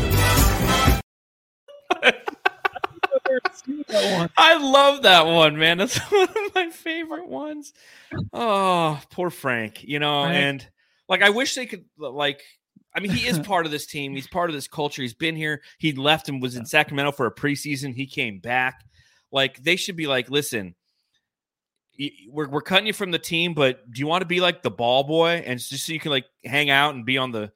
I 3.90 4.58
love 4.58 5.04
that 5.04 5.26
one, 5.26 5.58
man. 5.58 5.78
That's 5.78 5.98
one 6.12 6.30
of 6.30 6.56
my 6.56 6.70
favorite 6.70 7.28
ones. 7.28 7.74
Oh, 8.34 9.00
poor 9.12 9.30
Frank. 9.30 9.84
You 9.84 10.00
know, 10.00 10.26
and 10.26 10.66
like 11.10 11.22
I 11.22 11.30
wish 11.30 11.56
they 11.56 11.66
could 11.66 11.86
like 11.98 12.44
I 12.98 13.00
mean, 13.00 13.12
he 13.12 13.28
is 13.28 13.38
part 13.44 13.66
of 13.66 13.72
this 13.72 13.86
team. 13.86 14.14
He's 14.14 14.28
part 14.28 14.50
of 14.50 14.56
this 14.56 14.68
culture. 14.68 15.02
He's 15.02 15.14
been 15.14 15.36
here. 15.36 15.62
He 15.78 15.94
left 15.94 16.30
and 16.30 16.42
was 16.42 16.56
in 16.56 16.66
Sacramento 16.66 17.12
for 17.12 17.28
a 17.28 17.34
preseason. 17.34 17.94
He 17.94 18.08
came 18.08 18.40
back. 18.40 18.84
Like 19.32 19.64
they 19.64 19.76
should 19.76 19.96
be 19.96 20.08
like, 20.08 20.30
listen, 20.30 20.76
we're 22.30 22.48
we're 22.50 22.62
cutting 22.62 22.88
you 22.88 22.94
from 22.94 23.12
the 23.12 23.20
team, 23.20 23.54
but 23.54 23.90
do 23.92 24.00
you 24.00 24.08
want 24.08 24.22
to 24.22 24.28
be 24.28 24.40
like 24.40 24.64
the 24.64 24.72
ball 24.72 25.04
boy 25.04 25.44
and 25.46 25.60
just 25.60 25.86
so 25.86 25.94
you 25.94 26.00
can 26.00 26.12
like 26.12 26.26
hang 26.44 26.70
out 26.70 26.96
and 26.96 27.06
be 27.06 27.18
on 27.18 27.32
the 27.32 27.52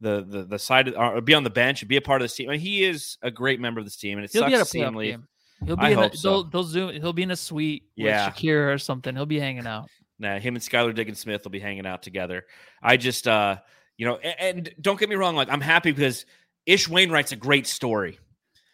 the 0.00 0.24
the, 0.26 0.44
the 0.44 0.58
side 0.58 0.88
of, 0.88 0.94
or 0.94 1.20
be 1.20 1.34
on 1.34 1.44
the 1.44 1.50
bench 1.50 1.82
and 1.82 1.88
be 1.88 1.96
a 1.96 2.00
part 2.02 2.20
of 2.22 2.24
this 2.24 2.36
team? 2.36 2.48
I 2.48 2.52
mean, 2.52 2.60
he 2.60 2.84
is 2.84 3.18
a 3.22 3.30
great 3.30 3.60
member 3.60 3.80
of 3.80 3.86
this 3.86 3.96
team, 3.96 4.18
and 4.18 4.24
it 4.24 4.32
He'll 4.32 4.42
sucks 4.42 4.50
be 4.50 4.54
at 4.54 4.60
a 4.60 4.64
to 4.64 4.70
see 4.70 4.80
him 4.80 4.94
leave. 4.94 5.12
game. 5.14 5.28
He'll 5.64 5.76
be 5.76 5.82
I 5.82 5.90
in 5.90 5.98
a, 5.98 6.14
so. 6.16 6.28
they'll, 6.30 6.44
they'll 6.50 6.64
zoom. 6.64 6.92
He'll 7.00 7.12
be 7.12 7.22
in 7.22 7.30
a 7.30 7.36
suite 7.36 7.84
Yeah. 7.96 8.26
with 8.26 8.36
Shakira 8.36 8.74
or 8.74 8.78
something. 8.78 9.14
He'll 9.14 9.26
be 9.26 9.40
hanging 9.40 9.66
out. 9.66 9.88
Nah, 10.18 10.38
him 10.38 10.54
and 10.54 10.62
Skylar 10.64 10.94
Diggins 10.94 11.18
Smith 11.20 11.44
will 11.44 11.50
be 11.50 11.60
hanging 11.60 11.86
out 11.86 12.02
together. 12.02 12.44
I 12.82 12.96
just, 12.96 13.26
uh, 13.28 13.56
you 13.98 14.06
know, 14.06 14.16
and, 14.16 14.58
and 14.58 14.74
don't 14.80 14.98
get 14.98 15.08
me 15.08 15.14
wrong, 15.16 15.36
like 15.36 15.48
I'm 15.50 15.60
happy 15.60 15.92
because 15.92 16.26
Ish 16.66 16.88
Wainwright's 16.88 17.32
a 17.32 17.36
great 17.36 17.66
story. 17.66 18.18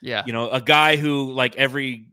Yeah. 0.01 0.23
You 0.27 0.33
know, 0.33 0.51
a 0.51 0.61
guy 0.61 0.97
who, 0.97 1.33
like 1.33 1.57
every 1.57 2.09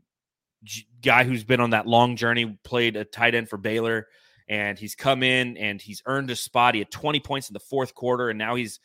j- 0.62 0.86
guy 1.02 1.24
who's 1.24 1.42
been 1.44 1.60
on 1.60 1.70
that 1.70 1.86
long 1.86 2.16
journey, 2.16 2.58
played 2.64 2.96
a 2.96 3.04
tight 3.04 3.34
end 3.34 3.48
for 3.48 3.56
Baylor, 3.56 4.06
and 4.48 4.78
he's 4.78 4.94
come 4.94 5.22
in 5.22 5.56
and 5.56 5.80
he's 5.80 6.02
earned 6.06 6.30
a 6.30 6.36
spot. 6.36 6.74
He 6.74 6.80
had 6.80 6.90
20 6.90 7.20
points 7.20 7.48
in 7.50 7.54
the 7.54 7.60
fourth 7.60 7.94
quarter, 7.94 8.30
and 8.30 8.38
now 8.38 8.54
he's 8.56 8.78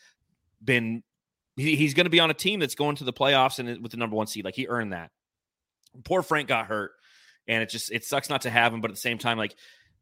been 0.63 1.03
he, 1.55 1.75
he's 1.75 1.93
going 1.93 2.05
to 2.05 2.09
be 2.11 2.19
on 2.19 2.29
a 2.29 2.33
team 2.35 2.59
that's 2.59 2.75
going 2.75 2.95
to 2.97 3.03
the 3.03 3.13
playoffs 3.13 3.59
and 3.59 3.81
with 3.81 3.91
the 3.91 3.97
number 3.97 4.15
one 4.15 4.27
seed. 4.27 4.45
Like 4.45 4.55
he 4.55 4.67
earned 4.67 4.93
that. 4.93 5.11
Poor 6.03 6.21
Frank 6.21 6.47
got 6.47 6.67
hurt, 6.67 6.91
and 7.47 7.63
it 7.63 7.69
just 7.69 7.91
it 7.91 8.03
sucks 8.03 8.29
not 8.29 8.41
to 8.41 8.49
have 8.49 8.73
him, 8.73 8.81
but 8.81 8.91
at 8.91 8.95
the 8.95 9.01
same 9.01 9.17
time, 9.17 9.37
like 9.37 9.55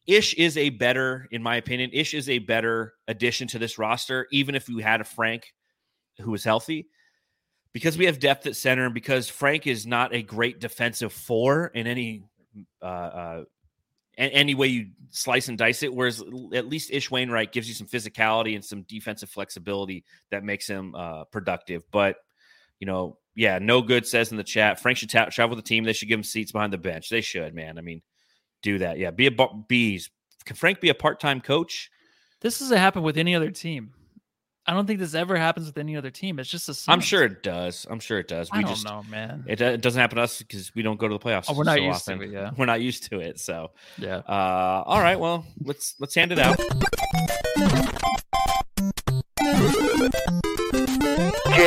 Ish 0.06 0.34
is 0.34 0.58
a 0.58 0.70
better, 0.70 1.28
in 1.32 1.42
my 1.42 1.56
opinion, 1.56 1.92
Ish 1.94 2.14
is 2.14 2.30
a 2.30 2.40
better 2.40 2.94
addition 3.08 3.48
to 3.50 3.60
this 3.60 3.78
roster, 3.78 4.28
even 4.32 4.56
if 4.56 4.68
we 4.68 4.82
had 4.82 5.02
a 5.02 5.06
Frank 5.06 5.54
who 6.20 6.32
was 6.32 6.44
healthy. 6.44 6.88
Because 7.72 7.98
we 7.98 8.06
have 8.06 8.20
depth 8.20 8.46
at 8.46 8.56
center, 8.56 8.86
and 8.86 8.94
because 8.94 9.30
Frank 9.30 9.66
is 9.66 9.88
not 9.88 10.14
a 10.14 10.22
great 10.22 10.60
defensive 10.60 11.12
four 11.12 11.68
in 11.68 11.88
any 11.88 12.24
uh, 12.82 12.86
uh, 12.86 13.44
any 14.16 14.54
way 14.54 14.68
you 14.68 14.90
slice 15.10 15.48
and 15.48 15.58
dice 15.58 15.82
it. 15.82 15.92
Whereas 15.92 16.22
at 16.54 16.68
least 16.68 16.92
Ish 16.92 17.10
Wainwright 17.10 17.52
gives 17.52 17.68
you 17.68 17.74
some 17.74 17.88
physicality 17.88 18.54
and 18.54 18.64
some 18.64 18.84
defensive 18.84 19.30
flexibility 19.30 20.04
that 20.30 20.44
makes 20.44 20.68
him 20.68 20.94
uh, 20.94 21.24
productive. 21.26 21.84
But 21.92 22.18
you 22.80 22.86
know, 22.86 23.18
yeah, 23.36 23.60
no 23.60 23.82
good 23.82 24.06
says 24.08 24.32
in 24.32 24.38
the 24.38 24.44
chat. 24.44 24.80
Frank 24.80 24.98
should 24.98 25.10
ta- 25.10 25.26
travel 25.26 25.56
with 25.56 25.64
the 25.66 25.68
team. 25.68 25.84
They 25.84 25.94
should 25.94 26.08
give 26.08 26.20
him 26.20 26.24
seats 26.24 26.52
behind 26.52 26.72
the 26.74 26.78
bench. 26.78 27.10
They 27.10 27.22
should, 27.22 27.54
man. 27.54 27.78
I 27.78 27.82
mean, 27.82 28.02
do 28.62 28.80
that. 28.80 28.98
Yeah, 28.98 29.12
be 29.12 29.28
a 29.28 29.32
bees. 29.68 30.10
Can 30.46 30.56
Frank 30.56 30.82
be 30.82 30.90
a 30.90 30.96
part 30.96 31.20
time 31.20 31.42
coach? 31.42 31.90
This 32.42 32.60
doesn't 32.60 32.78
happen 32.78 33.04
with 33.04 33.18
any 33.18 33.36
other 33.36 33.52
team. 33.52 33.94
I 34.66 34.74
don't 34.74 34.86
think 34.88 35.00
this 35.00 35.14
ever 35.14 35.36
happens 35.36 35.66
with 35.68 35.78
any 35.78 35.98
other 35.98 36.10
team. 36.10 36.40
It's 36.40 36.50
just 36.50 36.70
a. 36.70 36.92
I'm 36.92 37.02
sure 37.02 37.24
it 37.24 37.44
does. 37.44 37.86
I'm 37.90 38.00
sure 38.00 38.18
it 38.20 38.30
does. 38.30 38.50
I 38.52 38.60
We 38.60 38.64
don't 38.64 38.74
just 38.74 38.86
know, 38.86 39.04
man. 39.10 39.44
it, 39.46 39.60
it 39.60 39.82
doesn't 39.82 40.00
happen 40.00 40.16
to 40.18 40.22
us 40.24 40.40
because 40.40 40.74
we 40.74 40.82
don't 40.84 40.98
go 40.98 41.10
to 41.10 41.14
the 41.14 41.20
playoffs. 41.20 41.46
Oh, 41.50 41.54
we're 41.58 41.66
not 41.66 41.78
so 41.78 41.84
used 41.84 42.06
to 42.06 42.22
it, 42.22 42.30
yeah. 42.30 42.52
we're 42.58 42.66
not 42.66 42.80
used 42.80 43.10
to 43.12 43.20
it. 43.20 43.40
So, 43.42 43.72
Yeah. 43.98 44.18
uh, 44.18 44.84
all 44.86 45.02
right. 45.02 45.20
Well, 45.20 45.46
let's 45.62 45.96
let's 46.00 46.16
hand 46.16 46.32
it 46.32 46.40
out. 46.40 46.60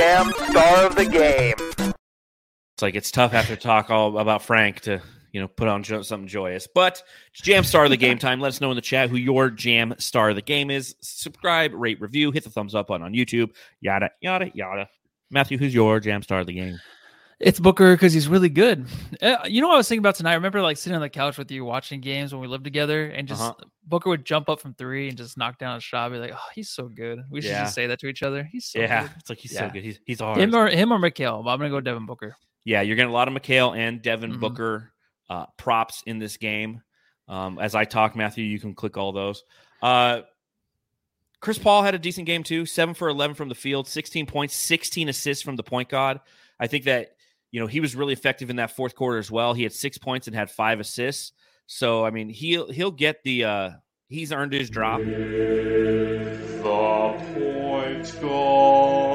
Jam 0.06 0.32
star 0.50 0.86
of 0.86 0.94
the 0.94 1.04
game. 1.04 1.54
It's 1.78 2.80
like 2.80 2.94
it's 2.94 3.10
tough 3.10 3.34
after 3.34 3.56
talk 3.56 3.90
all 3.90 4.18
about 4.18 4.40
Frank 4.40 4.78
to 4.82 5.02
you 5.32 5.40
know 5.40 5.48
put 5.48 5.66
on 5.66 5.82
jo- 5.82 6.02
something 6.02 6.28
joyous. 6.28 6.68
But 6.72 7.02
jam 7.32 7.64
star 7.64 7.86
of 7.86 7.90
the 7.90 7.96
game 7.96 8.16
time. 8.16 8.38
Let 8.38 8.50
us 8.50 8.60
know 8.60 8.70
in 8.70 8.76
the 8.76 8.82
chat 8.82 9.10
who 9.10 9.16
your 9.16 9.50
jam 9.50 9.96
star 9.98 10.28
of 10.28 10.36
the 10.36 10.42
game 10.42 10.70
is. 10.70 10.94
Subscribe, 11.00 11.72
rate, 11.74 12.00
review, 12.00 12.30
hit 12.30 12.44
the 12.44 12.50
thumbs 12.50 12.72
up 12.72 12.86
button 12.86 13.04
on 13.04 13.14
YouTube. 13.14 13.50
Yada 13.80 14.10
yada 14.20 14.48
yada. 14.54 14.88
Matthew, 15.28 15.58
who's 15.58 15.74
your 15.74 15.98
jam 15.98 16.22
star 16.22 16.38
of 16.38 16.46
the 16.46 16.52
game? 16.52 16.78
It's 17.38 17.60
Booker 17.60 17.92
because 17.94 18.14
he's 18.14 18.28
really 18.28 18.48
good. 18.48 18.86
Uh, 19.20 19.36
you 19.44 19.60
know 19.60 19.68
what 19.68 19.74
I 19.74 19.76
was 19.76 19.88
thinking 19.88 20.00
about 20.00 20.14
tonight? 20.14 20.32
I 20.32 20.34
remember 20.36 20.62
like 20.62 20.78
sitting 20.78 20.94
on 20.94 21.02
the 21.02 21.10
couch 21.10 21.36
with 21.36 21.50
you 21.50 21.66
watching 21.66 22.00
games 22.00 22.32
when 22.32 22.40
we 22.40 22.46
lived 22.48 22.64
together, 22.64 23.06
and 23.08 23.28
just 23.28 23.42
Uh-huh. 23.42 23.52
Booker 23.84 24.08
would 24.08 24.24
jump 24.24 24.48
up 24.48 24.58
from 24.58 24.72
three 24.74 25.08
and 25.08 25.18
just 25.18 25.36
knock 25.36 25.58
down 25.58 25.76
a 25.76 25.80
shot. 25.80 26.10
Be 26.12 26.18
like, 26.18 26.32
oh, 26.34 26.48
he's 26.54 26.70
so 26.70 26.88
good. 26.88 27.20
We 27.30 27.42
should 27.42 27.50
Yeah. 27.50 27.64
just 27.64 27.74
say 27.74 27.86
that 27.88 28.00
to 28.00 28.06
each 28.08 28.22
other. 28.22 28.42
He's 28.50 28.64
so 28.64 28.80
yeah, 28.80 29.02
good. 29.02 29.10
it's 29.18 29.28
like 29.28 29.38
he's 29.38 29.52
Yeah. 29.52 29.66
so 29.68 29.70
good. 29.70 29.84
He's 29.84 30.00
he's 30.06 30.20
ours. 30.22 30.38
Him 30.38 30.54
or 30.54 30.66
him 30.68 30.92
or 30.92 30.98
Mikal. 30.98 31.44
But 31.44 31.50
I'm 31.50 31.58
gonna 31.58 31.68
go 31.70 31.80
Devin 31.80 32.06
Booker. 32.06 32.36
Yeah, 32.64 32.80
you're 32.80 32.96
getting 32.96 33.10
a 33.10 33.14
lot 33.14 33.28
of 33.28 33.34
Mikal 33.34 33.76
and 33.76 34.00
Devin 34.00 34.32
Mhm. 34.34 34.40
Booker 34.40 34.92
uh, 35.28 35.44
props 35.58 36.02
in 36.06 36.18
this 36.18 36.36
game. 36.38 36.82
Um, 37.28 37.58
as 37.58 37.74
I 37.74 37.84
talk, 37.84 38.16
Matthew, 38.16 38.44
you 38.44 38.58
can 38.60 38.74
click 38.74 38.96
all 38.96 39.12
those. 39.12 39.44
Uh, 39.82 40.22
Chris 41.40 41.58
Paul 41.58 41.82
had 41.82 41.94
a 41.94 41.98
decent 41.98 42.26
game 42.26 42.42
too, 42.42 42.64
seven 42.64 42.94
for 42.94 43.08
11 43.08 43.34
from 43.36 43.48
the 43.50 43.54
field, 43.54 43.86
16 43.88 44.24
points, 44.26 44.54
16 44.56 45.08
assists 45.08 45.42
from 45.44 45.56
the 45.56 45.62
point 45.62 45.88
guard. 45.90 46.20
I 46.58 46.66
think 46.66 46.84
that, 46.84 47.15
you 47.56 47.62
know, 47.62 47.66
he 47.66 47.80
was 47.80 47.96
really 47.96 48.12
effective 48.12 48.50
in 48.50 48.56
that 48.56 48.72
fourth 48.72 48.94
quarter 48.94 49.16
as 49.16 49.30
well. 49.30 49.54
He 49.54 49.62
had 49.62 49.72
six 49.72 49.96
points 49.96 50.26
and 50.26 50.36
had 50.36 50.50
five 50.50 50.78
assists. 50.78 51.32
So, 51.64 52.04
I 52.04 52.10
mean, 52.10 52.28
he'll, 52.28 52.70
he'll 52.70 52.90
get 52.90 53.22
the, 53.24 53.44
uh, 53.44 53.70
he's 54.10 54.30
earned 54.30 54.52
his 54.52 54.68
drop. 54.68 55.00
The 55.00 55.06
point 57.32 58.20
guard. 58.20 59.06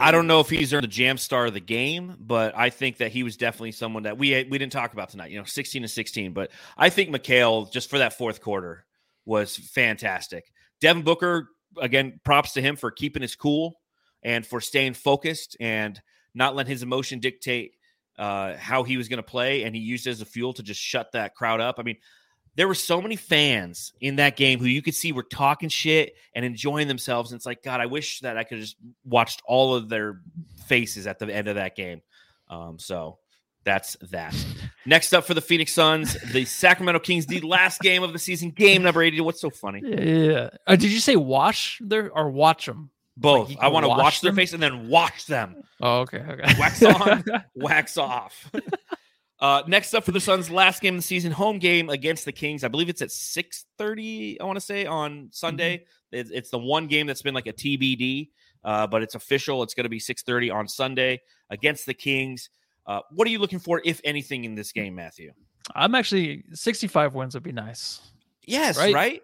I 0.00 0.10
don't 0.10 0.26
know 0.26 0.40
if 0.40 0.50
he's 0.50 0.72
earned 0.72 0.82
the 0.82 0.88
jam 0.88 1.16
star 1.16 1.46
of 1.46 1.54
the 1.54 1.60
game, 1.60 2.16
but 2.18 2.58
I 2.58 2.70
think 2.70 2.96
that 2.96 3.12
he 3.12 3.22
was 3.22 3.36
definitely 3.36 3.70
someone 3.70 4.02
that 4.02 4.18
we 4.18 4.30
we 4.50 4.58
didn't 4.58 4.72
talk 4.72 4.92
about 4.92 5.10
tonight. 5.10 5.30
You 5.30 5.38
know, 5.38 5.44
sixteen 5.44 5.82
to 5.82 5.88
sixteen, 5.88 6.32
but 6.32 6.50
I 6.76 6.90
think 6.90 7.10
Mikal 7.10 7.70
just 7.70 7.88
for 7.88 7.98
that 7.98 8.18
fourth 8.18 8.40
quarter 8.40 8.84
was 9.26 9.56
fantastic. 9.56 10.50
Devin 10.80 11.02
Booker 11.02 11.50
again, 11.80 12.20
props 12.24 12.54
to 12.54 12.62
him 12.62 12.76
for 12.76 12.90
keeping 12.90 13.22
his 13.22 13.36
cool 13.36 13.79
and 14.22 14.46
for 14.46 14.60
staying 14.60 14.94
focused 14.94 15.56
and 15.60 16.00
not 16.34 16.54
letting 16.54 16.70
his 16.70 16.82
emotion 16.82 17.20
dictate 17.20 17.74
uh, 18.18 18.56
how 18.56 18.82
he 18.82 18.96
was 18.96 19.08
going 19.08 19.18
to 19.18 19.22
play, 19.22 19.64
and 19.64 19.74
he 19.74 19.80
used 19.80 20.06
it 20.06 20.10
as 20.10 20.20
a 20.20 20.26
fuel 20.26 20.52
to 20.52 20.62
just 20.62 20.80
shut 20.80 21.12
that 21.12 21.34
crowd 21.34 21.60
up. 21.60 21.76
I 21.78 21.82
mean, 21.82 21.96
there 22.56 22.68
were 22.68 22.74
so 22.74 23.00
many 23.00 23.16
fans 23.16 23.92
in 24.00 24.16
that 24.16 24.36
game 24.36 24.58
who 24.58 24.66
you 24.66 24.82
could 24.82 24.94
see 24.94 25.12
were 25.12 25.22
talking 25.22 25.68
shit 25.68 26.14
and 26.34 26.44
enjoying 26.44 26.88
themselves. 26.88 27.32
And 27.32 27.38
it's 27.38 27.46
like, 27.46 27.62
God, 27.62 27.80
I 27.80 27.86
wish 27.86 28.20
that 28.20 28.36
I 28.36 28.44
could 28.44 28.58
just 28.58 28.76
watched 29.04 29.40
all 29.46 29.74
of 29.74 29.88
their 29.88 30.20
faces 30.66 31.06
at 31.06 31.18
the 31.18 31.34
end 31.34 31.48
of 31.48 31.54
that 31.54 31.76
game. 31.76 32.02
Um, 32.48 32.78
so 32.78 33.18
that's 33.64 33.96
that. 34.10 34.34
Next 34.84 35.12
up 35.12 35.24
for 35.24 35.34
the 35.34 35.40
Phoenix 35.40 35.72
Suns, 35.72 36.16
the 36.32 36.44
Sacramento 36.44 37.00
Kings, 37.00 37.26
the 37.26 37.40
last 37.40 37.80
game 37.80 38.02
of 38.02 38.12
the 38.12 38.18
season, 38.18 38.50
game 38.50 38.82
number 38.82 39.02
80. 39.02 39.20
What's 39.20 39.40
so 39.40 39.50
funny? 39.50 39.82
Yeah. 39.84 40.50
Uh, 40.66 40.76
did 40.76 40.90
you 40.90 41.00
say 41.00 41.16
wash 41.16 41.80
their 41.82 42.10
or 42.10 42.30
watch 42.30 42.66
them? 42.66 42.90
Both. 43.16 43.50
you 43.50 43.56
I 43.60 43.68
want 43.68 43.84
to 43.84 43.88
wash 43.88 43.98
watch 43.98 44.20
their 44.22 44.32
face 44.32 44.52
and 44.52 44.62
then 44.62 44.88
watch 44.88 45.26
them. 45.26 45.62
Oh, 45.80 46.00
okay. 46.00 46.18
Okay. 46.18 46.54
Wax 46.58 46.82
on, 46.82 47.24
wax 47.54 47.96
off. 47.98 48.50
Uh, 49.42 49.62
next 49.66 49.94
up 49.94 50.04
for 50.04 50.12
the 50.12 50.20
Suns, 50.20 50.50
last 50.50 50.82
game 50.82 50.96
of 50.96 50.98
the 50.98 51.02
season, 51.06 51.32
home 51.32 51.58
game 51.58 51.88
against 51.88 52.26
the 52.26 52.30
Kings. 52.32 52.62
I 52.62 52.68
believe 52.68 52.90
it's 52.90 53.00
at 53.00 53.10
six 53.10 53.64
thirty. 53.78 54.38
I 54.38 54.44
want 54.44 54.56
to 54.56 54.60
say 54.60 54.84
on 54.84 55.30
Sunday. 55.32 55.86
It's, 56.12 56.28
it's 56.30 56.50
the 56.50 56.58
one 56.58 56.88
game 56.88 57.06
that's 57.06 57.22
been 57.22 57.32
like 57.32 57.46
a 57.46 57.52
TBD, 57.54 58.28
uh, 58.64 58.86
but 58.86 59.02
it's 59.02 59.14
official. 59.14 59.62
It's 59.62 59.72
going 59.72 59.84
to 59.84 59.88
be 59.88 59.98
six 59.98 60.22
thirty 60.22 60.50
on 60.50 60.68
Sunday 60.68 61.22
against 61.48 61.86
the 61.86 61.94
Kings. 61.94 62.50
Uh, 62.86 63.00
what 63.12 63.26
are 63.26 63.30
you 63.30 63.38
looking 63.38 63.60
for, 63.60 63.80
if 63.82 63.98
anything, 64.04 64.44
in 64.44 64.54
this 64.56 64.72
game, 64.72 64.94
Matthew? 64.94 65.32
I'm 65.74 65.94
actually 65.94 66.44
65 66.52 67.14
wins 67.14 67.32
would 67.32 67.42
be 67.42 67.52
nice. 67.52 68.00
Yes, 68.44 68.76
Right? 68.76 68.94
right? 68.94 69.22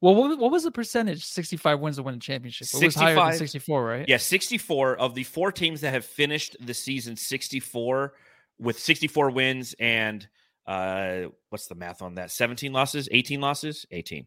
Well, 0.00 0.14
what, 0.14 0.38
what 0.38 0.50
was 0.50 0.64
the 0.64 0.70
percentage? 0.70 1.24
65 1.24 1.80
wins 1.80 1.96
to 1.96 2.02
win 2.02 2.14
a 2.14 2.18
championship. 2.18 2.68
It 2.72 2.84
was 2.84 2.94
higher 2.94 3.14
than 3.14 3.34
64, 3.34 3.84
right? 3.84 4.08
Yeah, 4.08 4.16
64 4.16 4.96
of 4.96 5.14
the 5.14 5.24
four 5.24 5.52
teams 5.52 5.82
that 5.82 5.92
have 5.92 6.04
finished 6.04 6.56
the 6.60 6.72
season 6.74 7.16
64 7.16 8.14
with 8.58 8.78
64 8.78 9.30
wins 9.30 9.74
and 9.78 10.26
uh 10.66 11.22
what's 11.48 11.66
the 11.66 11.74
math 11.74 12.02
on 12.02 12.14
that? 12.14 12.30
17 12.30 12.72
losses, 12.72 13.08
18 13.10 13.40
losses, 13.40 13.86
18. 13.90 14.26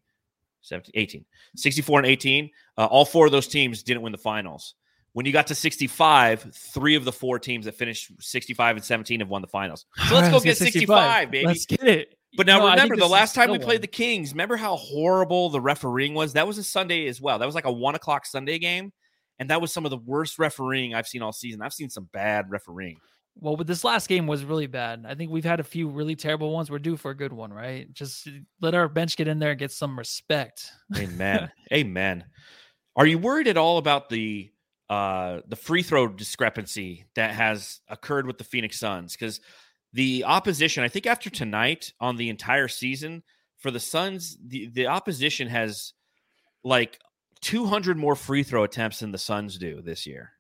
17, 0.62 0.92
18. 0.96 1.26
64 1.56 2.00
and 2.00 2.08
18. 2.08 2.50
Uh, 2.78 2.86
all 2.86 3.06
four 3.06 3.26
of 3.26 3.32
those 3.32 3.48
teams 3.48 3.84
didn't 3.84 4.02
win 4.02 4.12
the 4.12 4.18
finals. 4.18 4.76
When 5.12 5.26
you 5.26 5.32
got 5.32 5.48
to 5.48 5.56
65, 5.56 6.52
three 6.54 6.96
of 6.96 7.06
the 7.06 7.12
four 7.12 7.38
teams 7.38 7.66
that 7.66 7.76
finished 7.76 8.12
65 8.20 8.78
and 8.78 8.86
17 8.86 9.20
have 9.20 9.30
won 9.30 9.42
the 9.42 9.48
finals. 9.48 9.86
So 10.08 10.16
let's 10.16 10.30
go 10.32 10.40
get 10.40 10.58
65, 10.58 11.30
baby. 11.30 11.46
Let's 11.46 11.66
get 11.66 11.84
it. 11.84 12.18
But 12.36 12.48
now 12.48 12.62
think 12.62 12.72
remember, 12.72 12.98
the 12.98 13.08
last 13.08 13.36
time 13.36 13.52
we 13.52 13.60
played 13.60 13.76
one. 13.76 13.82
the 13.82 13.88
Kings, 13.88 14.32
remember 14.32 14.58
how 14.58 14.76
horrible 14.76 15.50
the 15.50 15.62
refereeing 15.62 16.14
was? 16.14 16.34
That 16.34 16.48
was 16.48 16.58
a 16.58 16.64
Sunday 16.64 17.08
as 17.08 17.22
well. 17.22 17.38
That 17.38 17.46
was 17.46 17.56
like 17.56 17.66
a 17.66 17.72
one 17.72 17.96
o'clock 17.96 18.26
Sunday 18.26 18.58
game. 18.58 18.92
And 19.40 19.50
that 19.50 19.62
was 19.62 19.74
some 19.74 19.86
of 19.86 19.92
the 19.92 19.98
worst 19.98 20.40
refereeing 20.40 20.94
I've 20.94 21.08
seen 21.08 21.22
all 21.22 21.34
season. 21.34 21.62
I've 21.62 21.74
seen 21.74 21.90
some 21.90 22.10
bad 22.14 22.50
refereeing. 22.50 22.98
Well, 23.40 23.56
with 23.56 23.68
this 23.68 23.84
last 23.84 24.08
game 24.08 24.28
was 24.28 24.46
really 24.46 24.68
bad. 24.68 25.06
I 25.08 25.16
think 25.16 25.32
we've 25.32 25.44
had 25.44 25.60
a 25.60 25.64
few 25.64 25.90
really 25.90 26.16
terrible 26.16 26.52
ones. 26.52 26.70
We're 26.70 26.80
due 26.80 26.98
for 26.98 27.12
a 27.12 27.18
good 27.18 27.34
one, 27.34 27.52
right? 27.52 27.92
Just 27.92 28.28
let 28.62 28.76
our 28.76 28.88
bench 28.88 29.18
get 29.18 29.28
in 29.28 29.40
there 29.40 29.52
and 29.52 29.60
get 29.60 29.72
some 29.72 29.98
respect. 29.98 30.70
Amen. 30.96 31.52
Amen. 31.74 32.26
Are 32.96 33.08
you 33.08 33.18
worried 33.18 33.48
at 33.48 33.58
all 33.58 33.78
about 33.80 34.10
the 34.10 34.52
uh 34.90 35.40
the 35.48 35.56
free 35.56 35.82
throw 35.82 36.08
discrepancy 36.08 37.06
that 37.16 37.34
has 37.34 37.80
occurred 37.88 38.28
with 38.28 38.38
the 38.38 38.44
Phoenix 38.44 38.80
Suns? 38.80 39.14
Because 39.14 39.42
the 39.94 40.24
opposition, 40.26 40.84
I 40.84 40.88
think 40.88 41.06
after 41.06 41.30
tonight 41.30 41.94
on 42.00 42.18
the 42.18 42.30
entire 42.30 42.68
season 42.68 43.24
for 43.58 43.72
the 43.72 43.80
Suns, 43.80 44.38
the, 44.44 44.68
the 44.68 44.88
opposition 44.88 45.48
has 45.48 45.94
like 46.64 47.00
200 47.42 47.98
more 47.98 48.16
free 48.16 48.44
throw 48.44 48.64
attempts 48.64 49.00
than 49.00 49.12
the 49.12 49.18
Suns 49.18 49.58
do 49.58 49.82
this 49.82 50.08
year. 50.08 50.32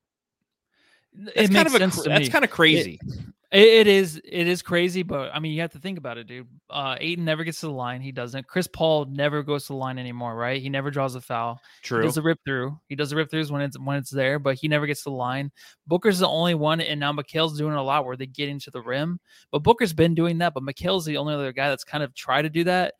That's 1.13 1.37
it 1.37 1.53
kind 1.53 1.53
makes 1.53 1.69
of 1.69 1.75
a, 1.75 1.79
sense 1.79 2.03
to 2.03 2.09
that's 2.09 2.25
me. 2.25 2.29
kind 2.29 2.43
of 2.43 2.49
crazy. 2.49 2.99
It, 3.01 3.19
it 3.53 3.85
is 3.85 4.19
it 4.25 4.47
is 4.47 4.63
crazy, 4.63 5.03
but 5.03 5.29
I 5.31 5.39
mean 5.39 5.51
you 5.51 5.61
have 5.61 5.71
to 5.73 5.79
think 5.79 5.99
about 5.99 6.17
it, 6.17 6.25
dude. 6.25 6.47
Uh 6.71 6.95
Ayton 6.99 7.23
never 7.23 7.43
gets 7.43 7.59
to 7.59 7.67
the 7.67 7.71
line. 7.71 8.01
He 8.01 8.11
doesn't. 8.11 8.47
Chris 8.47 8.67
Paul 8.67 9.05
never 9.05 9.43
goes 9.43 9.67
to 9.67 9.73
the 9.73 9.77
line 9.77 9.99
anymore, 9.99 10.35
right? 10.35 10.59
He 10.59 10.69
never 10.69 10.89
draws 10.89 11.13
a 11.13 11.21
foul. 11.21 11.61
He 11.81 11.87
True. 11.87 12.01
does 12.01 12.17
a 12.17 12.23
rip 12.23 12.39
through. 12.45 12.79
He 12.87 12.95
does 12.95 13.11
the 13.11 13.15
rip 13.15 13.29
throughs 13.29 13.51
when 13.51 13.61
it's 13.61 13.77
when 13.77 13.97
it's 13.97 14.09
there, 14.09 14.39
but 14.39 14.55
he 14.55 14.67
never 14.67 14.87
gets 14.87 15.03
to 15.03 15.11
the 15.11 15.15
line. 15.15 15.51
Booker's 15.85 16.17
the 16.17 16.27
only 16.27 16.55
one, 16.55 16.81
and 16.81 16.99
now 16.99 17.11
Mikal's 17.11 17.57
doing 17.57 17.75
a 17.75 17.83
lot 17.83 18.05
where 18.05 18.17
they 18.17 18.25
get 18.25 18.49
into 18.49 18.71
the 18.71 18.81
rim. 18.81 19.19
But 19.51 19.61
Booker's 19.61 19.93
been 19.93 20.15
doing 20.15 20.39
that, 20.39 20.55
but 20.55 20.63
Mikal's 20.63 21.05
the 21.05 21.17
only 21.17 21.35
other 21.35 21.53
guy 21.53 21.69
that's 21.69 21.83
kind 21.83 22.03
of 22.03 22.15
tried 22.15 22.43
to 22.43 22.49
do 22.49 22.63
that. 22.63 22.95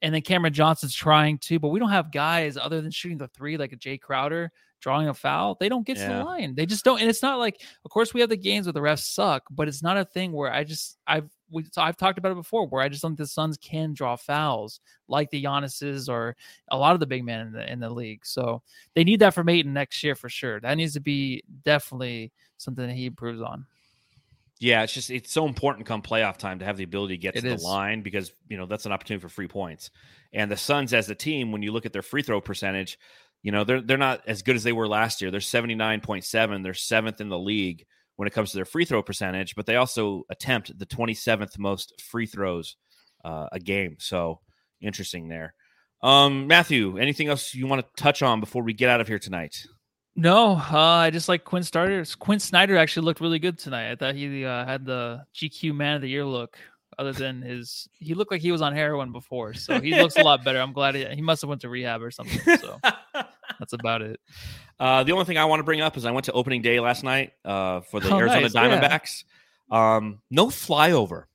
And 0.00 0.14
then 0.14 0.22
Cameron 0.22 0.54
Johnson's 0.54 0.94
trying 0.94 1.36
to, 1.40 1.58
but 1.58 1.68
we 1.68 1.78
don't 1.78 1.90
have 1.90 2.10
guys 2.10 2.56
other 2.56 2.80
than 2.80 2.90
shooting 2.90 3.18
the 3.18 3.28
three 3.28 3.58
like 3.58 3.72
a 3.72 3.76
Jay 3.76 3.98
Crowder 3.98 4.50
drawing 4.80 5.08
a 5.08 5.14
foul. 5.14 5.56
They 5.58 5.68
don't 5.68 5.86
get 5.86 5.96
to 5.98 6.06
the 6.06 6.24
line. 6.24 6.54
They 6.54 6.66
just 6.66 6.84
don't. 6.84 7.00
And 7.00 7.08
it's 7.08 7.22
not 7.22 7.38
like, 7.38 7.60
of 7.84 7.90
course, 7.90 8.14
we 8.14 8.20
have 8.20 8.30
the 8.30 8.36
games 8.36 8.66
where 8.66 8.72
the 8.72 8.80
refs 8.80 9.04
suck, 9.04 9.44
but 9.50 9.68
it's 9.68 9.82
not 9.82 9.96
a 9.96 10.04
thing 10.04 10.32
where 10.32 10.52
I 10.52 10.64
just 10.64 10.98
I've 11.06 11.30
we 11.50 11.64
so 11.72 11.82
I've 11.82 11.96
talked 11.96 12.18
about 12.18 12.32
it 12.32 12.36
before 12.36 12.66
where 12.66 12.82
I 12.82 12.88
just 12.88 13.02
don't 13.02 13.12
think 13.12 13.18
the 13.18 13.26
Suns 13.26 13.58
can 13.58 13.92
draw 13.92 14.16
fouls 14.16 14.80
like 15.08 15.30
the 15.30 15.42
Giannis's 15.42 16.08
or 16.08 16.36
a 16.70 16.78
lot 16.78 16.94
of 16.94 17.00
the 17.00 17.06
big 17.06 17.24
men 17.24 17.46
in 17.48 17.52
the 17.52 17.72
in 17.72 17.80
the 17.80 17.90
league. 17.90 18.24
So 18.24 18.62
they 18.94 19.04
need 19.04 19.20
that 19.20 19.34
from 19.34 19.48
Ayton 19.48 19.72
next 19.72 20.02
year 20.02 20.14
for 20.14 20.28
sure. 20.28 20.60
That 20.60 20.74
needs 20.76 20.94
to 20.94 21.00
be 21.00 21.42
definitely 21.64 22.32
something 22.56 22.86
that 22.86 22.94
he 22.94 23.06
improves 23.06 23.40
on. 23.40 23.66
Yeah, 24.60 24.82
it's 24.82 24.92
just 24.92 25.10
it's 25.10 25.32
so 25.32 25.46
important 25.46 25.86
come 25.86 26.02
playoff 26.02 26.36
time 26.36 26.58
to 26.58 26.66
have 26.66 26.76
the 26.76 26.84
ability 26.84 27.14
to 27.14 27.20
get 27.20 27.34
It 27.34 27.40
to 27.42 27.48
is. 27.48 27.62
the 27.62 27.66
line 27.66 28.02
because 28.02 28.32
you 28.48 28.58
know 28.58 28.66
that's 28.66 28.86
an 28.86 28.92
opportunity 28.92 29.22
for 29.22 29.30
free 29.30 29.48
points. 29.48 29.90
And 30.32 30.50
the 30.50 30.56
Suns 30.56 30.92
as 30.92 31.08
a 31.10 31.14
team, 31.14 31.50
when 31.50 31.62
you 31.62 31.72
look 31.72 31.86
at 31.86 31.92
their 31.92 32.02
free 32.02 32.22
throw 32.22 32.40
percentage, 32.40 32.98
you 33.42 33.52
know 33.52 33.64
they're 33.64 33.80
they're 33.80 33.96
not 33.98 34.22
as 34.26 34.42
good 34.42 34.56
as 34.56 34.62
they 34.62 34.72
were 34.72 34.88
last 34.88 35.20
year. 35.20 35.30
They're 35.30 35.40
seventy 35.40 35.74
nine 35.74 36.00
point 36.00 36.24
seven. 36.24 36.62
They're 36.62 36.74
seventh 36.74 37.20
in 37.20 37.28
the 37.28 37.38
league 37.38 37.86
when 38.16 38.26
it 38.26 38.34
comes 38.34 38.50
to 38.50 38.58
their 38.58 38.64
free 38.64 38.84
throw 38.84 39.02
percentage, 39.02 39.54
but 39.54 39.66
they 39.66 39.76
also 39.76 40.24
attempt 40.30 40.78
the 40.78 40.86
twenty 40.86 41.14
seventh 41.14 41.58
most 41.58 42.00
free 42.00 42.26
throws 42.26 42.76
uh, 43.24 43.46
a 43.52 43.58
game. 43.58 43.96
So 43.98 44.40
interesting 44.80 45.28
there. 45.28 45.54
Um, 46.02 46.46
Matthew, 46.46 46.96
anything 46.98 47.28
else 47.28 47.54
you 47.54 47.66
want 47.66 47.82
to 47.82 48.02
touch 48.02 48.22
on 48.22 48.40
before 48.40 48.62
we 48.62 48.72
get 48.72 48.88
out 48.88 49.00
of 49.00 49.08
here 49.08 49.18
tonight? 49.18 49.66
No, 50.16 50.52
uh, 50.56 50.76
I 50.76 51.10
just 51.10 51.28
like 51.28 51.44
Quinn 51.44 51.62
Starter. 51.62 52.04
Quin 52.18 52.40
Snyder 52.40 52.76
actually 52.76 53.04
looked 53.04 53.20
really 53.20 53.38
good 53.38 53.58
tonight. 53.58 53.90
I 53.90 53.96
thought 53.96 54.14
he 54.14 54.44
uh, 54.44 54.64
had 54.64 54.84
the 54.84 55.24
GQ 55.34 55.74
Man 55.74 55.96
of 55.96 56.02
the 56.02 56.08
Year 56.08 56.24
look. 56.24 56.58
Other 56.98 57.12
than 57.12 57.40
his, 57.40 57.88
he 57.98 58.14
looked 58.14 58.30
like 58.30 58.42
he 58.42 58.52
was 58.52 58.60
on 58.60 58.74
heroin 58.74 59.12
before, 59.12 59.54
so 59.54 59.80
he 59.80 59.94
looks 59.94 60.16
a 60.16 60.22
lot 60.22 60.44
better. 60.44 60.60
I'm 60.60 60.72
glad 60.72 60.96
he, 60.96 61.06
he 61.06 61.22
must 61.22 61.40
have 61.40 61.48
went 61.48 61.62
to 61.62 61.68
rehab 61.68 62.02
or 62.02 62.10
something. 62.10 62.58
So 62.58 62.78
that's 63.60 63.72
about 63.74 64.02
it. 64.02 64.18
Uh, 64.80 65.04
the 65.04 65.12
only 65.12 65.24
thing 65.26 65.38
I 65.38 65.44
want 65.44 65.60
to 65.60 65.64
bring 65.64 65.80
up 65.80 65.96
is 65.96 66.04
I 66.04 66.10
went 66.10 66.24
to 66.24 66.32
opening 66.32 66.62
day 66.62 66.80
last 66.80 67.04
night 67.04 67.32
uh, 67.44 67.80
for 67.82 68.00
the 68.00 68.08
Oh, 68.10 68.18
Arizona 68.18 68.40
nice. 68.42 68.54
Yeah. 68.54 68.80
Diamondbacks. 68.80 69.24
Um, 69.70 70.20
no 70.30 70.46
flyover. 70.48 71.26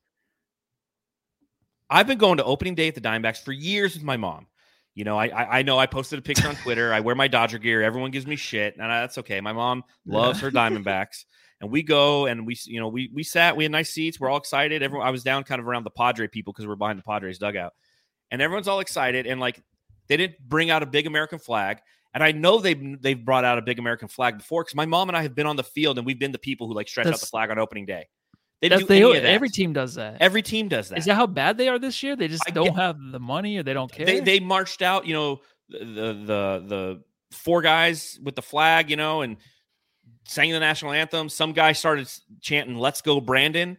I've 1.90 2.08
been 2.08 2.18
going 2.18 2.38
to 2.38 2.44
opening 2.44 2.76
day 2.76 2.88
at 2.88 2.96
the 2.96 3.02
Diamondbacks 3.02 3.44
for 3.44 3.52
years 3.52 3.94
with 3.94 4.04
my 4.04 4.18
mom. 4.18 4.48
You 4.96 5.04
know, 5.04 5.18
I 5.18 5.28
I, 5.28 5.60
I 5.60 5.62
know 5.62 5.78
I 5.78 5.86
posted 5.86 6.20
a 6.20 6.22
picture 6.22 6.48
on 6.48 6.56
Twitter. 6.56 6.94
I 6.94 7.02
wear 7.02 7.16
my 7.16 7.28
Dodger 7.28 7.60
gear. 7.60 7.82
Everyone 7.84 8.12
gives 8.12 8.26
me 8.26 8.36
shit, 8.36 8.76
and 8.76 8.92
I, 8.92 9.02
that's 9.02 9.18
okay. 9.20 9.42
My 9.42 9.54
mom 9.54 9.84
loves 10.06 10.40
her 10.40 10.50
Diamondbacks, 10.50 11.26
and 11.62 11.70
we 11.70 11.84
go 11.84 12.26
and 12.28 12.48
we 12.48 12.58
you 12.66 12.80
know 12.80 12.88
we 12.88 13.12
we 13.14 13.22
sat. 13.24 13.56
We 13.58 13.66
had 13.66 13.72
nice 13.72 13.92
seats. 13.92 14.20
We're 14.20 14.30
all 14.30 14.38
excited. 14.38 14.82
Everyone, 14.82 15.06
I 15.06 15.12
was 15.12 15.22
down 15.22 15.44
kind 15.44 15.60
of 15.60 15.68
around 15.68 15.84
the 15.84 15.92
Padre 15.92 16.28
people 16.28 16.54
because 16.54 16.66
we're 16.66 16.76
behind 16.78 16.98
the 16.98 17.04
Padres 17.04 17.38
dugout, 17.38 17.74
and 18.32 18.42
everyone's 18.42 18.68
all 18.70 18.80
excited. 18.80 19.28
And 19.28 19.40
like 19.42 19.62
they 20.08 20.18
didn't 20.18 20.40
bring 20.40 20.70
out 20.72 20.82
a 20.82 20.86
big 20.86 21.08
American 21.08 21.40
flag. 21.40 21.80
And 22.16 22.24
I 22.24 22.32
know 22.32 22.60
they've 22.60 23.02
they've 23.02 23.24
brought 23.24 23.44
out 23.44 23.58
a 23.58 23.62
big 23.62 23.78
American 23.78 24.08
flag 24.08 24.38
before 24.38 24.64
because 24.64 24.74
my 24.74 24.86
mom 24.86 25.10
and 25.10 25.18
I 25.18 25.22
have 25.24 25.36
been 25.36 25.46
on 25.46 25.58
the 25.58 25.64
field 25.64 25.98
and 25.98 26.08
we've 26.08 26.18
been 26.18 26.32
the 26.32 26.40
people 26.40 26.66
who 26.66 26.74
like 26.74 26.88
stretch 26.88 27.08
out 27.08 27.20
the 27.20 27.26
flag 27.26 27.52
on 27.52 27.60
opening 27.60 27.86
day. 27.86 28.08
They 28.62 28.70
do 28.70 28.86
they, 28.86 29.04
any 29.04 29.18
of 29.18 29.24
that. 29.24 29.30
every 29.30 29.50
team 29.50 29.74
does 29.74 29.96
that. 29.96 30.22
Every 30.22 30.42
team 30.42 30.70
does 30.70 30.90
that. 30.90 30.98
Is 30.98 31.06
that 31.06 31.16
how 31.16 31.28
bad 31.28 31.58
they 31.58 31.68
are 31.68 31.78
this 31.78 32.02
year? 32.02 32.16
They 32.16 32.30
just 32.30 32.44
I 32.48 32.52
don't 32.52 32.68
get- 32.68 32.76
have 32.78 32.98
the 33.12 33.20
money 33.20 33.58
or 33.58 33.64
they 33.64 33.74
don't 33.74 33.92
care. 33.92 34.06
they 34.06 34.22
they 34.22 34.40
marched 34.40 34.82
out, 34.82 35.06
you 35.06 35.14
know, 35.14 35.42
the 35.70 35.78
the 35.78 36.64
the 36.66 37.04
four 37.32 37.62
guys 37.62 38.18
with 38.24 38.36
the 38.36 38.42
flag, 38.42 38.90
you 38.90 38.96
know, 38.96 39.22
and 39.22 39.36
sang 40.24 40.52
the 40.52 40.60
national 40.62 40.94
anthem. 40.94 41.28
Some 41.28 41.52
guy 41.52 41.74
started 41.74 42.10
chanting 42.42 42.78
"Let's 42.78 43.02
go, 43.02 43.20
Brandon," 43.20 43.78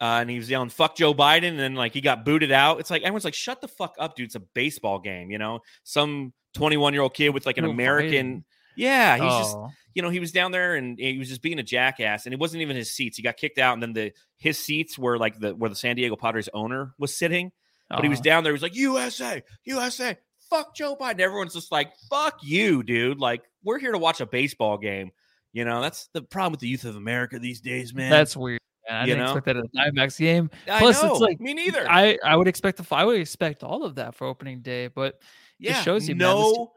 uh, 0.00 0.18
and 0.20 0.30
he 0.30 0.38
was 0.38 0.48
yelling 0.48 0.68
"Fuck 0.68 0.96
Joe 0.96 1.12
Biden," 1.12 1.48
and 1.48 1.58
then 1.58 1.74
like 1.74 1.92
he 1.92 2.00
got 2.00 2.24
booted 2.24 2.52
out. 2.52 2.78
It's 2.78 2.90
like 2.90 3.02
everyone's 3.02 3.24
like, 3.24 3.34
"Shut 3.34 3.60
the 3.60 3.68
fuck 3.68 3.96
up, 3.98 4.14
dude! 4.14 4.26
It's 4.26 4.36
a 4.36 4.40
baseball 4.54 5.00
game," 5.00 5.32
you 5.32 5.38
know. 5.38 5.58
Some 5.82 6.32
twenty-one 6.54 6.92
year 6.92 7.02
old 7.02 7.14
kid 7.14 7.30
with 7.30 7.46
like 7.46 7.58
an 7.58 7.64
American. 7.64 8.44
Yeah, 8.76 9.14
he's 9.16 9.32
just 9.44 9.56
Oh. 9.56 9.70
you 9.94 10.02
know, 10.02 10.10
he 10.10 10.18
was 10.20 10.32
down 10.32 10.50
there 10.50 10.74
and 10.74 10.98
he 10.98 11.18
was 11.18 11.28
just 11.28 11.42
being 11.42 11.58
a 11.58 11.62
jackass, 11.62 12.26
and 12.26 12.32
it 12.32 12.40
wasn't 12.40 12.62
even 12.62 12.74
his 12.76 12.90
seats. 12.92 13.16
He 13.16 13.22
got 13.22 13.36
kicked 13.36 13.58
out, 13.58 13.74
and 13.74 13.82
then 13.82 13.92
the 13.92 14.12
his 14.38 14.58
seats 14.58 14.98
were 14.98 15.16
like 15.18 15.38
the 15.38 15.54
where 15.54 15.70
the 15.70 15.76
San 15.76 15.96
Diego 15.96 16.16
Padres 16.16 16.48
owner 16.54 16.94
was 16.98 17.14
sitting. 17.16 17.52
But 17.90 18.02
he 18.02 18.08
was 18.08 18.18
Uh-huh. 18.18 18.24
down 18.24 18.44
there. 18.44 18.52
He 18.52 18.54
was 18.54 18.62
like, 18.62 18.74
USA, 18.74 19.42
USA, 19.64 20.16
fuck 20.50 20.74
Joe 20.74 20.96
Biden. 20.96 21.20
Everyone's 21.20 21.52
just 21.54 21.70
like, 21.70 21.92
fuck 22.10 22.38
you, 22.42 22.82
dude. 22.82 23.18
Like, 23.20 23.42
we're 23.62 23.78
here 23.78 23.92
to 23.92 23.98
watch 23.98 24.20
a 24.20 24.26
baseball 24.26 24.78
game. 24.78 25.12
You 25.52 25.64
know, 25.64 25.80
that's 25.82 26.08
the 26.14 26.22
problem 26.22 26.52
with 26.52 26.60
the 26.60 26.66
youth 26.66 26.84
of 26.86 26.96
America 26.96 27.38
these 27.38 27.60
days, 27.60 27.94
man. 27.94 28.10
That's 28.10 28.36
weird. 28.36 28.58
man. 28.88 28.96
I 28.96 29.00
You 29.02 29.06
didn't 29.08 29.18
know? 29.26 29.36
expect 29.36 29.46
that 29.46 29.56
at 29.58 29.64
a 29.64 29.68
Diamondbacks 29.92 30.18
game. 30.18 30.50
I 30.66 30.78
Plus, 30.80 31.00
know. 31.02 31.12
it's 31.12 31.20
like 31.20 31.40
me 31.40 31.54
neither. 31.54 31.88
I 31.88 32.18
I 32.24 32.34
would 32.36 32.48
expect 32.48 32.78
the 32.78 32.94
I 32.96 33.04
would 33.04 33.20
expect 33.20 33.62
all 33.62 33.84
of 33.84 33.94
that 33.96 34.14
for 34.16 34.26
opening 34.26 34.60
day, 34.62 34.88
but 34.88 35.20
yeah, 35.58 35.82
shows 35.82 36.08
you, 36.08 36.14
man, 36.14 36.28
no 36.28 36.72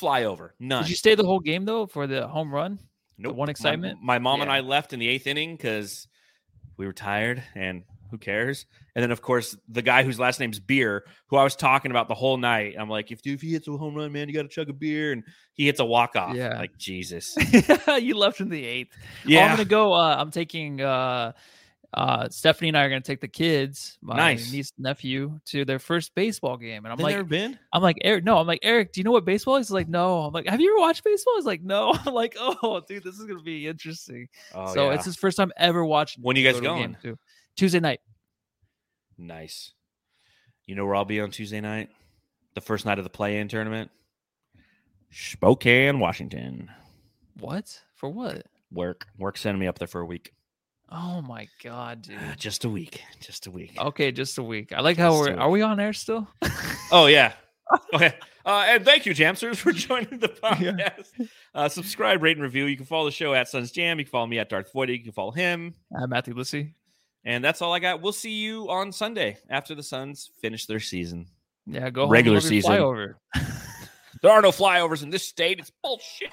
flyover, 0.00 0.50
none. 0.58 0.82
did 0.82 0.90
you 0.90 0.96
stay 0.96 1.14
the 1.14 1.24
whole 1.24 1.40
game 1.40 1.64
though 1.64 1.86
for 1.86 2.06
the 2.06 2.26
home 2.26 2.52
run? 2.52 2.78
Nope. 3.18 3.34
one 3.34 3.48
excitement? 3.48 3.98
My, 4.02 4.18
mom 4.18 4.42
and 4.42 4.50
I 4.50 4.60
left 4.60 4.92
in 4.92 5.00
the 5.00 5.08
eighth 5.08 5.26
inning 5.26 5.56
because 5.56 6.06
we 6.76 6.86
were 6.86 6.92
tired 6.92 7.42
and 7.56 7.82
who 8.10 8.18
cares? 8.18 8.66
And 8.94 9.02
then, 9.02 9.10
of 9.10 9.20
course, 9.20 9.56
the 9.68 9.82
guy 9.82 10.02
whose 10.02 10.18
last 10.18 10.40
name's 10.40 10.60
Beer, 10.60 11.04
who 11.28 11.36
I 11.36 11.44
was 11.44 11.56
talking 11.56 11.90
about 11.90 12.08
the 12.08 12.14
whole 12.14 12.36
night. 12.36 12.74
I'm 12.78 12.88
like, 12.88 13.10
if, 13.10 13.20
if 13.24 13.42
he 13.42 13.52
hits 13.52 13.68
a 13.68 13.72
home 13.72 13.94
run, 13.94 14.12
man, 14.12 14.28
you 14.28 14.34
got 14.34 14.42
to 14.42 14.48
chug 14.48 14.70
a 14.70 14.72
beer. 14.72 15.12
And 15.12 15.24
he 15.54 15.66
hits 15.66 15.80
a 15.80 15.84
walk 15.84 16.16
off. 16.16 16.34
Yeah. 16.34 16.58
Like, 16.58 16.76
Jesus. 16.78 17.36
you 18.00 18.16
left 18.16 18.40
in 18.40 18.48
the 18.48 18.64
eighth. 18.64 18.96
Oh, 18.96 19.06
Yeah. 19.26 19.44
I'm 19.44 19.50
gonna 19.56 19.64
go. 19.64 19.92
Uh, 19.92 20.16
I'm 20.18 20.30
taking. 20.30 20.80
Uh, 20.80 21.32
uh, 21.94 22.28
Stephanie 22.28 22.68
and 22.68 22.76
I 22.76 22.84
are 22.84 22.88
gonna 22.90 23.00
take 23.00 23.20
the 23.20 23.28
kids, 23.28 23.98
my 24.02 24.14
Nice. 24.16 24.52
niece 24.52 24.72
nephew, 24.78 25.40
to 25.46 25.64
their 25.64 25.78
first 25.78 26.14
baseball 26.14 26.56
game, 26.58 26.84
and 26.84 26.92
I'm 26.92 26.98
They've 26.98 27.04
like, 27.04 27.16
never 27.16 27.28
been? 27.28 27.58
I'm 27.72 27.82
like 27.82 27.96
Eric. 28.02 28.24
No, 28.24 28.38
I'm 28.38 28.46
like 28.46 28.60
Eric. 28.62 28.92
Do 28.92 29.00
you 29.00 29.04
know 29.04 29.10
what 29.10 29.24
baseball 29.24 29.56
is? 29.56 29.68
He's 29.68 29.72
like, 29.72 29.88
no. 29.88 30.20
I'm 30.20 30.32
like, 30.32 30.46
have 30.46 30.60
you 30.60 30.70
ever 30.72 30.80
watched 30.80 31.02
baseball? 31.02 31.34
He's 31.36 31.46
like, 31.46 31.62
no. 31.62 31.94
I'm 32.06 32.12
like, 32.12 32.36
oh, 32.38 32.82
dude, 32.86 33.04
this 33.04 33.18
is 33.18 33.24
gonna 33.24 33.42
be 33.42 33.66
interesting. 33.66 34.28
Oh, 34.54 34.72
so 34.74 34.88
yeah. 34.88 34.96
it's 34.96 35.06
his 35.06 35.16
first 35.16 35.36
time 35.38 35.50
ever 35.56 35.84
watching. 35.84 36.22
When 36.22 36.36
are 36.36 36.40
you 36.40 36.46
guys 36.50 36.60
go 36.60 36.74
going? 36.74 36.96
too. 37.02 37.18
Tuesday 37.56 37.80
night. 37.80 38.00
Nice. 39.16 39.72
You 40.66 40.74
know 40.74 40.84
where 40.84 40.94
I'll 40.94 41.04
be 41.06 41.20
on 41.20 41.30
Tuesday 41.30 41.60
night? 41.60 41.88
The 42.54 42.60
first 42.60 42.84
night 42.84 42.98
of 42.98 43.04
the 43.04 43.10
play 43.10 43.38
in 43.38 43.48
tournament? 43.48 43.90
Spokane, 45.10 45.98
Washington. 46.00 46.70
What 47.40 47.80
for? 47.94 48.10
What? 48.10 48.46
Work. 48.70 49.06
Work 49.18 49.38
sending 49.38 49.58
me 49.58 49.66
up 49.66 49.78
there 49.78 49.88
for 49.88 50.00
a 50.00 50.06
week. 50.06 50.34
Oh 50.90 51.20
my 51.22 51.48
god, 51.62 52.02
dude. 52.02 52.18
Just 52.38 52.64
a 52.64 52.68
week. 52.68 53.02
Just 53.20 53.46
a 53.46 53.50
week. 53.50 53.74
Okay, 53.78 54.10
just 54.10 54.38
a 54.38 54.42
week. 54.42 54.72
I 54.72 54.80
like 54.80 54.96
how 54.96 55.12
we're. 55.18 55.34
Are 55.36 55.50
we 55.50 55.60
on 55.62 55.78
air 55.80 55.92
still? 55.92 56.26
Oh 56.90 57.06
yeah. 57.06 57.32
Okay. 57.92 58.14
Uh, 58.46 58.64
and 58.66 58.82
thank 58.82 59.04
you, 59.04 59.12
Jamsters, 59.14 59.56
for 59.56 59.72
joining 59.74 60.20
the 60.20 60.28
podcast. 60.30 61.28
Uh, 61.54 61.68
subscribe, 61.68 62.22
rate, 62.22 62.38
and 62.38 62.42
review. 62.42 62.64
You 62.64 62.78
can 62.78 62.86
follow 62.86 63.04
the 63.04 63.10
show 63.10 63.34
at 63.34 63.46
Suns 63.46 63.70
Jam. 63.72 63.98
You 63.98 64.06
can 64.06 64.10
follow 64.10 64.26
me 64.26 64.38
at 64.38 64.48
Darth 64.48 64.72
Voida. 64.72 64.96
You 64.96 65.02
can 65.04 65.12
follow 65.12 65.32
him. 65.32 65.74
Uh, 65.94 66.06
Matthew 66.06 66.32
Lissy. 66.32 66.74
And 67.26 67.44
that's 67.44 67.60
all 67.60 67.74
I 67.74 67.78
got. 67.78 68.00
We'll 68.00 68.12
see 68.14 68.30
you 68.32 68.70
on 68.70 68.90
Sunday 68.90 69.36
after 69.50 69.74
the 69.74 69.82
Suns 69.82 70.30
finish 70.40 70.64
their 70.64 70.80
season. 70.80 71.26
Yeah, 71.66 71.90
go 71.90 72.08
Regular 72.08 72.40
season. 72.40 72.70
flyover. 72.72 73.16
There 74.22 74.32
are 74.32 74.40
no 74.40 74.50
flyovers 74.50 75.02
in 75.02 75.10
this 75.10 75.28
state. 75.28 75.58
It's 75.58 75.70
bullshit. 75.82 76.30